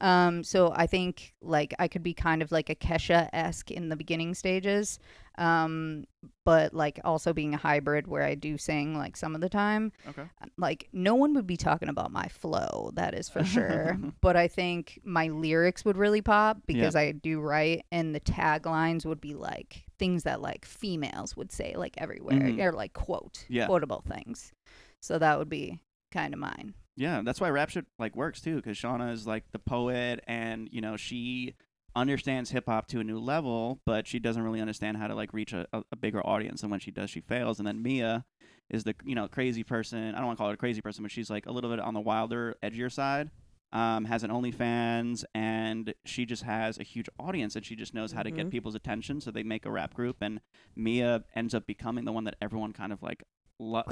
um 0.00 0.44
so 0.44 0.72
i 0.76 0.86
think 0.86 1.34
like 1.42 1.74
i 1.78 1.88
could 1.88 2.02
be 2.02 2.14
kind 2.14 2.42
of 2.42 2.52
like 2.52 2.70
a 2.70 2.74
kesha-esque 2.74 3.70
in 3.70 3.88
the 3.88 3.96
beginning 3.96 4.34
stages 4.34 4.98
um 5.38 6.04
but 6.44 6.74
like 6.74 7.00
also 7.04 7.32
being 7.32 7.54
a 7.54 7.56
hybrid 7.58 8.06
where 8.06 8.22
i 8.22 8.34
do 8.34 8.56
sing 8.58 8.96
like 8.96 9.16
some 9.16 9.34
of 9.34 9.40
the 9.40 9.48
time 9.48 9.92
Okay. 10.08 10.24
like 10.56 10.88
no 10.92 11.14
one 11.14 11.34
would 11.34 11.46
be 11.46 11.56
talking 11.56 11.88
about 11.88 12.10
my 12.12 12.26
flow 12.28 12.90
that 12.94 13.14
is 13.14 13.28
for 13.28 13.44
sure 13.44 13.98
but 14.20 14.36
i 14.36 14.48
think 14.48 15.00
my 15.04 15.28
lyrics 15.28 15.84
would 15.84 15.96
really 15.96 16.22
pop 16.22 16.58
because 16.66 16.94
i 16.96 17.12
do 17.12 17.40
write 17.40 17.84
and 17.92 18.14
the 18.14 18.20
taglines 18.20 19.04
would 19.06 19.20
be 19.20 19.34
like 19.34 19.84
things 19.98 20.22
that 20.24 20.40
like 20.40 20.64
females 20.64 21.36
would 21.36 21.50
say 21.52 21.74
like 21.76 21.94
everywhere 21.98 22.38
Mhm. 22.40 22.60
or 22.62 22.72
like 22.72 22.92
quote 22.92 23.44
Yeah. 23.48 23.66
quotable 23.66 24.02
things 24.06 24.52
so 25.00 25.18
that 25.18 25.38
would 25.38 25.48
be 25.48 25.80
kind 26.12 26.32
of 26.34 26.40
mine 26.40 26.74
Yeah, 26.98 27.22
that's 27.24 27.40
why 27.40 27.48
rap 27.48 27.70
shit 27.70 27.86
like 28.00 28.16
works 28.16 28.40
too, 28.40 28.56
because 28.56 28.76
Shawna 28.76 29.12
is 29.12 29.24
like 29.24 29.44
the 29.52 29.60
poet, 29.60 30.20
and 30.26 30.68
you 30.72 30.80
know 30.80 30.96
she 30.96 31.54
understands 31.94 32.50
hip 32.50 32.66
hop 32.66 32.88
to 32.88 32.98
a 32.98 33.04
new 33.04 33.20
level, 33.20 33.80
but 33.86 34.06
she 34.08 34.18
doesn't 34.18 34.42
really 34.42 34.60
understand 34.60 34.96
how 34.96 35.06
to 35.06 35.14
like 35.14 35.32
reach 35.32 35.52
a, 35.52 35.66
a, 35.72 35.96
bigger 35.96 36.24
audience. 36.26 36.62
And 36.62 36.70
when 36.70 36.80
she 36.80 36.90
does, 36.90 37.08
she 37.08 37.20
fails. 37.20 37.58
And 37.58 37.66
then 37.66 37.82
Mia 37.82 38.24
is 38.68 38.82
the 38.82 38.96
you 39.04 39.14
know 39.14 39.28
crazy 39.28 39.62
person. 39.62 40.12
I 40.14 40.18
don't 40.18 40.26
want 40.26 40.38
to 40.38 40.40
call 40.40 40.48
her 40.48 40.54
a 40.54 40.58
crazy 40.58 40.80
person, 40.80 41.04
but 41.04 41.12
she's 41.12 41.30
like 41.30 41.46
a 41.46 41.52
little 41.52 41.70
bit 41.70 41.78
on 41.78 41.94
the 41.94 42.00
wilder, 42.00 42.56
edgier 42.64 42.90
side. 42.90 43.30
Um, 43.70 44.06
has 44.06 44.24
an 44.24 44.30
OnlyFans, 44.30 45.24
and 45.34 45.94
she 46.04 46.24
just 46.24 46.42
has 46.42 46.78
a 46.78 46.82
huge 46.82 47.08
audience, 47.20 47.54
and 47.54 47.64
she 47.64 47.76
just 47.76 47.92
knows 47.94 48.12
how 48.12 48.22
to 48.22 48.30
get 48.30 48.46
Mhm. 48.46 48.50
people's 48.50 48.74
attention. 48.74 49.20
So 49.20 49.30
they 49.30 49.42
make 49.42 49.66
a 49.66 49.70
rap 49.70 49.92
group, 49.92 50.16
and 50.22 50.40
Mia 50.74 51.24
ends 51.36 51.54
up 51.54 51.66
becoming 51.66 52.06
the 52.06 52.12
one 52.12 52.24
that 52.24 52.36
everyone 52.40 52.72
kind 52.72 52.92
of 52.94 53.02
like 53.02 53.22
lo- 53.58 53.82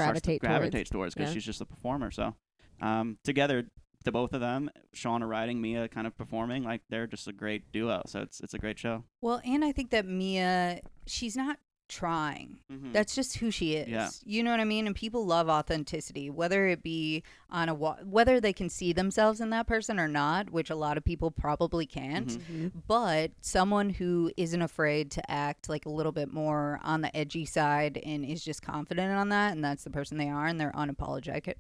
gravitates 0.41 0.89
towards 0.91 1.15
because 1.15 1.29
Yeah. 1.29 1.35
she's 1.35 1.45
just 1.45 1.61
a 1.61 1.67
performer. 1.67 2.11
So 2.11 2.35
um, 2.81 3.19
together, 3.25 3.65
the 4.05 4.13
both 4.13 4.33
of 4.33 4.41
them, 4.41 4.71
Shawna 4.95 5.29
writing, 5.29 5.61
Mia 5.61 5.89
kind 5.89 6.07
of 6.07 6.17
performing, 6.17 6.63
like 6.63 6.83
they're 6.91 7.07
just 7.07 7.27
a 7.29 7.33
great 7.33 7.73
duo. 7.73 8.03
So 8.07 8.21
it's 8.21 8.41
it's 8.41 8.55
a 8.55 8.59
great 8.59 8.79
show. 8.79 9.05
well 9.21 9.41
and 9.45 9.65
i 9.65 9.73
think 9.73 9.91
that 9.91 10.07
mia 10.07 10.81
she's 11.07 11.37
not 11.37 11.59
trying 11.89 12.59
Mm-hmm. 12.73 12.91
That's 12.93 13.15
just 13.15 13.37
who 13.39 13.53
she 13.53 13.75
is. 13.75 13.89
Yeah. 13.89 14.11
You 14.25 14.43
know 14.43 14.51
what 14.51 14.59
I 14.59 14.65
mean? 14.65 14.89
And 14.89 14.97
people 14.97 15.25
love 15.25 15.49
authenticity, 15.49 16.29
whether 16.31 16.67
it 16.67 16.83
be 16.83 17.23
on 17.49 17.69
a 17.69 17.75
wa- 17.75 17.99
whether 18.05 18.41
they 18.41 18.53
can 18.53 18.69
see 18.69 18.93
themselves 18.93 19.41
in 19.41 19.51
that 19.51 19.69
person 19.69 20.01
or 20.01 20.09
not, 20.09 20.51
which 20.51 20.69
a 20.69 20.75
lot 20.75 20.97
of 20.99 21.05
people 21.05 21.31
probably 21.31 21.87
can't. 21.87 22.27
Mhm. 22.27 22.73
But 22.89 23.31
someone 23.41 23.89
who 23.91 24.33
isn't 24.37 24.61
afraid 24.61 25.13
to 25.13 25.31
act 25.31 25.69
like 25.69 25.87
a 25.87 25.89
little 25.91 26.11
bit 26.11 26.33
more 26.33 26.81
on 26.83 27.03
the 27.03 27.17
edgy 27.17 27.45
side 27.47 27.99
and 28.05 28.25
is 28.25 28.43
just 28.45 28.63
confident 28.63 29.13
on 29.13 29.29
that, 29.29 29.53
and 29.53 29.65
that's 29.65 29.85
the 29.85 29.91
person 29.91 30.19
they 30.19 30.29
are, 30.29 30.47
and 30.47 30.59
they're 30.61 30.73
unapologetic 30.73 31.55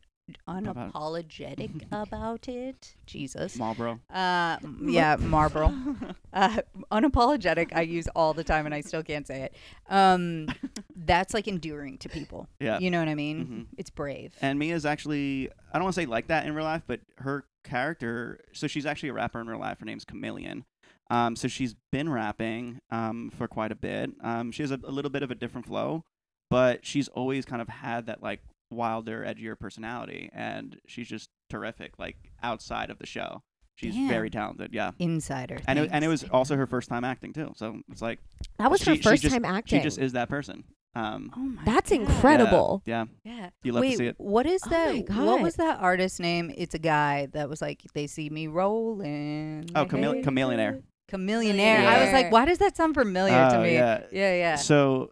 unapologetic 0.49 1.83
about 1.93 2.49
it. 2.49 2.95
Jesus. 3.07 3.57
Marlboro. 3.57 4.01
Uh, 4.13 4.57
yeah, 4.83 5.17
Marlboro. 5.17 5.75
Uh, 6.33 6.59
unapologetic. 6.93 7.73
I 7.75 7.83
use 7.83 8.09
all 8.15 8.35
the 8.35 8.45
time, 8.45 8.67
and 8.67 8.75
I 8.75 8.81
still 8.81 9.03
can't 9.03 9.27
say 9.27 9.43
it. 9.43 9.55
Um, 9.89 10.49
that's 10.95 11.35
like 11.35 11.49
endearing 11.49 11.99
to 11.99 12.09
people. 12.09 12.49
Yeah. 12.61 12.79
You 12.79 12.91
know 12.91 12.99
what 12.99 13.09
I 13.09 13.15
mean? 13.15 13.47
Mhm. 13.47 13.79
It's 13.79 13.91
brave. 13.91 14.35
And 14.41 14.59
Mia's 14.59 14.87
actually, 14.87 15.51
I 15.73 15.79
don't 15.79 15.85
want 15.85 15.95
to 15.95 16.01
say 16.03 16.07
like 16.07 16.29
that 16.29 16.47
in 16.47 16.55
real 16.55 16.65
life, 16.65 16.83
but 16.87 17.01
her 17.19 17.45
character, 17.65 18.41
so 18.53 18.67
she's 18.67 18.87
actually 18.87 19.11
a 19.11 19.15
rapper 19.15 19.41
in 19.41 19.47
real 19.47 19.61
life. 19.61 19.79
Her 19.81 19.87
name's 19.87 20.05
KaMillion. 20.05 20.65
Um, 21.09 21.37
so 21.37 21.47
she's 21.47 21.75
been 21.93 22.09
rapping 22.09 22.81
um, 22.91 23.31
for 23.37 23.47
quite 23.47 23.71
a 23.71 23.77
bit. 23.77 24.11
Um, 24.23 24.51
she 24.51 24.63
has 24.63 24.73
a, 24.73 24.81
a 24.83 24.91
little 24.91 25.11
bit 25.11 25.23
of 25.23 25.31
a 25.31 25.37
different 25.37 25.67
flow, 25.67 26.03
but 26.51 26.85
she's 26.85 27.07
always 27.09 27.45
kind 27.45 27.63
of 27.63 27.69
had 27.69 28.07
that 28.07 28.23
like 28.23 28.41
wilder, 28.71 29.25
edgier 29.25 29.59
personality, 29.59 30.31
and 30.33 30.79
she's 30.87 31.09
just 31.09 31.31
terrific. 31.51 31.99
Like 31.99 32.17
outside 32.43 32.91
of 32.91 32.99
the 32.99 33.07
show, 33.07 33.43
she's 33.77 33.95
Damn. 33.95 34.09
very 34.09 34.31
talented. 34.31 34.71
Yeah. 34.73 34.93
Insider. 34.99 35.59
And 35.67 35.79
it, 35.79 35.91
and 35.93 36.05
it 36.05 36.09
things. 36.09 36.23
was 36.25 36.31
also 36.31 36.57
her 36.57 36.67
first 36.67 36.89
time 36.89 37.05
acting 37.05 37.33
too. 37.33 37.53
So 37.57 37.81
it's 37.91 38.03
like 38.03 38.19
That 38.59 38.71
was 38.71 38.81
she- 38.83 38.91
her 38.91 38.97
first 39.03 39.23
just- 39.23 39.33
time 39.35 39.45
acting. 39.45 39.79
she 39.81 39.83
just 39.83 39.99
is 39.99 40.13
that 40.13 40.29
person. 40.29 40.65
Um, 40.95 41.31
Oh 41.37 41.41
my 41.41 41.63
That's 41.67 41.91
God. 41.91 42.01
incredible. 42.01 42.83
Yeah. 42.87 43.05
Yeah. 43.23 43.51
You 43.63 43.73
love 43.73 43.85
to 43.85 43.97
see 43.97 44.07
it. 44.07 44.15
what 44.19 44.47
is 44.47 44.63
Oh 44.67 44.71
that? 44.71 45.09
my 45.11 45.25
What 45.25 45.43
was 45.43 45.57
that 45.57 45.79
artist 45.81 46.21
name? 46.21 46.51
It's 46.57 46.75
a 46.75 46.79
guy 46.79 47.27
that 47.33 47.51
was 47.51 47.61
like, 47.61 47.83
they 47.93 48.07
see 48.07 48.31
me 48.31 48.47
rolling. 48.47 49.69
Oh, 49.75 49.85
they 49.85 49.91
Chamele- 49.91 50.15
hate 50.15 50.25
Chamillionaire. 50.25 50.77
it." 50.79 50.85
Chamillionaire. 51.13 51.85
I 51.87 52.03
was 52.03 52.13
like, 52.15 52.33
why 52.33 52.47
does 52.47 52.59
that 52.59 52.77
sound 52.77 52.95
familiar 52.95 53.33
to 53.51 53.59
Oh, 53.59 53.63
me? 53.63 53.75
yeah. 53.75 54.05
yeah, 54.11 54.35
yeah. 54.35 54.55
So 54.57 55.11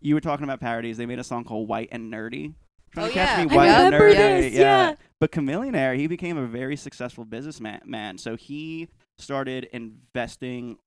you 0.00 0.14
were 0.14 0.20
talking 0.20 0.44
about 0.44 0.60
parodies. 0.60 0.96
They 0.98 1.06
made 1.06 1.18
a 1.18 1.24
song 1.24 1.42
called 1.44 1.68
White 1.68 1.88
and 1.90 2.12
Nerdy. 2.12 2.54
Trying 2.94 3.04
Oh, 3.06 3.08
to 3.08 3.14
catch 3.14 3.38
yeah. 3.38 3.44
me, 3.44 3.52
I 3.52 3.56
White 3.56 3.68
and 3.68 3.84
remember 3.94 4.14
this, 4.14 4.52
yeah. 4.54 4.94
But 5.20 5.32
Chamillionaire, 5.32 5.96
he 5.96 6.06
became 6.06 6.36
a 6.38 6.46
very 6.46 6.76
successful 6.76 7.24
businessman. 7.24 7.80
Man. 7.84 8.18
So 8.18 8.36
he 8.36 8.88
started 9.18 9.68
investing 9.72 10.78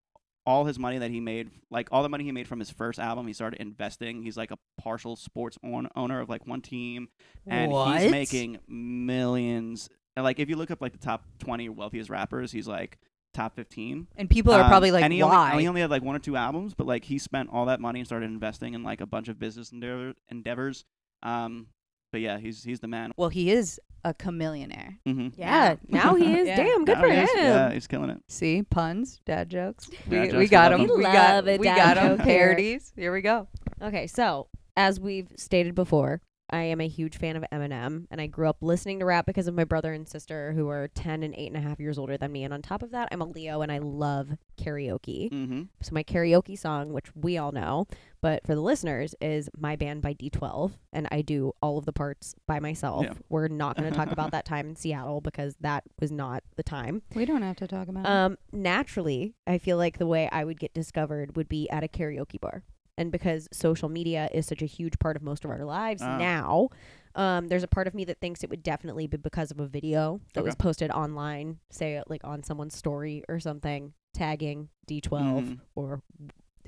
all 0.46 0.64
his 0.66 0.80
money 0.80 0.98
that 0.98 1.12
he 1.12 1.20
made, 1.20 1.50
like 1.70 1.90
all 1.92 2.02
the 2.04 2.10
money 2.10 2.24
he 2.24 2.32
made 2.32 2.48
from 2.48 2.60
his 2.60 2.70
first 2.72 3.00
album, 3.00 3.28
he 3.28 3.34
started 3.34 3.60
investing. 3.60 4.24
He's 4.24 4.38
like 4.38 4.52
a 4.52 4.58
partial 4.78 5.16
sports 5.18 5.58
own- 5.64 5.90
owner 5.96 6.22
of 6.22 6.30
like 6.30 6.48
one 6.48 6.62
team, 6.62 7.10
and 7.46 7.72
What? 7.72 8.00
he's 8.02 8.10
making 8.12 8.60
millions. 8.68 9.90
And, 10.16 10.24
Like 10.24 10.40
if 10.40 10.50
you 10.50 10.56
look 10.56 10.72
up 10.72 10.82
like 10.82 10.94
the 10.94 10.98
top 11.00 11.26
twenty 11.40 11.68
wealthiest 11.70 12.10
rappers, 12.10 12.52
he's 12.52 12.68
like 12.68 12.98
top 13.34 13.56
fifteen. 13.56 14.08
and 14.16 14.30
people 14.30 14.54
are 14.54 14.62
Um, 14.64 14.70
probably 14.70 14.92
like, 14.92 15.04
and 15.04 15.12
he 15.14 15.22
why? 15.22 15.52
Only, 15.52 15.64
he 15.64 15.68
only 15.70 15.82
had 15.82 15.90
like 15.90 16.02
one 16.04 16.16
or 16.16 16.20
two 16.20 16.36
albums, 16.38 16.74
but 16.74 16.88
like 16.88 17.04
he 17.06 17.18
spent 17.18 17.50
all 17.52 17.66
that 17.66 17.80
money 17.82 18.00
and 18.00 18.08
started 18.08 18.28
investing 18.28 18.74
in 18.74 18.84
like 18.84 19.02
a 19.02 19.06
bunch 19.06 19.28
of 19.28 19.38
business 19.40 19.72
endeavor, 19.72 20.14
endeavors. 20.30 20.86
Um, 21.24 21.68
but 22.12 22.22
yeah, 22.22 22.38
he's 22.38 22.64
he's 22.64 22.80
the 22.80 22.88
man. 22.88 23.12
well, 23.18 23.30
he 23.30 23.52
is 23.52 23.80
a 24.04 24.14
Chamillionaire. 24.14 24.98
Mm-hmm. 25.08 25.30
Yeah, 25.40 25.76
now 25.88 26.16
he 26.16 26.34
is. 26.34 26.48
Yeah. 26.48 26.56
Damn, 26.56 26.86
good 26.86 26.98
for 26.98 27.08
him. 27.10 27.28
Yeah, 27.36 27.72
he's 27.74 27.88
killing 27.88 28.10
it. 28.10 28.20
See, 28.30 28.64
puns, 28.64 29.20
dad 29.26 29.50
jokes. 29.50 29.88
Dad 29.88 30.00
we, 30.10 30.18
jokes, 30.20 30.34
we 30.34 30.40
we 30.40 30.48
got 30.48 30.72
love 30.72 30.80
them. 30.80 30.88
them. 30.88 30.98
We 30.98 30.98
We 30.98 31.04
got 31.04 31.36
love 31.36 31.48
a 31.48 31.58
we 31.58 31.64
dad 31.68 31.76
got 31.78 31.94
them. 31.96 32.18
joke 32.18 32.26
here. 32.26 32.38
Parodies. 32.48 32.94
Here 32.96 33.12
we 33.14 33.22
go. 33.22 33.48
Okay, 33.82 34.08
so 34.08 34.48
as 34.78 35.00
we've 35.00 35.28
stated 35.36 35.76
before, 35.76 36.22
I 36.50 36.64
am 36.64 36.80
a 36.80 36.88
huge 36.88 37.18
fan 37.18 37.36
of 37.36 37.44
Eminem, 37.52 38.08
and 38.10 38.22
I 38.22 38.28
grew 38.28 38.48
up 38.48 38.58
listening 38.62 39.00
to 39.00 39.06
rap 39.06 39.26
because 39.26 39.48
of 39.48 39.56
my 39.56 39.66
brother 39.66 39.94
and 39.94 40.08
sister, 40.08 40.54
who 40.54 40.70
are 40.70 40.88
ten 40.88 41.24
and 41.24 41.36
eight 41.36 41.48
and 41.48 41.58
a 41.58 41.68
half 41.68 41.80
years 41.80 41.98
older 41.98 42.18
than 42.18 42.32
me. 42.32 42.44
And 42.44 42.54
on 42.54 42.62
top 42.62 42.84
of 42.84 42.92
that, 42.92 43.10
I'm 43.12 43.22
a 43.22 43.26
Leo, 43.26 43.62
and 43.62 43.72
I 43.72 43.80
love 43.80 44.38
karaoke. 44.58 45.30
Mm-hmm. 45.32 45.64
So 45.82 45.94
my 45.94 46.04
karaoke 46.04 46.58
song, 46.58 46.94
which 46.94 47.14
we 47.16 47.38
all 47.38 47.52
know, 47.52 47.88
but 48.22 48.46
for 48.46 48.56
the 48.56 48.62
listeners, 48.62 49.14
is 49.20 49.50
"My 49.58 49.76
Band" 49.76 50.02
by 50.02 50.14
D12, 50.14 50.72
and 50.94 51.08
I 51.12 51.22
do 51.22 51.54
all 51.62 51.78
of 51.78 51.86
the 51.86 51.94
parts 51.94 52.34
by 52.48 52.60
myself. 52.60 53.06
Yeah. 53.06 53.14
We're 53.30 53.50
not 53.50 53.76
going 53.76 53.90
to 53.90 53.96
talk 53.96 54.12
about 54.12 54.32
that 54.32 54.46
time 54.46 54.70
in 54.70 54.76
Seattle 54.76 55.22
because 55.22 55.56
that 55.60 55.84
was 56.00 56.12
not 56.12 56.44
the 56.56 56.64
time. 56.64 57.02
We 57.14 57.26
don't 57.26 57.42
have 57.42 57.58
to 57.58 57.68
talk 57.68 57.88
about 57.90 58.06
it. 58.06 58.10
Um, 58.10 58.38
naturally, 58.52 59.34
I 59.46 59.58
feel 59.58 59.78
like 59.78 59.98
the 59.98 60.08
way 60.08 60.30
I 60.32 60.46
would 60.46 60.60
get 60.60 60.74
discovered 60.74 61.36
would 61.36 61.50
be 61.50 61.70
at 61.70 61.84
a 61.84 61.88
karaoke 61.88 62.40
bar. 62.40 62.64
And 62.98 63.12
because 63.12 63.48
social 63.52 63.90
media 63.90 64.28
is 64.34 64.46
such 64.48 64.62
a 64.62 64.66
huge 64.66 64.98
part 65.00 65.16
of 65.16 65.22
most 65.22 65.46
of 65.46 65.52
our 65.52 65.64
lives 65.64 66.02
Ah. 66.02 66.18
now, 66.18 66.70
um, 67.16 67.48
there's 67.48 67.64
a 67.64 67.68
part 67.68 67.88
of 67.88 67.94
me 67.94 68.06
that 68.06 68.20
thinks 68.20 68.44
it 68.44 68.50
would 68.50 68.64
definitely 68.64 69.06
be 69.08 69.18
because 69.18 69.52
of 69.52 69.60
a 69.60 69.68
video 69.68 70.20
that 70.34 70.44
was 70.44 70.56
posted 70.56 70.90
online, 70.92 71.60
say 71.70 72.02
like 72.08 72.22
on 72.24 72.44
someone's 72.44 72.76
story 72.76 73.24
or 73.30 73.40
something, 73.40 73.94
tagging 74.14 74.70
D12 74.88 75.44
Mhm. 75.44 75.60
or 75.76 76.02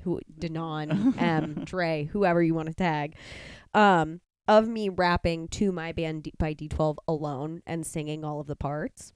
who 0.02 0.20
Denon, 0.38 1.14
M, 1.18 1.64
Dre, 1.64 2.04
whoever 2.04 2.42
you 2.42 2.54
want 2.54 2.68
to 2.68 2.74
tag, 2.74 3.16
um, 3.74 4.20
of 4.48 4.68
me 4.68 4.88
rapping 4.88 5.46
to 5.48 5.70
my 5.72 5.92
band 5.92 6.24
D- 6.24 6.32
by 6.38 6.54
D12 6.54 6.98
alone 7.06 7.62
and 7.66 7.86
singing 7.86 8.24
all 8.24 8.40
of 8.40 8.46
the 8.46 8.56
parts. 8.56 9.12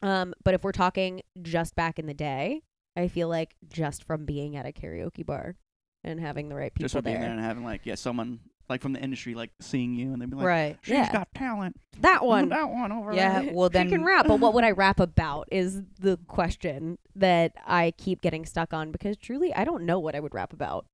Um, 0.00 0.32
but 0.44 0.54
if 0.54 0.64
we're 0.64 0.72
talking 0.72 1.22
just 1.42 1.74
back 1.74 1.98
in 1.98 2.06
the 2.06 2.14
day, 2.14 2.62
I 2.96 3.08
feel 3.08 3.28
like 3.28 3.54
just 3.68 4.04
from 4.04 4.24
being 4.24 4.56
at 4.56 4.66
a 4.66 4.72
karaoke 4.72 5.24
bar 5.24 5.56
and 6.04 6.20
having 6.20 6.48
the 6.48 6.54
right 6.54 6.72
people 6.74 6.84
Just 6.84 6.94
for 6.94 7.02
being 7.02 7.14
there, 7.16 7.24
there 7.28 7.32
and 7.32 7.40
having 7.40 7.64
like 7.64 7.82
yeah 7.84 7.94
someone 7.94 8.40
like 8.68 8.80
from 8.80 8.92
the 8.92 9.00
industry 9.00 9.34
like 9.34 9.50
seeing 9.60 9.94
you 9.94 10.12
and 10.12 10.22
they'd 10.22 10.30
be 10.30 10.36
like, 10.36 10.46
right. 10.46 10.78
she's 10.82 10.94
Yeah. 10.94 11.12
got 11.12 11.28
talent. 11.34 11.76
that 12.00 12.24
one. 12.24 12.48
that 12.50 12.70
one 12.70 12.90
over 12.92 13.12
Yeah. 13.12 13.42
there. 13.42 13.52
Well, 13.52 13.68
she 13.70 13.72
then 13.74 13.88
can 13.90 14.04
rap, 14.04 14.26
but 14.26 14.40
what 14.40 14.54
would 14.54 14.64
I 14.64 14.70
rap 14.84 14.98
about 15.00 15.48
is 15.52 15.82
the 16.00 16.16
question 16.28 16.98
that 17.16 17.52
I 17.66 17.92
keep 17.98 18.20
getting 18.22 18.46
stuck 18.46 18.72
on 18.72 18.90
because 18.92 19.16
truly 19.16 19.52
I 19.54 19.64
don't 19.64 19.84
know 19.84 19.98
what 19.98 20.14
I 20.14 20.20
would 20.20 20.32
rap 20.34 20.52
about. 20.52 20.86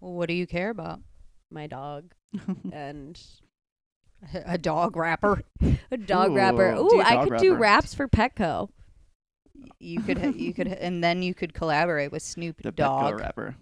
Well, 0.00 0.12
what 0.12 0.28
do 0.28 0.34
you 0.34 0.46
care 0.46 0.70
about? 0.70 1.00
My 1.50 1.66
dog 1.66 2.12
and 2.72 3.18
A 4.44 4.58
dog 4.58 4.96
rapper. 4.96 5.42
a 5.90 5.96
dog 5.96 6.34
rapper. 6.34 6.72
Ooh, 6.74 6.94
Ooh, 6.96 7.00
I 7.00 7.14
dog 7.14 7.28
could 7.28 7.38
do 7.40 7.54
raps 7.54 7.94
for 7.94 8.08
Petco. 8.08 8.68
You 9.78 10.00
could. 10.00 10.34
You 10.38 10.52
could. 10.52 10.66
And 10.68 11.02
then 11.02 11.22
you 11.22 11.32
could 11.34 11.54
collaborate 11.54 12.10
with 12.12 12.22
Snoop 12.22 12.60
the 12.62 12.72
Petco 12.72 12.76
Dogg. 12.76 13.20
rapper. 13.20 13.56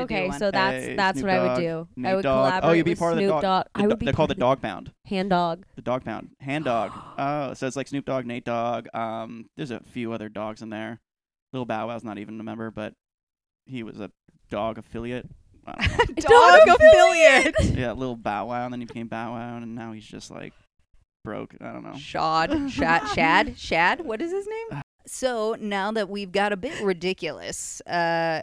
To 0.00 0.06
do 0.06 0.14
Okay, 0.14 0.28
one. 0.28 0.38
so 0.38 0.50
that's 0.50 0.84
Hey, 0.86 0.96
that's 0.96 1.18
Snoop 1.20 1.30
what 1.30 1.34
I 1.34 1.42
would 1.42 1.48
Dogg, 1.48 1.58
do. 1.58 1.88
I 1.96 2.00
Nate 2.00 2.16
would 2.16 2.22
Dogg. 2.22 2.38
Oh, 2.46 2.48
collaborate 2.50 2.76
you'd 2.78 2.84
be 2.84 2.90
with 2.92 2.98
part 2.98 3.12
of 3.12 3.16
the 3.18 3.22
Snoop 3.22 3.30
dog- 3.32 3.42
Dogg. 3.42 3.64
The 3.64 3.70
I 3.78 3.82
do- 3.82 3.88
would 3.88 3.98
be 3.98 4.04
they're 4.06 4.12
called 4.14 4.30
the 4.30 4.34
Dog 4.34 4.62
Pound. 4.62 4.92
hand 5.06 5.30
dog. 5.30 5.64
The 5.76 5.82
Dog 5.82 6.04
Pound. 6.04 6.30
Hand 6.40 6.64
Dog. 6.64 6.92
Oh, 7.18 7.54
so 7.54 7.66
it's 7.66 7.76
like 7.76 7.88
Snoop 7.88 8.04
Dogg, 8.04 8.26
Nate 8.26 8.44
Dogg. 8.44 8.86
Um, 8.94 9.46
there's 9.56 9.70
a 9.70 9.80
few 9.80 10.12
other 10.12 10.28
dogs 10.28 10.62
in 10.62 10.70
there. 10.70 11.00
Little 11.52 11.66
Bow 11.66 11.88
Wow's 11.88 12.04
not 12.04 12.18
even 12.18 12.38
a 12.40 12.44
member, 12.44 12.70
but 12.70 12.92
he 13.66 13.82
was 13.82 13.98
a 14.00 14.10
dog 14.50 14.78
affiliate. 14.78 15.26
I 15.66 15.86
don't 15.86 16.16
know. 16.30 16.64
dog 16.66 16.68
affiliate. 16.80 17.54
yeah, 17.76 17.92
little 17.92 18.16
Bow 18.16 18.46
Wow, 18.46 18.64
and 18.64 18.72
then 18.72 18.80
he 18.80 18.86
became 18.86 19.08
Bow 19.08 19.32
Wow, 19.32 19.56
and 19.56 19.74
now 19.74 19.92
he's 19.92 20.06
just 20.06 20.30
like 20.30 20.52
broke. 21.24 21.54
I 21.60 21.72
don't 21.72 21.82
know. 21.84 21.96
Shad, 21.96 22.50
Shad, 22.70 23.06
Shad, 23.08 23.58
Shad. 23.58 24.00
What 24.04 24.22
is 24.22 24.30
his 24.30 24.46
name? 24.46 24.82
So 25.08 25.56
now 25.58 25.90
that 25.92 26.08
we've 26.08 26.32
got 26.32 26.52
a 26.52 26.56
bit 26.56 26.82
ridiculous, 26.82 27.80
uh, 27.86 27.90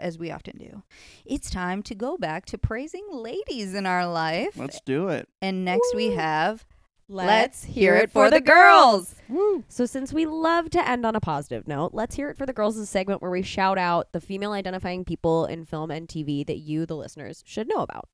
as 0.02 0.18
we 0.18 0.32
often 0.32 0.58
do, 0.58 0.84
it's 1.26 1.50
time 1.50 1.84
to 1.84 1.96
go 1.96 2.18
back 2.18 2.46
to 2.48 2.58
praising 2.58 3.06
ladies 3.12 3.74
in 3.74 3.86
our 3.86 4.08
life. 4.08 4.58
Let's 4.58 4.82
do 4.82 5.10
it. 5.10 5.30
and 5.42 5.64
next 5.64 5.94
we 5.96 6.12
have 6.12 6.66
Let's 7.08 7.64
hear 7.64 7.96
it 7.96 8.10
for 8.10 8.32
the 8.32 8.42
girls. 8.42 9.14
Woo. 9.30 9.64
So 9.68 9.86
since 9.86 10.12
we 10.12 10.26
love 10.26 10.72
to 10.72 10.88
end 10.88 11.06
on 11.06 11.16
a 11.16 11.20
positive 11.20 11.68
note, 11.68 11.94
let's 11.94 12.16
hear 12.16 12.30
it 12.30 12.38
for 12.38 12.48
the 12.48 12.54
girls 12.54 12.78
is 12.78 12.84
a 12.84 12.88
segment 12.88 13.22
where 13.22 13.30
we 13.30 13.44
shout 13.44 13.78
out 13.78 14.12
the 14.12 14.20
female 14.20 14.54
identifying 14.54 15.06
people 15.06 15.46
in 15.46 15.66
film 15.66 15.92
and 15.92 16.08
TV 16.08 16.46
that 16.48 16.58
you, 16.58 16.88
the 16.88 16.96
listeners, 16.96 17.44
should 17.46 17.68
know 17.68 17.84
about. 17.84 18.10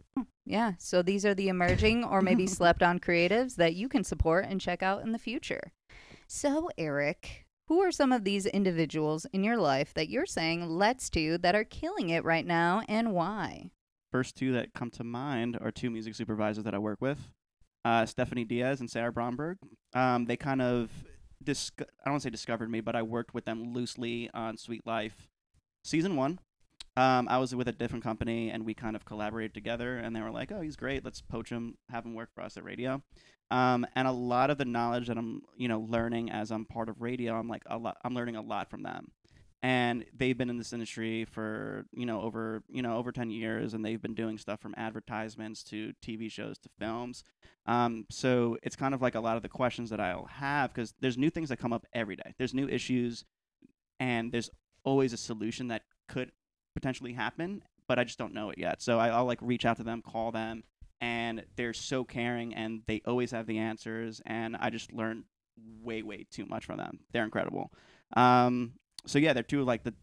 Yeah, 0.46 0.74
so 0.78 1.02
these 1.02 1.26
are 1.26 1.34
the 1.34 1.48
emerging 1.48 2.04
or 2.04 2.22
maybe 2.22 2.48
slept 2.48 2.84
on 2.84 3.00
creatives 3.00 3.56
that 3.56 3.76
you 3.76 3.88
can 3.88 4.04
support 4.04 4.46
and 4.50 4.60
check 4.60 4.84
out 4.84 5.04
in 5.04 5.14
the 5.14 5.20
future. 5.20 5.72
So, 6.28 6.70
Eric, 6.78 7.46
who 7.72 7.80
are 7.80 7.92
some 7.94 8.12
of 8.12 8.26
these 8.26 8.46
individuals 8.48 9.26
in 9.32 9.46
your 9.46 9.56
life 9.56 9.94
that 9.94 10.10
you're 10.10 10.26
saying 10.26 10.68
let's 10.68 11.10
to 11.10 11.38
that 11.38 11.56
are 11.56 11.64
killing 11.64 12.10
it 12.10 12.22
right 12.26 12.46
now 12.46 12.82
and 12.90 13.14
why? 13.14 13.72
First 14.12 14.36
two 14.36 14.52
that 14.52 14.74
come 14.74 14.90
to 14.92 15.06
mind 15.06 15.58
are 15.62 15.72
two 15.72 15.90
music 15.90 16.14
supervisors 16.16 16.66
that 16.66 16.74
I 16.74 16.80
work 16.80 17.00
with, 17.00 17.32
uh, 17.86 18.06
Stephanie 18.06 18.44
Diaz 18.44 18.82
and 18.82 18.90
Sarah 18.90 19.14
Bromberg. 19.14 19.58
Um, 19.94 20.26
they 20.26 20.36
kind 20.36 20.62
of, 20.62 20.92
dis- 21.42 21.72
I 21.80 21.86
don't 22.04 22.12
want 22.16 22.24
to 22.24 22.28
say 22.28 22.30
discovered 22.30 22.70
me, 22.70 22.82
but 22.82 22.94
I 22.94 23.04
worked 23.04 23.34
with 23.34 23.46
them 23.46 23.74
loosely 23.74 24.30
on 24.34 24.58
Sweet 24.58 24.86
Life 24.86 25.30
season 25.86 26.18
one. 26.18 26.40
Um, 26.98 27.30
I 27.30 27.38
was 27.38 27.56
with 27.56 27.70
a 27.70 27.72
different 27.72 28.04
company 28.04 28.50
and 28.50 28.66
we 28.66 28.74
kind 28.74 28.98
of 28.98 29.06
collaborated 29.06 29.54
together, 29.54 29.96
and 29.96 30.14
they 30.14 30.20
were 30.20 30.30
like, 30.30 30.52
"Oh, 30.52 30.60
he's 30.60 30.76
great. 30.76 31.06
Let's 31.06 31.22
poach 31.22 31.48
him, 31.48 31.76
have 31.90 32.04
him 32.06 32.16
work 32.16 32.32
for 32.36 32.42
us 32.42 32.58
at 32.58 32.66
Raedio." 32.66 33.02
Um, 33.52 33.86
and 33.96 34.08
a 34.08 34.12
lot 34.12 34.50
of 34.50 34.58
the 34.58 34.66
knowledge 34.66 35.08
that 35.08 35.18
I'm, 35.18 35.42
you 35.58 35.68
know, 35.68 35.82
learning 35.82 36.32
as 36.32 36.52
I'm 36.52 36.66
part 36.66 36.88
of 36.88 37.00
Raedio, 37.00 37.34
I'm 37.34 37.50
like 37.50 37.64
a 37.66 37.78
lot. 37.78 37.98
I'm 38.04 38.16
learning 38.16 38.38
a 38.38 38.42
lot 38.42 38.70
from 38.70 38.82
them, 38.82 39.12
and 39.62 40.06
they've 40.18 40.38
been 40.38 40.50
in 40.50 40.58
this 40.58 40.74
industry 40.74 41.26
for 41.26 41.86
you 41.92 42.06
know 42.06 42.22
over 42.22 42.64
you 42.70 42.82
know 42.82 42.96
over 42.96 43.12
10 43.12 43.30
years 43.30 43.74
and 43.74 43.86
they've 43.86 44.02
been 44.02 44.16
doing 44.16 44.38
stuff 44.38 44.60
from 44.60 44.74
advertisements 44.78 45.64
to 45.64 45.94
tv 46.04 46.32
shows 46.32 46.58
to 46.60 46.70
films. 46.80 47.24
Um, 47.68 48.06
so 48.10 48.58
it's 48.64 48.76
kind 48.76 48.96
of 48.96 49.02
like 49.02 49.16
a 49.16 49.20
lot 49.20 49.36
of 49.38 49.44
the 49.44 49.50
questions 49.50 49.90
that 49.92 50.00
i'll 50.00 50.26
have 50.26 50.74
because 50.74 50.94
there's 51.00 51.18
new 51.18 51.30
things 51.30 51.50
that 51.50 51.58
come 51.58 51.74
up 51.74 51.86
every 51.94 52.16
day. 52.16 52.34
There's 52.38 52.54
new 52.54 52.68
issues 52.68 53.26
and 54.00 54.32
there's 54.32 54.50
always 54.84 55.14
a 55.14 55.18
solution 55.18 55.68
that 55.68 55.84
could 56.08 56.32
potentially 56.74 57.14
happen 57.14 57.62
but 57.88 58.00
i 58.00 58.04
just 58.06 58.18
don't 58.18 58.34
know 58.34 58.50
it 58.50 58.58
yet. 58.58 58.82
So 58.82 58.98
I, 58.98 59.10
i'll 59.10 59.26
like 59.26 59.40
reach 59.42 59.66
out 59.66 59.78
to 59.78 59.84
them 59.84 60.02
call 60.02 60.32
them 60.32 60.64
and 61.02 61.44
they're 61.58 61.74
so 61.74 62.04
caring 62.04 62.54
and 62.54 62.84
they 62.88 63.02
always 63.06 63.32
have 63.32 63.48
the 63.48 63.58
answers 63.58 64.22
and 64.26 64.56
i 64.58 64.70
just 64.70 64.94
learned 64.94 65.24
way 65.84 66.02
way 66.02 66.26
too 66.32 66.46
much 66.46 66.66
from 66.66 66.78
them 66.78 67.00
they're 67.12 67.26
incredible 67.26 67.72
um, 68.16 68.74
so 69.06 69.20
yeah, 69.20 69.34
they're 69.34 69.44
two 69.44 69.62
of 69.62 69.68
like 69.68 69.84
the 69.84 69.94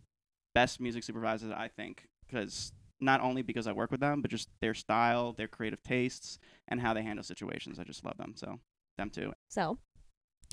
best 0.55 0.81
music 0.81 1.05
supervisors 1.05 1.53
I 1.53 1.69
think 1.69 2.09
because 2.27 2.73
not 3.01 3.21
only 3.21 3.43
because 3.43 3.67
I 3.67 3.73
work 3.73 3.91
with 3.91 4.01
them, 4.01 4.23
but 4.23 4.31
just 4.31 4.49
their 4.61 4.75
style, 4.75 5.33
their 5.33 5.49
creative 5.49 5.83
tastes, 5.83 6.39
and 6.67 6.81
how 6.81 6.95
they 6.95 7.03
handle 7.03 7.23
situations. 7.23 7.79
I 7.79 7.85
just 7.85 8.05
love 8.05 8.17
them. 8.17 8.35
So 8.37 8.59
them 8.97 9.11
too. 9.11 9.33
So, 9.49 9.79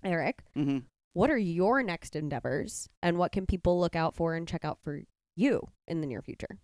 Eric, 0.03 0.43
hmm 0.53 0.79
what 1.13 1.29
are 1.29 1.37
your 1.37 1.81
next 1.81 2.13
endeavors 2.13 2.89
and 3.01 3.17
what 3.17 3.31
can 3.31 3.45
people 3.45 3.79
look 3.79 3.95
out 3.95 4.15
for 4.15 4.35
and 4.35 4.45
check 4.45 4.65
out 4.65 4.79
for 4.83 5.01
you 5.37 5.61
in 5.87 6.01
the 6.01 6.07
near 6.07 6.21
future? 6.21 6.59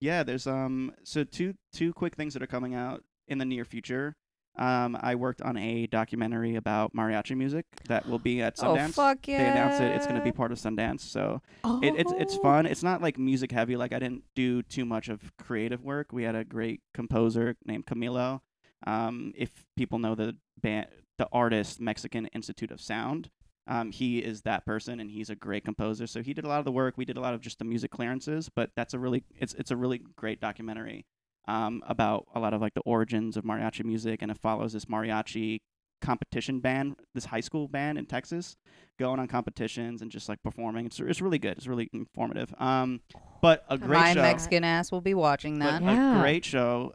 Yeah, 0.00 0.22
there's 0.22 0.46
um 0.46 0.92
so 1.02 1.24
two 1.24 1.54
two 1.72 1.92
quick 1.92 2.14
things 2.14 2.32
that 2.34 2.42
are 2.42 2.46
coming 2.46 2.74
out 2.74 3.02
in 3.28 3.38
the 3.38 3.44
near 3.44 3.64
future. 3.64 4.14
Um, 4.56 4.98
I 5.00 5.14
worked 5.14 5.40
on 5.40 5.56
a 5.56 5.86
documentary 5.86 6.56
about 6.56 6.92
mariachi 6.92 7.36
music 7.36 7.64
that 7.86 8.08
will 8.08 8.18
be 8.18 8.42
at 8.42 8.56
Sundance. 8.56 8.88
Oh, 8.88 8.92
fuck 8.92 9.28
yeah. 9.28 9.38
They 9.38 9.50
announced 9.50 9.80
it. 9.80 9.94
It's 9.94 10.06
going 10.06 10.18
to 10.18 10.24
be 10.24 10.32
part 10.32 10.50
of 10.50 10.58
Sundance. 10.58 11.02
So 11.02 11.40
it, 11.80 11.94
it's 11.96 12.12
it's 12.18 12.36
fun. 12.38 12.66
It's 12.66 12.82
not 12.82 13.00
like 13.00 13.18
music 13.18 13.52
heavy. 13.52 13.76
Like 13.76 13.92
I 13.92 14.00
didn't 14.00 14.24
do 14.34 14.62
too 14.62 14.84
much 14.84 15.08
of 15.08 15.32
creative 15.38 15.84
work. 15.84 16.08
We 16.12 16.24
had 16.24 16.34
a 16.34 16.42
great 16.44 16.80
composer 16.92 17.54
named 17.64 17.86
Camilo. 17.86 18.40
Um, 18.84 19.32
if 19.36 19.64
people 19.76 20.00
know 20.00 20.16
the 20.16 20.36
band, 20.60 20.88
the 21.18 21.28
artist 21.32 21.80
Mexican 21.80 22.26
Institute 22.26 22.72
of 22.72 22.80
Sound, 22.80 23.30
Um, 23.68 23.92
he 23.92 24.18
is 24.18 24.42
that 24.42 24.64
person, 24.64 24.98
and 24.98 25.10
he's 25.10 25.30
a 25.30 25.36
great 25.36 25.64
composer. 25.64 26.06
So 26.08 26.22
he 26.22 26.32
did 26.34 26.44
a 26.44 26.48
lot 26.48 26.58
of 26.58 26.64
the 26.64 26.72
work. 26.72 26.96
We 26.96 27.04
did 27.04 27.16
a 27.16 27.20
lot 27.20 27.34
of 27.34 27.40
just 27.40 27.58
the 27.60 27.64
music 27.64 27.90
clearances, 27.92 28.48
but 28.48 28.70
that's 28.74 28.94
a 28.94 28.98
really 28.98 29.22
it's 29.38 29.54
it's 29.54 29.70
a 29.70 29.76
really 29.76 30.00
great 30.16 30.40
documentary 30.40 31.06
um, 31.48 31.82
about 31.88 32.26
a 32.34 32.38
lot 32.40 32.54
of 32.54 32.60
like 32.60 32.74
the 32.74 32.82
origins 32.82 33.36
of 33.36 33.42
mariachi 33.44 33.84
music, 33.84 34.22
and 34.22 34.30
it 34.30 34.38
follows 34.38 34.72
this 34.72 34.84
mariachi 34.84 35.60
competition 36.00 36.60
band, 36.60 36.94
this 37.14 37.24
high 37.24 37.40
school 37.40 37.66
band 37.66 37.98
in 37.98 38.06
Texas, 38.06 38.56
going 39.00 39.18
on 39.18 39.26
competitions 39.26 40.00
and 40.02 40.10
just 40.12 40.28
like 40.28 40.40
performing. 40.44 40.86
It's 40.86 41.00
it's 41.00 41.20
really 41.20 41.38
good. 41.40 41.56
It's 41.56 41.66
really 41.66 41.88
informative. 41.92 42.54
Um, 42.58 43.00
but 43.42 43.64
a 43.68 43.76
great 43.78 43.98
My 43.98 44.14
show. 44.14 44.22
Mexican 44.22 44.62
ass 44.62 44.92
will 44.92 45.00
be 45.00 45.14
watching 45.14 45.58
but 45.58 45.80
that. 45.80 45.82
Yeah. 45.82 46.18
a 46.18 46.22
great 46.22 46.44
show 46.44 46.92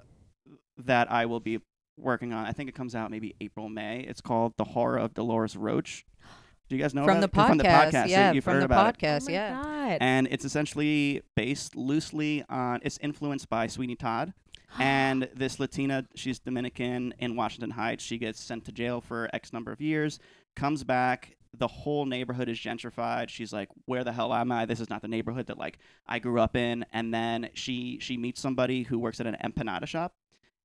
that 0.77 1.11
I 1.11 1.25
will 1.25 1.39
be 1.41 1.59
working 1.97 2.31
on. 2.33 2.45
I 2.45 2.51
think 2.53 2.69
it 2.69 2.75
comes 2.75 2.95
out 2.95 3.11
maybe 3.11 3.35
April 3.41 3.69
May. 3.69 4.01
It's 4.01 4.21
called 4.21 4.53
The 4.57 4.63
Horror 4.63 4.97
of 4.97 5.13
Dolores 5.13 5.55
Roach. 5.57 6.05
Do 6.69 6.75
you 6.77 6.81
guys 6.81 6.93
know 6.93 7.03
from 7.03 7.19
the 7.19 7.25
it? 7.25 7.31
podcast, 7.33 7.47
From 7.49 7.57
the 7.57 7.63
podcast, 7.65 8.07
yeah, 8.07 8.31
you've 8.31 8.43
from 8.43 8.53
heard 8.53 8.61
the 8.61 8.65
about 8.65 8.95
it. 8.95 8.97
podcast, 8.99 9.25
oh 9.29 9.33
yeah. 9.33 9.61
God. 9.61 9.97
And 9.99 10.27
it's 10.31 10.45
essentially 10.45 11.21
based 11.35 11.75
loosely 11.75 12.43
on. 12.49 12.79
It's 12.83 12.97
influenced 13.01 13.49
by 13.49 13.67
Sweeney 13.67 13.95
Todd. 13.95 14.33
And 14.79 15.29
this 15.35 15.59
Latina, 15.59 16.05
she's 16.15 16.39
Dominican 16.39 17.13
in 17.19 17.35
Washington 17.35 17.71
Heights. 17.71 18.03
She 18.03 18.17
gets 18.17 18.41
sent 18.41 18.65
to 18.65 18.71
jail 18.71 19.01
for 19.01 19.29
X 19.33 19.53
number 19.53 19.71
of 19.71 19.81
years, 19.81 20.19
comes 20.55 20.83
back. 20.83 21.35
The 21.55 21.67
whole 21.67 22.05
neighborhood 22.05 22.49
is 22.49 22.57
gentrified. 22.57 23.29
She's 23.29 23.53
like, 23.53 23.69
"Where 23.85 24.03
the 24.03 24.11
hell 24.11 24.33
am 24.33 24.51
I? 24.51 24.65
This 24.65 24.79
is 24.79 24.89
not 24.89 25.03
the 25.03 25.07
neighborhood 25.07 25.47
that 25.47 25.57
like 25.57 25.77
I 26.07 26.17
grew 26.19 26.39
up 26.39 26.55
in." 26.55 26.85
And 26.91 27.13
then 27.13 27.49
she 27.53 27.99
she 28.01 28.17
meets 28.17 28.41
somebody 28.41 28.83
who 28.83 28.97
works 28.97 29.19
at 29.19 29.27
an 29.27 29.37
empanada 29.43 29.85
shop, 29.87 30.15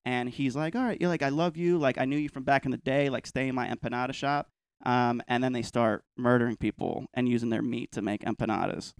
and 0.07 0.31
he's 0.31 0.57
like, 0.57 0.75
"All 0.75 0.83
right, 0.83 0.99
you're 0.99 1.11
like, 1.11 1.23
I 1.23 1.29
love 1.29 1.57
you. 1.59 1.77
Like, 1.77 1.99
I 1.99 2.07
knew 2.07 2.17
you 2.17 2.31
from 2.31 2.45
back 2.45 2.65
in 2.65 2.71
the 2.71 2.79
day. 2.79 3.11
Like, 3.11 3.27
stay 3.27 3.49
in 3.49 3.55
my 3.55 3.69
empanada 3.69 4.15
shop." 4.15 4.51
Um, 4.87 5.21
and 5.29 5.43
then 5.45 5.53
they 5.53 5.63
start 5.63 6.05
murdering 6.17 6.57
people 6.57 7.07
and 7.13 7.29
using 7.29 7.51
their 7.51 7.63
meat 7.63 7.93
to 7.93 8.01
make 8.01 8.23
empanadas 8.23 8.95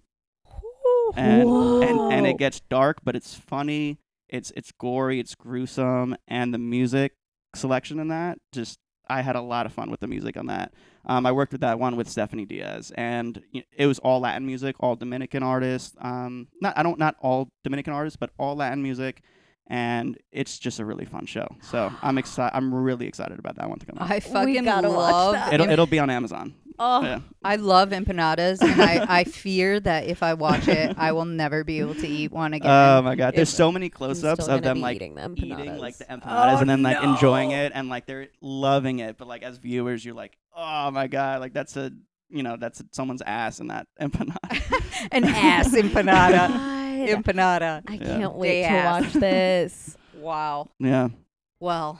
and, 1.15 1.49
and 1.83 2.13
and 2.13 2.27
it 2.27 2.37
gets 2.37 2.59
dark, 2.61 2.99
but 3.03 3.15
it's 3.15 3.33
funny. 3.33 3.99
It's 4.29 4.51
it's 4.55 4.71
gory. 4.71 5.19
It's 5.19 5.35
gruesome, 5.35 6.15
and 6.27 6.53
the 6.53 6.57
music 6.57 7.13
selection 7.55 7.99
in 7.99 8.09
that 8.09 8.37
just 8.51 8.79
I 9.09 9.21
had 9.21 9.35
a 9.35 9.41
lot 9.41 9.65
of 9.65 9.73
fun 9.73 9.89
with 9.89 10.01
the 10.01 10.07
music 10.07 10.37
on 10.37 10.45
that. 10.47 10.71
Um, 11.05 11.25
I 11.25 11.31
worked 11.31 11.51
with 11.51 11.61
that 11.61 11.79
one 11.79 11.95
with 11.95 12.07
Stephanie 12.07 12.45
Diaz, 12.45 12.91
and 12.95 13.41
it 13.75 13.87
was 13.87 13.97
all 13.99 14.19
Latin 14.19 14.45
music, 14.45 14.75
all 14.79 14.95
Dominican 14.95 15.41
artists. 15.41 15.95
Um, 15.99 16.47
not 16.61 16.77
I 16.77 16.83
don't 16.83 16.99
not 16.99 17.15
all 17.19 17.49
Dominican 17.63 17.93
artists, 17.93 18.17
but 18.17 18.29
all 18.37 18.55
Latin 18.55 18.83
music, 18.83 19.21
and 19.67 20.17
it's 20.31 20.59
just 20.59 20.79
a 20.79 20.85
really 20.85 21.05
fun 21.05 21.25
show. 21.25 21.47
So 21.63 21.91
I'm 22.01 22.17
excited. 22.19 22.55
I'm 22.55 22.73
really 22.73 23.07
excited 23.07 23.39
about 23.39 23.55
that 23.55 23.67
one 23.67 23.79
to 23.79 23.85
come 23.85 23.97
out. 23.97 24.11
I 24.11 24.19
fucking 24.19 24.63
gotta 24.63 24.89
watch 24.89 25.11
love 25.11 25.33
that. 25.33 25.53
It'll 25.53 25.69
it'll 25.69 25.87
be 25.87 25.99
on 25.99 26.09
Amazon. 26.09 26.53
Oh, 26.79 27.03
Yeah. 27.03 27.19
I 27.43 27.55
love 27.57 27.89
empanadas, 27.89 28.61
and 28.61 28.81
I, 28.81 29.05
I 29.19 29.23
fear 29.23 29.79
that 29.79 30.05
if 30.07 30.23
I 30.23 30.33
watch 30.33 30.67
it, 30.67 30.95
I 30.97 31.11
will 31.11 31.25
never 31.25 31.63
be 31.63 31.79
able 31.79 31.95
to 31.95 32.07
eat 32.07 32.31
one 32.31 32.53
again. 32.53 32.69
Oh 32.71 33.01
my 33.01 33.15
god! 33.15 33.33
There's 33.35 33.49
so 33.49 33.71
many 33.71 33.89
close-ups 33.89 34.47
of 34.47 34.61
them 34.61 34.81
like 34.81 34.95
eating 34.97 35.15
them 35.15 35.35
eating 35.37 35.77
like 35.77 35.97
the 35.97 36.05
empanadas. 36.05 36.21
empanadas 36.23 36.55
Oh, 36.57 36.61
and 36.61 36.69
then 36.69 36.81
like 36.83 37.01
enjoying 37.03 37.51
it 37.51 37.71
and 37.75 37.87
like 37.89 38.05
they're 38.05 38.27
loving 38.41 38.99
it. 38.99 39.17
But 39.17 39.27
like 39.27 39.43
as 39.43 39.57
viewers, 39.57 40.03
you're 40.03 40.15
like, 40.15 40.37
oh 40.55 40.91
my 40.91 41.07
god, 41.07 41.39
like 41.41 41.53
that's 41.53 41.77
a 41.77 41.91
you 42.29 42.43
know 42.43 42.57
that's 42.57 42.83
someone's 42.91 43.21
ass 43.21 43.59
in 43.59 43.67
that 43.67 43.87
empanada. 44.01 45.07
An 45.11 45.23
ass 45.25 45.73
empanada. 45.73 46.49
God. 46.49 47.09
empanada. 47.23 47.83
I 47.87 47.97
can't 47.97 48.35
wait 48.35 48.63
to 48.63 48.69
Yes. 48.69 49.01
watch 49.03 49.13
this. 49.21 49.97
Wow. 50.15 50.69
yeah. 50.79 51.07
Well, 51.61 51.99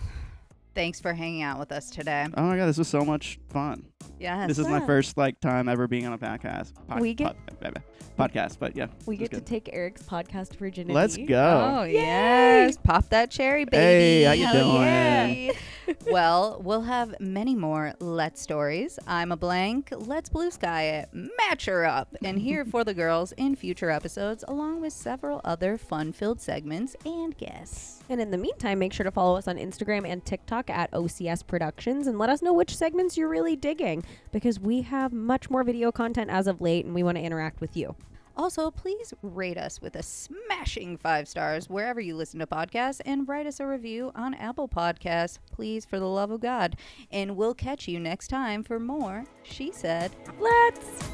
thanks 0.75 0.99
for 0.99 1.13
hanging 1.13 1.41
out 1.41 1.57
with 1.59 1.71
us 1.71 1.89
today. 1.89 2.27
Oh 2.35 2.43
my 2.43 2.57
god, 2.57 2.65
this 2.67 2.77
was 2.77 2.87
so 2.89 3.03
much 3.05 3.39
fun. 3.49 3.85
Yes. 4.19 4.47
this 4.49 4.59
is 4.59 4.67
my 4.67 4.79
first 4.85 5.17
like 5.17 5.39
time 5.39 5.69
ever 5.69 5.87
being 5.87 6.05
on 6.05 6.13
a 6.13 6.17
podcast. 6.17 6.73
Pod- 6.87 6.99
We 7.01 7.13
get- 7.13 7.27
pod- 7.27 7.37
eh, 7.61 7.69
eh, 7.75 7.79
podcast, 8.17 8.57
but 8.59 8.75
yeah. 8.75 8.87
We 9.05 9.15
it 9.15 9.19
was 9.21 9.29
get 9.29 9.35
to 9.37 9.41
take 9.41 9.69
Eric's 9.71 10.03
podcast 10.03 10.55
virginity. 10.57 10.93
Let's 10.93 11.15
go. 11.17 11.79
Oh 11.79 11.83
yes, 11.83 12.77
pop 12.83 13.07
that 13.09 13.31
cherry, 13.31 13.63
baby. 13.65 13.77
Hey, 13.77 14.23
how 14.23 14.31
you 14.33 14.45
Hell 14.45 14.71
doing? 14.73 15.45
yeah. 15.87 15.93
well, 16.11 16.61
we'll 16.63 16.81
have 16.81 17.15
many 17.19 17.55
more 17.55 17.93
Let's 17.99 18.41
stories. 18.41 18.99
I'm 19.07 19.31
a 19.31 19.37
blank. 19.37 19.93
Let's 19.95 20.29
blue 20.29 20.51
sky 20.51 20.83
it. 20.83 21.09
Match 21.13 21.65
her 21.65 21.85
up 21.85 22.15
and 22.23 22.39
here 22.39 22.65
for 22.65 22.83
the 22.83 22.93
girls 22.93 23.31
in 23.33 23.55
future 23.55 23.89
episodes, 23.89 24.43
along 24.47 24.81
with 24.81 24.93
several 24.93 25.39
other 25.43 25.77
fun-filled 25.77 26.41
segments 26.41 26.95
and 27.05 27.37
guests. 27.37 28.03
And 28.09 28.19
in 28.19 28.31
the 28.31 28.37
meantime, 28.37 28.79
make 28.79 28.91
sure 28.91 29.03
to 29.03 29.11
follow 29.11 29.37
us 29.37 29.47
on 29.47 29.57
Instagram 29.57 30.05
and 30.07 30.23
TikTok 30.25 30.69
at 30.69 30.91
OCS 30.91 31.45
Productions 31.45 32.07
and 32.07 32.17
let 32.19 32.29
us 32.29 32.41
know 32.41 32.53
which 32.53 32.75
segments 32.75 33.15
you're 33.17 33.29
really 33.39 33.55
digging 33.55 34.03
because 34.31 34.59
we 34.59 34.81
have 34.81 35.13
much 35.13 35.49
more 35.49 35.63
video 35.63 35.91
content 35.91 36.29
as 36.29 36.45
of 36.45 36.59
late 36.59 36.85
and 36.85 36.93
we 36.93 37.03
want 37.03 37.17
to 37.17 37.23
interact 37.23 37.61
with 37.61 37.77
you. 37.77 37.95
Also, 38.35 38.71
please 38.71 39.13
rate 39.21 39.57
us 39.57 39.81
with 39.81 39.95
a 39.95 40.03
smashing 40.03 40.97
five 40.97 41.27
stars 41.27 41.69
wherever 41.69 41.99
you 41.99 42.15
listen 42.15 42.39
to 42.39 42.47
podcasts 42.47 43.01
and 43.05 43.27
write 43.27 43.45
us 43.45 43.59
a 43.59 43.67
review 43.67 44.11
on 44.15 44.33
Apple 44.33 44.69
Podcasts, 44.69 45.39
please, 45.51 45.83
for 45.85 45.99
the 45.99 46.07
love 46.07 46.31
of 46.31 46.39
God. 46.39 46.77
And 47.11 47.35
we'll 47.35 47.53
catch 47.53 47.87
you 47.87 47.99
next 47.99 48.29
time 48.29 48.63
for 48.63 48.79
more 48.79 49.25
She 49.43 49.73
Said. 49.73 50.15
Let's 50.39 51.09